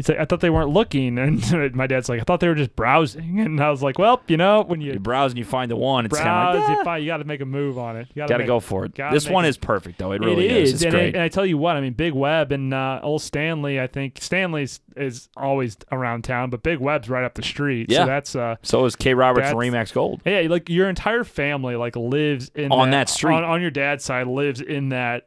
He's 0.00 0.08
like, 0.08 0.16
I 0.18 0.24
thought 0.24 0.40
they 0.40 0.48
weren't 0.48 0.70
looking, 0.70 1.18
and 1.52 1.74
my 1.74 1.86
dad's 1.86 2.08
like, 2.08 2.22
I 2.22 2.24
thought 2.24 2.40
they 2.40 2.48
were 2.48 2.54
just 2.54 2.74
browsing, 2.74 3.38
and 3.44 3.60
I 3.60 3.68
was 3.70 3.82
like, 3.82 3.98
well, 3.98 4.22
you 4.28 4.38
know, 4.38 4.62
when 4.62 4.80
you 4.80 4.94
you 4.94 4.98
browse 4.98 5.32
and 5.32 5.38
you 5.38 5.44
find 5.44 5.70
the 5.70 5.76
one. 5.76 6.06
It's 6.06 6.18
kind 6.18 6.56
of 6.56 6.62
like, 6.62 6.78
you, 6.78 6.82
"Ah." 6.86 6.94
you 6.94 7.06
got 7.06 7.18
to 7.18 7.24
make 7.24 7.42
a 7.42 7.44
move 7.44 7.76
on 7.76 7.98
it. 7.98 8.08
You 8.14 8.22
gotta, 8.22 8.32
gotta 8.32 8.46
go 8.46 8.60
for 8.60 8.86
it. 8.86 8.94
This 9.12 9.28
one 9.28 9.44
it- 9.44 9.48
is 9.50 9.58
perfect 9.58 9.98
though. 9.98 10.12
It 10.12 10.22
really 10.22 10.46
it 10.46 10.56
is, 10.56 10.72
It's 10.72 10.82
and, 10.84 10.92
great. 10.92 11.14
I, 11.14 11.18
and 11.18 11.22
I 11.22 11.28
tell 11.28 11.44
you 11.44 11.58
what, 11.58 11.76
I 11.76 11.82
mean, 11.82 11.92
Big 11.92 12.14
Web 12.14 12.50
and 12.50 12.72
uh, 12.72 13.00
old 13.02 13.20
Stanley. 13.20 13.78
I 13.78 13.86
think 13.88 14.16
Stanley's 14.22 14.80
is 14.96 15.28
always 15.36 15.76
around 15.92 16.24
town, 16.24 16.48
but 16.48 16.62
Big 16.62 16.78
Web's 16.78 17.10
right 17.10 17.24
up 17.24 17.34
the 17.34 17.42
street. 17.42 17.90
Yeah. 17.90 17.98
So 17.98 18.06
that's 18.06 18.34
uh, 18.36 18.56
so 18.62 18.86
is 18.86 18.96
K. 18.96 19.12
Roberts 19.12 19.48
and 19.48 19.58
Remax 19.58 19.92
Gold. 19.92 20.22
yeah, 20.24 20.40
like 20.48 20.70
your 20.70 20.88
entire 20.88 21.24
family 21.24 21.76
like 21.76 21.94
lives 21.94 22.50
in 22.54 22.72
On 22.72 22.90
that 22.92 23.10
street. 23.10 23.34
on, 23.34 23.44
on 23.44 23.60
your 23.60 23.70
dad's 23.70 24.02
side 24.02 24.26
lives 24.26 24.62
in 24.62 24.88
that 24.90 25.26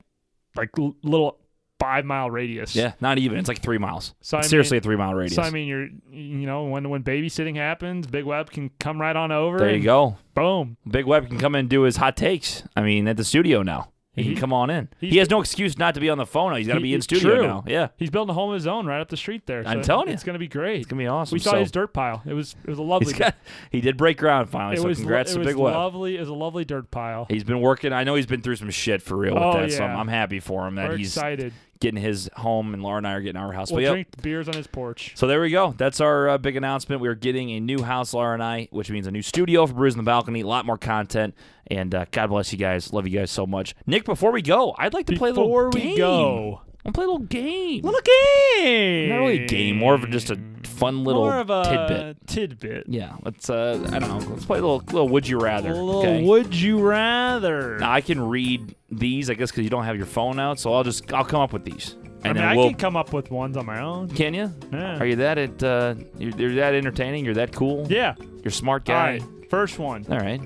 like 0.56 0.72
little 1.04 1.38
five 1.84 2.06
mile 2.06 2.32
radius. 2.32 2.76
Yeah, 2.76 2.94
not 3.02 3.18
even. 3.18 3.38
It's 3.38 3.48
like 3.48 3.62
three 3.62 3.78
miles. 3.78 4.16
So 4.22 4.38
I 4.38 4.42
Seriously, 4.42 4.76
mean- 4.76 4.80
a 4.80 4.84
three 4.84 4.96
mile 4.96 5.14
radius. 5.14 5.36
So 5.36 5.42
I 5.42 5.50
mean, 5.50 5.68
you're 5.68 5.88
you 6.12 6.46
know 6.48 6.66
when 6.66 6.90
when 6.90 7.04
babysitting 7.04 7.56
happens, 7.56 8.08
Big 8.08 8.24
Web 8.26 8.50
can 8.52 8.72
come 8.80 9.00
right 9.02 9.16
on 9.16 9.32
over. 9.32 9.58
there 9.60 9.76
you 9.76 9.84
go. 9.84 10.18
Boom. 10.34 10.78
Big 10.90 11.06
Web 11.06 11.28
can 11.28 11.38
come 11.40 11.56
in 11.56 11.60
and 11.62 11.70
do 11.70 11.82
his 11.84 11.98
hot 11.98 12.16
takes. 12.18 12.64
I 12.76 12.82
mean, 12.82 13.08
at 13.08 13.18
the 13.18 13.24
studio 13.24 13.62
now. 13.64 13.90
He, 14.16 14.22
He- 14.22 14.28
can 14.28 14.36
mm-hmm. 14.36 14.42
come 14.42 14.54
on 14.54 14.70
in. 14.70 14.90
He 15.00 15.18
has 15.18 15.30
no 15.32 15.42
excuse 15.42 15.76
not 15.80 15.96
to 15.96 16.00
be 16.00 16.08
on 16.08 16.20
the 16.20 16.26
phone. 16.28 16.56
He's 16.56 16.68
got 16.68 16.76
to 16.76 16.80
be 16.82 16.94
in 16.94 17.02
studio 17.02 17.36
true. 17.36 17.48
now. 17.48 17.64
Yeah, 17.66 17.88
He's 17.98 18.12
building 18.12 18.30
a 18.30 18.34
home 18.36 18.52
of 18.52 18.54
his 18.54 18.68
own 18.68 18.86
right 18.86 19.02
up 19.02 19.10
the 19.10 19.18
street 19.18 19.48
there. 19.48 19.64
I'm 19.66 19.82
telling 19.82 20.08
you. 20.08 20.14
it's 20.14 20.24
gonna 20.24 20.38
be 20.38 20.48
great. 20.48 20.82
it's 20.82 20.86
gonna 20.86 21.02
be 21.02 21.08
awesome. 21.08 21.36
we 21.36 21.40
saw 21.40 21.52
So, 21.54 21.60
his 21.62 21.72
dirt 21.72 21.94
pile. 21.96 22.22
It 22.24 22.34
was 22.36 22.56
it 22.64 22.70
was 22.70 22.78
a 22.78 22.84
lovely. 22.84 23.12
got- 23.14 23.34
he 23.72 23.82
did 23.82 23.98
break 23.98 24.18
ground 24.20 24.52
finally. 24.52 24.76
it 24.76 24.82
so 24.82 24.88
was 24.88 25.00
congrats 25.00 25.34
to 25.34 25.40
Big 25.40 25.56
Web. 25.56 25.74
lovely. 25.74 26.16
It 26.16 26.20
was 26.20 26.30
a 26.30 26.34
lovely 26.36 26.64
dirt 26.64 26.92
pile. 26.92 27.26
He's 27.28 27.44
been 27.44 27.60
working. 27.60 27.92
I 27.92 28.04
know 28.04 28.14
he's 28.14 28.28
been 28.28 28.44
through 28.44 28.58
some 28.58 28.70
shit 28.70 29.02
for 29.02 29.18
real 29.18 29.34
with 29.34 29.42
Oh, 29.42 29.54
that. 29.62 29.72
So 29.72 29.84
I'm. 29.84 30.02
I'm 30.02 30.08
happy 30.08 30.40
for 30.40 30.68
him 30.68 30.76
that 30.76 30.90
We're 30.90 30.98
he's 30.98 31.18
excited. 31.18 31.52
Getting 31.80 32.02
his 32.02 32.30
home, 32.36 32.74
and 32.74 32.82
Laura 32.82 32.98
and 32.98 33.08
I 33.08 33.14
are 33.14 33.22
getting 33.22 33.42
our 33.42 33.52
house. 33.52 33.72
We'll 33.72 33.78
but 33.78 33.84
yep. 33.84 33.94
drink 33.94 34.22
beers 34.22 34.48
on 34.48 34.54
his 34.56 34.68
porch. 34.68 35.14
So 35.16 35.28
there 35.28 35.42
we 35.42 35.50
go. 35.50 35.74
That's 35.78 36.00
our 36.00 36.30
uh, 36.30 36.38
big 36.38 36.56
announcement. 36.56 37.02
We 37.02 37.08
are 37.08 37.16
getting 37.16 37.52
a 37.52 37.60
new 37.60 37.82
house, 37.84 38.14
Laura 38.14 38.34
and 38.34 38.44
I, 38.44 38.68
which 38.72 38.90
means 38.90 39.08
a 39.08 39.12
new 39.12 39.22
studio 39.22 39.66
for 39.68 39.74
Brews 39.74 39.94
in 39.94 39.98
the 39.98 40.04
Balcony. 40.04 40.42
A 40.42 40.48
lot 40.48 40.66
more 40.66 40.78
content. 40.78 41.36
And 41.68 41.94
uh, 41.96 42.06
God 42.12 42.28
bless 42.28 42.52
you 42.52 42.58
guys. 42.58 42.92
Love 42.94 43.08
you 43.08 43.18
guys 43.18 43.32
so 43.32 43.46
much. 43.46 43.76
Nick, 43.86 44.06
before 44.06 44.32
we 44.32 44.42
go, 44.42 44.76
I'd 44.78 44.94
like 44.94 45.08
to 45.08 45.16
play 45.16 45.30
a 45.30 45.34
little 45.34 45.48
Before 45.48 45.70
we 45.70 45.82
game. 45.82 45.98
go, 45.98 46.62
I'll 46.86 46.92
play 46.92 47.06
a 47.06 47.08
little 47.08 47.26
game. 47.26 47.82
little 47.84 48.02
game. 48.02 49.10
Not 49.10 49.18
really 49.18 49.44
a 49.44 49.48
game, 49.48 49.78
more 49.78 49.94
of 49.94 50.04
a, 50.04 50.08
just 50.08 50.30
a 50.30 50.40
fun 50.68 51.04
little 51.04 51.24
more 51.24 51.40
of 51.40 51.50
a 51.50 51.64
tidbit. 51.64 52.28
tidbit. 52.28 52.86
Yeah, 52.88 53.16
let's. 53.24 53.50
Uh, 53.50 53.88
I 53.92 54.00
don't 54.00 54.10
know. 54.10 54.30
Let's 54.34 54.46
play 54.46 54.60
a 54.60 54.62
little, 54.62 54.80
little. 54.80 55.10
Would 55.10 55.28
you 55.28 55.40
rather? 55.40 55.72
A 55.72 55.74
little 55.76 56.00
okay? 56.00 56.24
would 56.24 56.54
you 56.56 56.80
rather? 56.82 57.78
Now 57.80 57.92
I 57.92 58.02
can 58.02 58.22
read 58.22 58.76
these, 58.92 59.30
I 59.30 59.34
guess, 59.34 59.52
because 59.52 59.64
you 59.64 59.70
don't 59.70 59.86
have 59.86 59.98
your 59.98 60.06
phone 60.06 60.40
out. 60.40 60.60
So 60.60 60.74
I'll 60.74 60.84
just 60.84 61.12
I'll 61.14 61.26
come 61.26 61.42
up 61.42 61.54
with 61.54 61.66
these, 61.66 61.94
and 61.94 62.26
I 62.26 62.28
mean, 62.30 62.36
then 62.36 62.46
I 62.46 62.56
we'll. 62.56 62.70
can 62.70 62.78
come 62.78 62.96
up 62.96 63.14
with 63.14 63.32
ones 63.32 63.58
on 63.58 63.66
my 63.66 63.82
own. 63.82 64.10
Can 64.10 64.34
you? 64.34 64.52
Yeah. 64.72 65.00
Are 65.00 65.06
you 65.06 65.16
that 65.18 65.38
at? 65.38 65.64
Uh, 65.64 65.96
you're, 66.18 66.32
you're 66.32 66.56
that 66.56 66.74
entertaining? 66.76 67.26
You're 67.26 67.36
that 67.36 67.54
cool? 67.54 67.88
Yeah. 67.90 68.16
You're 68.20 68.48
a 68.48 68.52
smart 68.52 68.86
guy. 68.86 69.20
right. 69.20 69.50
First 69.50 69.80
one. 69.80 70.06
All 70.10 70.20
right. 70.20 70.42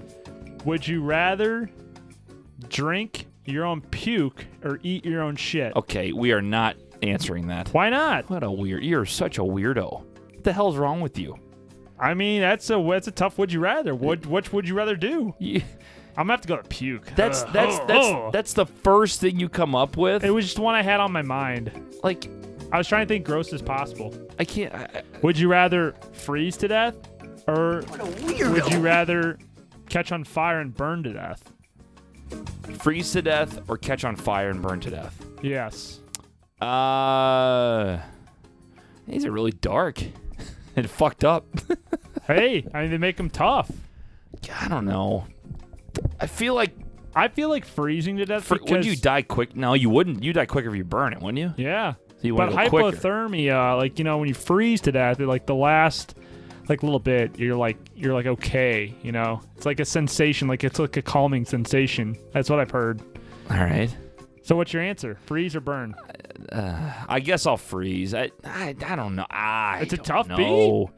Would 0.65 0.87
you 0.87 1.01
rather 1.01 1.69
drink 2.67 3.27
your 3.45 3.65
own 3.65 3.81
puke 3.81 4.45
or 4.63 4.79
eat 4.83 5.05
your 5.05 5.21
own 5.21 5.35
shit? 5.35 5.75
Okay, 5.75 6.11
we 6.11 6.31
are 6.33 6.41
not 6.41 6.75
answering 7.01 7.47
that. 7.47 7.69
Why 7.69 7.89
not? 7.89 8.29
What 8.29 8.43
a 8.43 8.51
weird. 8.51 8.83
You're 8.83 9.05
such 9.05 9.37
a 9.37 9.41
weirdo. 9.41 10.03
What 10.47 10.51
the 10.51 10.55
hell's 10.55 10.77
wrong 10.77 11.01
with 11.01 11.19
you? 11.19 11.37
I 11.99 12.13
mean, 12.13 12.39
that's 12.39 12.69
a 12.69 12.81
that's 12.89 13.09
a 13.09 13.11
tough. 13.11 13.37
Would 13.37 13.51
you 13.51 13.59
rather? 13.59 13.93
What 13.93 14.25
which 14.25 14.53
would 14.53 14.65
you 14.65 14.75
rather 14.75 14.95
do? 14.95 15.35
You- 15.39 15.61
I'm 16.15 16.23
gonna 16.27 16.31
have 16.33 16.41
to 16.43 16.47
go 16.47 16.55
to 16.55 16.63
puke. 16.63 17.05
that's 17.17 17.43
Ugh. 17.43 17.49
that's 17.51 17.75
Oh, 17.81 17.85
that's 17.85 18.05
oh. 18.07 18.29
that's 18.31 18.53
the 18.53 18.65
first 18.65 19.19
thing 19.19 19.37
you 19.41 19.49
come 19.49 19.75
up 19.75 19.97
with. 19.97 20.23
It 20.23 20.29
was 20.31 20.45
just 20.45 20.57
one 20.57 20.73
I 20.73 20.83
had 20.83 21.01
on 21.01 21.11
my 21.11 21.21
mind. 21.21 21.69
like 22.01 22.29
I 22.71 22.77
was 22.77 22.87
trying 22.87 23.05
to 23.05 23.13
think 23.13 23.25
gross 23.25 23.51
as 23.51 23.61
possible. 23.61 24.15
I 24.39 24.45
can't. 24.45 24.73
I, 24.73 24.83
I- 24.83 25.03
Would 25.21 25.37
you 25.37 25.49
rather 25.49 25.95
freeze 26.13 26.55
to 26.57 26.69
death, 26.69 26.95
or 27.45 27.83
would 28.21 28.71
you 28.71 28.79
rather 28.79 29.37
catch 29.89 30.13
on 30.13 30.23
fire 30.23 30.61
and 30.61 30.73
burn 30.73 31.03
to 31.03 31.11
death? 31.11 31.51
freeze 32.79 33.11
to 33.11 33.21
death 33.21 33.69
or 33.69 33.77
catch 33.77 34.05
on 34.05 34.15
fire 34.15 34.49
and 34.49 34.61
burn 34.61 34.79
to 34.79 34.91
death. 34.91 35.25
Yes. 35.41 35.99
Uh, 36.61 37.99
these 39.07 39.25
are 39.25 39.31
really 39.31 39.51
dark 39.51 40.01
and 40.77 40.89
fucked 40.89 41.23
up. 41.25 41.45
Hey, 42.25 42.67
I 42.73 42.81
mean 42.81 42.91
they 42.91 42.97
make 42.97 43.15
them 43.15 43.29
tough. 43.29 43.71
I 44.61 44.67
don't 44.67 44.83
know. 44.83 45.27
I 46.19 46.27
feel 46.27 46.55
like 46.55 46.73
I 47.15 47.29
feel 47.29 47.47
like 47.47 47.63
freezing 47.63 48.17
to 48.17 48.25
death. 48.25 48.43
for, 48.43 48.55
because, 48.55 48.69
would 48.69 48.85
you 48.85 48.97
die 48.97 49.21
quick? 49.21 49.55
No, 49.55 49.75
you 49.75 49.89
wouldn't. 49.89 50.23
You 50.23 50.33
die 50.33 50.45
quicker 50.45 50.67
if 50.67 50.75
you 50.75 50.83
burn 50.83 51.13
it, 51.13 51.21
wouldn't 51.21 51.37
you? 51.37 51.53
Yeah. 51.55 51.93
So 51.93 52.27
you 52.27 52.35
But 52.35 52.49
hypothermia, 52.49 53.77
like 53.77 53.97
you 53.97 54.03
know, 54.03 54.17
when 54.17 54.27
you 54.27 54.33
freeze 54.33 54.81
to 54.81 54.91
death, 54.91 55.21
like 55.21 55.45
the 55.45 55.55
last, 55.55 56.17
like 56.67 56.83
little 56.83 56.99
bit, 56.99 57.39
you're 57.39 57.55
like 57.55 57.77
you're 57.95 58.13
like 58.13 58.25
okay, 58.25 58.93
you 59.03 59.13
know, 59.13 59.41
it's 59.55 59.65
like 59.65 59.79
a 59.79 59.85
sensation, 59.85 60.49
like 60.49 60.65
it's 60.65 60.79
like 60.79 60.97
a 60.97 61.01
calming 61.01 61.45
sensation. 61.45 62.17
That's 62.33 62.49
what 62.49 62.59
I've 62.59 62.71
heard. 62.71 63.01
All 63.49 63.57
right. 63.57 63.95
So 64.47 64.55
what's 64.55 64.71
your 64.71 64.81
answer? 64.81 65.17
Freeze 65.25 65.57
or 65.57 65.59
burn? 65.59 65.93
I 66.53 67.19
guess 67.19 67.45
I'll 67.45 67.57
freeze. 67.57 68.13
I 68.13 68.31
I, 68.45 68.73
I 68.85 68.95
don't 68.95 69.17
know. 69.17 69.25
I 69.29 69.79
It's 69.81 69.91
a 69.91 69.97
tough 69.97 70.29
know. 70.29 70.89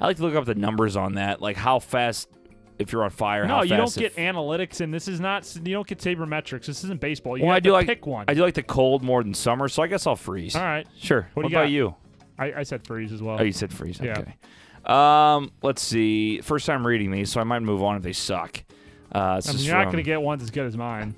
I 0.00 0.06
like 0.06 0.16
to 0.16 0.22
look 0.24 0.34
up 0.34 0.44
the 0.44 0.56
numbers 0.56 0.96
on 0.96 1.14
that, 1.14 1.40
like 1.40 1.56
how 1.56 1.78
fast 1.78 2.28
if 2.80 2.90
you're 2.90 3.04
on 3.04 3.10
fire. 3.10 3.46
No, 3.46 3.62
you 3.62 3.76
don't 3.76 3.94
get 3.94 4.16
analytics, 4.16 4.80
and 4.80 4.92
this 4.92 5.06
is 5.06 5.20
not. 5.20 5.54
You 5.54 5.74
don't 5.74 5.86
get 5.86 5.98
sabermetrics. 5.98 6.66
This 6.66 6.82
isn't 6.82 7.00
baseball. 7.00 7.38
You 7.38 7.44
well, 7.44 7.52
have 7.52 7.58
I 7.58 7.60
do 7.60 7.68
to 7.70 7.74
like 7.74 7.86
pick 7.86 8.06
one. 8.08 8.24
I 8.26 8.34
do 8.34 8.40
like 8.40 8.54
the 8.54 8.62
cold 8.64 9.04
more 9.04 9.22
than 9.22 9.34
summer, 9.34 9.68
so 9.68 9.84
I 9.84 9.86
guess 9.86 10.08
I'll 10.08 10.16
freeze. 10.16 10.56
All 10.56 10.62
right, 10.62 10.86
Sure. 10.98 11.28
What 11.34 11.44
What, 11.44 11.52
you 11.52 11.56
about 11.56 11.64
got? 11.66 11.70
you? 11.70 11.94
I, 12.40 12.52
I 12.54 12.62
said 12.64 12.84
freeze 12.84 13.12
as 13.12 13.22
well. 13.22 13.36
Oh, 13.38 13.44
you 13.44 13.52
said 13.52 13.72
freeze. 13.72 14.00
Yeah. 14.02 14.18
Okay. 14.18 14.34
Um, 14.84 15.52
let's 15.62 15.82
see. 15.82 16.40
First 16.40 16.66
time 16.66 16.84
reading 16.84 17.12
these, 17.12 17.30
so 17.30 17.40
I 17.40 17.44
might 17.44 17.60
move 17.60 17.84
on 17.84 17.96
if 17.96 18.02
they 18.02 18.14
suck. 18.14 18.64
Uh, 19.14 19.40
I 19.46 19.52
mean, 19.52 19.62
you're 19.62 19.76
not 19.76 19.92
gonna 19.92 20.02
get 20.02 20.20
ones 20.22 20.42
as 20.42 20.50
good 20.50 20.66
as 20.66 20.76
mine. 20.76 21.14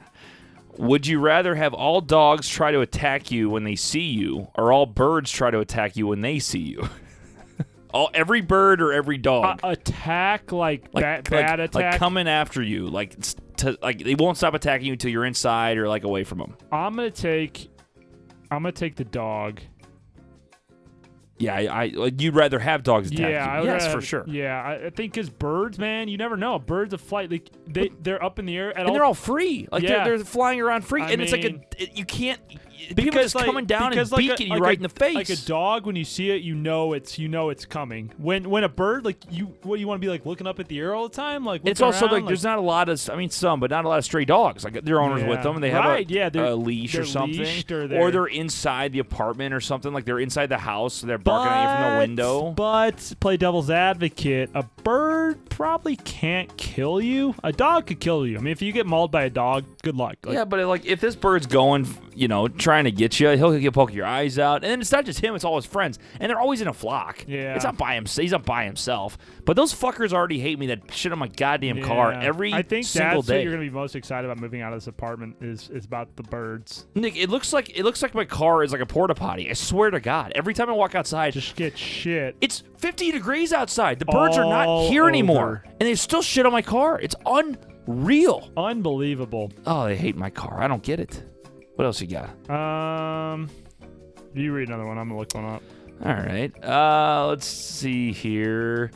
Would 0.78 1.06
you 1.06 1.20
rather 1.20 1.54
have 1.54 1.74
all 1.74 2.00
dogs 2.00 2.48
try 2.48 2.70
to 2.72 2.80
attack 2.80 3.30
you 3.30 3.50
when 3.50 3.64
they 3.64 3.76
see 3.76 4.00
you, 4.10 4.48
or 4.54 4.72
all 4.72 4.86
birds 4.86 5.30
try 5.30 5.50
to 5.50 5.60
attack 5.60 5.96
you 5.96 6.06
when 6.06 6.20
they 6.22 6.38
see 6.38 6.60
you? 6.60 6.88
all 7.94 8.10
every 8.14 8.40
bird 8.40 8.80
or 8.80 8.92
every 8.92 9.18
dog, 9.18 9.60
Uh, 9.62 9.68
attack 9.70 10.50
like, 10.50 10.88
like, 10.92 11.04
like- 11.04 11.28
bad 11.30 11.60
attack, 11.60 11.74
like 11.74 11.98
coming 11.98 12.26
after 12.26 12.62
you, 12.62 12.88
like 12.88 13.16
to, 13.58 13.78
like 13.82 14.02
they 14.02 14.14
won't 14.14 14.36
stop 14.38 14.54
attacking 14.54 14.86
you 14.86 14.92
until 14.94 15.10
you're 15.10 15.26
inside 15.26 15.76
or 15.78 15.88
like 15.88 16.04
away 16.04 16.24
from 16.24 16.38
them. 16.38 16.56
I'm 16.72 16.96
gonna 16.96 17.10
take. 17.10 17.68
I'm 18.50 18.62
gonna 18.62 18.72
take 18.72 18.96
the 18.96 19.04
dog. 19.04 19.60
Yeah, 21.38 21.54
I, 21.56 21.84
I 21.84 21.86
like, 21.94 22.20
you'd 22.20 22.34
rather 22.36 22.58
have 22.60 22.82
dogs 22.84 23.10
attack 23.10 23.30
Yeah, 23.30 23.46
I 23.46 23.54
you. 23.56 23.60
would 23.62 23.72
Yes, 23.72 23.82
rather- 23.86 24.00
for 24.00 24.06
sure. 24.06 24.24
Yeah, 24.28 24.62
I, 24.62 24.74
I 24.86 24.90
think 24.90 25.12
because 25.14 25.28
birds, 25.28 25.78
man, 25.78 26.06
you 26.08 26.16
never 26.16 26.36
know. 26.36 26.58
Birds 26.58 26.92
of 26.94 27.00
flight, 27.00 27.30
like 27.30 27.48
they 27.66 27.90
they're 28.00 28.22
up 28.22 28.38
in 28.38 28.46
the 28.46 28.56
air 28.56 28.70
at 28.70 28.76
And 28.80 28.88
all. 28.88 28.94
they're 28.94 29.04
all 29.04 29.14
free, 29.14 29.66
like 29.72 29.82
Yeah. 29.82 30.04
they're, 30.04 30.18
they're 30.18 30.24
flying 30.24 30.60
around 30.60 30.82
free, 30.82 31.02
I 31.02 31.10
and 31.10 31.20
it's 31.22 31.32
like 31.32 31.44
a 31.44 31.60
it, 31.82 31.96
you 31.96 32.04
can't. 32.04 32.40
People 32.96 33.20
just 33.22 33.34
like, 33.34 33.46
coming 33.46 33.64
down 33.66 33.84
and 33.84 33.90
because 33.92 34.12
like 34.12 34.24
a- 34.24 34.28
beaking 34.28 34.46
you 34.48 34.52
like 34.54 34.62
right 34.62 34.72
a- 34.72 34.76
in 34.78 34.82
the 34.82 34.88
face. 34.88 35.14
Like 35.14 35.30
a 35.30 35.36
dog, 35.36 35.86
when 35.86 35.96
you 35.96 36.04
see 36.04 36.30
it, 36.30 36.42
you 36.42 36.54
know 36.54 36.92
it's 36.92 37.18
you 37.18 37.28
know 37.28 37.50
it's 37.50 37.64
coming. 37.64 38.10
When 38.18 38.48
when 38.50 38.64
a 38.64 38.68
bird, 38.68 39.04
like 39.04 39.18
you, 39.30 39.46
what 39.62 39.76
do 39.76 39.80
you 39.80 39.86
want 39.88 40.00
to 40.00 40.04
be 40.06 40.10
like 40.10 40.26
looking 40.26 40.46
up 40.46 40.58
at 40.60 40.68
the 40.68 40.78
air 40.78 40.94
all 40.94 41.08
the 41.08 41.14
time, 41.14 41.44
like 41.44 41.62
It's 41.64 41.80
also 41.80 42.06
around, 42.06 42.14
like 42.14 42.26
there's 42.26 42.44
not 42.44 42.58
a 42.58 42.62
lot 42.62 42.88
of, 42.88 43.08
I 43.10 43.16
mean, 43.16 43.30
some, 43.30 43.60
but 43.60 43.70
not 43.70 43.84
a 43.84 43.88
lot 43.88 43.98
of 43.98 44.04
stray 44.04 44.24
dogs. 44.24 44.64
Like 44.64 44.82
their 44.84 45.00
owners 45.00 45.22
with 45.24 45.42
them, 45.42 45.54
and 45.54 45.62
they 45.64 45.70
have 45.70 45.84
Right, 45.84 46.08
a, 46.10 46.12
yeah, 46.12 46.30
a 46.34 46.54
leash 46.54 46.94
or 46.94 47.04
something, 47.04 47.40
or 47.70 47.86
they're- 47.88 48.10
they're 48.10 48.26
inside 48.26 48.92
the 48.92 48.98
apartment 48.98 49.54
or 49.54 49.60
something. 49.60 49.92
Like 49.92 50.04
they're 50.04 50.18
inside 50.20 50.46
the 50.46 50.58
house, 50.58 50.94
so 50.94 51.06
they're 51.06 51.18
barking 51.18 51.52
at 51.52 51.62
you 51.62 51.84
from 51.84 51.92
the 51.94 51.98
window. 51.98 52.50
But 52.52 53.14
play 53.20 53.36
devil's 53.36 53.70
advocate. 53.70 54.50
A 54.54 54.62
bird 54.84 55.48
probably 55.50 55.96
can't 55.96 56.54
kill 56.56 57.00
you. 57.00 57.34
A 57.44 57.52
dog 57.52 57.86
could 57.86 58.00
kill 58.00 58.26
you. 58.26 58.36
I 58.38 58.40
mean, 58.40 58.52
if 58.52 58.62
you 58.62 58.72
get 58.72 58.86
mauled 58.86 59.10
by 59.10 59.24
a 59.24 59.30
dog, 59.30 59.64
good 59.82 59.96
luck. 59.96 60.16
Like, 60.24 60.34
yeah, 60.34 60.44
but 60.44 60.64
like 60.66 60.84
if 60.86 61.00
this 61.00 61.14
bird's 61.16 61.46
going, 61.46 61.86
you 62.14 62.28
know, 62.28 62.48
trying 62.48 62.84
to 62.84 62.90
get 62.90 63.18
you, 63.20 63.28
he'll 63.30 63.52
he'll 63.52 63.72
poke 63.72 63.92
your 63.92 64.06
eyes 64.06 64.38
out, 64.38 64.62
and 64.64 64.70
then 64.70 64.80
it's 64.80 64.92
not 64.92 65.04
just 65.04 65.20
him; 65.20 65.34
it's 65.34 65.44
all 65.44 65.56
his 65.56 65.66
friends, 65.66 65.98
and 66.20 66.28
they're 66.30 66.40
always 66.40 66.60
in 66.60 66.68
a 66.68 66.72
flock. 66.72 67.24
Yeah. 67.26 67.54
it's 67.54 67.64
not 67.64 67.76
by 67.76 67.94
himself. 67.94 68.22
He's 68.22 68.32
not 68.32 68.44
by 68.44 68.64
himself. 68.64 69.16
But 69.44 69.56
those 69.56 69.74
fuckers 69.74 70.12
already 70.12 70.38
hate 70.38 70.58
me 70.58 70.66
that 70.68 70.92
shit 70.92 71.12
on 71.12 71.18
my 71.18 71.28
goddamn 71.28 71.82
car 71.82 72.12
Yeah. 72.12 72.22
every 72.22 72.52
I 72.52 72.62
think 72.62 72.86
single 72.86 73.22
that's 73.22 73.28
day. 73.28 73.36
what 73.38 73.42
you're 73.44 73.52
gonna 73.52 73.64
be 73.64 73.70
most 73.70 73.96
excited 73.96 74.30
about 74.30 74.40
moving 74.40 74.60
out 74.62 74.72
of 74.72 74.78
this 74.78 74.86
apartment 74.86 75.36
is 75.40 75.68
is 75.70 75.84
about 75.84 76.14
the 76.16 76.22
birds. 76.22 76.86
Nick, 76.94 77.16
it 77.16 77.28
looks 77.30 77.52
like 77.52 77.76
it 77.76 77.84
looks 77.84 78.02
like 78.02 78.14
my 78.14 78.24
car 78.24 78.62
is 78.62 78.72
like 78.72 78.80
a 78.80 78.86
porta 78.86 79.14
potty. 79.14 79.50
I 79.50 79.54
swear 79.54 79.90
to 79.90 80.00
God, 80.00 80.32
every 80.34 80.54
time 80.54 80.68
I 80.68 80.72
walk 80.72 80.94
outside, 80.94 81.32
Just 81.32 81.56
get 81.56 81.76
shit. 81.78 82.36
It's 82.40 82.62
50 82.78 83.12
degrees 83.12 83.52
outside. 83.52 83.98
The 83.98 84.04
birds 84.04 84.36
are 84.36 84.44
not 84.44 84.66
All 84.68 84.88
here 84.90 85.08
anymore. 85.08 85.64
And 85.80 85.88
they 85.88 85.94
still 85.94 86.22
shit 86.22 86.46
on 86.46 86.52
my 86.52 86.62
car. 86.62 86.98
It's 87.00 87.14
unreal. 87.26 88.50
Unbelievable. 88.56 89.52
Oh, 89.66 89.86
they 89.86 89.96
hate 89.96 90.16
my 90.16 90.30
car. 90.30 90.60
I 90.62 90.68
don't 90.68 90.82
get 90.82 91.00
it. 91.00 91.22
What 91.82 91.86
else 91.86 92.00
you 92.00 92.06
got? 92.06 92.48
Um, 92.48 93.50
you 94.34 94.52
read 94.52 94.68
another 94.68 94.86
one. 94.86 94.98
I'm 94.98 95.08
gonna 95.08 95.18
look 95.18 95.34
one 95.34 95.44
up. 95.44 95.64
All 96.04 96.12
right. 96.12 96.52
Uh, 96.64 97.26
let's 97.26 97.44
see 97.44 98.12
here. 98.12 98.92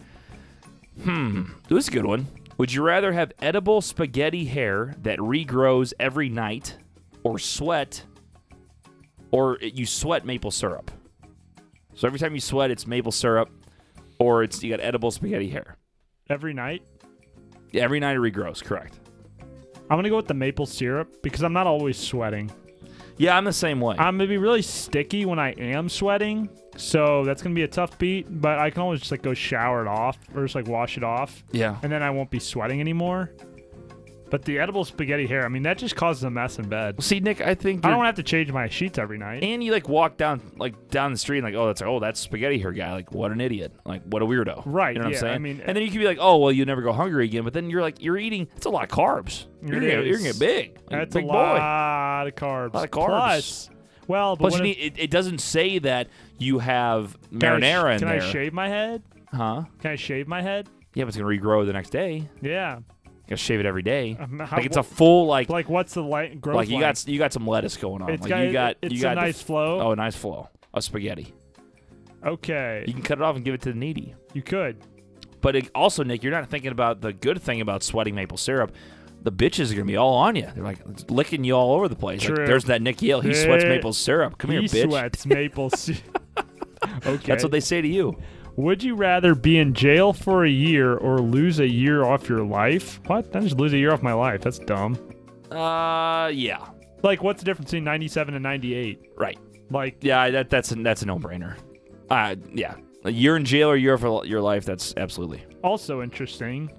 Hmm. 1.02 1.46
This 1.68 1.78
is 1.82 1.88
a 1.88 1.90
good 1.90 2.06
one. 2.06 2.28
Would 2.58 2.72
you 2.72 2.84
rather 2.84 3.10
have 3.12 3.32
edible 3.42 3.80
spaghetti 3.80 4.44
hair 4.44 4.94
that 5.02 5.18
regrows 5.18 5.94
every 5.98 6.28
night 6.28 6.76
or 7.24 7.40
sweat 7.40 8.04
or 9.32 9.58
you 9.60 9.84
sweat 9.84 10.24
maple 10.24 10.52
syrup? 10.52 10.92
So 11.96 12.06
every 12.06 12.20
time 12.20 12.34
you 12.34 12.40
sweat, 12.40 12.70
it's 12.70 12.86
maple 12.86 13.10
syrup 13.10 13.50
or 14.20 14.44
it's 14.44 14.62
you 14.62 14.70
got 14.70 14.78
edible 14.78 15.10
spaghetti 15.10 15.48
hair. 15.48 15.76
Every 16.30 16.54
night, 16.54 16.84
Yeah, 17.72 17.82
every 17.82 17.98
night 17.98 18.14
it 18.14 18.20
regrows, 18.20 18.62
correct. 18.62 19.00
I'm 19.90 19.98
gonna 19.98 20.08
go 20.08 20.18
with 20.18 20.28
the 20.28 20.34
maple 20.34 20.66
syrup 20.66 21.20
because 21.20 21.42
I'm 21.42 21.52
not 21.52 21.66
always 21.66 21.98
sweating. 21.98 22.48
Yeah, 23.18 23.36
I'm 23.36 23.44
the 23.44 23.52
same 23.52 23.80
way. 23.80 23.96
I'm 23.98 24.18
gonna 24.18 24.28
be 24.28 24.36
really 24.36 24.62
sticky 24.62 25.24
when 25.24 25.38
I 25.38 25.52
am 25.52 25.88
sweating, 25.88 26.48
so 26.76 27.24
that's 27.24 27.42
gonna 27.42 27.54
be 27.54 27.62
a 27.62 27.68
tough 27.68 27.98
beat. 27.98 28.26
But 28.40 28.58
I 28.58 28.70
can 28.70 28.82
always 28.82 29.00
just 29.00 29.10
like 29.10 29.22
go 29.22 29.34
shower 29.34 29.82
it 29.82 29.88
off 29.88 30.18
or 30.34 30.42
just 30.42 30.54
like 30.54 30.68
wash 30.68 30.96
it 30.96 31.04
off, 31.04 31.44
yeah. 31.52 31.76
and 31.82 31.90
then 31.90 32.02
I 32.02 32.10
won't 32.10 32.30
be 32.30 32.38
sweating 32.38 32.80
anymore. 32.80 33.32
But 34.28 34.44
the 34.44 34.58
edible 34.58 34.84
spaghetti 34.84 35.26
hair, 35.26 35.44
I 35.44 35.48
mean, 35.48 35.62
that 35.62 35.78
just 35.78 35.94
causes 35.94 36.24
a 36.24 36.30
mess 36.30 36.58
in 36.58 36.68
bed. 36.68 37.00
See, 37.02 37.20
Nick, 37.20 37.40
I 37.40 37.54
think 37.54 37.84
I 37.84 37.88
you're- 37.88 37.96
don't 37.98 38.06
have 38.06 38.16
to 38.16 38.24
change 38.24 38.50
my 38.50 38.68
sheets 38.68 38.98
every 38.98 39.18
night. 39.18 39.44
and 39.44 39.62
you 39.62 39.70
like 39.70 39.88
walk 39.88 40.16
down 40.16 40.40
like 40.56 40.88
down 40.90 41.12
the 41.12 41.18
street 41.18 41.38
and 41.38 41.44
like 41.46 41.54
oh 41.54 41.66
that's 41.68 41.80
oh 41.82 42.00
that's 42.00 42.18
spaghetti 42.18 42.58
hair 42.58 42.72
guy 42.72 42.92
like 42.92 43.12
what 43.12 43.30
an 43.30 43.40
idiot 43.40 43.72
like 43.84 44.02
what 44.04 44.22
a 44.22 44.26
weirdo 44.26 44.62
Right, 44.66 44.94
you 44.94 44.98
know 45.00 45.06
what 45.06 45.12
yeah, 45.12 45.18
I'm 45.18 45.20
saying 45.20 45.34
I 45.34 45.38
mean- 45.38 45.60
and 45.64 45.76
then 45.76 45.78
uh, 45.78 45.80
you 45.86 45.90
can 45.90 46.00
be 46.00 46.06
like 46.06 46.18
oh 46.20 46.38
well 46.38 46.50
you 46.50 46.64
never 46.64 46.82
go 46.82 46.92
hungry 46.92 47.24
again 47.26 47.44
but 47.44 47.52
then 47.52 47.70
you're 47.70 47.82
like 47.82 48.02
you're 48.02 48.18
eating 48.18 48.48
it's 48.56 48.66
a 48.66 48.70
lot 48.70 48.82
of 48.84 48.90
carbs 48.90 49.46
you're, 49.62 49.76
It 49.76 49.80
gonna, 49.80 49.86
get- 49.86 50.06
you're 50.06 50.16
gonna 50.18 50.30
get 50.32 50.38
big 50.40 50.74
Like, 50.74 50.90
That's 50.90 51.14
big 51.14 51.24
a 51.24 51.28
boy 51.28 51.32
lot 51.34 52.26
of 52.26 52.34
carbs. 52.34 52.72
A 52.74 52.76
lot 52.76 52.84
of 52.84 52.90
carbs. 52.90 53.06
Plus, 53.06 53.70
well, 54.08 54.34
but 54.36 54.40
plus 54.40 54.54
you 54.54 54.58
what 54.58 54.64
need, 54.64 54.78
it, 54.78 54.92
it 54.98 55.10
doesn't 55.10 55.38
say 55.38 55.78
that 55.80 56.08
you 56.38 56.58
have 56.58 57.16
can 57.30 57.44
I 57.44 57.58
sh- 57.58 57.62
marinara 57.62 57.92
in 57.94 57.98
Can 58.00 58.08
there 58.08 58.22
I 58.22 58.30
shave 58.32 58.52
my 58.52 58.68
head? 58.68 59.02
huh 59.32 59.62
Can 59.80 59.92
I 59.92 59.96
shave 59.96 60.26
my 60.26 60.42
head? 60.42 60.68
yeah 60.94 61.04
but 61.04 61.08
it's 61.08 61.16
gonna 61.16 61.28
regrow 61.28 61.64
the 61.64 61.72
next 61.72 61.90
day 61.90 62.28
Yeah. 62.42 62.80
Gotta 63.28 63.36
shave 63.36 63.60
it 63.60 63.66
every 63.66 63.82
day 63.82 64.16
Um, 64.20 64.38
how- 64.40 64.56
like 64.56 64.66
it's 64.66 64.76
a 64.76 64.82
full 64.82 65.26
like 65.26 65.48
Like, 65.50 65.68
what's 65.68 65.94
the 65.94 66.02
light 66.02 66.40
growth? 66.40 66.56
like 66.56 66.68
you 66.68 66.80
got 66.80 67.06
you 67.08 67.18
got 67.18 67.32
some 67.32 67.46
lettuce 67.46 67.76
going 67.76 68.02
on 68.02 68.10
It's 68.10 68.22
like 68.22 68.28
got- 68.30 68.40
you 68.46 68.52
got 68.52 68.76
it's 68.82 68.94
you 68.94 69.00
a 69.00 69.02
got 69.02 69.14
the 69.16 69.20
nice 69.22 69.40
f- 69.40 69.46
flow. 69.46 69.80
oh 69.80 69.90
a 69.92 69.96
nice 69.96 70.16
flow 70.16 70.48
of 70.74 70.84
spaghetti 70.84 71.32
Okay, 72.24 72.84
you 72.86 72.92
can 72.92 73.02
cut 73.02 73.18
it 73.18 73.22
off 73.22 73.36
and 73.36 73.44
give 73.44 73.54
it 73.54 73.60
to 73.62 73.72
the 73.72 73.78
needy 73.78 74.14
you 74.34 74.42
could. 74.42 74.76
But 75.42 75.54
it, 75.54 75.70
also, 75.76 76.02
Nick, 76.02 76.24
you're 76.24 76.32
not 76.32 76.48
thinking 76.48 76.72
about 76.72 77.00
the 77.00 77.12
good 77.12 77.40
thing 77.40 77.60
about 77.60 77.84
sweating 77.84 78.16
maple 78.16 78.36
syrup. 78.38 78.74
The 79.22 79.30
bitches 79.30 79.70
are 79.70 79.74
gonna 79.74 79.84
be 79.84 79.96
all 79.96 80.14
on 80.14 80.34
you. 80.34 80.48
They're 80.54 80.64
like 80.64 80.78
licking 81.08 81.44
you 81.44 81.52
all 81.54 81.74
over 81.74 81.88
the 81.88 81.94
place. 81.94 82.26
Like, 82.28 82.34
there's 82.46 82.64
that 82.64 82.82
Nick 82.82 83.00
Yale. 83.02 83.20
He 83.20 83.32
sweats 83.32 83.64
maple 83.64 83.92
syrup. 83.92 84.38
Come 84.38 84.50
here, 84.50 84.62
bitch. 84.62 84.72
he 84.84 84.90
sweats 84.90 85.26
maple 85.26 85.70
syrup. 85.76 86.00
okay. 87.06 87.26
That's 87.26 87.44
what 87.44 87.52
they 87.52 87.60
say 87.60 87.80
to 87.80 87.86
you. 87.88 88.16
Would 88.56 88.82
you 88.82 88.94
rather 88.94 89.34
be 89.34 89.58
in 89.58 89.74
jail 89.74 90.12
for 90.12 90.44
a 90.44 90.50
year 90.50 90.96
or 90.96 91.18
lose 91.20 91.58
a 91.60 91.68
year 91.68 92.04
off 92.04 92.28
your 92.28 92.44
life? 92.44 93.00
What? 93.06 93.34
I 93.36 93.40
just 93.40 93.58
lose 93.58 93.72
a 93.74 93.78
year 93.78 93.92
off 93.92 94.02
my 94.02 94.14
life. 94.14 94.40
That's 94.40 94.58
dumb. 94.58 94.96
Uh, 95.50 96.30
yeah, 96.32 96.64
Like, 97.02 97.22
what's 97.22 97.40
the 97.40 97.44
difference 97.44 97.70
between 97.70 97.84
97 97.84 98.34
and 98.34 98.42
98? 98.42 99.10
right. 99.16 99.38
Like, 99.70 99.98
Yeah, 100.00 100.30
that 100.30 100.48
that's 100.50 100.72
a, 100.72 100.76
that's 100.76 101.02
a 101.02 101.06
no 101.06 101.18
brainer. 101.18 101.56
Uh, 102.08 102.36
yeah, 102.52 102.74
a 103.04 103.10
year 103.12 103.36
in 103.36 103.44
jail 103.44 103.68
or 103.70 103.74
a 103.74 103.80
year 103.80 103.98
for 103.98 104.24
your 104.24 104.40
life. 104.40 104.64
That's 104.64 104.94
absolutely. 104.96 105.44
also 105.62 106.02
interesting. 106.02 106.70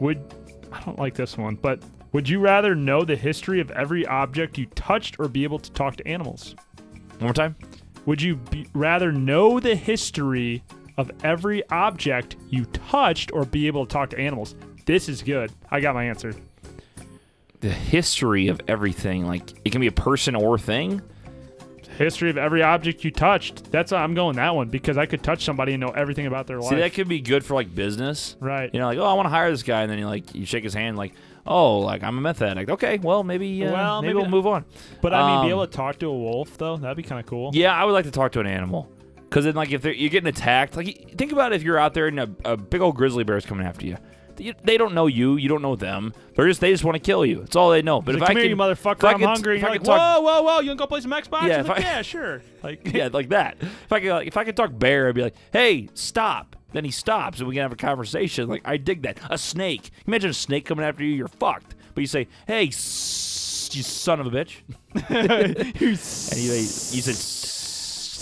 Would 0.00 0.34
I 0.72 0.80
don't 0.84 0.98
like 0.98 1.14
this 1.14 1.36
one, 1.38 1.54
but 1.56 1.82
would 2.12 2.28
you 2.28 2.40
rather 2.40 2.74
know 2.74 3.04
the 3.04 3.16
history 3.16 3.60
of 3.60 3.70
every 3.72 4.04
object 4.06 4.58
you 4.58 4.66
touched 4.74 5.16
or 5.18 5.28
be 5.28 5.44
able 5.44 5.58
to 5.60 5.70
talk 5.72 5.96
to 5.96 6.06
animals? 6.08 6.54
One 7.18 7.28
more 7.28 7.32
time. 7.32 7.56
Would 8.06 8.20
you 8.20 8.36
be, 8.36 8.66
rather 8.74 9.12
know 9.12 9.60
the 9.60 9.74
history 9.76 10.62
of 10.96 11.10
every 11.24 11.68
object 11.70 12.36
you 12.48 12.64
touched 12.66 13.32
or 13.32 13.44
be 13.44 13.66
able 13.66 13.86
to 13.86 13.92
talk 13.92 14.10
to 14.10 14.18
animals? 14.18 14.54
This 14.86 15.08
is 15.08 15.22
good. 15.22 15.52
I 15.70 15.80
got 15.80 15.94
my 15.94 16.04
answer. 16.04 16.34
The 17.60 17.70
history 17.70 18.48
of 18.48 18.60
everything, 18.66 19.24
like 19.26 19.52
it 19.64 19.70
can 19.70 19.80
be 19.80 19.86
a 19.86 19.92
person 19.92 20.34
or 20.34 20.58
thing. 20.58 21.00
History 21.98 22.30
of 22.30 22.38
every 22.38 22.62
object 22.62 23.04
you 23.04 23.10
touched. 23.10 23.70
That's 23.70 23.92
I'm 23.92 24.14
going 24.14 24.36
that 24.36 24.54
one 24.54 24.68
because 24.68 24.96
I 24.96 25.06
could 25.06 25.22
touch 25.22 25.44
somebody 25.44 25.74
and 25.74 25.80
know 25.80 25.90
everything 25.90 26.26
about 26.26 26.46
their 26.46 26.58
life. 26.58 26.70
See, 26.70 26.76
that 26.76 26.94
could 26.94 27.06
be 27.06 27.20
good 27.20 27.44
for 27.44 27.54
like 27.54 27.72
business. 27.74 28.34
right. 28.40 28.70
You 28.72 28.80
know, 28.80 28.86
like 28.86 28.98
oh, 28.98 29.04
I 29.04 29.12
want 29.12 29.26
to 29.26 29.30
hire 29.30 29.50
this 29.50 29.62
guy, 29.62 29.82
and 29.82 29.90
then 29.90 29.98
you 29.98 30.06
like 30.06 30.34
you 30.34 30.46
shake 30.46 30.64
his 30.64 30.74
hand, 30.74 30.96
like 30.96 31.12
oh, 31.46 31.78
like 31.80 32.02
I'm 32.02 32.16
a 32.18 32.20
meth 32.20 32.40
addict. 32.42 32.70
Okay, 32.70 32.98
well 32.98 33.22
maybe 33.22 33.64
uh, 33.64 33.72
Well, 33.72 34.02
maybe, 34.02 34.08
maybe 34.08 34.16
we'll 34.16 34.24
not. 34.24 34.30
move 34.30 34.46
on. 34.46 34.64
but 35.00 35.12
I 35.12 35.28
mean, 35.28 35.46
be 35.46 35.52
um, 35.52 35.58
able 35.58 35.66
to 35.66 35.72
talk 35.72 35.98
to 36.00 36.06
a 36.06 36.16
wolf 36.16 36.56
though, 36.58 36.78
that'd 36.78 36.96
be 36.96 37.02
kind 37.02 37.20
of 37.20 37.26
cool. 37.26 37.50
Yeah, 37.52 37.74
I 37.74 37.84
would 37.84 37.92
like 37.92 38.06
to 38.06 38.10
talk 38.10 38.32
to 38.32 38.40
an 38.40 38.46
animal. 38.46 38.90
Because 39.32 39.46
then, 39.46 39.54
like, 39.54 39.70
if 39.72 39.80
they're, 39.80 39.94
you're 39.94 40.10
getting 40.10 40.28
attacked, 40.28 40.76
like, 40.76 41.14
think 41.16 41.32
about 41.32 41.54
if 41.54 41.62
you're 41.62 41.78
out 41.78 41.94
there 41.94 42.06
and 42.06 42.20
a, 42.20 42.28
a 42.44 42.56
big 42.56 42.82
old 42.82 42.96
grizzly 42.96 43.24
bear 43.24 43.38
is 43.38 43.46
coming 43.46 43.66
after 43.66 43.86
you. 43.86 43.96
You- 44.38 44.52
They 44.62 44.76
don't 44.76 44.92
know 44.94 45.06
you. 45.06 45.36
You 45.36 45.48
don't 45.48 45.62
know 45.62 45.74
them. 45.76 46.12
They're 46.34 46.48
just 46.48 46.60
they 46.60 46.70
just 46.70 46.84
want 46.84 46.96
to 46.96 47.00
kill 47.00 47.24
you. 47.24 47.40
It's 47.42 47.54
all 47.56 47.70
they 47.70 47.80
know. 47.82 48.00
But 48.02 48.14
if 48.16 48.20
come 48.20 48.28
I 48.28 48.32
here, 48.40 48.42
can, 48.42 48.50
you 48.50 48.56
motherfucker! 48.56 48.98
if 48.98 49.04
I 49.04 49.12
I'm 49.12 49.20
hungry. 49.20 49.56
if 49.58 49.64
I 49.64 49.66
you're 49.68 49.74
like, 49.76 49.84
talk- 49.84 49.98
whoa, 49.98 50.20
whoa, 50.22 50.42
whoa! 50.42 50.60
You 50.60 50.68
wanna 50.68 50.78
go 50.78 50.86
play 50.86 51.00
some 51.00 51.10
Xbox? 51.12 51.42
Yeah, 51.48 51.56
He's 51.58 51.64
if 51.64 51.68
like, 51.68 51.78
I- 51.78 51.82
yeah, 51.82 52.02
sure. 52.02 52.42
Like, 52.62 52.92
yeah, 52.92 53.08
like 53.12 53.28
that. 53.30 53.56
If 53.60 53.92
I 53.92 54.00
could, 54.00 54.10
like, 54.10 54.26
if 54.28 54.36
I 54.36 54.44
could 54.44 54.56
talk 54.56 54.70
bear, 54.78 55.08
I'd 55.08 55.14
be 55.14 55.22
like, 55.22 55.34
"Hey, 55.52 55.88
stop!" 55.94 56.56
Then 56.72 56.84
he 56.84 56.90
stops, 56.90 57.38
and 57.40 57.48
we 57.48 57.54
can 57.54 57.62
have 57.62 57.72
a 57.72 57.76
conversation. 57.76 58.48
Like, 58.48 58.62
I 58.64 58.76
dig 58.78 59.02
that. 59.02 59.18
A 59.30 59.36
snake. 59.38 59.90
Imagine 60.06 60.30
a 60.30 60.34
snake 60.34 60.64
coming 60.66 60.84
after 60.84 61.04
you. 61.04 61.12
You're 61.14 61.28
fucked. 61.28 61.74
But 61.94 62.00
you 62.00 62.06
say, 62.06 62.26
"Hey, 62.46 62.68
s- 62.68 63.68
you 63.72 63.82
son 63.82 64.18
of 64.20 64.26
a 64.26 64.30
bitch," 64.30 64.56
and 65.08 65.74
you, 65.80 65.88
you 65.90 67.02
said, 67.02 67.14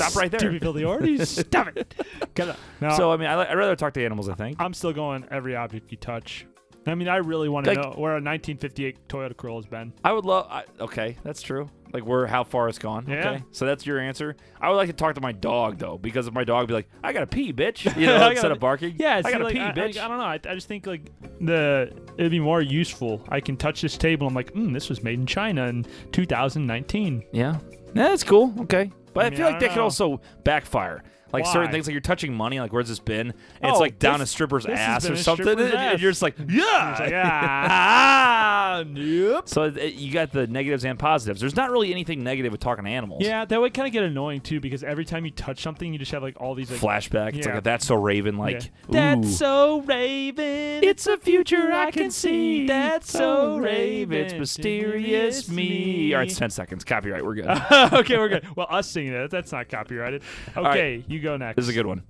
"Stop 0.01 0.17
right 0.17 0.31
there." 0.31 0.41
stupid 0.41 0.63
orties. 0.63 1.27
Stop 1.47 1.77
it. 1.77 1.95
Get 2.35 2.49
up. 2.49 2.59
No, 2.81 2.97
So 2.97 3.13
I 3.13 3.17
mean, 3.17 3.29
I, 3.29 3.37
li- 3.41 3.47
I'd 3.49 3.57
rather 3.59 3.77
talk 3.77 3.93
to 3.95 4.05
animals. 4.05 4.29
I 4.29 4.35
think. 4.35 4.57
I'm 4.61 4.75
still 4.75 4.93
going 4.93 5.25
every 5.31 5.57
object 5.57 5.91
you 5.91 5.97
touch. 5.97 6.47
I 6.87 6.95
mean, 6.95 7.09
I 7.09 7.17
really 7.17 7.49
want 7.51 7.67
to 7.67 7.73
Like- 7.75 7.79
know 7.79 7.91
where 8.01 8.13
a 8.13 8.23
1958 8.23 9.07
Toyota 9.09 9.37
Corolla's 9.37 9.67
been. 9.67 9.93
I 10.03 10.13
would 10.13 10.25
love. 10.25 10.47
I, 10.51 10.65
okay, 10.81 11.17
that's 11.23 11.43
true. 11.43 11.69
Like 11.93 12.07
where 12.07 12.25
how 12.27 12.45
far 12.45 12.69
it's 12.69 12.79
gone. 12.79 13.05
Yeah. 13.09 13.31
Okay, 13.33 13.45
so 13.51 13.67
that's 13.67 13.85
your 13.85 13.99
answer. 13.99 14.37
I 14.61 14.69
would 14.71 14.77
like 14.77 14.87
to 14.89 14.93
talk 14.95 15.17
to 15.17 15.21
my 15.21 15.33
dog 15.33 15.77
though, 15.79 15.99
because 15.99 16.27
if 16.29 16.33
my 16.33 16.45
dog 16.45 16.61
would 16.63 16.69
be 16.69 16.75
like, 16.75 16.89
"I 17.03 17.13
gotta 17.13 17.27
pee, 17.27 17.53
bitch," 17.53 17.85
you 17.99 18.07
know, 18.07 18.15
I 18.17 18.31
instead 18.31 18.43
gotta- 18.43 18.55
of 18.55 18.61
barking. 18.61 18.95
Yeah, 18.97 19.17
I 19.17 19.23
see, 19.23 19.33
gotta 19.33 19.45
like, 19.45 19.55
pee, 19.55 19.61
I, 19.61 19.73
bitch. 19.73 19.99
I, 20.01 20.05
I 20.05 20.09
don't 20.09 20.19
know. 20.19 20.25
I, 20.25 20.35
I 20.35 20.55
just 20.55 20.69
think 20.69 20.87
like 20.87 21.11
the 21.41 21.93
it'd 22.17 22.31
be 22.31 22.39
more 22.41 22.63
useful. 22.63 23.25
I 23.29 23.41
can 23.41 23.57
touch 23.57 23.83
this 23.83 23.97
table. 23.99 24.27
I'm 24.29 24.35
like, 24.35 24.53
mm, 24.55 24.73
this 24.73 24.89
was 24.89 25.03
made 25.03 25.19
in 25.19 25.27
China 25.27 25.67
in 25.67 25.85
2019. 26.13 27.25
yeah, 27.33 27.59
yeah, 27.59 27.59
that's 27.93 28.23
cool. 28.25 28.55
Okay, 28.61 28.91
but 29.13 29.25
I, 29.25 29.27
I 29.27 29.31
mean, 29.31 29.37
feel 29.39 29.47
I 29.47 29.51
like 29.51 29.61
that 29.61 29.67
don't 29.67 29.75
could 29.75 29.83
also 29.83 30.21
backfire. 30.45 31.03
Like 31.33 31.47
certain 31.47 31.71
things, 31.71 31.87
like 31.87 31.93
you're 31.93 32.01
touching 32.01 32.35
money. 32.35 32.61
Like 32.61 32.73
where's 32.73 32.89
this 32.89 32.99
been? 32.99 33.29
And 33.29 33.35
Oh, 33.63 33.69
it's 33.71 33.81
like 33.81 33.99
down 33.99 34.21
a 34.21 34.27
stripper's 34.27 34.67
ass 34.67 35.09
or 35.09 35.17
something, 35.17 35.49
and, 35.49 35.61
ass. 35.75 36.01
you're 36.01 36.11
just 36.11 36.23
like, 36.23 36.37
yeah. 36.49 36.91
It's 36.91 37.01
like, 37.01 37.13
ah, 37.15 38.85
nope. 38.87 39.49
So 39.49 39.65
it, 39.65 39.95
you 39.95 40.13
got 40.13 40.33
the 40.33 40.47
negatives 40.47 40.85
and 40.85 40.99
positives. 40.99 41.41
There's 41.41 41.57
not 41.57 41.71
really 41.71 41.91
anything 41.93 42.23
negative 42.25 42.53
with 42.53 42.61
talking 42.61 42.85
to 42.85 42.91
animals. 42.91 43.23
Yeah, 43.25 43.45
that 43.45 43.61
would 43.61 43.75
kind 43.75 43.87
of 43.87 43.93
get 43.93 44.03
annoying 44.05 44.41
too 44.41 44.61
because 44.61 44.83
every 44.83 45.05
time 45.05 45.25
you 45.25 45.31
touch 45.31 45.61
something, 45.63 45.93
you 45.93 45.99
just 45.99 46.13
have 46.13 46.23
like 46.23 46.41
all 46.41 46.55
these 46.55 46.71
like. 46.71 46.81
Flashback. 46.81 47.37
It's 47.37 47.47
Yeah. 47.47 47.53
like 47.55 47.61
a 47.61 47.65
that's 47.65 47.87
so 47.87 47.95
Raven. 47.97 48.37
Like 48.39 48.71
Yeah. 48.89 49.15
That's 49.17 49.37
so 49.37 49.81
Raven. 49.83 50.83
It's 50.85 51.07
a 51.07 51.17
future 51.17 51.73
I 51.73 51.91
can 51.91 52.11
see. 52.11 52.67
That's 52.67 53.11
so 53.11 53.59
Raven. 53.59 54.17
It's 54.19 54.35
mysterious 54.35 55.49
me. 55.49 56.13
All 56.15 56.21
right, 56.21 56.29
it's 56.29 56.39
10 56.39 56.51
seconds. 56.51 56.85
Copyright. 56.85 57.25
We're 57.25 57.35
good. 57.35 57.47
okay, 57.93 58.17
we're 58.19 58.29
good. 58.29 58.47
Well, 58.57 58.67
us 58.71 58.89
singing 58.91 59.13
it, 59.13 59.31
that's 59.31 59.53
not 59.53 59.69
copyrighted. 59.69 60.23
Okay, 60.57 61.05
you 61.09 61.20
go 61.21 61.37
next. 61.37 61.57
this 61.57 61.65
is 61.65 61.71
a 61.71 61.75
good 61.75 61.87
one. 61.87 62.03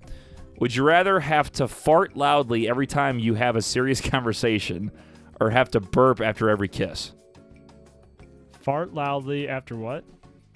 Would 0.59 0.75
you 0.75 0.83
rather 0.83 1.21
have 1.21 1.51
to 1.53 1.67
fart 1.69 2.17
loudly 2.17 2.69
every 2.69 2.87
time 2.87 3.19
you 3.19 3.35
have 3.35 3.57
a 3.57 3.63
serious 3.63 4.01
conversation 4.11 4.91
or 5.41 5.51
have 5.51 5.71
to 5.71 5.81
burp 5.81 6.21
after 6.21 6.51
every 6.51 6.69
kiss? 6.69 7.13
Fart 8.61 8.93
loudly 8.93 9.49
after 9.49 9.75
what? 9.77 10.05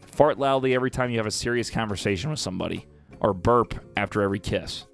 Fart 0.07 0.39
loudly 0.39 0.75
every 0.75 0.91
time 0.91 1.11
you 1.11 1.17
have 1.17 1.27
a 1.27 1.31
serious 1.31 1.71
conversation 1.71 2.31
with 2.31 2.39
somebody 2.39 2.87
or 3.21 3.33
burp 3.33 3.75
after 3.97 4.21
every 4.23 4.39
kiss? 4.39 4.87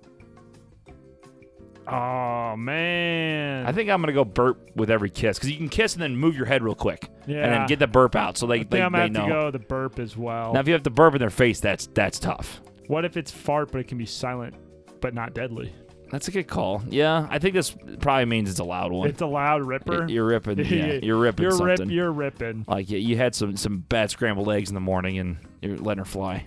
Oh 1.88 2.54
man. 2.56 3.66
I 3.66 3.72
think 3.72 3.90
I'm 3.90 4.00
going 4.00 4.08
to 4.08 4.12
go 4.12 4.24
burp 4.24 4.70
with 4.76 4.90
every 4.90 5.10
kiss 5.10 5.38
because 5.38 5.50
you 5.50 5.56
can 5.56 5.68
kiss 5.68 5.94
and 5.94 6.02
then 6.02 6.16
move 6.16 6.36
your 6.36 6.46
head 6.46 6.62
real 6.62 6.76
quick 6.76 7.08
and 7.26 7.34
then 7.34 7.66
get 7.66 7.80
the 7.80 7.88
burp 7.88 8.14
out 8.14 8.38
so 8.38 8.46
they, 8.46 8.54
I 8.54 8.58
think 8.58 8.70
they, 8.70 8.82
I'm 8.82 8.92
they 8.92 8.98
gonna 9.08 9.18
have 9.20 9.28
know. 9.28 9.34
to 9.34 9.42
go 9.46 9.50
the 9.50 9.58
burp 9.58 9.98
as 9.98 10.16
well. 10.16 10.54
Now, 10.54 10.60
if 10.60 10.68
you 10.68 10.72
have 10.72 10.84
to 10.84 10.90
burp 10.90 11.14
in 11.14 11.20
their 11.20 11.30
face, 11.30 11.58
that's 11.58 11.88
that's 11.88 12.20
tough. 12.20 12.60
What 12.90 13.04
if 13.04 13.16
it's 13.16 13.30
fart 13.30 13.70
but 13.70 13.80
it 13.80 13.86
can 13.88 13.98
be 13.98 14.06
silent 14.06 14.54
but 15.00 15.14
not 15.14 15.32
deadly? 15.34 15.72
That's 16.10 16.26
a 16.26 16.32
good 16.32 16.48
call. 16.48 16.82
Yeah, 16.88 17.28
I 17.30 17.38
think 17.38 17.54
this 17.54 17.70
probably 18.00 18.24
means 18.24 18.50
it's 18.50 18.58
a 18.58 18.64
loud 18.64 18.90
one. 18.90 19.08
It's 19.08 19.20
a 19.20 19.26
loud 19.26 19.62
ripper. 19.62 20.08
You're 20.08 20.24
ripping. 20.26 20.58
Yeah, 20.64 20.98
you're 21.00 21.16
ripping 21.16 21.44
You're 21.44 21.52
something. 21.52 21.86
rip. 21.86 21.90
You're 21.90 22.10
ripping. 22.10 22.64
like 22.66 22.90
you, 22.90 22.98
you 22.98 23.16
had 23.16 23.34
some 23.36 23.56
some 23.56 23.78
bad 23.88 24.10
scrambled 24.10 24.50
eggs 24.50 24.70
in 24.70 24.74
the 24.74 24.80
morning 24.80 25.18
and 25.18 25.36
you're 25.62 25.76
letting 25.76 26.00
her 26.00 26.04
fly. 26.04 26.46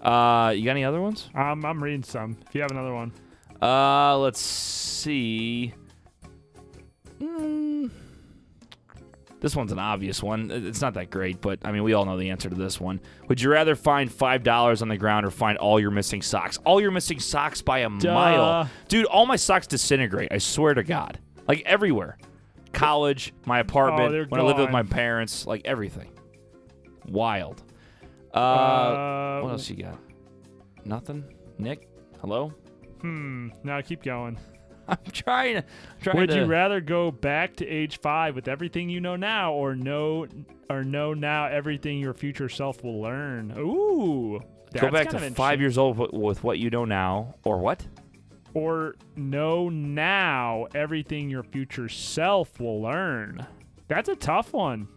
Uh, 0.00 0.52
you 0.56 0.64
got 0.64 0.70
any 0.70 0.84
other 0.84 1.00
ones? 1.00 1.28
Um, 1.34 1.64
I'm 1.66 1.82
reading 1.82 2.04
some. 2.04 2.36
If 2.46 2.54
you 2.54 2.60
have 2.62 2.70
another 2.70 2.94
one, 2.94 3.12
Uh, 3.60 4.16
let's 4.18 4.40
see. 4.40 5.74
Mm, 7.20 7.59
this 9.40 9.56
one's 9.56 9.72
an 9.72 9.78
obvious 9.78 10.22
one. 10.22 10.50
It's 10.50 10.80
not 10.80 10.94
that 10.94 11.10
great, 11.10 11.40
but 11.40 11.58
I 11.64 11.72
mean, 11.72 11.82
we 11.82 11.92
all 11.94 12.04
know 12.04 12.16
the 12.18 12.30
answer 12.30 12.48
to 12.50 12.54
this 12.54 12.80
one. 12.80 13.00
Would 13.28 13.40
you 13.40 13.50
rather 13.50 13.74
find 13.74 14.10
five 14.12 14.42
dollars 14.42 14.82
on 14.82 14.88
the 14.88 14.96
ground 14.96 15.24
or 15.26 15.30
find 15.30 15.56
all 15.58 15.80
your 15.80 15.90
missing 15.90 16.22
socks? 16.22 16.58
All 16.64 16.80
your 16.80 16.90
missing 16.90 17.20
socks 17.20 17.62
by 17.62 17.80
a 17.80 17.88
mile, 17.88 18.68
dude. 18.88 19.06
All 19.06 19.26
my 19.26 19.36
socks 19.36 19.66
disintegrate. 19.66 20.30
I 20.30 20.38
swear 20.38 20.74
to 20.74 20.82
God, 20.82 21.18
like 21.48 21.62
everywhere. 21.66 22.18
College, 22.72 23.32
my 23.46 23.58
apartment, 23.58 24.14
Oh, 24.14 24.26
when 24.28 24.40
I 24.40 24.44
lived 24.44 24.60
with 24.60 24.70
my 24.70 24.84
parents, 24.84 25.46
like 25.46 25.62
everything. 25.64 26.10
Wild. 27.08 27.62
Uh, 28.32 28.36
uh, 28.38 29.40
what 29.42 29.50
else 29.50 29.68
you 29.68 29.82
got? 29.82 29.98
Nothing. 30.84 31.24
Nick, 31.58 31.88
hello. 32.20 32.52
Hmm. 33.00 33.48
No, 33.64 33.80
keep 33.82 34.02
going. 34.04 34.38
I'm 35.06 35.12
trying 35.12 35.54
to. 35.56 35.64
Trying 36.02 36.16
Would 36.16 36.30
to, 36.30 36.36
you 36.36 36.44
rather 36.44 36.80
go 36.80 37.10
back 37.10 37.56
to 37.56 37.66
age 37.66 38.00
five 38.00 38.34
with 38.34 38.48
everything 38.48 38.88
you 38.88 39.00
know 39.00 39.16
now, 39.16 39.52
or 39.52 39.74
know 39.74 40.26
or 40.68 40.84
know 40.84 41.14
now 41.14 41.46
everything 41.46 41.98
your 41.98 42.14
future 42.14 42.48
self 42.48 42.82
will 42.82 43.00
learn? 43.00 43.52
Ooh, 43.58 44.40
go 44.74 44.90
back 44.90 45.08
kind 45.08 45.18
to 45.18 45.26
of 45.26 45.36
five 45.36 45.60
years 45.60 45.78
old 45.78 45.98
with, 45.98 46.12
with 46.12 46.44
what 46.44 46.58
you 46.58 46.70
know 46.70 46.84
now, 46.84 47.34
or 47.44 47.58
what? 47.58 47.86
or 48.54 48.96
know 49.16 49.68
now 49.68 50.66
everything 50.74 51.30
your 51.30 51.42
future 51.42 51.88
self 51.88 52.58
will 52.60 52.82
learn. 52.82 53.46
That's 53.88 54.08
a 54.08 54.16
tough 54.16 54.52
one. 54.52 54.88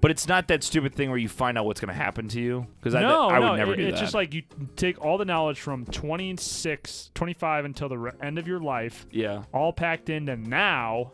But 0.00 0.12
it's 0.12 0.28
not 0.28 0.46
that 0.48 0.62
stupid 0.62 0.94
thing 0.94 1.08
where 1.10 1.18
you 1.18 1.28
find 1.28 1.58
out 1.58 1.64
what's 1.64 1.80
going 1.80 1.88
to 1.88 2.00
happen 2.00 2.28
to 2.28 2.40
you. 2.40 2.66
Because 2.78 2.94
I, 2.94 3.00
no, 3.02 3.28
I 3.28 3.40
no, 3.40 3.50
would 3.50 3.56
never 3.56 3.72
it- 3.72 3.76
do 3.78 3.82
it's 3.82 3.86
that. 3.86 3.92
It's 3.94 4.00
just 4.00 4.14
like 4.14 4.32
you 4.32 4.42
take 4.76 5.04
all 5.04 5.18
the 5.18 5.24
knowledge 5.24 5.60
from 5.60 5.84
26, 5.86 7.10
25 7.14 7.64
until 7.64 7.88
the 7.88 7.98
re- 7.98 8.12
end 8.22 8.38
of 8.38 8.46
your 8.46 8.60
life, 8.60 9.06
yeah. 9.10 9.42
all 9.52 9.72
packed 9.72 10.08
into 10.08 10.36
now. 10.36 11.12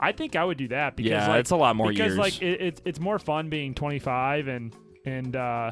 I 0.00 0.12
think 0.12 0.34
I 0.34 0.44
would 0.44 0.56
do 0.56 0.68
that 0.68 0.96
because 0.96 1.10
Yeah, 1.10 1.28
like, 1.28 1.40
it's 1.40 1.50
a 1.50 1.56
lot 1.56 1.76
more 1.76 1.90
because 1.90 2.06
years. 2.14 2.18
like 2.18 2.40
it, 2.42 2.60
it's 2.60 2.82
it's 2.86 2.98
more 2.98 3.18
fun 3.18 3.50
being 3.50 3.74
25 3.74 4.48
and 4.48 4.74
and 5.04 5.36
uh 5.36 5.70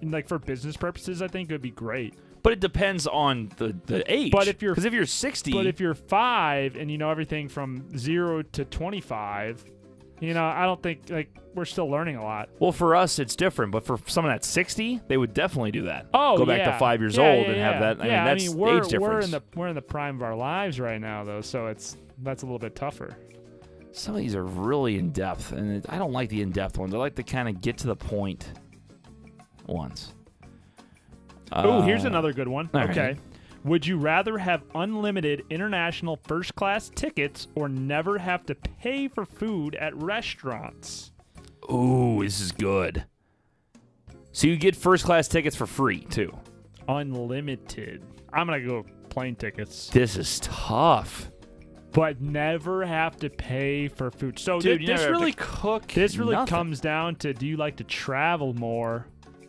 and, 0.00 0.12
like 0.12 0.28
for 0.28 0.38
business 0.38 0.76
purposes 0.76 1.20
I 1.20 1.26
think 1.26 1.50
it 1.50 1.54
would 1.54 1.60
be 1.60 1.72
great. 1.72 2.14
But 2.44 2.52
it 2.52 2.60
depends 2.60 3.06
on 3.08 3.50
the, 3.56 3.74
the 3.86 4.04
age. 4.12 4.30
But 4.30 4.46
if 4.48 4.62
you're- 4.62 4.72
because 4.74 4.84
if 4.84 4.92
you're 4.92 5.04
60, 5.06 5.50
But 5.52 5.66
if 5.66 5.80
you're 5.80 5.94
5 5.94 6.76
and 6.76 6.90
you 6.90 6.96
know 6.98 7.10
everything 7.10 7.48
from 7.48 7.88
0 7.98 8.42
to 8.42 8.64
25, 8.66 9.64
you 10.24 10.34
know, 10.34 10.44
I 10.44 10.64
don't 10.64 10.82
think 10.82 11.10
like 11.10 11.28
we're 11.54 11.64
still 11.64 11.88
learning 11.88 12.16
a 12.16 12.22
lot. 12.24 12.48
well, 12.58 12.72
for 12.72 12.96
us 12.96 13.18
it's 13.18 13.36
different. 13.36 13.70
But 13.72 13.84
for 13.86 13.98
someone 14.06 14.32
that's 14.32 14.48
60, 14.48 15.00
they 15.08 15.16
would 15.16 15.32
definitely 15.34 15.70
do 15.70 15.82
that. 15.82 16.06
Oh, 16.12 16.36
go 16.36 16.44
back 16.46 16.58
yeah. 16.58 16.72
to 16.72 16.78
five 16.78 17.00
years 17.00 17.16
Yeah, 17.16 17.30
old 17.30 17.46
yeah, 17.46 17.52
and 17.52 17.60
have 17.60 17.80
that. 17.98 18.04
I 18.04 18.08
yeah, 18.08 18.16
mean, 18.16 18.24
that's 18.24 18.44
I 18.44 18.48
mean, 18.48 18.56
we're, 18.58 18.78
age 18.78 18.88
difference. 18.88 19.02
We're 19.02 19.20
in 19.20 19.30
the 19.30 19.42
we're 19.54 19.68
in 19.68 19.74
the 19.74 19.82
prime 19.82 20.16
of 20.16 20.22
our 20.22 20.34
lives 20.34 20.80
right 20.80 21.00
now, 21.00 21.22
though, 21.24 21.40
so 21.40 21.66
it's 21.68 21.96
that's 22.22 22.42
a 22.42 22.46
little 22.46 22.58
bit 22.58 22.74
tougher. 22.74 23.16
Some 23.92 24.14
of 24.16 24.20
these 24.20 24.34
are 24.34 24.44
really 24.44 24.98
in 24.98 25.10
depth, 25.12 25.52
and 25.52 25.76
it, 25.76 25.86
I 25.88 25.98
don't 25.98 26.12
like 26.12 26.28
the 26.28 26.42
in 26.42 26.50
depth 26.50 26.78
ones. 26.78 26.92
I 26.92 26.98
like 26.98 27.14
to 27.14 27.22
kind 27.22 27.48
of 27.48 27.60
get 27.60 27.78
to 27.78 27.86
the 27.86 27.94
point 27.96 28.50
ones. 29.66 30.12
Oh, 31.52 31.82
here's 31.82 32.04
Uh, 32.04 32.08
another 32.08 32.32
good 32.32 32.48
one. 32.48 32.68
all 32.74 32.86
right. 32.86 33.16
Would 33.64 33.86
you 33.86 33.96
rather 33.96 34.36
have 34.36 34.62
unlimited 34.74 35.42
international 35.48 36.20
first 36.28 36.54
class 36.54 36.90
tickets 36.94 37.48
or 37.54 37.66
never 37.66 38.18
have 38.18 38.44
to 38.46 38.54
pay 38.54 39.08
for 39.08 39.24
food 39.24 39.74
at 39.76 39.96
restaurants? 39.96 41.12
Ooh, 41.72 42.22
this 42.22 42.40
is 42.40 42.52
good. 42.52 43.06
So 44.32 44.48
you 44.48 44.56
get 44.58 44.76
first 44.76 45.06
class 45.06 45.28
tickets 45.28 45.56
for 45.56 45.66
free 45.66 46.00
too. 46.00 46.36
Unlimited. 46.88 48.02
I'm 48.34 48.46
going 48.46 48.60
to 48.60 48.68
go 48.68 48.84
plane 49.08 49.34
tickets, 49.34 49.88
This 49.88 50.16
is 50.16 50.40
tough, 50.40 51.30
but 51.92 52.20
never 52.20 52.84
have 52.84 53.16
to 53.18 53.30
pay 53.30 53.88
for 53.88 54.10
food. 54.10 54.38
So 54.38 54.60
dude. 54.60 54.82
you 54.82 54.88
this 54.88 55.06
really 55.06 55.32
cook. 55.32 55.86
this 55.86 56.16
really 56.16 56.34
nothing. 56.34 56.54
comes 56.54 56.80
down 56.80 57.14
to 57.16 57.32
do 57.32 57.46
you 57.46 57.56
like 57.56 57.76
to 57.76 57.84
travel 57.84 58.52
more 58.52 59.06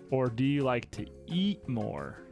or 0.10 0.28
do 0.28 0.46
you 0.46 0.62
like 0.62 0.90
to 0.92 1.06
eat 1.28 1.68
more? 1.68 2.25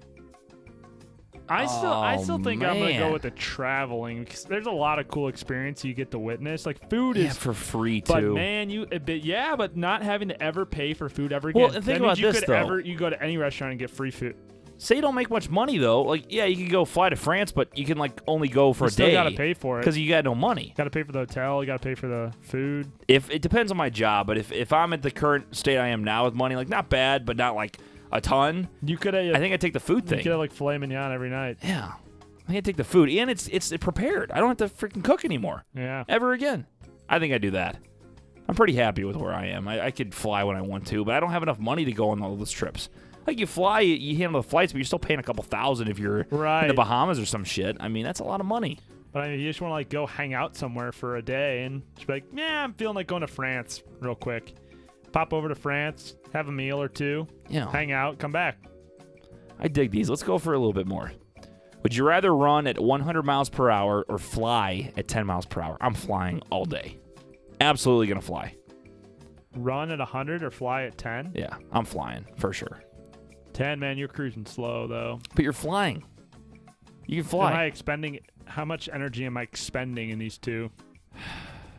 I 1.50 1.66
still 1.66 1.92
I 1.92 2.16
Oh, 2.16 2.24
still 2.24 2.38
think 2.40 2.64
I'm 2.64 2.80
gonna 2.80 2.98
go 2.98 3.12
with 3.14 3.24
the 3.24 3.32
traveling 3.32 4.24
because 4.24 4.44
there's 4.46 4.66
a 4.66 4.72
lot 4.72 5.00
of 5.00 5.08
cool 5.08 5.28
experience 5.28 5.84
you 5.84 5.94
get 5.94 6.12
to 6.12 6.20
witness. 6.20 6.66
Like 6.66 6.90
food 6.90 7.18
Yeah, 7.18 7.26
is 7.28 7.38
for 7.38 7.54
free 7.54 8.02
too. 8.02 8.14
But 8.14 8.24
man, 8.24 8.70
you 8.70 8.88
a 8.92 9.00
bit 9.00 9.24
yeah, 9.24 9.56
but 9.56 9.76
not 9.76 10.04
having 10.04 10.30
to 10.30 10.42
ever 10.42 10.66
pay 10.66 10.94
for 10.94 11.10
food 11.10 11.34
ever 11.34 11.50
again. 11.50 11.62
Well, 11.62 11.72
think 11.72 11.86
that 11.86 11.98
about 11.98 12.18
you 12.18 12.32
this, 12.32 12.40
could 12.40 12.50
though. 12.50 12.54
ever 12.56 12.80
you 12.80 12.98
go 12.98 13.10
to 13.10 13.22
any 13.22 13.38
restaurant 13.38 13.72
and 13.72 13.80
get 13.80 13.90
free 13.90 14.12
food. 14.12 14.36
Say 14.80 14.96
you 14.96 15.02
don't 15.02 15.16
make 15.16 15.30
much 15.30 15.50
money 15.50 15.78
though. 15.78 16.02
Like, 16.02 16.26
yeah, 16.30 16.46
you 16.46 16.56
can 16.58 16.68
go 16.68 16.84
fly 16.84 17.08
to 17.10 17.16
France, 17.16 17.52
but 17.52 17.78
you 17.78 17.86
can 17.86 17.98
like 17.98 18.20
only 18.28 18.48
go 18.48 18.74
for 18.74 18.86
You 18.86 18.88
a 18.88 18.92
still 18.92 19.06
day 19.08 19.12
Still 19.14 19.24
gotta 19.24 19.36
pay 19.36 19.54
for 19.54 19.78
it. 19.78 19.82
because 19.82 19.98
you 19.98 20.10
got 20.10 20.24
no 20.26 20.36
money. 20.36 20.74
Got 20.76 20.86
to 20.86 20.90
pay 20.90 21.04
for 21.04 21.12
the 21.12 21.20
hotel. 21.20 21.62
You 21.62 21.68
got 21.68 21.82
to 21.82 21.88
pay 21.88 21.96
for 21.96 22.08
the 22.08 22.34
food. 22.42 22.92
If 23.08 23.30
it 23.30 23.42
depends 23.42 23.72
on 23.72 23.78
my 23.78 23.90
job, 23.90 24.28
but 24.28 24.38
if 24.38 24.52
if 24.52 24.74
I'm 24.74 24.92
at 24.92 25.02
the 25.02 25.12
current 25.12 25.56
state 25.56 25.78
I 25.78 25.90
am 25.90 26.04
now 26.04 26.26
with 26.26 26.34
money, 26.34 26.56
like 26.56 26.70
not 26.70 26.90
bad, 26.90 27.26
but 27.26 27.38
not 27.38 27.56
like 27.56 27.78
a 28.14 28.22
ton, 28.22 28.70
You 28.84 28.98
could 28.98 29.16
uh, 29.16 29.22
have. 29.24 29.36
I 29.36 29.40
think 29.40 29.54
I 29.54 29.58
take 29.58 29.74
the 29.74 29.80
food 29.80 30.06
thing. 30.08 30.20
you 30.20 30.24
could 30.24 30.32
have 30.32 30.40
like 30.40 30.52
filet 30.54 30.78
mignon 30.78 31.12
every 31.12 31.30
night. 31.30 31.58
Yeah, 31.64 31.92
I 31.92 32.46
think 32.48 32.58
I 32.58 32.62
take 32.62 32.78
the 32.78 32.84
food, 32.84 33.10
and 33.10 33.30
it's 33.30 33.48
it's 33.50 33.76
prepared. 33.78 34.32
I 34.32 34.40
don't 34.40 34.58
have 34.58 34.70
to 34.70 34.76
freaking 34.88 35.04
cook 35.04 35.26
anymore 35.26 35.66
Yeah. 35.76 36.04
ever 36.08 36.32
again. 36.34 36.66
I 37.10 37.20
think 37.20 37.34
I 37.34 37.38
do 37.38 37.52
that. 37.52 37.78
I'm 38.48 38.56
pretty 38.56 38.74
happy 38.74 39.04
with 39.04 39.16
where 39.16 39.34
I 39.34 39.48
am. 39.48 39.68
I, 39.68 39.86
I 39.86 39.92
could 39.92 40.14
fly 40.14 40.44
when 40.44 40.56
I 40.58 40.62
want 40.62 40.88
to, 40.88 41.04
but 41.06 41.16
I 41.16 41.20
don't 41.20 41.32
have 41.32 41.44
enough 41.44 41.60
money 41.60 41.86
to 41.86 41.92
go 41.92 42.10
on 42.10 42.22
all 42.22 42.36
those 42.36 42.52
trips. 42.52 42.90
Like 43.26 43.40
you 43.40 43.48
fly, 43.48 43.80
you, 43.80 44.18
handle 44.18 44.42
the 44.42 44.48
flights, 44.48 44.74
but 44.74 44.80
you're 44.80 44.86
still 44.86 45.00
paying 45.00 45.20
a 45.20 45.24
couple 45.24 45.44
thousand 45.44 45.88
if 45.88 45.98
you're 45.98 46.22
in 46.22 46.68
the 46.68 46.74
Bahamas 46.76 47.20
or 47.20 47.26
some 47.26 47.46
shit. 47.46 47.78
I 47.80 47.88
mean, 47.88 48.04
that's 48.04 48.20
a 48.20 48.24
lot 48.26 48.42
of 48.42 48.46
money. 48.46 48.80
But 49.14 49.24
I 49.24 49.30
mean, 49.30 49.40
you 49.40 49.48
just 49.50 49.62
want 49.62 49.70
to 49.70 49.76
like 49.76 49.90
go 49.90 50.06
hang 50.06 50.34
out 50.34 50.58
somewhere 50.58 50.92
for 50.92 51.16
a 51.16 51.22
day 51.22 51.64
and 51.64 51.84
just 51.96 52.08
be 52.08 52.14
like, 52.14 52.26
yeah, 52.34 52.64
I'm 52.64 52.74
feeling 52.74 52.96
like 52.96 53.08
going 53.08 53.22
to 53.22 53.28
France 53.28 53.82
real 54.02 54.16
quick. 54.16 54.56
Pop 55.14 55.32
over 55.32 55.48
to 55.48 55.56
France, 55.56 56.16
have 56.34 56.48
a 56.48 56.52
meal 56.52 56.82
or 56.82 56.90
two, 56.90 57.28
Yeah, 57.48 57.70
hang 57.72 57.92
out, 57.92 58.18
come 58.20 58.32
back. 58.32 58.58
I 59.60 59.68
dig 59.68 59.92
these. 59.92 60.10
Let's 60.10 60.24
go 60.24 60.38
for 60.38 60.54
a 60.54 60.58
little 60.58 60.74
bit 60.74 60.88
more. 60.88 61.12
Would 61.84 61.96
you 61.96 62.04
rather 62.06 62.36
run 62.36 62.66
at 62.66 62.80
100 62.80 63.24
miles 63.24 63.50
per 63.50 63.70
hour 63.70 64.06
or 64.10 64.18
fly 64.18 64.92
at 64.98 65.08
10 65.08 65.26
miles 65.28 65.46
per 65.46 65.62
hour? 65.62 65.78
I'm 65.80 65.94
flying 65.94 66.42
all 66.50 66.66
day. 66.66 66.98
Absolutely 67.62 68.08
gonna 68.08 68.22
fly. 68.22 68.56
Run 69.56 69.92
at 69.92 70.00
100 70.00 70.42
or 70.44 70.50
fly 70.50 70.84
at 70.84 70.98
10? 70.98 71.34
Yeah, 71.36 71.56
I'm 71.72 71.86
flying 71.86 72.26
for 72.38 72.52
sure. 72.52 72.82
10, 73.54 73.80
man, 73.80 73.98
you're 74.00 74.08
cruising 74.08 74.46
slow 74.46 74.88
though. 74.88 75.20
But 75.36 75.44
you're 75.44 75.54
flying. 75.54 76.04
You 77.06 77.22
can 77.22 77.30
fly. 77.30 77.52
Am 77.52 77.58
I 77.58 77.66
expending? 77.66 78.20
How 78.46 78.66
much 78.66 78.90
energy 78.92 79.26
am 79.26 79.38
I 79.38 79.44
expending 79.44 80.10
in 80.10 80.18
these 80.20 80.38
two? 80.40 80.72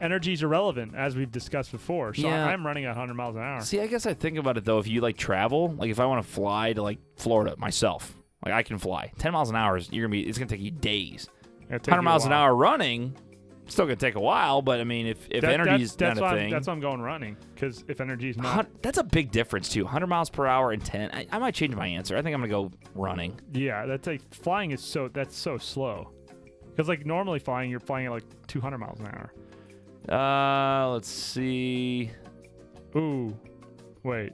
Energy's 0.05 0.43
irrelevant, 0.43 0.95
as 0.95 1.17
we've 1.17 1.33
discussed 1.33 1.73
before. 1.73 2.13
So 2.13 2.29
Yeah. 2.29 2.47
I'm 2.47 2.65
running 2.67 2.85
at 2.85 2.91
100 2.91 3.15
miles 3.15 3.37
an 3.37 3.43
hour. 3.43 3.61
See, 3.63 3.81
I 3.81 3.87
guess 3.87 4.05
I 4.05 4.13
think 4.15 4.37
about 4.39 4.59
it 4.59 4.65
though. 4.65 4.79
If 4.79 4.87
you 4.87 5.01
like 5.01 5.17
travel, 5.17 5.71
like 5.79 5.91
if 5.91 5.99
I 5.99 6.05
want 6.07 6.25
to 6.25 6.31
fly 6.31 6.75
to 6.75 6.83
like 6.83 6.99
Florida 7.17 7.55
myself, 7.57 8.15
like 8.45 8.53
I 8.53 8.63
can 8.63 8.77
fly 8.79 9.11
10 9.19 9.33
miles 9.33 9.49
an 9.49 9.57
hour. 9.57 9.79
Is, 9.79 9.91
you're 9.91 10.07
gonna 10.07 10.13
be. 10.13 10.29
It's 10.29 10.37
gonna 10.39 10.51
take 10.51 10.61
you 10.61 10.71
days. 10.71 11.29
It'll 11.69 11.79
take 11.79 11.93
100 11.93 11.95
you 11.95 11.99
a 11.99 12.03
miles 12.03 12.25
an 12.27 12.31
while. 12.33 12.41
hour 12.41 12.55
running, 12.55 13.17
still 13.67 13.87
gonna 13.87 13.97
take 13.97 14.17
a 14.17 14.21
while. 14.21 14.61
But 14.61 14.79
I 14.81 14.85
mean, 14.85 15.07
if 15.07 15.27
if 15.31 15.41
That- 15.41 15.53
energy's 15.59 15.97
that's, 15.97 16.19
that's 16.19 16.21
not 16.21 16.23
why 16.27 16.29
a 16.29 16.33
I'm, 16.33 16.39
thing, 16.39 16.51
that's 16.53 16.67
why 16.67 16.73
I'm 16.75 16.81
going 16.81 17.01
running. 17.01 17.39
Because 17.55 17.83
if 17.89 18.03
energy's 18.03 18.37
not, 18.37 18.47
Hun- 18.55 18.67
that's 18.83 18.99
a 18.99 19.05
big 19.05 19.31
difference 19.31 19.71
too. 19.71 19.85
100 19.85 20.07
miles 20.07 20.29
per 20.29 20.47
hour 20.47 20.73
and 20.73 20.85
10. 20.85 21.13
I, 21.15 21.27
I 21.33 21.39
might 21.39 21.55
change 21.55 21.75
my 21.75 21.87
answer. 21.87 22.15
I 22.19 22.21
think 22.21 22.35
I'm 22.35 22.43
gonna 22.43 22.51
go 22.53 22.71
running. 22.95 23.41
yeah, 23.55 23.87
that's 23.87 24.07
like 24.07 24.21
flying 24.35 24.73
is 24.73 24.83
so 24.83 25.09
that's 25.09 25.35
so 25.35 25.57
slow. 25.57 26.11
Because 26.67 26.89
like 26.89 27.07
normally 27.07 27.39
flying, 27.39 27.71
you're 27.71 27.81
flying 27.81 28.05
at 28.07 28.13
like 28.13 28.25
200 28.49 28.77
miles 28.79 29.01
an 29.01 29.07
hour. 29.07 29.33
Uh, 30.11 30.91
let's 30.93 31.09
see. 31.09 32.11
Ooh, 32.97 33.37
wait. 34.03 34.33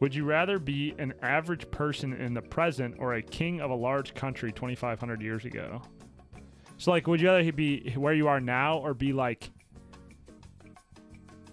Would 0.00 0.14
you 0.14 0.24
rather 0.24 0.58
be 0.58 0.94
an 0.98 1.14
average 1.22 1.70
person 1.70 2.12
in 2.14 2.34
the 2.34 2.42
present 2.42 2.96
or 2.98 3.14
a 3.14 3.22
king 3.22 3.60
of 3.60 3.70
a 3.70 3.74
large 3.74 4.14
country 4.14 4.52
2,500 4.52 5.22
years 5.22 5.44
ago? 5.44 5.82
So, 6.78 6.90
like, 6.90 7.06
would 7.06 7.20
you 7.20 7.28
rather 7.28 7.52
be 7.52 7.92
where 7.96 8.14
you 8.14 8.28
are 8.28 8.40
now 8.40 8.78
or 8.78 8.94
be 8.94 9.12
like, 9.12 9.50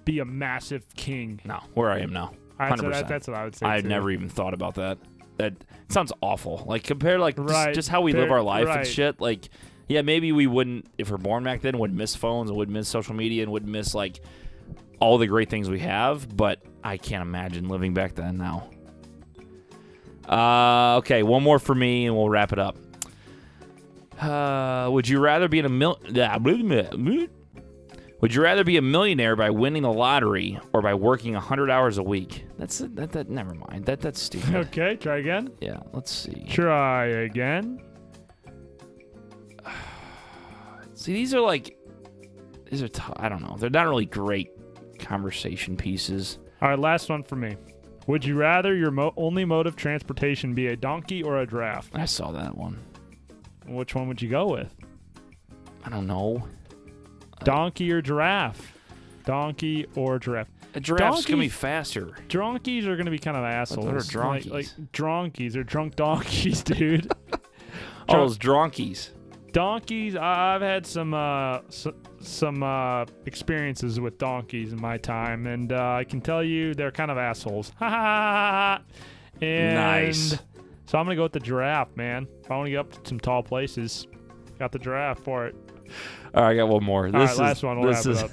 be 0.05 0.19
a 0.19 0.25
massive 0.25 0.83
king? 0.95 1.39
No, 1.45 1.59
where 1.73 1.91
I 1.91 1.99
am 1.99 2.11
now. 2.11 2.33
All 2.59 2.69
right, 2.69 2.79
so 2.79 2.85
100%. 2.85 2.91
that, 2.91 3.07
that's 3.07 3.27
what 3.27 3.37
I 3.37 3.43
would 3.43 3.55
say. 3.55 3.65
I 3.65 3.75
had 3.75 3.85
never 3.85 4.09
even 4.11 4.29
thought 4.29 4.53
about 4.53 4.75
that. 4.75 4.97
That 5.41 5.53
sounds 5.89 6.13
awful. 6.21 6.63
Like 6.67 6.83
compared 6.83 7.17
to 7.17 7.21
like 7.21 7.35
just- 7.35 7.49
Right, 7.49 7.73
just, 7.73 7.89
how 7.89 8.01
we 8.01 8.13
live 8.13 8.31
our 8.31 8.41
life 8.41 8.67
and 8.79 8.87
shit. 8.87 9.19
Like, 9.21 9.49
yeah, 9.87 10.01
maybe 10.03 10.31
we 10.31 10.47
wouldn't 10.47 10.85
if 10.97 11.09
we're 11.11 11.17
born 11.17 11.43
back 11.43 11.61
then 11.61 11.77
would 11.79 11.93
miss 11.93 12.15
phones 12.15 12.49
and 12.49 12.57
would 12.57 12.69
miss 12.69 12.87
social 12.87 13.13
media 13.13 13.43
and 13.43 13.51
would 13.51 13.67
miss 13.67 13.93
like 13.93 14.21
all 14.99 15.17
the 15.17 15.27
great 15.27 15.49
things 15.49 15.69
we 15.69 15.79
have. 15.79 16.35
But 16.35 16.61
I 16.83 16.97
can't 16.97 17.21
imagine 17.21 17.67
living 17.67 17.93
back 17.93 18.15
then 18.15 18.37
now. 18.37 18.69
Uh, 20.29 20.97
okay, 20.99 21.23
one 21.23 21.43
more 21.43 21.59
for 21.59 21.75
me 21.75 22.05
and 22.05 22.15
we'll 22.15 22.29
wrap 22.29 22.53
it 22.53 22.59
up. 22.59 22.77
Uh, 24.19 24.87
would 24.91 25.09
you 25.09 25.19
rather 25.19 25.47
be 25.47 25.59
in 25.59 25.65
a 25.65 25.69
mil? 25.69 25.99
Would 28.21 28.35
you 28.35 28.43
rather 28.43 28.63
be 28.63 28.77
a 28.77 28.81
millionaire 28.83 29.35
by 29.35 29.49
winning 29.49 29.81
the 29.81 29.91
lottery 29.91 30.59
or 30.73 30.81
by 30.83 30.93
working 30.93 31.33
100 31.33 31.71
hours 31.71 31.97
a 31.97 32.03
week? 32.03 32.45
That's 32.57 32.77
that 32.77 33.11
that 33.13 33.29
never 33.29 33.55
mind. 33.55 33.85
That 33.85 33.99
that's 33.99 34.21
stupid. 34.21 34.55
Okay, 34.67 34.95
try 34.95 35.17
again. 35.17 35.51
yeah, 35.59 35.79
let's 35.91 36.11
see. 36.11 36.45
Try 36.47 37.05
again. 37.07 37.81
See, 40.93 41.13
these 41.13 41.33
are 41.33 41.39
like 41.41 41.75
these 42.69 42.83
are 42.83 42.87
t- 42.87 43.01
I 43.17 43.27
don't 43.27 43.41
know. 43.41 43.55
They're 43.57 43.69
not 43.71 43.87
really 43.87 44.05
great 44.05 44.49
conversation 44.99 45.75
pieces. 45.75 46.37
All 46.61 46.69
right, 46.69 46.77
last 46.79 47.09
one 47.09 47.23
for 47.23 47.35
me. 47.35 47.55
Would 48.07 48.23
you 48.23 48.35
rather 48.35 48.75
your 48.75 48.91
mo- 48.91 49.13
only 49.17 49.45
mode 49.45 49.65
of 49.67 49.75
transportation 49.75 50.53
be 50.53 50.67
a 50.67 50.75
donkey 50.75 51.23
or 51.23 51.39
a 51.39 51.47
giraffe? 51.47 51.89
I 51.93 52.05
saw 52.05 52.31
that 52.31 52.55
one. 52.55 52.79
Which 53.67 53.95
one 53.95 54.07
would 54.07 54.21
you 54.21 54.29
go 54.29 54.47
with? 54.47 54.73
I 55.83 55.89
don't 55.89 56.05
know. 56.07 56.47
Donkey 57.43 57.91
or 57.91 58.01
giraffe? 58.01 58.77
Donkey 59.25 59.85
or 59.95 60.19
giraffe? 60.19 60.47
A 60.73 60.79
giraffe's 60.79 61.25
gonna 61.25 61.39
be 61.41 61.49
faster. 61.49 62.15
Dronkies 62.29 62.85
are 62.85 62.95
gonna 62.95 63.11
be 63.11 63.19
kind 63.19 63.35
of 63.37 63.43
assholes. 63.43 63.87
are 64.15 64.23
Like, 64.51 64.67
like 64.77 64.91
dronkies 64.93 65.55
or 65.55 65.63
drunk 65.63 65.95
donkeys, 65.95 66.63
dude. 66.63 67.11
Oh, 68.09 68.21
those 68.21 68.37
donkeys. 69.51 70.15
I- 70.15 70.55
I've 70.55 70.61
had 70.61 70.85
some 70.85 71.13
uh, 71.13 71.59
s- 71.67 71.87
some 72.21 72.63
uh, 72.63 73.05
experiences 73.25 73.99
with 73.99 74.17
donkeys 74.17 74.71
in 74.71 74.79
my 74.81 74.97
time, 74.97 75.45
and 75.47 75.73
uh, 75.73 75.93
I 75.93 76.03
can 76.05 76.21
tell 76.21 76.41
you 76.43 76.73
they're 76.73 76.91
kind 76.91 77.11
of 77.11 77.17
assholes. 77.17 77.71
Ha 77.79 77.89
ha 77.89 77.95
ha 77.97 78.01
ha. 78.01 78.51
ha. 78.77 78.81
And 79.45 79.75
Nice. 79.75 80.37
So 80.85 80.97
I'm 80.97 81.05
gonna 81.05 81.15
go 81.15 81.23
with 81.23 81.33
the 81.33 81.39
giraffe, 81.39 81.95
man. 81.97 82.27
If 82.43 82.49
I 82.51 82.55
want 82.57 82.67
to 82.67 82.71
get 82.71 82.79
up 82.79 82.91
to 83.03 83.09
some 83.09 83.19
tall 83.19 83.43
places, 83.43 84.07
got 84.59 84.71
the 84.71 84.79
giraffe 84.79 85.19
for 85.19 85.47
it. 85.47 85.55
All 86.33 86.43
right, 86.43 86.51
I 86.51 86.55
got 86.55 86.67
one 86.69 86.83
more. 86.83 87.07
This 87.11 87.13
right, 87.13 87.31
is, 87.31 87.39
last 87.39 87.63
one, 87.63 87.79
we'll 87.81 87.91
this 87.91 88.05
is, 88.05 88.23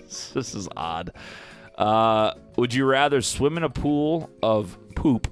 this 0.34 0.54
is 0.54 0.68
odd. 0.76 1.10
Uh, 1.76 2.34
would 2.56 2.74
you 2.74 2.84
rather 2.84 3.20
swim 3.22 3.56
in 3.56 3.62
a 3.62 3.70
pool 3.70 4.30
of 4.42 4.76
poop 4.94 5.28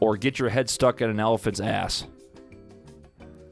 or 0.00 0.16
get 0.16 0.38
your 0.38 0.48
head 0.48 0.68
stuck 0.70 1.00
in 1.00 1.10
an 1.10 1.18
elephant's 1.20 1.60
ass? 1.60 2.06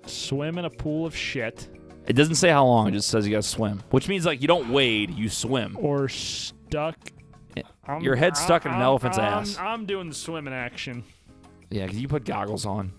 Swim 0.07 0.59
in 0.59 0.65
a 0.65 0.71
pool 0.71 1.07
of 1.07 1.17
shit 1.17 1.69
It 2.07 2.13
doesn't 2.13 2.35
say 2.35 2.51
how 2.51 2.67
long. 2.67 2.89
It 2.89 2.93
just 2.93 3.09
says 3.09 3.27
you 3.27 3.33
got 3.33 3.43
to 3.43 3.49
swim, 3.49 3.83
which 3.91 4.09
means 4.09 4.27
like 4.27 4.43
you 4.43 4.49
don't 4.49 4.69
wade, 4.71 5.11
you 5.11 5.29
swim. 5.29 5.77
or 5.81 6.09
stuck. 6.09 6.97
I'm- 7.87 8.03
Your 8.03 8.17
head's 8.17 8.41
stuck 8.41 8.65
in 8.65 8.71
an 8.73 8.77
I'm- 8.79 8.85
elephant's 8.85 9.19
I'm- 9.19 9.33
ass. 9.41 9.59
I'm 9.59 9.87
doing 9.87 10.09
the 10.09 10.15
swimming 10.15 10.55
action. 10.55 11.05
Yeah, 11.71 11.85
because 11.87 12.01
you 12.01 12.09
put 12.09 12.25
goggles 12.25 12.65
on. 12.67 12.93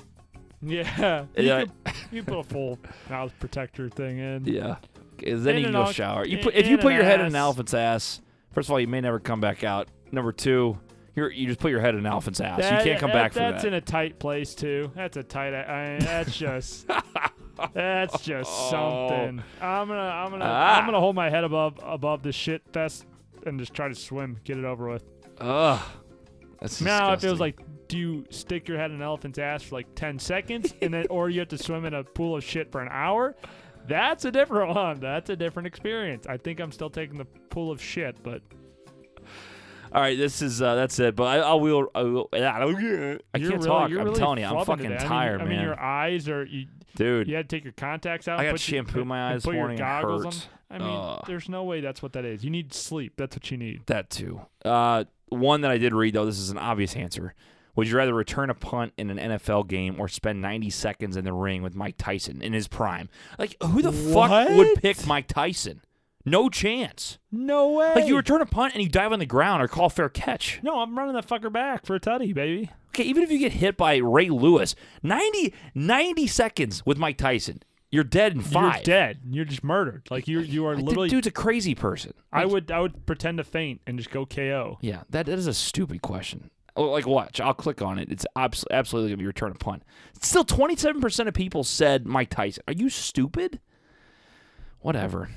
Yeah. 0.61 1.25
You, 1.37 1.43
Yeah. 1.43 1.59
could, 1.65 1.71
you 2.11 2.23
put 2.23 2.39
a 2.39 2.43
full 2.43 2.79
mouth 3.09 3.33
protector 3.39 3.89
thing 3.89 4.17
in. 4.19 4.45
Yeah. 4.45 4.75
then 5.19 5.47
In 5.47 5.57
you 5.57 5.63
can 5.65 5.73
go 5.73 5.83
out- 5.83 5.95
shower. 5.95 6.25
You 6.25 6.37
in- 6.37 6.43
put 6.43 6.55
if 6.55 6.67
you 6.67 6.77
put 6.77 6.93
your 6.93 7.03
head 7.03 7.19
in 7.19 7.27
an 7.27 7.35
elephant's 7.35 7.73
ass. 7.73 8.21
First 8.51 8.69
of 8.69 8.73
all, 8.73 8.79
you 8.79 8.87
may 8.87 9.01
never 9.01 9.19
come 9.19 9.41
back 9.41 9.63
out. 9.63 9.89
Number 10.11 10.31
two, 10.31 10.77
you're, 11.13 11.29
you 11.31 11.47
just 11.47 11.59
put 11.59 11.71
your 11.71 11.81
head 11.81 11.93
in 11.93 11.99
an 12.01 12.05
elephant's 12.05 12.39
ass. 12.39 12.59
That- 12.59 12.79
you 12.85 12.89
can't 12.91 12.99
come 12.99 13.09
that- 13.09 13.13
back 13.15 13.33
from 13.33 13.41
That's 13.43 13.51
that. 13.51 13.55
That's 13.55 13.65
in 13.65 13.73
a 13.73 13.81
tight 13.81 14.17
place 14.19 14.55
too. 14.55 14.91
That's 14.95 15.17
a 15.17 15.23
tight. 15.23 15.53
I 15.53 15.91
mean, 15.91 15.99
that's 15.99 16.35
just. 16.37 16.87
that's 17.73 18.21
just 18.21 18.69
something. 18.69 19.41
I'm 19.61 19.87
gonna. 19.87 19.99
I'm 19.99 20.31
gonna. 20.31 20.45
Ah. 20.45 20.77
I'm 20.79 20.85
gonna 20.85 20.99
hold 20.99 21.15
my 21.15 21.29
head 21.29 21.43
above 21.43 21.79
above 21.83 22.23
the 22.23 22.31
shit 22.31 22.61
fest 22.73 23.05
and 23.45 23.59
just 23.59 23.73
try 23.73 23.87
to 23.87 23.95
swim. 23.95 24.39
Get 24.43 24.57
it 24.57 24.65
over 24.65 24.89
with. 24.89 25.03
Ugh. 25.39 25.79
That's 26.59 26.81
Now 26.81 27.13
it 27.13 27.21
feels 27.21 27.39
like. 27.39 27.59
Do 27.87 27.97
you 27.97 28.25
stick 28.29 28.67
your 28.67 28.77
head 28.77 28.89
in 28.91 28.97
an 28.97 29.01
elephant's 29.03 29.37
ass 29.37 29.63
for 29.63 29.75
like 29.75 29.93
10 29.95 30.17
seconds 30.19 30.73
and 30.81 30.93
then, 30.93 31.05
or 31.09 31.29
you 31.29 31.39
have 31.39 31.49
to 31.49 31.57
swim 31.57 31.85
in 31.85 31.93
a 31.93 32.03
pool 32.03 32.35
of 32.35 32.43
shit 32.43 32.71
for 32.71 32.81
an 32.81 32.89
hour? 32.91 33.35
That's 33.87 34.25
a 34.25 34.31
different 34.31 34.75
one. 34.75 34.99
That's 34.99 35.29
a 35.29 35.35
different 35.35 35.67
experience. 35.67 36.25
I 36.27 36.37
think 36.37 36.59
I'm 36.59 36.71
still 36.71 36.89
taking 36.89 37.17
the 37.17 37.25
pool 37.25 37.71
of 37.71 37.81
shit, 37.81 38.21
but 38.23 38.41
All 39.91 40.01
right, 40.01 40.17
this 40.17 40.41
is 40.41 40.61
uh, 40.61 40.73
that's 40.75 40.97
it. 40.99 41.15
But 41.15 41.25
I, 41.25 41.37
I 41.37 41.53
will. 41.53 41.87
I, 41.93 42.01
will, 42.03 42.29
I 42.33 42.39
can't 42.39 43.41
you're 43.41 43.57
talk. 43.59 43.89
I'm 43.91 43.93
really 43.97 44.17
telling 44.17 44.39
you, 44.39 44.45
I'm 44.45 44.65
fucking 44.65 44.83
today. 44.89 44.95
I 44.95 44.99
mean- 44.99 45.07
tired, 45.07 45.41
I 45.41 45.45
mean, 45.45 45.61
your 45.61 45.79
eyes 45.79 46.27
are. 46.27 46.43
You, 46.45 46.65
Dude, 46.95 47.27
You 47.27 47.35
had 47.35 47.49
to 47.49 47.55
take 47.55 47.65
your 47.65 47.73
contacts 47.73 48.27
out. 48.27 48.39
I 48.39 48.45
got 48.45 48.51
put 48.53 48.67
your- 48.69 48.77
shampoo 48.77 49.03
my 49.03 49.33
eyes 49.33 49.43
put 49.43 49.51
this 49.51 49.57
your 49.59 49.75
goggles 49.75 50.23
hurts. 50.23 50.47
on. 50.71 50.75
I 50.77 50.79
mean, 50.79 50.97
Ugh. 50.97 51.23
there's 51.27 51.49
no 51.49 51.65
way 51.65 51.81
that's 51.81 52.01
what 52.01 52.13
that 52.13 52.23
is. 52.25 52.43
You 52.43 52.49
need 52.49 52.73
sleep. 52.73 53.13
That's 53.17 53.35
what 53.35 53.51
you 53.51 53.57
need. 53.57 53.85
that 53.87 54.09
too. 54.09 54.41
Uh, 54.63 55.03
one 55.27 55.61
that 55.61 55.71
I 55.71 55.77
did 55.77 55.93
read 55.93 56.13
though. 56.15 56.25
This 56.25 56.39
is 56.39 56.49
an 56.49 56.57
obvious 56.57 56.95
answer. 56.95 57.35
Would 57.75 57.87
you 57.89 57.97
rather 57.97 58.13
return 58.13 58.49
a 58.49 58.53
punt 58.53 58.93
in 58.97 59.09
an 59.09 59.17
NFL 59.17 59.67
game 59.67 59.99
or 59.99 60.07
spend 60.07 60.41
90 60.41 60.69
seconds 60.69 61.17
in 61.17 61.25
the 61.25 61.33
ring 61.33 61.61
with 61.61 61.75
Mike 61.75 61.95
Tyson 61.97 62.41
in 62.41 62.53
his 62.53 62.67
prime? 62.67 63.09
Like, 63.37 63.55
who 63.61 63.81
the 63.81 63.91
fuck 63.91 64.49
would 64.49 64.81
pick 64.81 65.05
Mike 65.05 65.27
Tyson? 65.27 65.81
No 66.25 66.49
chance. 66.49 67.19
No 67.31 67.69
way. 67.71 67.93
Like, 67.95 68.07
you 68.07 68.15
return 68.15 68.41
a 68.41 68.45
punt 68.47 68.73
and 68.73 68.81
you 68.81 68.89
dive 68.89 69.13
on 69.13 69.19
the 69.19 69.25
ground 69.27 69.61
or 69.61 69.67
call 69.67 69.89
fair 69.89 70.09
catch. 70.09 70.59
No, 70.63 70.79
I'm 70.79 70.97
running 70.97 71.13
that 71.13 71.27
fucker 71.27 71.51
back 71.51 71.85
for 71.85 71.95
a 71.95 71.99
tutty, 71.99 72.33
baby. 72.33 72.71
Okay, 72.89 73.03
even 73.03 73.21
if 73.23 73.29
you 73.29 73.37
get 73.37 73.53
hit 73.53 73.77
by 73.77 73.97
Ray 73.97 74.29
Lewis, 74.29 74.73
90, 75.03 75.53
90 75.75 76.27
seconds 76.27 76.85
with 76.85 76.97
Mike 76.97 77.17
Tyson, 77.17 77.61
you're 77.91 78.03
dead 78.03 78.33
in 78.33 78.41
5 78.41 78.73
You're 78.75 78.83
dead. 78.83 79.19
You're 79.29 79.45
just 79.45 79.63
murdered. 79.63 80.07
Like 80.09 80.27
you, 80.27 80.39
you 80.39 80.65
are 80.65 80.75
literally. 80.75 81.09
dude's 81.09 81.27
a 81.27 81.31
crazy 81.31 81.75
person. 81.75 82.13
I 82.33 82.45
would, 82.45 82.71
I 82.71 82.79
would 82.79 83.05
pretend 83.05 83.37
to 83.37 83.43
faint 83.43 83.81
and 83.85 83.97
just 83.97 84.09
go 84.09 84.25
KO. 84.25 84.79
Yeah, 84.81 85.03
that, 85.11 85.27
that 85.27 85.37
is 85.37 85.45
a 85.45 85.53
stupid 85.53 86.01
question. 86.01 86.49
Oh, 86.75 86.89
Like, 86.91 87.07
watch. 87.07 87.39
I'll 87.39 87.53
click 87.53 87.81
on 87.81 87.97
it. 87.99 88.11
It's 88.11 88.25
abs- 88.35 88.65
absolutely 88.69 89.11
going 89.11 89.19
to 89.19 89.23
be 89.23 89.27
return 89.27 89.51
a 89.51 89.55
punt. 89.55 89.83
Still, 90.21 90.43
27% 90.45 91.27
of 91.27 91.33
people 91.33 91.63
said 91.63 92.05
Mike 92.05 92.29
Tyson. 92.29 92.63
Are 92.67 92.73
you 92.73 92.89
stupid? 92.89 93.59
Whatever. 94.79 95.29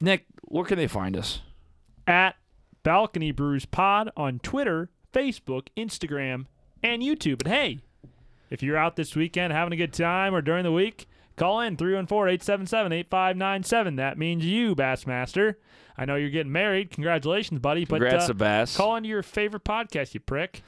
Nick, 0.00 0.26
where 0.42 0.64
can 0.64 0.78
they 0.78 0.86
find 0.86 1.16
us? 1.16 1.40
At 2.06 2.36
Balcony 2.82 3.32
Brews 3.32 3.64
Pod 3.64 4.10
on 4.16 4.38
Twitter, 4.40 4.90
Facebook, 5.12 5.68
Instagram, 5.76 6.46
and 6.82 7.02
YouTube. 7.02 7.42
And 7.44 7.52
hey, 7.52 7.78
if 8.50 8.62
you're 8.62 8.76
out 8.76 8.96
this 8.96 9.16
weekend 9.16 9.52
having 9.52 9.72
a 9.72 9.76
good 9.76 9.92
time 9.92 10.34
or 10.34 10.42
during 10.42 10.64
the 10.64 10.72
week, 10.72 11.08
call 11.36 11.60
in 11.60 11.76
314-877-8597. 11.76 13.96
That 13.96 14.18
means 14.18 14.44
you, 14.44 14.76
Bassmaster. 14.76 15.56
I 15.98 16.04
know 16.04 16.16
you're 16.16 16.30
getting 16.30 16.52
married. 16.52 16.90
Congratulations, 16.90 17.58
buddy. 17.60 17.84
But 17.84 18.00
Congrats 18.00 18.24
uh, 18.24 18.28
to 18.28 18.34
Bass. 18.34 18.76
call 18.76 18.96
into 18.96 19.08
your 19.08 19.22
favorite 19.22 19.64
podcast, 19.64 20.14
you 20.14 20.20
prick. 20.20 20.62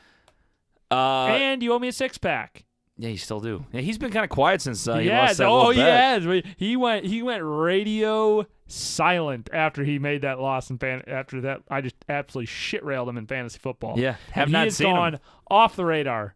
uh, 0.90 1.26
and 1.26 1.62
you 1.62 1.72
owe 1.72 1.78
me 1.78 1.88
a 1.88 1.92
six 1.92 2.16
pack. 2.18 2.64
yeah, 2.96 3.10
you 3.10 3.18
still 3.18 3.40
do. 3.40 3.64
Yeah, 3.72 3.80
he's 3.82 3.98
been 3.98 4.10
kind 4.10 4.24
of 4.24 4.30
quiet 4.30 4.62
since 4.62 4.86
uh, 4.88 4.96
he 4.98 5.06
yes. 5.06 5.28
lost 5.28 5.38
that 5.38 5.46
oh, 5.48 5.70
he 5.70 5.80
bet. 5.80 6.22
has. 6.22 6.42
He 6.56 6.76
went. 6.76 7.04
He 7.06 7.22
went 7.22 7.42
radio 7.44 8.46
silent 8.66 9.48
after 9.52 9.84
he 9.84 9.98
made 9.98 10.22
that 10.22 10.38
loss 10.40 10.70
in 10.70 10.78
fan. 10.78 11.02
After 11.06 11.40
that, 11.42 11.60
I 11.70 11.80
just 11.80 11.96
absolutely 12.08 12.46
shit 12.46 12.84
railed 12.84 13.08
him 13.08 13.16
in 13.18 13.26
fantasy 13.26 13.58
football. 13.58 13.98
Yeah, 13.98 14.16
have 14.32 14.44
And 14.44 14.52
not 14.52 14.60
he 14.60 14.64
has 14.66 14.76
seen 14.76 14.88
him. 14.88 14.96
gone 14.96 15.20
off 15.50 15.76
the 15.76 15.84
radar. 15.84 16.34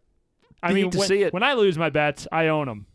I 0.61 0.69
You 0.69 0.75
mean, 0.75 0.91
to 0.91 0.99
when, 0.99 1.07
see 1.07 1.23
it. 1.23 1.33
when 1.33 1.43
I 1.43 1.53
lose 1.53 1.77
my 1.77 1.89
bets, 1.89 2.27
I 2.31 2.47
own 2.47 2.67
them. 2.67 2.85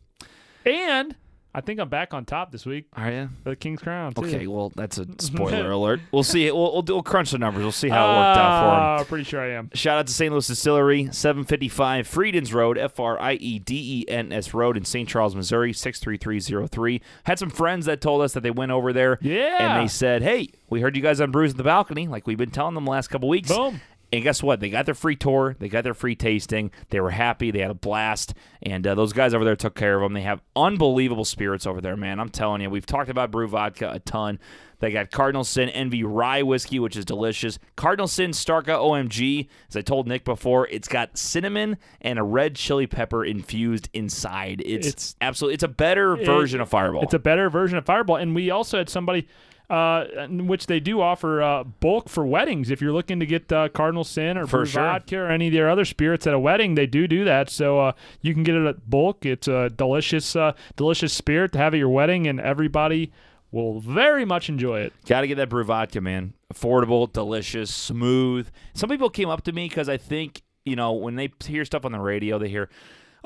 And 0.65 1.15
I 1.55 1.61
think 1.63 1.81
I'm 1.81 1.89
back 1.89 2.13
on 2.15 2.25
top 2.25 2.53
this 2.53 2.67
week 2.67 2.85
Are 2.95 3.11
you? 3.11 3.31
for 3.43 3.51
the 3.51 3.57
King's 3.57 3.81
Crown. 3.81 4.13
Too. 4.13 4.23
Okay, 4.27 4.47
well, 4.47 4.71
that's 4.77 4.99
a 4.99 5.07
spoiler 5.19 5.71
alert. 5.71 6.01
We'll 6.13 6.23
see. 6.23 6.49
We'll, 6.51 6.73
we'll, 6.75 6.83
we'll 6.87 7.03
crunch 7.03 7.31
the 7.31 7.39
numbers. 7.39 7.63
We'll 7.63 7.73
see 7.73 7.89
how 7.89 8.05
it 8.05 8.17
worked 8.17 8.39
out 8.39 8.61
for 8.61 8.69
him. 8.69 9.01
Uh, 9.01 9.05
Pretty 9.05 9.25
sure 9.25 9.41
I 9.41 9.53
am. 9.53 9.71
Shout 9.75 9.99
out 9.99 10.07
to 10.07 10.13
St. 10.13 10.31
Louis 10.31 10.47
Distillery, 10.47 11.09
755 11.11 12.07
Friedens 12.07 12.53
Road, 12.55 12.77
F 12.79 13.01
R 13.01 13.19
I 13.21 13.33
E 13.35 13.59
D 13.59 14.05
E 14.07 14.11
N 14.11 14.31
S 14.33 14.53
Road 14.55 14.77
in 14.77 14.85
St. 14.85 15.09
Charles, 15.09 15.35
Missouri, 15.35 15.73
63303. 15.73 17.01
Had 17.25 17.39
some 17.39 17.51
friends 17.51 17.87
that 17.87 18.01
told 18.01 18.23
us 18.23 18.35
that 18.35 18.43
they 18.43 18.51
went 18.51 18.71
over 18.71 18.93
there 18.93 19.19
Yeah. 19.23 19.57
and 19.59 19.83
they 19.83 19.89
said, 19.89 20.23
hey, 20.23 20.49
we 20.71 20.81
heard 20.83 20.97
you 20.97 21.03
guys 21.03 21.21
on 21.21 21.31
Brews 21.31 21.53
at 21.53 21.57
the 21.57 21.65
Balcony, 21.65 22.07
like 22.09 22.27
we've 22.27 22.39
been 22.39 22.51
telling 22.51 22.75
them 22.75 22.85
the 22.85 22.91
last 22.91 23.09
couple 23.09 23.29
weeks. 23.29 23.49
Boom. 23.49 23.81
And 24.13 24.23
guess 24.23 24.43
what? 24.43 24.61
They 24.61 24.71
got 24.71 24.87
their 24.87 24.95
free 24.95 25.17
tour. 25.17 25.55
They 25.59 25.69
got 25.69 25.85
their 25.85 25.93
free 25.95 26.15
tasting. 26.17 26.71
They 26.89 27.01
were 27.01 27.11
happy. 27.11 27.51
They 27.51 27.59
had 27.61 27.71
a 27.71 27.75
blast. 27.75 28.33
And 28.63 28.87
uh, 28.87 28.95
those 28.95 29.13
guys 29.13 29.35
over 29.35 29.45
there 29.45 29.57
took 29.57 29.75
care 29.75 29.97
of 29.97 30.03
them. 30.03 30.15
They 30.15 30.23
have 30.23 30.41
unbelievable 30.57 31.27
spirits 31.27 31.67
over 31.67 31.81
there, 31.83 31.97
man. 31.97 32.19
I'm 32.19 32.31
telling 32.31 32.63
you. 32.63 32.71
We've 32.71 32.87
talked 32.87 33.11
about 33.11 33.31
BRU 33.31 33.49
Vodka 33.49 33.91
a 33.93 33.99
ton. 33.99 34.39
They 34.81 34.93
got 34.93 35.11
Cardinal 35.11 35.43
Sin 35.43 35.69
Envy 35.71 36.05
Rye 36.05 36.43
Whiskey, 36.43 36.79
which 36.79 36.97
is 36.97 37.05
delicious. 37.05 37.59
Cardinal 37.77 38.07
Sin 38.07 38.31
Starka 38.31 38.79
OMG, 38.79 39.49
as 39.69 39.77
I 39.77 39.83
told 39.83 40.07
Nick 40.07 40.25
before, 40.25 40.69
it's 40.69 40.87
got 40.87 41.19
cinnamon 41.19 41.77
and 42.01 42.17
a 42.19 42.23
red 42.23 42.55
chili 42.55 42.87
pepper 42.87 43.25
infused 43.25 43.89
inside. 43.93 44.63
It's, 44.65 44.87
It's- 44.87 45.17
absolutely, 45.21 45.55
it's 45.55 45.65
a 45.65 45.69
better 45.69 46.15
version 46.17 46.61
of 46.61 46.69
Fireball. 46.69 47.03
It's 47.03 47.13
a 47.15 47.19
better 47.19 47.51
version 47.51 47.77
of 47.77 47.85
Fireball. 47.87 48.17
And 48.17 48.37
we 48.37 48.51
also 48.51 48.79
had 48.79 48.89
somebody, 48.89 49.27
uh, 49.71 50.05
in 50.25 50.47
which 50.47 50.67
they 50.67 50.81
do 50.81 51.01
offer 51.01 51.43
uh, 51.43 51.65
bulk 51.65 52.09
for 52.09 52.27
weddings. 52.27 52.71
If 52.71 52.81
you're 52.81 52.93
looking 52.93 53.21
to 53.21 53.27
get 53.27 53.53
uh, 53.53 53.69
Cardinal 53.69 54.05
Sin 54.05 54.39
or 54.39 54.47
For 54.47 54.65
sure. 54.65 54.83
vodka 54.83 55.19
or 55.19 55.29
any 55.29 55.49
of 55.49 55.53
their 55.53 55.69
other 55.69 55.85
spirits 55.85 56.27
at 56.27 56.35
a 56.35 56.39
wedding, 56.39 56.75
they 56.75 56.87
do 56.87 57.07
do 57.07 57.25
that. 57.25 57.51
So 57.51 57.79
uh, 57.79 57.93
you 58.23 58.33
can 58.35 58.43
get 58.45 58.55
it 58.55 58.67
at 58.67 58.89
bulk. 58.89 59.27
It's 59.27 59.47
a 59.49 59.69
delicious, 59.69 60.35
uh, 60.35 60.53
delicious 60.77 61.13
spirit 61.13 61.53
to 61.53 61.59
have 61.59 61.75
at 61.75 61.79
your 61.79 61.91
wedding, 61.91 62.27
and 62.27 62.41
everybody 62.41 63.13
will 63.51 63.81
very 63.81 64.25
much 64.25 64.49
enjoy 64.49 64.81
it. 64.81 64.93
Got 65.07 65.23
to 65.23 65.27
get 65.27 65.37
that 65.37 65.49
BRU 65.49 65.65
vodka, 65.65 66.01
man. 66.01 66.35
Affordable, 66.53 67.11
delicious, 67.13 67.73
smooth. 67.75 68.49
Some 68.75 68.89
people 68.91 69.11
came 69.11 69.29
up 69.29 69.43
to 69.45 69.53
me 69.53 69.69
because 69.69 69.89
I 69.89 69.97
think, 69.97 70.43
you 70.65 70.77
know, 70.77 70.93
when 70.93 71.17
they 71.17 71.31
hear 71.45 71.65
stuff 71.65 71.85
on 71.85 71.93
the 71.93 72.01
radio, 72.01 72.39
they 72.39 72.49
hear, 72.49 72.69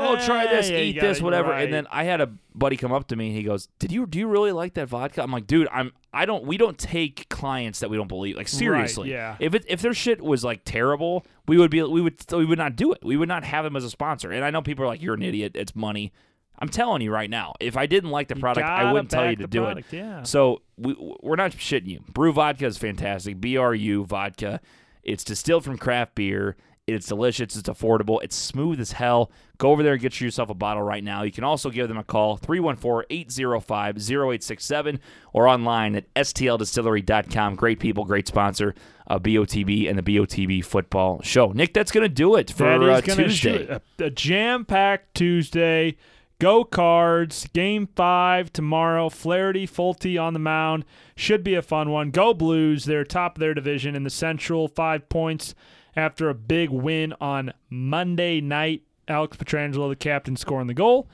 oh, 0.05 0.27
try 0.27 0.45
Eh, 0.45 0.51
this, 0.57 0.71
yeah, 0.71 0.79
eat 0.79 1.01
this, 1.01 1.21
whatever. 1.21 1.51
right. 1.51 1.65
And 1.65 1.73
then 1.73 1.87
I 1.91 2.05
had 2.05 2.21
a 2.21 2.31
buddy 2.55 2.77
come 2.77 2.93
up 2.93 3.09
to 3.09 3.17
me 3.17 3.29
and 3.29 3.37
he 3.37 3.43
goes, 3.43 3.69
did 3.79 3.91
you, 3.93 4.07
do 4.07 4.19
you 4.19 4.27
really 4.29 4.53
like 4.53 4.75
that 4.75 4.89
vodka? 4.89 5.23
I'm 5.23 5.31
like, 5.33 5.47
dude, 5.47 5.69
I'm, 5.73 5.93
I 6.13 6.27
don't, 6.27 6.45
we 6.45 6.57
don't 6.57 6.77
take 6.79 7.29
clients 7.29 7.81
that 7.81 7.91
we 7.91 7.97
don't 7.97 8.09
believe. 8.09 8.37
Like, 8.37 8.49
seriously. 8.49 9.11
yeah. 9.11 9.37
If 9.41 9.55
it, 9.55 9.65
if 9.69 9.81
their 9.83 9.95
shit 9.95 10.21
was 10.21 10.45
like 10.45 10.63
terrible, 10.65 11.25
we 11.47 11.57
would 11.59 11.71
be, 11.71 11.83
we 11.83 12.01
would, 12.01 12.17
we 12.33 12.45
would 12.45 12.59
not 12.59 12.77
do 12.77 12.93
it. 12.93 13.05
We 13.05 13.17
would 13.17 13.29
not 13.29 13.45
have 13.45 13.65
them 13.65 13.77
as 13.77 13.85
a 13.85 13.91
sponsor. 13.91 14.31
And 14.31 14.45
I 14.45 14.51
know 14.51 14.63
people 14.63 14.85
are 14.85 14.89
like, 14.89 15.03
you're 15.03 15.15
an 15.15 15.23
idiot. 15.23 15.53
It's 15.55 15.75
money. 15.75 16.13
I'm 16.59 16.69
telling 16.69 17.03
you 17.03 17.11
right 17.11 17.31
now, 17.31 17.55
if 17.59 17.77
I 17.77 17.87
didn't 17.87 18.11
like 18.11 18.29
the 18.29 18.37
product, 18.37 18.67
I 18.69 18.93
wouldn't 18.93 19.11
tell 19.11 19.29
you 19.29 19.37
to 19.37 19.47
do 19.49 19.63
product, 19.63 19.93
it. 19.93 19.97
yeah. 19.97 20.23
So 20.23 20.63
we, 20.77 20.95
we're 21.21 21.35
not 21.37 21.51
shitting 21.53 21.89
you. 21.89 22.05
BRU 22.13 22.33
vodka 22.33 22.67
is 22.67 22.79
fantastic. 22.79 23.41
BRU 23.41 24.05
vodka. 24.05 24.61
It's 25.03 25.25
distilled 25.25 25.65
from 25.65 25.77
craft 25.79 26.15
beer. 26.15 26.57
It's 26.89 27.07
delicious. 27.07 27.55
It's 27.55 27.69
affordable. 27.69 28.21
It's 28.25 28.35
smooth 28.35 28.81
as 28.81 28.91
hell. 28.93 29.31
Go 29.59 29.71
over 29.71 29.85
there 29.85 29.93
and 29.93 30.03
get 30.03 30.21
yourself 30.21 30.51
a 30.51 30.55
bottle 30.55 30.83
right 30.83 31.05
now. 31.05 31.23
You 31.23 31.31
can 31.31 31.45
also 31.45 31.71
give 31.71 31.87
them 31.87 31.97
a 31.97 32.03
call, 32.03 32.37
314-805-0867, 32.39 34.99
or 35.33 35.47
online 35.47 35.95
at 35.95 36.13
stldistillery.com. 36.15 37.55
Great 37.55 37.79
people, 37.79 38.05
great 38.05 38.27
sponsor 38.27 38.75
of 39.07 39.23
BOTB 39.23 39.89
and 39.89 39.97
the 39.97 40.03
BOTB 40.03 40.65
football 40.65 41.23
show. 41.23 41.53
Nick, 41.53 41.73
that's 41.73 41.93
going 41.93 42.03
to 42.03 42.09
do 42.09 42.35
it 42.35 42.51
for 42.51 42.65
That 42.65 42.83
is 42.83 43.09
uh, 43.09 43.15
Tuesday. 43.15 43.69
a, 43.69 43.81
a 44.05 44.11
jam-packed 44.11 45.15
Tuesday. 45.15 45.97
Go 46.41 46.65
Cards. 46.65 47.47
Game 47.53 47.87
five 47.95 48.53
tomorrow. 48.53 49.09
Flaherty, 49.09 49.69
Folty 49.69 50.21
on 50.21 50.33
the 50.33 50.41
mound. 50.41 50.85
Should 51.15 51.45
be 51.45 51.55
a 51.55 51.63
fun 51.63 51.91
one. 51.91 52.11
Go 52.11 52.35
Blues. 52.35 52.87
They're 52.87 53.05
top 53.05 53.37
of 53.37 53.41
their 53.41 53.55
division 53.55 53.95
in 53.95 54.03
the 54.03 54.11
Central. 54.11 54.67
Five 54.67 55.09
points 55.09 55.55
after 55.97 56.29
a 56.29 56.35
big 56.35 56.71
win 56.71 57.15
on 57.21 57.53
Monday 57.71 58.41
night 58.41 58.83
Alex 59.09 59.37
Pietrangelo, 59.37 59.89
the 59.89 59.97
captain, 59.97 60.37
scoring 60.37 60.67
the 60.67 60.75
goal. 60.75 61.09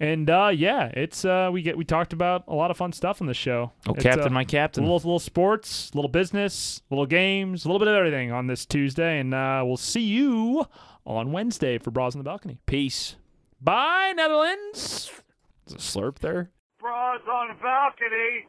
And 0.00 0.28
uh, 0.28 0.50
yeah, 0.52 0.86
it's 0.94 1.24
uh, 1.24 1.50
we 1.52 1.62
get 1.62 1.76
we 1.76 1.84
talked 1.84 2.12
about 2.12 2.44
a 2.48 2.54
lot 2.54 2.72
of 2.72 2.76
fun 2.76 2.92
stuff 2.92 3.20
on 3.20 3.28
the 3.28 3.34
show. 3.34 3.70
Oh, 3.86 3.92
It's, 3.94 4.02
captain, 4.02 4.26
uh, 4.26 4.30
my 4.30 4.44
captain. 4.44 4.82
Little 4.82 4.96
little 4.96 5.20
sports, 5.20 5.94
little 5.94 6.08
business, 6.08 6.82
little 6.90 7.06
games, 7.06 7.64
a 7.64 7.68
little 7.68 7.78
bit 7.78 7.86
of 7.88 7.94
everything 7.94 8.32
on 8.32 8.48
this 8.48 8.66
Tuesday, 8.66 9.20
and 9.20 9.32
uh, 9.32 9.62
we'll 9.64 9.76
see 9.76 10.00
you 10.00 10.66
on 11.06 11.30
Wednesday 11.30 11.78
for 11.78 11.92
Brews 11.92 12.16
on 12.16 12.18
the 12.18 12.24
Balcony. 12.24 12.58
Peace. 12.66 13.14
Bye, 13.60 14.12
Netherlands. 14.16 15.12
Is 15.68 15.74
a 15.74 15.76
slurp 15.76 16.18
there? 16.18 16.50
Brews 16.80 17.20
on 17.30 17.48
the 17.48 17.54
balcony. 17.62 18.46